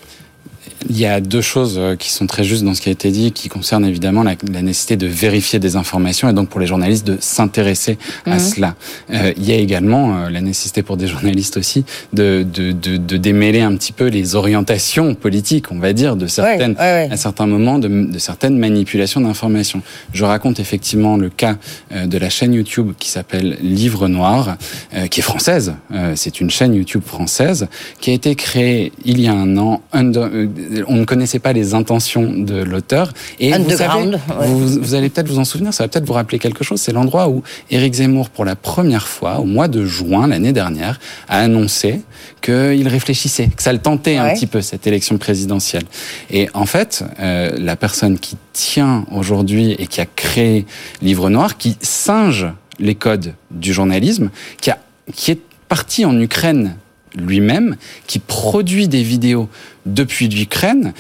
Il 0.90 0.98
y 0.98 1.06
a 1.06 1.20
deux 1.22 1.42
choses 1.42 1.76
euh, 1.78 1.96
qui 1.96 2.10
sont 2.12 2.28
très 2.28 2.44
justes 2.44 2.64
dans 2.64 2.74
ce 2.74 2.82
qui 2.82 2.90
a 2.90 2.92
été 2.92 3.12
dit, 3.12 3.32
qui 3.32 3.50
concernent 3.50 3.86
évidemment 3.86 4.24
la, 4.24 4.36
la 4.52 4.62
nécessité 4.62 4.96
de 4.98 5.08
vérifier 5.08 5.60
des 5.60 5.76
informations 5.76 6.30
et 6.30 6.34
donc 6.34 6.50
pour 6.50 6.60
les 6.60 6.68
journalistes 6.68 7.06
de 7.08 7.18
s'intéresser 7.20 7.98
à 8.26 8.36
Mhm. 8.36 8.40
cela. 8.40 8.76
Euh, 9.12 9.34
il 9.38 9.46
y 9.46 9.52
a 9.52 9.56
également 9.56 10.18
euh, 10.18 10.30
la 10.30 10.42
nécessité 10.42 10.84
pour 10.84 10.98
des 10.98 11.08
journalistes 11.08 11.58
aussi 11.58 11.86
de, 12.14 12.44
de, 12.44 12.72
de, 12.72 12.98
de 12.98 13.18
démêler 13.18 13.62
un 13.62 13.76
petit 13.76 13.92
peu 13.94 14.08
les 14.08 14.36
orientations 14.36 15.16
politiques, 15.16 15.72
on 15.72 15.80
va 15.80 15.94
dire, 15.94 16.16
de 16.16 16.28
certaines, 16.28 16.72
Ouais, 16.74 16.78
ouais, 16.80 17.08
ouais. 17.08 17.10
à 17.12 17.18
certains 17.18 17.48
moments, 17.48 17.80
de, 17.80 17.88
de 17.88 18.20
certaines 18.20 18.58
manipulations 18.58 19.22
d'informations. 19.22 19.82
Je 20.14 20.24
raconte 20.26 20.60
effectivement 20.60 21.18
le 21.18 21.30
cas 21.30 21.58
de 21.96 22.18
la 22.18 22.30
chaîne 22.30 22.54
YouTube 22.54 22.92
qui 23.00 23.10
s'appelle 23.10 23.58
Livre 23.62 24.08
Noir, 24.08 24.58
euh, 24.96 25.08
qui 25.08 25.20
est 25.20 25.24
française. 25.24 25.74
C'est 26.16 26.40
une 26.42 26.50
chaîne 26.50 26.74
YouTube 26.74 27.04
française 27.06 27.68
qui 28.00 28.12
a 28.12 28.14
été 28.14 28.36
créée 28.36 28.92
il 29.06 29.20
y 29.22 29.28
a 29.28 29.34
un 29.34 29.58
an. 29.58 29.82
under- 29.94 30.30
on 30.88 30.96
ne 30.96 31.06
connaissait 31.06 31.40
pas 31.40 31.54
les 31.54 31.74
intentions 31.74 32.32
de 32.32 32.64
l'auteur. 32.64 33.14
Et 33.40 33.50
vous, 33.50 33.56
Underground, 33.56 34.20
savez, 34.28 34.40
ouais. 34.40 34.48
vous, 34.48 34.68
vous 34.82 34.96
allez 34.96 35.10
peut-être 35.10 35.28
vous 35.28 35.40
en 35.40 35.46
souvenir, 35.46 35.74
ça 35.74 35.84
va 35.84 35.88
peut-être 35.88 36.06
vous 36.06 36.14
rappeler 36.14 36.40
quelque 36.40 36.64
chose. 36.64 36.82
C'est 36.82 36.92
l'endroit 36.92 37.30
où 37.30 37.44
Éric 37.72 37.94
Zemmour, 37.94 38.30
pour 38.30 38.46
la 38.46 38.56
première 38.56 39.08
fois, 39.08 39.40
au 39.40 39.46
mois 39.46 39.68
de 39.68 39.86
juin 39.86 40.28
l'année 40.28 40.54
dernière, 40.54 41.00
a 41.28 41.40
annoncé 41.40 42.02
qu'il 42.42 42.88
réfléchissait, 42.88 43.48
que 43.56 43.64
ça 43.64 43.74
le 43.74 43.80
tentait 43.80 44.18
un 44.18 44.34
petit 44.34 44.48
peu 44.48 44.62
cette 44.62 44.86
élection 44.88 45.18
présidentielle. 45.18 45.84
Et 46.30 46.50
en 46.54 46.66
fait, 46.66 47.04
euh, 47.20 47.52
la 47.58 47.76
personne 47.76 48.20
qui 48.20 48.38
tient 48.52 49.06
aujourd'hui 49.12 49.72
et 49.74 49.88
qui 49.88 50.02
a 50.02 50.06
créé 50.06 50.66
Livre 51.02 51.30
Noir, 51.30 51.58
qui 51.58 51.78
singe 51.82 52.48
les 52.80 52.96
codes 52.96 53.34
du 53.52 53.74
journalisme, 53.74 54.30
qui, 54.60 54.72
a, 54.72 54.78
qui 55.14 55.32
est 55.32 55.40
parti 55.70 56.06
en 56.06 56.20
Ukraine 56.20 56.76
lui-même, 57.16 57.76
qui 58.08 58.20
produit 58.20 58.88
des 58.88 59.04
vidéos 59.04 59.50
depuis 59.86 60.28
l'Ukraine, 60.28 60.94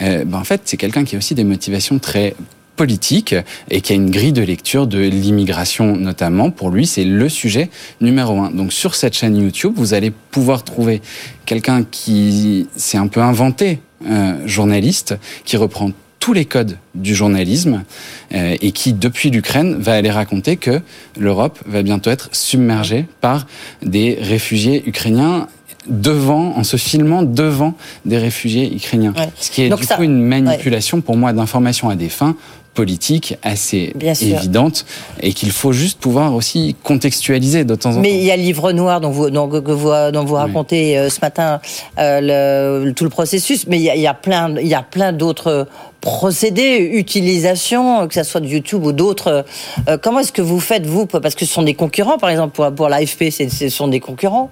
euh, 0.00 0.24
ben 0.24 0.38
en 0.38 0.44
fait, 0.44 0.62
c'est 0.64 0.76
quelqu'un 0.76 1.04
qui 1.04 1.14
a 1.14 1.18
aussi 1.18 1.34
des 1.34 1.44
motivations 1.44 1.98
très 1.98 2.34
politiques 2.76 3.34
et 3.68 3.82
qui 3.82 3.92
a 3.92 3.94
une 3.94 4.10
grille 4.10 4.32
de 4.32 4.40
lecture 4.40 4.86
de 4.86 4.98
l'immigration 4.98 5.96
notamment. 5.96 6.50
Pour 6.50 6.70
lui, 6.70 6.86
c'est 6.86 7.04
le 7.04 7.28
sujet 7.28 7.68
numéro 8.00 8.40
un. 8.40 8.50
Donc 8.50 8.72
sur 8.72 8.94
cette 8.94 9.14
chaîne 9.14 9.36
YouTube, 9.36 9.74
vous 9.76 9.92
allez 9.92 10.10
pouvoir 10.10 10.64
trouver 10.64 11.02
quelqu'un 11.44 11.84
qui 11.84 12.68
s'est 12.76 12.96
un 12.96 13.08
peu 13.08 13.20
inventé 13.20 13.80
euh, 14.06 14.32
journaliste, 14.46 15.16
qui 15.44 15.58
reprend 15.58 15.90
tous 16.20 16.32
les 16.32 16.46
codes 16.46 16.78
du 16.94 17.14
journalisme 17.14 17.84
euh, 18.32 18.56
et 18.60 18.72
qui, 18.72 18.94
depuis 18.94 19.30
l'Ukraine, 19.30 19.76
va 19.78 19.94
aller 19.94 20.10
raconter 20.10 20.56
que 20.56 20.80
l'Europe 21.18 21.58
va 21.66 21.82
bientôt 21.82 22.10
être 22.10 22.30
submergée 22.32 23.04
par 23.20 23.46
des 23.82 24.16
réfugiés 24.20 24.82
ukrainiens 24.86 25.48
devant, 25.88 26.56
en 26.56 26.64
se 26.64 26.76
filmant 26.76 27.22
devant 27.22 27.74
des 28.04 28.18
réfugiés 28.18 28.74
ukrainiens. 28.74 29.14
Ouais. 29.16 29.28
Ce 29.38 29.50
qui 29.50 29.62
est 29.62 29.68
Donc 29.68 29.80
du 29.80 29.86
ça- 29.86 29.96
coup 29.96 30.02
une 30.02 30.22
manipulation 30.22 31.00
pour 31.00 31.16
moi 31.16 31.32
d'information 31.32 31.88
à 31.88 31.94
des 31.96 32.08
fins 32.08 32.36
politiques 32.74 33.36
assez 33.42 33.92
Bien 33.96 34.12
évidentes 34.14 34.86
et 35.20 35.32
qu'il 35.32 35.50
faut 35.50 35.72
juste 35.72 35.98
pouvoir 35.98 36.34
aussi 36.34 36.76
contextualiser 36.84 37.64
de 37.64 37.74
temps 37.74 37.96
en 37.96 38.00
Mais 38.00 38.10
temps. 38.10 38.14
il 38.16 38.22
y 38.24 38.30
a 38.30 38.36
le 38.36 38.42
livre 38.42 38.70
noir 38.72 39.00
dont 39.00 39.10
vous, 39.10 39.28
dont, 39.30 39.48
que 39.48 39.72
vous, 39.72 39.90
dont 40.12 40.24
vous 40.24 40.34
racontez 40.36 40.96
euh, 40.96 41.08
ce 41.10 41.18
matin 41.20 41.60
euh, 41.98 42.84
le, 42.84 42.92
tout 42.92 43.02
le 43.04 43.10
processus, 43.10 43.66
mais 43.66 43.78
il 43.78 43.82
y 43.82 43.90
a, 43.90 43.96
il 43.96 44.02
y 44.02 44.06
a 44.06 44.14
plein, 44.14 44.54
il 44.56 44.68
y 44.68 44.74
a 44.74 44.82
plein 44.84 45.12
d'autres 45.12 45.66
procédés, 46.00 46.90
utilisations, 46.94 48.06
que 48.06 48.14
ce 48.14 48.22
soit 48.22 48.40
de 48.40 48.46
YouTube 48.46 48.84
ou 48.84 48.92
d'autres. 48.92 49.44
Euh, 49.88 49.98
comment 50.00 50.20
est-ce 50.20 50.32
que 50.32 50.42
vous 50.42 50.60
faites, 50.60 50.86
vous 50.86 51.06
Parce 51.06 51.34
que 51.34 51.44
ce 51.44 51.52
sont 51.52 51.62
des 51.62 51.74
concurrents, 51.74 52.18
par 52.18 52.30
exemple, 52.30 52.54
pour, 52.54 52.70
pour 52.72 52.88
l'AFP, 52.88 53.30
ce 53.30 53.68
sont 53.68 53.88
des 53.88 54.00
concurrents. 54.00 54.50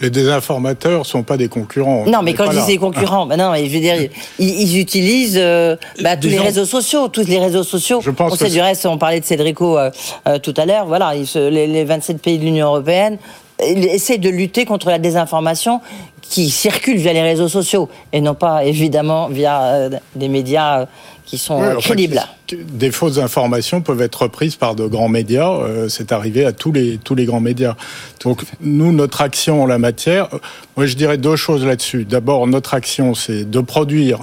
Les 0.00 0.10
désinformateurs 0.10 1.04
sont 1.04 1.22
pas 1.22 1.36
des 1.36 1.48
concurrents. 1.48 2.04
Non, 2.06 2.18
On 2.20 2.22
mais 2.22 2.34
quand 2.34 2.50
je 2.50 2.64
dis 2.64 2.78
concurrents, 2.78 3.26
ben 3.26 3.36
non, 3.36 3.54
je 3.54 3.62
veux 3.62 3.80
dire, 3.80 3.96
ils, 4.38 4.60
ils 4.60 4.78
utilisent 4.78 5.38
euh, 5.38 5.76
bah, 6.00 6.16
tous 6.16 6.28
les 6.28 6.38
réseaux 6.38 6.64
sociaux, 6.64 7.08
tous 7.08 7.26
les 7.26 7.38
réseaux 7.38 7.64
sociaux. 7.64 8.00
Je 8.02 8.10
pense 8.10 8.32
on 8.32 8.36
que 8.36 8.44
sait 8.44 8.50
du 8.50 8.60
reste, 8.60 8.86
on 8.86 8.98
parlait 8.98 9.20
de 9.20 9.24
Cédrico 9.24 9.78
euh, 9.78 9.90
euh, 10.28 10.38
tout 10.38 10.54
à 10.56 10.64
l'heure. 10.64 10.86
Voilà, 10.86 11.14
ils 11.14 11.28
les, 11.34 11.66
les 11.66 11.84
27 11.84 12.22
pays 12.22 12.38
de 12.38 12.44
l'Union 12.44 12.66
européenne 12.66 13.18
ils 13.68 13.84
essaient 13.86 14.18
de 14.18 14.28
lutter 14.30 14.64
contre 14.64 14.88
la 14.90 14.98
désinformation 14.98 15.80
qui 16.22 16.48
circule 16.50 16.96
via 16.96 17.12
les 17.12 17.22
réseaux 17.22 17.48
sociaux 17.48 17.88
et 18.12 18.20
non 18.20 18.34
pas 18.34 18.64
évidemment 18.64 19.28
via 19.28 19.62
euh, 19.64 19.90
des 20.14 20.28
médias 20.28 20.80
euh, 20.82 20.86
qui 21.26 21.38
sont 21.38 21.60
euh, 21.60 21.74
crédibles. 21.76 22.20
qui- 22.46 22.56
Des 22.56 22.92
fausses 22.92 23.18
informations 23.18 23.80
peuvent 23.80 24.00
être 24.00 24.22
reprises 24.22 24.54
par 24.56 24.74
de 24.76 24.86
grands 24.86 25.08
médias. 25.08 25.50
euh, 25.50 25.88
c'est 25.88 26.12
arrivé 26.12 26.44
à 26.44 26.52
tous 26.52 26.70
les 26.72 26.98
tous 26.98 27.16
les 27.16 27.24
grands 27.24 27.40
médias. 27.40 27.74
Donc 28.24 28.42
nous, 28.60 28.92
notre 28.92 29.22
action 29.22 29.62
en 29.62 29.66
la 29.66 29.78
matière, 29.78 30.28
moi 30.76 30.86
je 30.86 30.94
dirais 30.94 31.18
deux 31.18 31.36
choses 31.36 31.64
là-dessus. 31.64 32.04
D'abord, 32.04 32.46
notre 32.46 32.74
action, 32.74 33.14
c'est 33.14 33.44
de 33.50 33.60
produire 33.60 34.20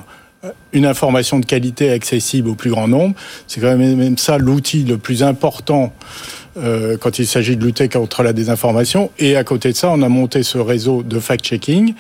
une 0.72 0.86
information 0.86 1.40
de 1.40 1.46
qualité 1.46 1.92
accessible 1.92 2.48
au 2.50 2.56
plus 2.56 2.70
grand 2.70 2.88
nombre. 2.88 3.16
C'est 3.48 3.60
quand 3.60 3.76
même, 3.76 3.96
même 3.98 4.18
ça 4.18 4.38
l'outil 4.38 4.84
le 4.84 4.98
plus 4.98 5.24
important 5.24 5.92
euh, 6.58 6.98
quand 6.98 7.20
il 7.20 7.28
s'agit 7.28 7.56
de 7.58 7.64
lutter 7.66 7.90
contre 7.90 8.24
la 8.24 8.34
désinformation. 8.34 9.12
Et 9.20 9.36
à 9.36 9.44
côté 9.44 9.72
de 9.72 9.76
ça, 9.78 9.90
on 9.92 10.02
a 10.02 10.10
monté 10.10 10.44
ce 10.44 10.58
réseau 10.58 11.04
de 11.04 11.20
fact-checking 11.20 11.94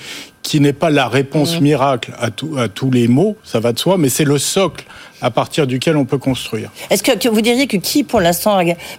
qui 0.43 0.61
n'est 0.61 0.71
pas 0.73 0.89
la 0.89 1.09
réponse 1.09 1.59
miracle 1.59 2.13
à, 2.19 2.31
tout- 2.31 2.55
à 2.57 2.69
tous 2.69 2.89
les 2.89 3.09
mots, 3.09 3.35
ça 3.43 3.59
va 3.59 3.73
de 3.73 3.79
soi, 3.79 3.97
mais 3.97 4.07
c'est 4.07 4.23
le 4.23 4.37
socle 4.37 4.85
à 5.21 5.29
partir 5.29 5.67
duquel 5.67 5.97
on 5.97 6.05
peut 6.05 6.19
construire. 6.19 6.71
Est-ce 6.89 7.03
que, 7.03 7.17
que 7.17 7.27
vous 7.27 7.41
diriez 7.41 7.67
que 7.67 7.75
qui, 7.75 8.03
pour 8.05 8.21
l'instant, 8.21 8.57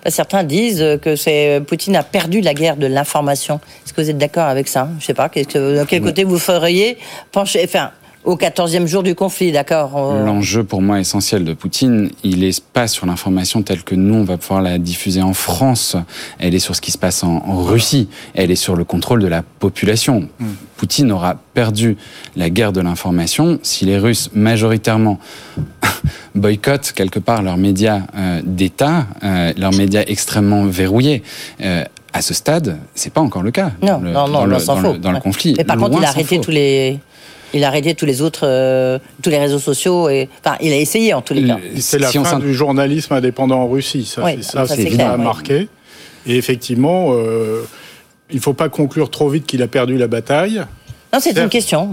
certains 0.08 0.44
disent 0.44 0.82
euh, 0.82 0.98
que 0.98 1.16
c'est 1.16 1.62
Poutine 1.66 1.96
a 1.96 2.02
perdu 2.02 2.42
la 2.42 2.52
guerre 2.52 2.76
de 2.76 2.86
l'information. 2.86 3.60
Est-ce 3.86 3.94
que 3.94 4.02
vous 4.02 4.10
êtes 4.10 4.18
d'accord 4.18 4.44
avec 4.44 4.68
ça? 4.68 4.88
Je 5.00 5.06
sais 5.06 5.14
pas. 5.14 5.30
Que, 5.30 5.78
dans 5.78 5.86
quel 5.86 6.02
côté 6.02 6.24
vous 6.24 6.38
feriez 6.38 6.98
pencher, 7.32 7.62
enfin, 7.64 7.92
au 8.24 8.36
14e 8.36 8.86
jour 8.86 9.02
du 9.02 9.14
conflit, 9.14 9.52
d'accord 9.52 9.92
euh, 9.96 10.24
L'enjeu 10.24 10.62
pour 10.64 10.82
moi 10.82 11.00
essentiel 11.00 11.44
de 11.44 11.54
Poutine, 11.54 12.10
il 12.24 12.44
est 12.44 12.62
pas 12.62 12.86
sur 12.88 13.06
l'information 13.06 13.62
telle 13.62 13.82
que 13.82 13.94
nous 13.94 14.14
on 14.16 14.24
va 14.24 14.36
pouvoir 14.36 14.60
la 14.60 14.78
diffuser 14.78 15.22
en 15.22 15.32
France. 15.34 15.96
Elle 16.38 16.54
est 16.54 16.58
sur 16.58 16.76
ce 16.76 16.80
qui 16.80 16.90
se 16.90 16.98
passe 16.98 17.24
en, 17.24 17.36
en 17.46 17.62
Russie. 17.62 18.08
Elle 18.34 18.50
est 18.50 18.56
sur 18.56 18.76
le 18.76 18.84
contrôle 18.84 19.20
de 19.22 19.28
la 19.28 19.42
population. 19.42 20.28
Poutine 20.76 21.10
aura 21.10 21.36
perdu 21.54 21.96
la 22.36 22.50
guerre 22.50 22.72
de 22.72 22.80
l'information 22.80 23.58
si 23.62 23.84
les 23.86 23.98
Russes 23.98 24.30
majoritairement 24.34 25.18
boycottent 26.34 26.92
quelque 26.92 27.18
part 27.18 27.42
leurs 27.42 27.56
médias 27.56 28.02
euh, 28.16 28.40
d'État, 28.44 29.06
euh, 29.24 29.52
leurs 29.56 29.74
médias 29.74 30.02
extrêmement 30.06 30.64
verrouillés. 30.66 31.22
Euh, 31.62 31.84
à 32.12 32.22
ce 32.22 32.32
stade, 32.32 32.78
c'est 32.94 33.12
pas 33.12 33.20
encore 33.20 33.42
le 33.42 33.50
cas. 33.50 33.72
Non, 33.82 33.98
dans 33.98 34.00
le, 34.00 34.12
non, 34.12 34.26
non, 34.28 34.32
dans 34.32 34.44
le, 34.46 34.58
s'en 34.58 34.80
dans 34.80 34.92
le- 34.92 34.98
dans 34.98 35.10
le 35.10 35.16
Ouais. 35.16 35.22
conflit. 35.22 35.54
Mais 35.58 35.64
par 35.64 35.76
contre, 35.76 35.98
il 35.98 36.04
a 36.04 36.08
arrêté 36.08 36.36
faut. 36.36 36.42
tous 36.42 36.50
les. 36.50 36.98
Il 37.54 37.64
a 37.64 37.68
arrêté 37.68 37.94
tous 37.94 38.04
les 38.06 38.20
autres, 38.20 38.42
euh, 38.44 38.98
tous 39.22 39.30
les 39.30 39.38
réseaux 39.38 39.58
sociaux 39.58 40.08
et, 40.08 40.28
enfin, 40.44 40.56
il 40.60 40.72
a 40.72 40.76
essayé 40.76 41.14
en 41.14 41.22
tous 41.22 41.34
les 41.34 41.44
cas. 41.46 41.58
C'est 41.80 41.98
la 41.98 42.08
si 42.08 42.18
fin 42.18 42.38
du 42.38 42.52
journalisme 42.52 43.14
indépendant 43.14 43.60
en 43.62 43.68
Russie. 43.68 44.04
Ça, 44.04 44.22
Oui, 44.24 44.38
c'est 44.42 44.52
ça, 44.52 44.66
ça, 44.66 44.76
clair, 44.76 45.12
a 45.12 45.16
oui. 45.16 45.24
marqué. 45.24 45.68
Et 46.26 46.36
effectivement, 46.36 47.08
euh, 47.12 47.62
il 48.30 48.36
ne 48.36 48.40
faut 48.40 48.52
pas 48.52 48.68
conclure 48.68 49.10
trop 49.10 49.28
vite 49.30 49.46
qu'il 49.46 49.62
a 49.62 49.68
perdu 49.68 49.96
la 49.96 50.08
bataille. 50.08 50.62
Non, 51.12 51.20
c'est 51.20 51.32
une 51.44 51.48
question. 51.48 51.90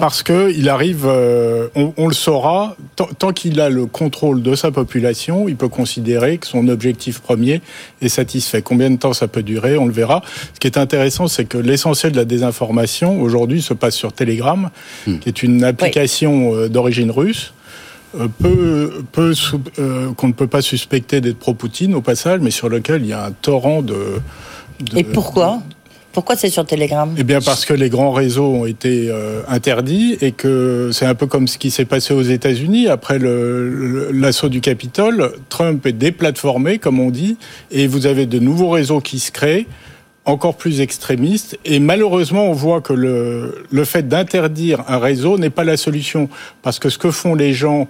Parce 0.00 0.22
que 0.22 0.50
il 0.56 0.70
arrive, 0.70 1.04
euh, 1.06 1.68
on, 1.74 1.92
on 1.98 2.06
le 2.08 2.14
saura, 2.14 2.76
tant, 2.96 3.06
tant 3.18 3.32
qu'il 3.32 3.60
a 3.60 3.68
le 3.68 3.84
contrôle 3.84 4.42
de 4.42 4.54
sa 4.54 4.70
population, 4.70 5.48
il 5.48 5.56
peut 5.56 5.68
considérer 5.68 6.38
que 6.38 6.46
son 6.46 6.66
objectif 6.68 7.20
premier 7.20 7.60
est 8.00 8.08
satisfait. 8.08 8.62
Combien 8.62 8.88
de 8.90 8.96
temps 8.96 9.12
ça 9.12 9.28
peut 9.28 9.42
durer, 9.42 9.76
on 9.76 9.84
le 9.84 9.92
verra. 9.92 10.22
Ce 10.54 10.60
qui 10.60 10.66
est 10.66 10.78
intéressant, 10.78 11.28
c'est 11.28 11.44
que 11.44 11.58
l'essentiel 11.58 12.12
de 12.12 12.16
la 12.16 12.24
désinformation 12.24 13.20
aujourd'hui 13.20 13.60
se 13.60 13.74
passe 13.74 13.94
sur 13.96 14.14
Telegram, 14.14 14.70
qui 15.04 15.28
est 15.28 15.42
une 15.42 15.62
application 15.64 16.54
euh, 16.54 16.68
d'origine 16.70 17.10
russe. 17.10 17.52
euh, 18.18 18.28
peu, 18.40 19.04
peu 19.12 19.34
euh, 19.78 20.12
qu'on 20.14 20.28
ne 20.28 20.32
peut 20.32 20.46
pas 20.46 20.62
suspecter 20.62 21.20
d'être 21.20 21.38
pro-Poutine 21.38 21.94
au 21.94 22.00
passage, 22.00 22.40
mais 22.40 22.50
sur 22.50 22.70
lequel 22.70 23.02
il 23.02 23.08
y 23.08 23.12
a 23.12 23.26
un 23.26 23.32
torrent 23.32 23.82
de. 23.82 23.94
de- 24.80 24.98
Et 24.98 25.04
pourquoi? 25.04 25.60
Pourquoi 26.18 26.34
c'est 26.34 26.50
sur 26.50 26.66
Telegram 26.66 27.14
eh 27.16 27.22
bien 27.22 27.40
parce 27.40 27.64
que 27.64 27.72
les 27.72 27.90
grands 27.90 28.10
réseaux 28.10 28.48
ont 28.48 28.66
été 28.66 29.06
euh, 29.08 29.42
interdits 29.46 30.18
et 30.20 30.32
que 30.32 30.90
c'est 30.92 31.06
un 31.06 31.14
peu 31.14 31.28
comme 31.28 31.46
ce 31.46 31.58
qui 31.58 31.70
s'est 31.70 31.84
passé 31.84 32.12
aux 32.12 32.22
États-Unis 32.22 32.88
après 32.88 33.20
l'assaut 33.20 34.48
du 34.48 34.60
Capitole. 34.60 35.30
Trump 35.48 35.86
est 35.86 35.92
déplatformé, 35.92 36.78
comme 36.78 36.98
on 36.98 37.10
dit, 37.10 37.36
et 37.70 37.86
vous 37.86 38.06
avez 38.06 38.26
de 38.26 38.40
nouveaux 38.40 38.70
réseaux 38.70 39.00
qui 39.00 39.20
se 39.20 39.30
créent 39.30 39.68
encore 40.28 40.56
plus 40.56 40.80
extrémistes. 40.80 41.58
Et 41.64 41.80
malheureusement, 41.80 42.44
on 42.48 42.52
voit 42.52 42.80
que 42.80 42.92
le, 42.92 43.64
le 43.70 43.84
fait 43.84 44.06
d'interdire 44.08 44.84
un 44.88 44.98
réseau 44.98 45.38
n'est 45.38 45.50
pas 45.50 45.64
la 45.64 45.76
solution. 45.76 46.28
Parce 46.62 46.78
que 46.78 46.88
ce 46.90 46.98
que 46.98 47.10
font 47.10 47.34
les 47.34 47.52
gens, 47.54 47.88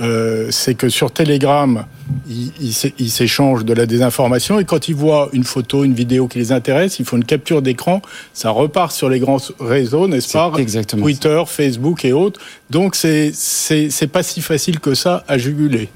euh, 0.00 0.48
c'est 0.50 0.74
que 0.74 0.88
sur 0.88 1.10
Telegram, 1.10 1.84
ils 2.28 2.52
ils 2.60 2.72
s'é- 2.72 2.94
ils 2.98 3.10
s'échangent 3.10 3.64
de 3.64 3.72
la 3.74 3.86
désinformation. 3.86 4.60
Et 4.60 4.64
quand 4.64 4.88
ils 4.88 4.94
voient 4.94 5.28
une 5.32 5.44
photo, 5.44 5.84
une 5.84 5.94
vidéo 5.94 6.28
qui 6.28 6.38
les 6.38 6.52
intéresse, 6.52 6.98
ils 6.98 7.04
font 7.06 7.16
une 7.16 7.24
capture 7.24 7.62
d'écran. 7.62 8.02
Ça 8.34 8.50
repart 8.50 8.92
sur 8.92 9.08
les 9.08 9.18
grands 9.20 9.38
réseaux, 9.60 10.06
n'est-ce 10.08 10.32
pas? 10.32 10.52
exactement 10.58 11.02
Twitter, 11.02 11.42
Facebook 11.46 12.04
et 12.04 12.12
autres. 12.12 12.40
Donc, 12.70 12.94
c'est 12.96 13.32
pas 14.12 14.22
si 14.22 14.40
facile 14.40 14.80
que 14.80 14.94
ça 14.94 15.24
à 15.28 15.38
juguler. 15.38 15.88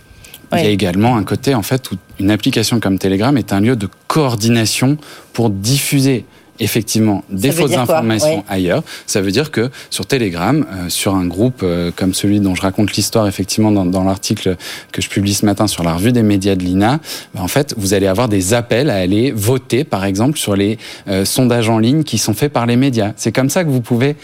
Il 0.54 0.64
y 0.64 0.66
a 0.66 0.70
également 0.70 1.16
un 1.16 1.24
côté, 1.24 1.54
en 1.54 1.62
fait, 1.62 1.90
où 1.90 1.96
une 2.20 2.30
application 2.30 2.80
comme 2.80 2.98
Telegram 2.98 3.36
est 3.36 3.52
un 3.52 3.60
lieu 3.60 3.76
de 3.76 3.88
coordination 4.08 4.96
pour 5.32 5.50
diffuser 5.50 6.24
effectivement 6.60 7.24
des 7.30 7.50
Ça 7.50 7.62
fausses 7.62 7.76
informations 7.76 8.36
Ouais. 8.36 8.44
ailleurs. 8.48 8.82
Ça 9.06 9.20
veut 9.20 9.32
dire 9.32 9.50
que 9.50 9.70
sur 9.90 10.06
Telegram, 10.06 10.64
euh, 10.70 10.88
sur 10.90 11.14
un 11.14 11.26
groupe 11.26 11.60
euh, 11.62 11.90
comme 11.96 12.12
celui 12.14 12.38
dont 12.40 12.54
je 12.54 12.62
raconte 12.62 12.92
l'histoire 12.92 13.26
effectivement 13.26 13.72
dans, 13.72 13.86
dans 13.86 14.04
l'article 14.04 14.56
que 14.92 15.00
je 15.02 15.08
publie 15.08 15.34
ce 15.34 15.46
matin 15.46 15.66
sur 15.66 15.82
la 15.82 15.94
revue 15.94 16.12
des 16.12 16.22
médias 16.22 16.54
de 16.54 16.62
l'INA, 16.62 17.00
ben, 17.34 17.40
en 17.40 17.48
fait, 17.48 17.74
vous 17.78 17.94
allez 17.94 18.06
avoir 18.06 18.28
des 18.28 18.52
appels 18.54 18.90
à 18.90 18.96
aller 18.96 19.32
voter, 19.32 19.82
par 19.82 20.04
exemple, 20.04 20.38
sur 20.38 20.54
les 20.54 20.78
euh, 21.08 21.24
sondages 21.24 21.68
en 21.70 21.78
ligne 21.78 22.04
qui 22.04 22.18
sont 22.18 22.34
faits 22.34 22.52
par 22.52 22.66
les 22.66 22.76
médias. 22.76 23.12
C'est 23.16 23.32
comme 23.32 23.48
ça 23.50 23.64
que 23.64 23.70
vous 23.70 23.80
pouvez 23.80 24.14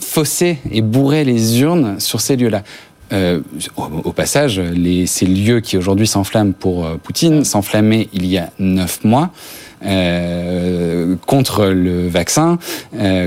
fausser 0.00 0.58
et 0.70 0.82
bourrer 0.82 1.24
les 1.24 1.60
urnes 1.60 2.00
sur 2.00 2.20
ces 2.20 2.36
lieux-là. 2.36 2.62
Euh, 3.14 3.40
au, 3.76 3.82
au 4.04 4.12
passage, 4.12 4.58
les, 4.60 5.06
ces 5.06 5.24
lieux 5.26 5.60
qui 5.60 5.76
aujourd'hui 5.78 6.06
s'enflamment 6.06 6.52
pour 6.52 6.84
euh, 6.84 6.96
Poutine 7.02 7.44
s'enflammaient 7.44 8.08
il 8.12 8.26
y 8.26 8.36
a 8.38 8.50
neuf 8.58 9.04
mois. 9.04 9.30
euh, 9.86 11.14
contre 11.26 11.66
le 11.66 12.08
vaccin, 12.08 12.58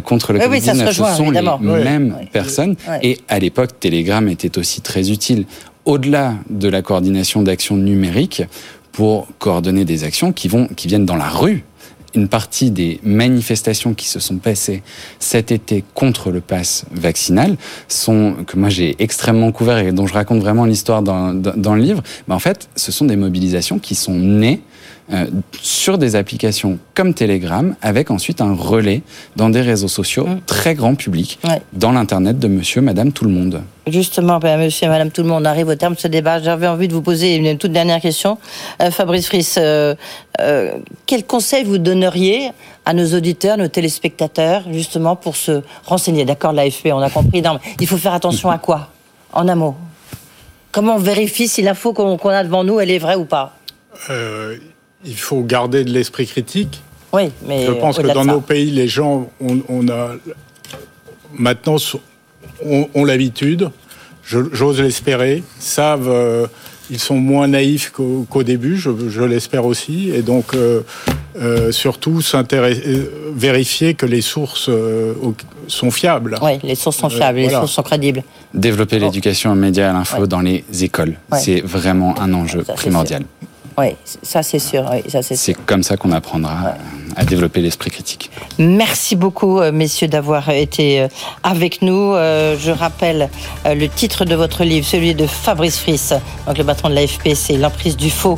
contre 0.03 0.33
le 0.33 0.39
Oui, 0.39 0.45
oui, 0.49 0.61
ça 0.61 0.73
se 0.73 0.79
Covid-19. 0.79 0.87
rejoint, 0.87 1.11
Ce 1.11 1.17
sont 1.17 1.29
les 1.31 1.39
Oui. 1.41 1.83
mêmes 1.83 2.15
personnes. 2.31 2.75
Et 3.03 3.19
à 3.27 3.37
l'époque, 3.39 3.79
Telegram 3.79 4.27
était 4.27 4.57
aussi 4.57 4.81
très 4.81 5.11
utile. 5.11 5.45
Au-delà 5.85 6.33
de 6.49 6.67
la 6.67 6.81
coordination 6.81 7.43
d'actions 7.43 7.77
numériques, 7.77 8.43
pour 8.91 9.27
coordonner 9.37 9.85
des 9.85 10.03
actions 10.03 10.33
qui, 10.33 10.47
vont, 10.47 10.67
qui 10.75 10.87
viennent 10.87 11.05
dans 11.05 11.15
la 11.15 11.29
rue. 11.29 11.63
Une 12.17 12.27
partie 12.27 12.71
des 12.71 12.99
manifestations 13.03 13.93
qui 13.93 14.07
se 14.07 14.19
sont 14.19 14.37
passées 14.37 14.81
cet 15.19 15.51
été 15.51 15.83
contre 15.93 16.31
le 16.31 16.41
pass 16.41 16.85
vaccinal 16.91 17.57
sont 17.87 18.37
que 18.47 18.57
moi 18.57 18.69
j'ai 18.69 18.95
extrêmement 18.97 19.51
couvert 19.51 19.77
et 19.77 19.91
dont 19.91 20.07
je 20.07 20.15
raconte 20.15 20.39
vraiment 20.39 20.65
l'histoire 20.65 21.03
dans, 21.03 21.31
dans, 21.31 21.75
le 21.75 21.81
livre. 21.81 22.01
Mais 22.27 22.33
en 22.33 22.39
fait, 22.39 22.69
ce 22.75 22.91
sont 22.91 23.05
des 23.05 23.15
mobilisations 23.15 23.77
qui 23.77 23.93
sont 23.93 24.15
nées 24.15 24.61
euh, 25.13 25.25
sur 25.61 25.97
des 25.97 26.15
applications 26.15 26.79
comme 26.93 27.13
Telegram, 27.13 27.75
avec 27.81 28.11
ensuite 28.11 28.41
un 28.41 28.53
relais 28.53 29.01
dans 29.35 29.49
des 29.49 29.61
réseaux 29.61 29.87
sociaux 29.87 30.27
Mm. 30.27 30.39
très 30.45 30.75
grand 30.75 30.95
public, 30.95 31.39
Ouais. 31.43 31.61
dans 31.73 31.91
l'internet 31.91 32.39
de 32.39 32.47
Monsieur, 32.47 32.81
Madame, 32.81 33.11
tout 33.11 33.23
le 33.25 33.31
monde. 33.31 33.61
Justement, 33.87 34.39
ben, 34.39 34.59
monsieur 34.59 34.87
et 34.87 34.89
madame, 34.89 35.11
tout 35.11 35.21
le 35.23 35.29
monde 35.29 35.47
arrive 35.47 35.69
au 35.69 35.75
terme 35.75 35.93
de 35.95 35.99
ce 35.99 36.09
débat. 36.09 36.41
J'avais 36.41 36.67
envie 36.67 36.89
de 36.89 36.93
vous 36.93 37.01
poser 37.01 37.35
une 37.35 37.57
toute 37.57 37.71
dernière 37.71 38.01
question. 38.01 38.37
Euh, 38.81 38.91
Fabrice 38.91 39.27
Fris, 39.27 39.53
euh, 39.57 39.95
euh, 40.41 40.73
quel 41.05 41.25
conseil 41.25 41.63
vous 41.63 41.77
donneriez 41.77 42.51
à 42.85 42.93
nos 42.93 43.13
auditeurs, 43.15 43.57
nos 43.57 43.69
téléspectateurs, 43.69 44.63
justement, 44.73 45.15
pour 45.15 45.37
se 45.37 45.61
renseigner? 45.85 46.25
D'accord, 46.25 46.51
l'AFP, 46.51 46.87
on 46.91 46.99
a 47.01 47.09
compris. 47.09 47.41
Non, 47.41 47.53
mais 47.53 47.71
il 47.79 47.87
faut 47.87 47.95
faire 47.97 48.13
attention 48.13 48.49
à 48.51 48.57
quoi? 48.57 48.89
En 49.31 49.47
un 49.47 49.55
mot. 49.55 49.75
Comment 50.73 50.95
on 50.95 50.99
vérifie 50.99 51.47
si 51.47 51.61
l'info 51.61 51.93
qu'on 51.93 52.17
a 52.29 52.43
devant 52.43 52.65
nous, 52.65 52.79
elle 52.81 52.91
est 52.91 52.99
vraie 52.99 53.15
ou 53.15 53.23
pas? 53.25 53.55
Euh, 54.09 54.57
il 55.05 55.15
faut 55.17 55.41
garder 55.41 55.83
de 55.83 55.91
l'esprit 55.91 56.27
critique. 56.27 56.81
Oui, 57.13 57.29
mais 57.47 57.65
Je 57.65 57.71
pense 57.71 57.97
que 57.97 58.07
dans 58.07 58.23
ça. 58.23 58.31
nos 58.31 58.41
pays, 58.41 58.71
les 58.71 58.87
gens, 58.87 59.29
on, 59.39 59.59
on 59.69 59.87
a 59.89 60.11
maintenant 61.37 61.77
ont, 62.65 62.89
ont 62.93 63.05
l'habitude, 63.05 63.69
j'ose 64.25 64.81
l'espérer, 64.81 65.43
savent, 65.59 66.09
euh, 66.09 66.47
ils 66.89 66.99
sont 66.99 67.17
moins 67.17 67.47
naïfs 67.47 67.91
qu'au 67.91 68.43
début, 68.43 68.77
je, 68.77 68.89
je 69.09 69.21
l'espère 69.21 69.65
aussi, 69.65 70.09
et 70.09 70.21
donc 70.21 70.53
euh, 70.53 70.81
euh, 71.39 71.71
surtout 71.71 72.21
s'intéresser- 72.21 73.09
vérifier 73.33 73.93
que 73.93 74.05
les 74.05 74.21
sources 74.21 74.67
euh, 74.69 75.13
sont 75.67 75.91
fiables. 75.91 76.37
Oui, 76.41 76.59
les 76.63 76.75
sources 76.75 76.97
sont 76.97 77.07
Euh, 77.07 77.17
fiables, 77.17 77.39
les 77.39 77.49
sources 77.49 77.71
sont 77.73 77.83
crédibles. 77.83 78.23
Développer 78.53 78.99
l'éducation 78.99 79.51
aux 79.51 79.55
médias 79.55 79.87
et 79.87 79.89
à 79.89 79.93
l'info 79.93 80.21
Ouais. 80.21 80.27
dans 80.27 80.41
les 80.41 80.63
écoles, 80.81 81.17
Ouais. 81.31 81.39
c'est 81.39 81.61
vraiment 81.61 82.19
un 82.19 82.33
enjeu 82.33 82.63
Ça, 82.65 82.73
primordial. 82.73 83.23
Oui, 83.77 83.95
ça 84.23 84.41
c'est 84.41 84.59
sûr. 84.59 84.89
Oui, 84.91 85.09
ça 85.09 85.21
c'est 85.21 85.53
comme 85.65 85.83
ça 85.83 85.97
qu'on 85.97 86.11
apprendra 86.11 86.75
à 87.17 87.25
développer 87.25 87.61
l'esprit 87.61 87.89
critique. 87.89 88.29
Merci 88.59 89.15
beaucoup, 89.15 89.59
euh, 89.59 89.71
messieurs, 89.71 90.07
d'avoir 90.07 90.49
été 90.49 91.01
euh, 91.01 91.07
avec 91.43 91.81
nous. 91.81 92.13
Euh, 92.13 92.55
Je 92.57 92.71
rappelle 92.71 93.29
le 93.65 93.87
titre 93.87 94.23
de 94.23 94.35
votre 94.35 94.63
livre, 94.63 94.85
celui 94.85 95.15
de 95.15 95.25
Fabrice 95.25 95.79
Fris, 95.79 96.09
donc 96.45 96.57
le 96.57 96.63
patron 96.63 96.89
de 96.89 96.93
l'AFP, 96.93 97.33
c'est 97.33 97.57
L'emprise 97.57 97.97
du 97.97 98.11
faux, 98.11 98.37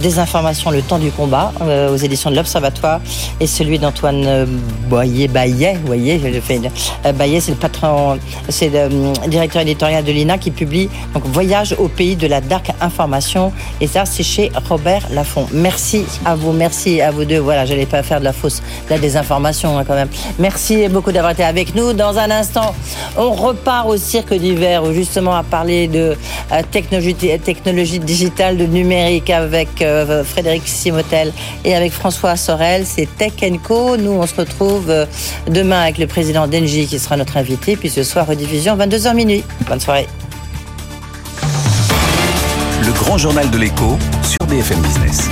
des 0.00 0.18
informations, 0.20 0.70
le 0.70 0.82
temps 0.82 1.00
du 1.00 1.10
combat, 1.10 1.52
aux 1.90 1.96
éditions 1.96 2.30
de 2.30 2.36
l'Observatoire, 2.36 3.00
et 3.40 3.46
celui 3.48 3.78
d'Antoine 3.78 4.46
Boyer, 4.88 5.26
Bayet, 5.26 5.78
voyez, 5.84 6.20
je 6.20 7.10
Bayet, 7.12 7.40
c'est 7.40 7.50
le 7.50 7.56
patron, 7.56 8.18
c'est 8.48 8.70
le 8.70 9.28
directeur 9.28 9.62
éditorial 9.62 10.04
de 10.04 10.12
l'INA 10.12 10.38
qui 10.38 10.50
publie 10.52 10.88
donc 11.12 11.24
Voyage 11.26 11.74
au 11.78 11.88
pays 11.88 12.14
de 12.14 12.28
la 12.28 12.40
dark 12.40 12.70
information, 12.80 13.52
et 13.80 13.88
ça, 13.88 14.04
c'est 14.04 14.22
chez 14.22 14.52
Robert 14.68 15.08
Laffont. 15.10 15.46
Merci 15.52 16.04
à 16.24 16.36
vous, 16.36 16.52
merci 16.52 17.00
à 17.00 17.10
vous 17.10 17.24
deux. 17.24 17.38
Voilà, 17.38 17.64
j'allais 17.66 17.86
pas 17.86 18.02
faire 18.02 18.11
de 18.20 18.24
la 18.24 18.32
fausse, 18.32 18.62
de 18.86 18.90
la 18.90 18.98
désinformation 18.98 19.78
hein, 19.78 19.84
quand 19.86 19.94
même. 19.94 20.08
Merci 20.38 20.88
beaucoup 20.88 21.12
d'avoir 21.12 21.32
été 21.32 21.44
avec 21.44 21.74
nous. 21.74 21.92
Dans 21.92 22.18
un 22.18 22.30
instant, 22.30 22.74
on 23.16 23.32
repart 23.32 23.88
au 23.88 23.96
cirque 23.96 24.34
d'hiver 24.34 24.92
justement 24.92 25.34
à 25.34 25.42
parler 25.42 25.88
de 25.88 26.16
euh, 26.52 26.62
technologie, 26.70 27.14
technologie 27.14 27.98
digitale, 27.98 28.56
de 28.56 28.66
numérique 28.66 29.30
avec 29.30 29.82
euh, 29.82 30.24
Frédéric 30.24 30.66
Simotel 30.66 31.32
et 31.64 31.74
avec 31.74 31.92
François 31.92 32.36
Sorel. 32.36 32.84
C'est 32.86 33.08
Tech 33.16 33.32
Co. 33.62 33.96
Nous, 33.96 34.10
on 34.12 34.26
se 34.26 34.34
retrouve 34.34 34.90
euh, 34.90 35.06
demain 35.48 35.82
avec 35.82 35.98
le 35.98 36.06
président 36.06 36.46
d'Engie 36.46 36.86
qui 36.86 36.98
sera 36.98 37.16
notre 37.16 37.36
invité. 37.36 37.76
Puis 37.76 37.90
ce 37.90 38.02
soir, 38.02 38.26
rediffusion 38.26 38.76
22h 38.76 39.14
minuit. 39.14 39.44
Bonne 39.68 39.80
soirée. 39.80 40.06
Le 42.84 42.92
grand 42.92 43.18
journal 43.18 43.48
de 43.50 43.58
l'écho 43.58 43.96
sur 44.22 44.46
BFM 44.48 44.80
Business. 44.80 45.28